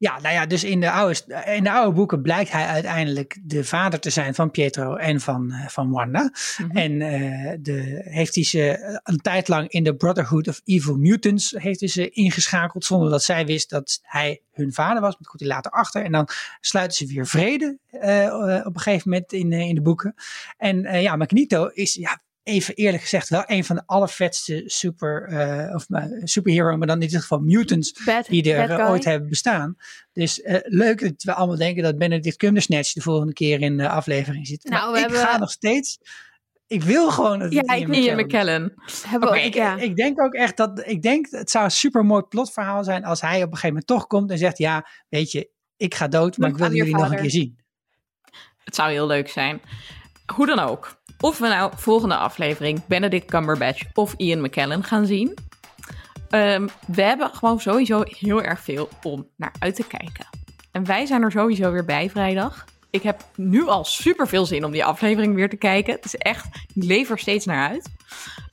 Ja, 0.00 0.20
nou 0.20 0.34
ja, 0.34 0.46
dus 0.46 0.64
in 0.64 0.80
de, 0.80 0.90
oude, 0.90 1.42
in 1.44 1.62
de 1.62 1.70
oude 1.70 1.96
boeken 1.96 2.22
blijkt 2.22 2.52
hij 2.52 2.66
uiteindelijk 2.66 3.38
de 3.42 3.64
vader 3.64 4.00
te 4.00 4.10
zijn 4.10 4.34
van 4.34 4.50
Pietro 4.50 4.96
en 4.96 5.20
van, 5.20 5.50
eh, 5.50 5.68
van 5.68 5.90
Wanda. 5.90 6.32
Mhm. 6.58 6.76
En 6.76 7.02
eh, 7.02 7.56
de, 7.60 8.00
heeft 8.04 8.34
hij 8.34 8.44
ze 8.44 8.70
eh, 8.70 8.98
een 9.02 9.20
tijd 9.20 9.48
lang 9.48 9.68
in 9.68 9.84
de 9.84 9.96
Brotherhood 9.96 10.48
of 10.48 10.60
Evil 10.64 10.96
Mutants 10.96 11.54
heeft 11.56 11.80
hij 11.80 11.88
ze 11.88 12.10
ingeschakeld 12.10 12.84
zonder 12.84 13.10
dat 13.10 13.22
zij 13.22 13.46
wist 13.46 13.70
dat 13.70 14.00
hij 14.02 14.42
hun 14.52 14.72
vader 14.72 15.00
was. 15.00 15.10
Maar 15.10 15.18
dat 15.18 15.28
komt 15.28 15.40
hij 15.40 15.48
later 15.48 15.70
achter. 15.70 16.04
En 16.04 16.12
dan 16.12 16.28
sluiten 16.60 16.96
ze 16.96 17.14
weer 17.14 17.26
vrede 17.26 17.78
op 18.64 18.74
een 18.74 18.80
gegeven 18.80 19.10
moment 19.10 19.32
in, 19.32 19.52
in 19.52 19.74
de 19.74 19.82
boeken. 19.82 20.14
En 20.56 21.00
ja, 21.02 21.16
Magneto 21.16 21.66
is 21.66 21.94
ja, 21.94 22.20
even 22.48 22.74
eerlijk 22.74 23.02
gezegd 23.02 23.28
wel 23.28 23.42
een 23.46 23.64
van 23.64 23.76
de 23.76 23.82
allervetste 23.86 24.62
super, 24.66 25.22
eh, 25.28 25.74
of, 25.74 25.86
eh, 25.90 26.04
superhero, 26.24 26.76
maar 26.76 26.86
dan 26.86 27.02
in 27.02 27.08
dit 27.08 27.20
geval 27.20 27.38
mutants 27.38 28.04
Bad, 28.04 28.26
die 28.26 28.52
er 28.54 28.70
eh, 28.70 28.90
ooit 28.90 29.04
hebben 29.04 29.28
bestaan. 29.28 29.76
Dus 30.12 30.42
eh, 30.42 30.58
leuk 30.62 31.00
dat 31.00 31.22
we 31.22 31.34
allemaal 31.34 31.56
denken 31.56 31.82
dat 31.82 31.98
Benedict 31.98 32.36
Cumberbatch 32.36 32.92
de 32.92 33.00
volgende 33.00 33.32
keer 33.32 33.60
in 33.60 33.76
de 33.76 33.88
aflevering 33.88 34.46
zit. 34.46 34.64
Nou, 34.64 34.82
Maar 34.82 34.92
we 34.92 34.98
ik 34.98 35.04
hebben- 35.04 35.20
ga 35.20 35.38
nog 35.38 35.50
steeds 35.50 35.98
Ik 36.66 36.82
wil 36.82 37.10
gewoon 37.10 37.38
dat 37.38 37.52
Ja, 37.52 37.60
ik 37.60 37.78
Ian 37.88 37.92
Ian 37.94 38.16
McKellen. 38.20 38.74
Hebben 39.06 39.30
we- 39.30 39.40
ik, 39.42 39.54
ja. 39.54 39.76
ik 39.76 39.96
denk 39.96 40.20
ook 40.22 40.34
echt 40.34 40.56
dat 40.56 40.82
ik 40.86 41.02
denk 41.02 41.26
het 41.30 41.50
zou 41.50 41.64
een 41.64 41.70
super 41.70 42.04
mooi 42.04 42.22
plotverhaal 42.22 42.84
zijn 42.84 43.04
als 43.04 43.20
hij 43.20 43.36
op 43.36 43.42
een 43.42 43.46
gegeven 43.48 43.68
moment 43.68 43.86
toch 43.86 44.06
komt 44.06 44.30
en 44.30 44.38
zegt 44.38 44.58
ja, 44.58 44.86
weet 45.08 45.32
je, 45.32 45.50
ik 45.76 45.94
ga 45.94 46.08
dood, 46.08 46.36
maar 46.38 46.48
ik 46.50 46.56
wil 46.56 46.72
jullie 46.72 46.96
nog 46.96 47.10
een 47.10 47.20
keer 47.20 47.30
zien. 47.30 47.58
Het 48.64 48.74
zou 48.74 48.90
heel 48.90 49.06
leuk 49.06 49.28
zijn. 49.28 49.60
Hoe 50.34 50.46
dan 50.46 50.58
ook. 50.58 50.97
Of 51.20 51.38
we 51.38 51.48
nou 51.48 51.72
volgende 51.76 52.16
aflevering 52.16 52.86
Benedict 52.86 53.30
Cumberbatch 53.30 53.82
of 53.94 54.14
Ian 54.16 54.40
McKellen 54.40 54.84
gaan 54.84 55.06
zien. 55.06 55.34
Ehm, 56.30 56.68
we 56.86 57.02
hebben 57.02 57.30
gewoon 57.34 57.60
sowieso 57.60 58.02
heel 58.06 58.42
erg 58.42 58.60
veel 58.60 58.88
om 59.02 59.26
naar 59.36 59.52
uit 59.58 59.74
te 59.74 59.86
kijken. 59.86 60.26
En 60.72 60.84
wij 60.84 61.06
zijn 61.06 61.22
er 61.22 61.30
sowieso 61.30 61.70
weer 61.72 61.84
bij 61.84 62.10
vrijdag. 62.10 62.64
Ik 62.90 63.02
heb 63.02 63.24
nu 63.34 63.66
al 63.68 63.84
super 63.84 64.28
veel 64.28 64.46
zin 64.46 64.64
om 64.64 64.70
die 64.72 64.84
aflevering 64.84 65.34
weer 65.34 65.48
te 65.48 65.56
kijken. 65.56 65.94
Het 65.94 66.04
is 66.04 66.14
echt, 66.14 66.46
ik 66.74 66.84
leef 66.84 67.10
er 67.10 67.18
steeds 67.18 67.44
naar 67.46 67.68
uit. 67.68 67.88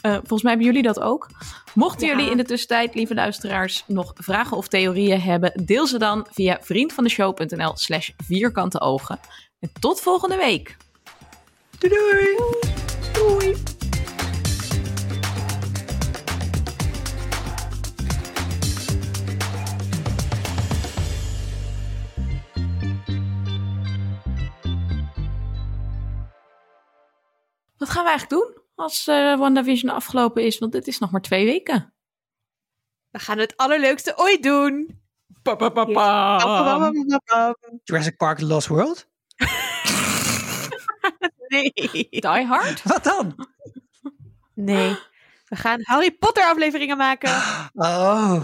Eh, 0.01 0.11
volgens 0.11 0.41
mij 0.41 0.51
hebben 0.51 0.67
jullie 0.69 0.83
dat 0.83 0.99
ook. 0.99 1.29
Mochten 1.73 2.07
Ja. 2.07 2.15
jullie 2.15 2.31
in 2.31 2.37
de 2.37 2.43
tussentijd, 2.43 2.95
lieve 2.95 3.13
luisteraars, 3.13 3.83
nog 3.87 4.11
vragen 4.15 4.57
of 4.57 4.67
theorieën 4.67 5.21
hebben, 5.21 5.51
deel 5.65 5.87
ze 5.87 5.97
dan 5.97 6.27
via 6.31 6.57
vriendvandeshow.nl 6.61 7.71
slash 7.75 8.09
vierkante 8.27 8.81
ogen. 8.81 9.19
En 9.59 9.69
tot 9.79 10.01
volgende 10.01 10.37
week. 10.37 10.77
Doei 11.85 11.97
doei! 11.97 12.35
Doei! 13.13 13.55
Wat 27.77 27.89
gaan 27.89 28.03
we 28.03 28.09
eigenlijk 28.09 28.29
doen 28.29 28.63
als 28.75 29.07
eh 29.07 29.37
WandaVision 29.37 29.91
afgelopen 29.91 30.43
is? 30.43 30.59
Want 30.59 30.71
dit 30.71 30.87
is 30.87 30.99
nog 30.99 31.11
maar 31.11 31.21
twee 31.21 31.45
weken. 31.45 31.93
We 33.09 33.19
gaan 33.19 33.37
het 33.37 33.57
allerleukste 33.57 34.17
ooit 34.17 34.43
doen. 34.43 35.01
Pa, 35.41 35.55
pa, 35.55 35.69
pa, 35.69 35.85
pa. 35.85 36.91
Jurassic 37.83 38.17
Park 38.17 38.37
The 38.37 38.45
Lost 38.45 38.67
World? 38.67 39.07
Nee. 41.55 42.07
Die 42.09 42.45
Hard? 42.45 42.83
Wat 42.83 43.03
dan? 43.03 43.47
Nee. 44.53 44.97
We 45.45 45.55
gaan 45.55 45.79
Harry 45.83 46.11
Potter 46.11 46.43
afleveringen 46.43 46.97
maken. 46.97 47.29
Oh, 47.73 48.41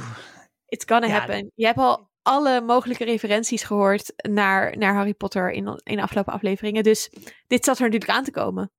It's 0.66 0.86
gonna 0.88 1.08
Ja, 1.08 1.18
happen. 1.18 1.52
Je 1.56 1.66
hebt 1.66 1.78
al 1.78 2.10
alle 2.22 2.62
mogelijke 2.62 3.04
referenties 3.04 3.64
gehoord 3.64 4.14
naar, 4.16 4.78
naar 4.78 4.94
Harry 4.96 5.14
Potter 5.14 5.52
in, 5.52 5.82
in 5.84 5.96
de 5.96 6.02
afgelopen 6.02 6.34
afleveringen. 6.34 6.84
Dus 6.84 7.10
dit 7.48 7.66
zat 7.66 7.78
er 7.78 7.84
natuurlijk 7.84 8.12
aan 8.12 8.24
te 8.24 8.32
komen. 8.32 8.72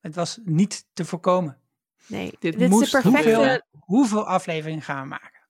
het 0.00 0.14
was 0.14 0.38
niet 0.44 0.84
te 0.92 1.04
voorkomen. 1.04 1.60
Nee, 2.06 2.32
Dit 2.38 2.58
dit, 2.58 2.68
moest 2.70 2.82
is 2.94 3.02
de 3.02 3.10
perfecte... 3.10 3.66
Hoeveel 3.70 4.26
afleveringen 4.26 4.82
gaan 4.82 5.02
we 5.02 5.08
maken? 5.08 5.48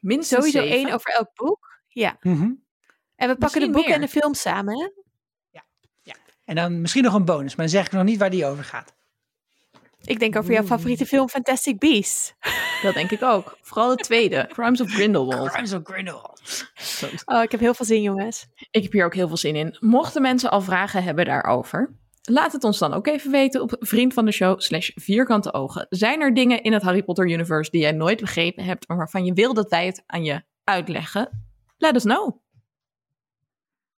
Minstens 0.00 0.44
Sowieso 0.44 0.60
zeven. 0.68 0.76
één 0.76 0.94
over 0.94 1.10
elk 1.10 1.30
boek. 1.34 1.80
Ja. 1.88 2.16
Mhm. 2.20 2.32
En 2.34 3.28
we 3.28 3.36
pakken 3.36 3.38
Misschien 3.40 3.60
de 3.66 3.70
boeken 3.70 3.84
meer. 3.90 3.94
en 4.00 4.00
de 4.00 4.08
film 4.20 4.34
samen, 4.34 4.78
hè? 4.78 4.88
En 6.48 6.54
dan 6.54 6.80
misschien 6.80 7.02
nog 7.02 7.14
een 7.14 7.24
bonus, 7.24 7.56
maar 7.56 7.66
dan 7.66 7.74
zeg 7.74 7.86
ik 7.86 7.92
nog 7.92 8.04
niet 8.04 8.18
waar 8.18 8.30
die 8.30 8.46
over 8.46 8.64
gaat. 8.64 8.94
Ik 10.04 10.18
denk 10.18 10.36
over 10.36 10.52
jouw 10.52 10.64
favoriete 10.64 11.06
film 11.06 11.28
Fantastic 11.28 11.78
Beasts. 11.78 12.34
Dat 12.82 12.94
denk 12.94 13.10
ik 13.10 13.22
ook. 13.22 13.58
Vooral 13.62 13.96
de 13.96 14.02
tweede, 14.02 14.46
Crimes 14.52 14.80
of 14.80 14.90
Grindelwald. 14.90 15.50
Crimes 15.50 15.72
of 15.72 15.80
Grindelwald. 15.84 16.40
Oh, 17.24 17.42
ik 17.42 17.50
heb 17.50 17.60
heel 17.60 17.74
veel 17.74 17.86
zin, 17.86 18.02
jongens. 18.02 18.46
Ik 18.70 18.82
heb 18.82 18.92
hier 18.92 19.04
ook 19.04 19.14
heel 19.14 19.28
veel 19.28 19.36
zin 19.36 19.56
in. 19.56 19.76
Mochten 19.80 20.22
mensen 20.22 20.50
al 20.50 20.60
vragen 20.60 21.02
hebben 21.02 21.24
daarover, 21.24 21.96
laat 22.22 22.52
het 22.52 22.64
ons 22.64 22.78
dan 22.78 22.92
ook 22.92 23.06
even 23.06 23.30
weten 23.30 23.62
op 23.62 23.76
vriend 23.78 24.14
van 24.14 24.24
de 24.24 24.32
show 24.32 24.60
slash 24.60 24.90
vierkante 24.94 25.52
ogen. 25.52 25.86
Zijn 25.88 26.20
er 26.20 26.34
dingen 26.34 26.62
in 26.62 26.72
het 26.72 26.82
Harry 26.82 27.02
Potter 27.02 27.30
universe 27.30 27.70
die 27.70 27.80
jij 27.80 27.92
nooit 27.92 28.20
begrepen 28.20 28.64
hebt, 28.64 28.88
maar 28.88 28.96
waarvan 28.96 29.24
je 29.24 29.32
wil 29.32 29.54
dat 29.54 29.70
wij 29.70 29.86
het 29.86 30.02
aan 30.06 30.24
je 30.24 30.42
uitleggen? 30.64 31.46
Let 31.76 31.94
us 31.94 32.02
know. 32.02 32.40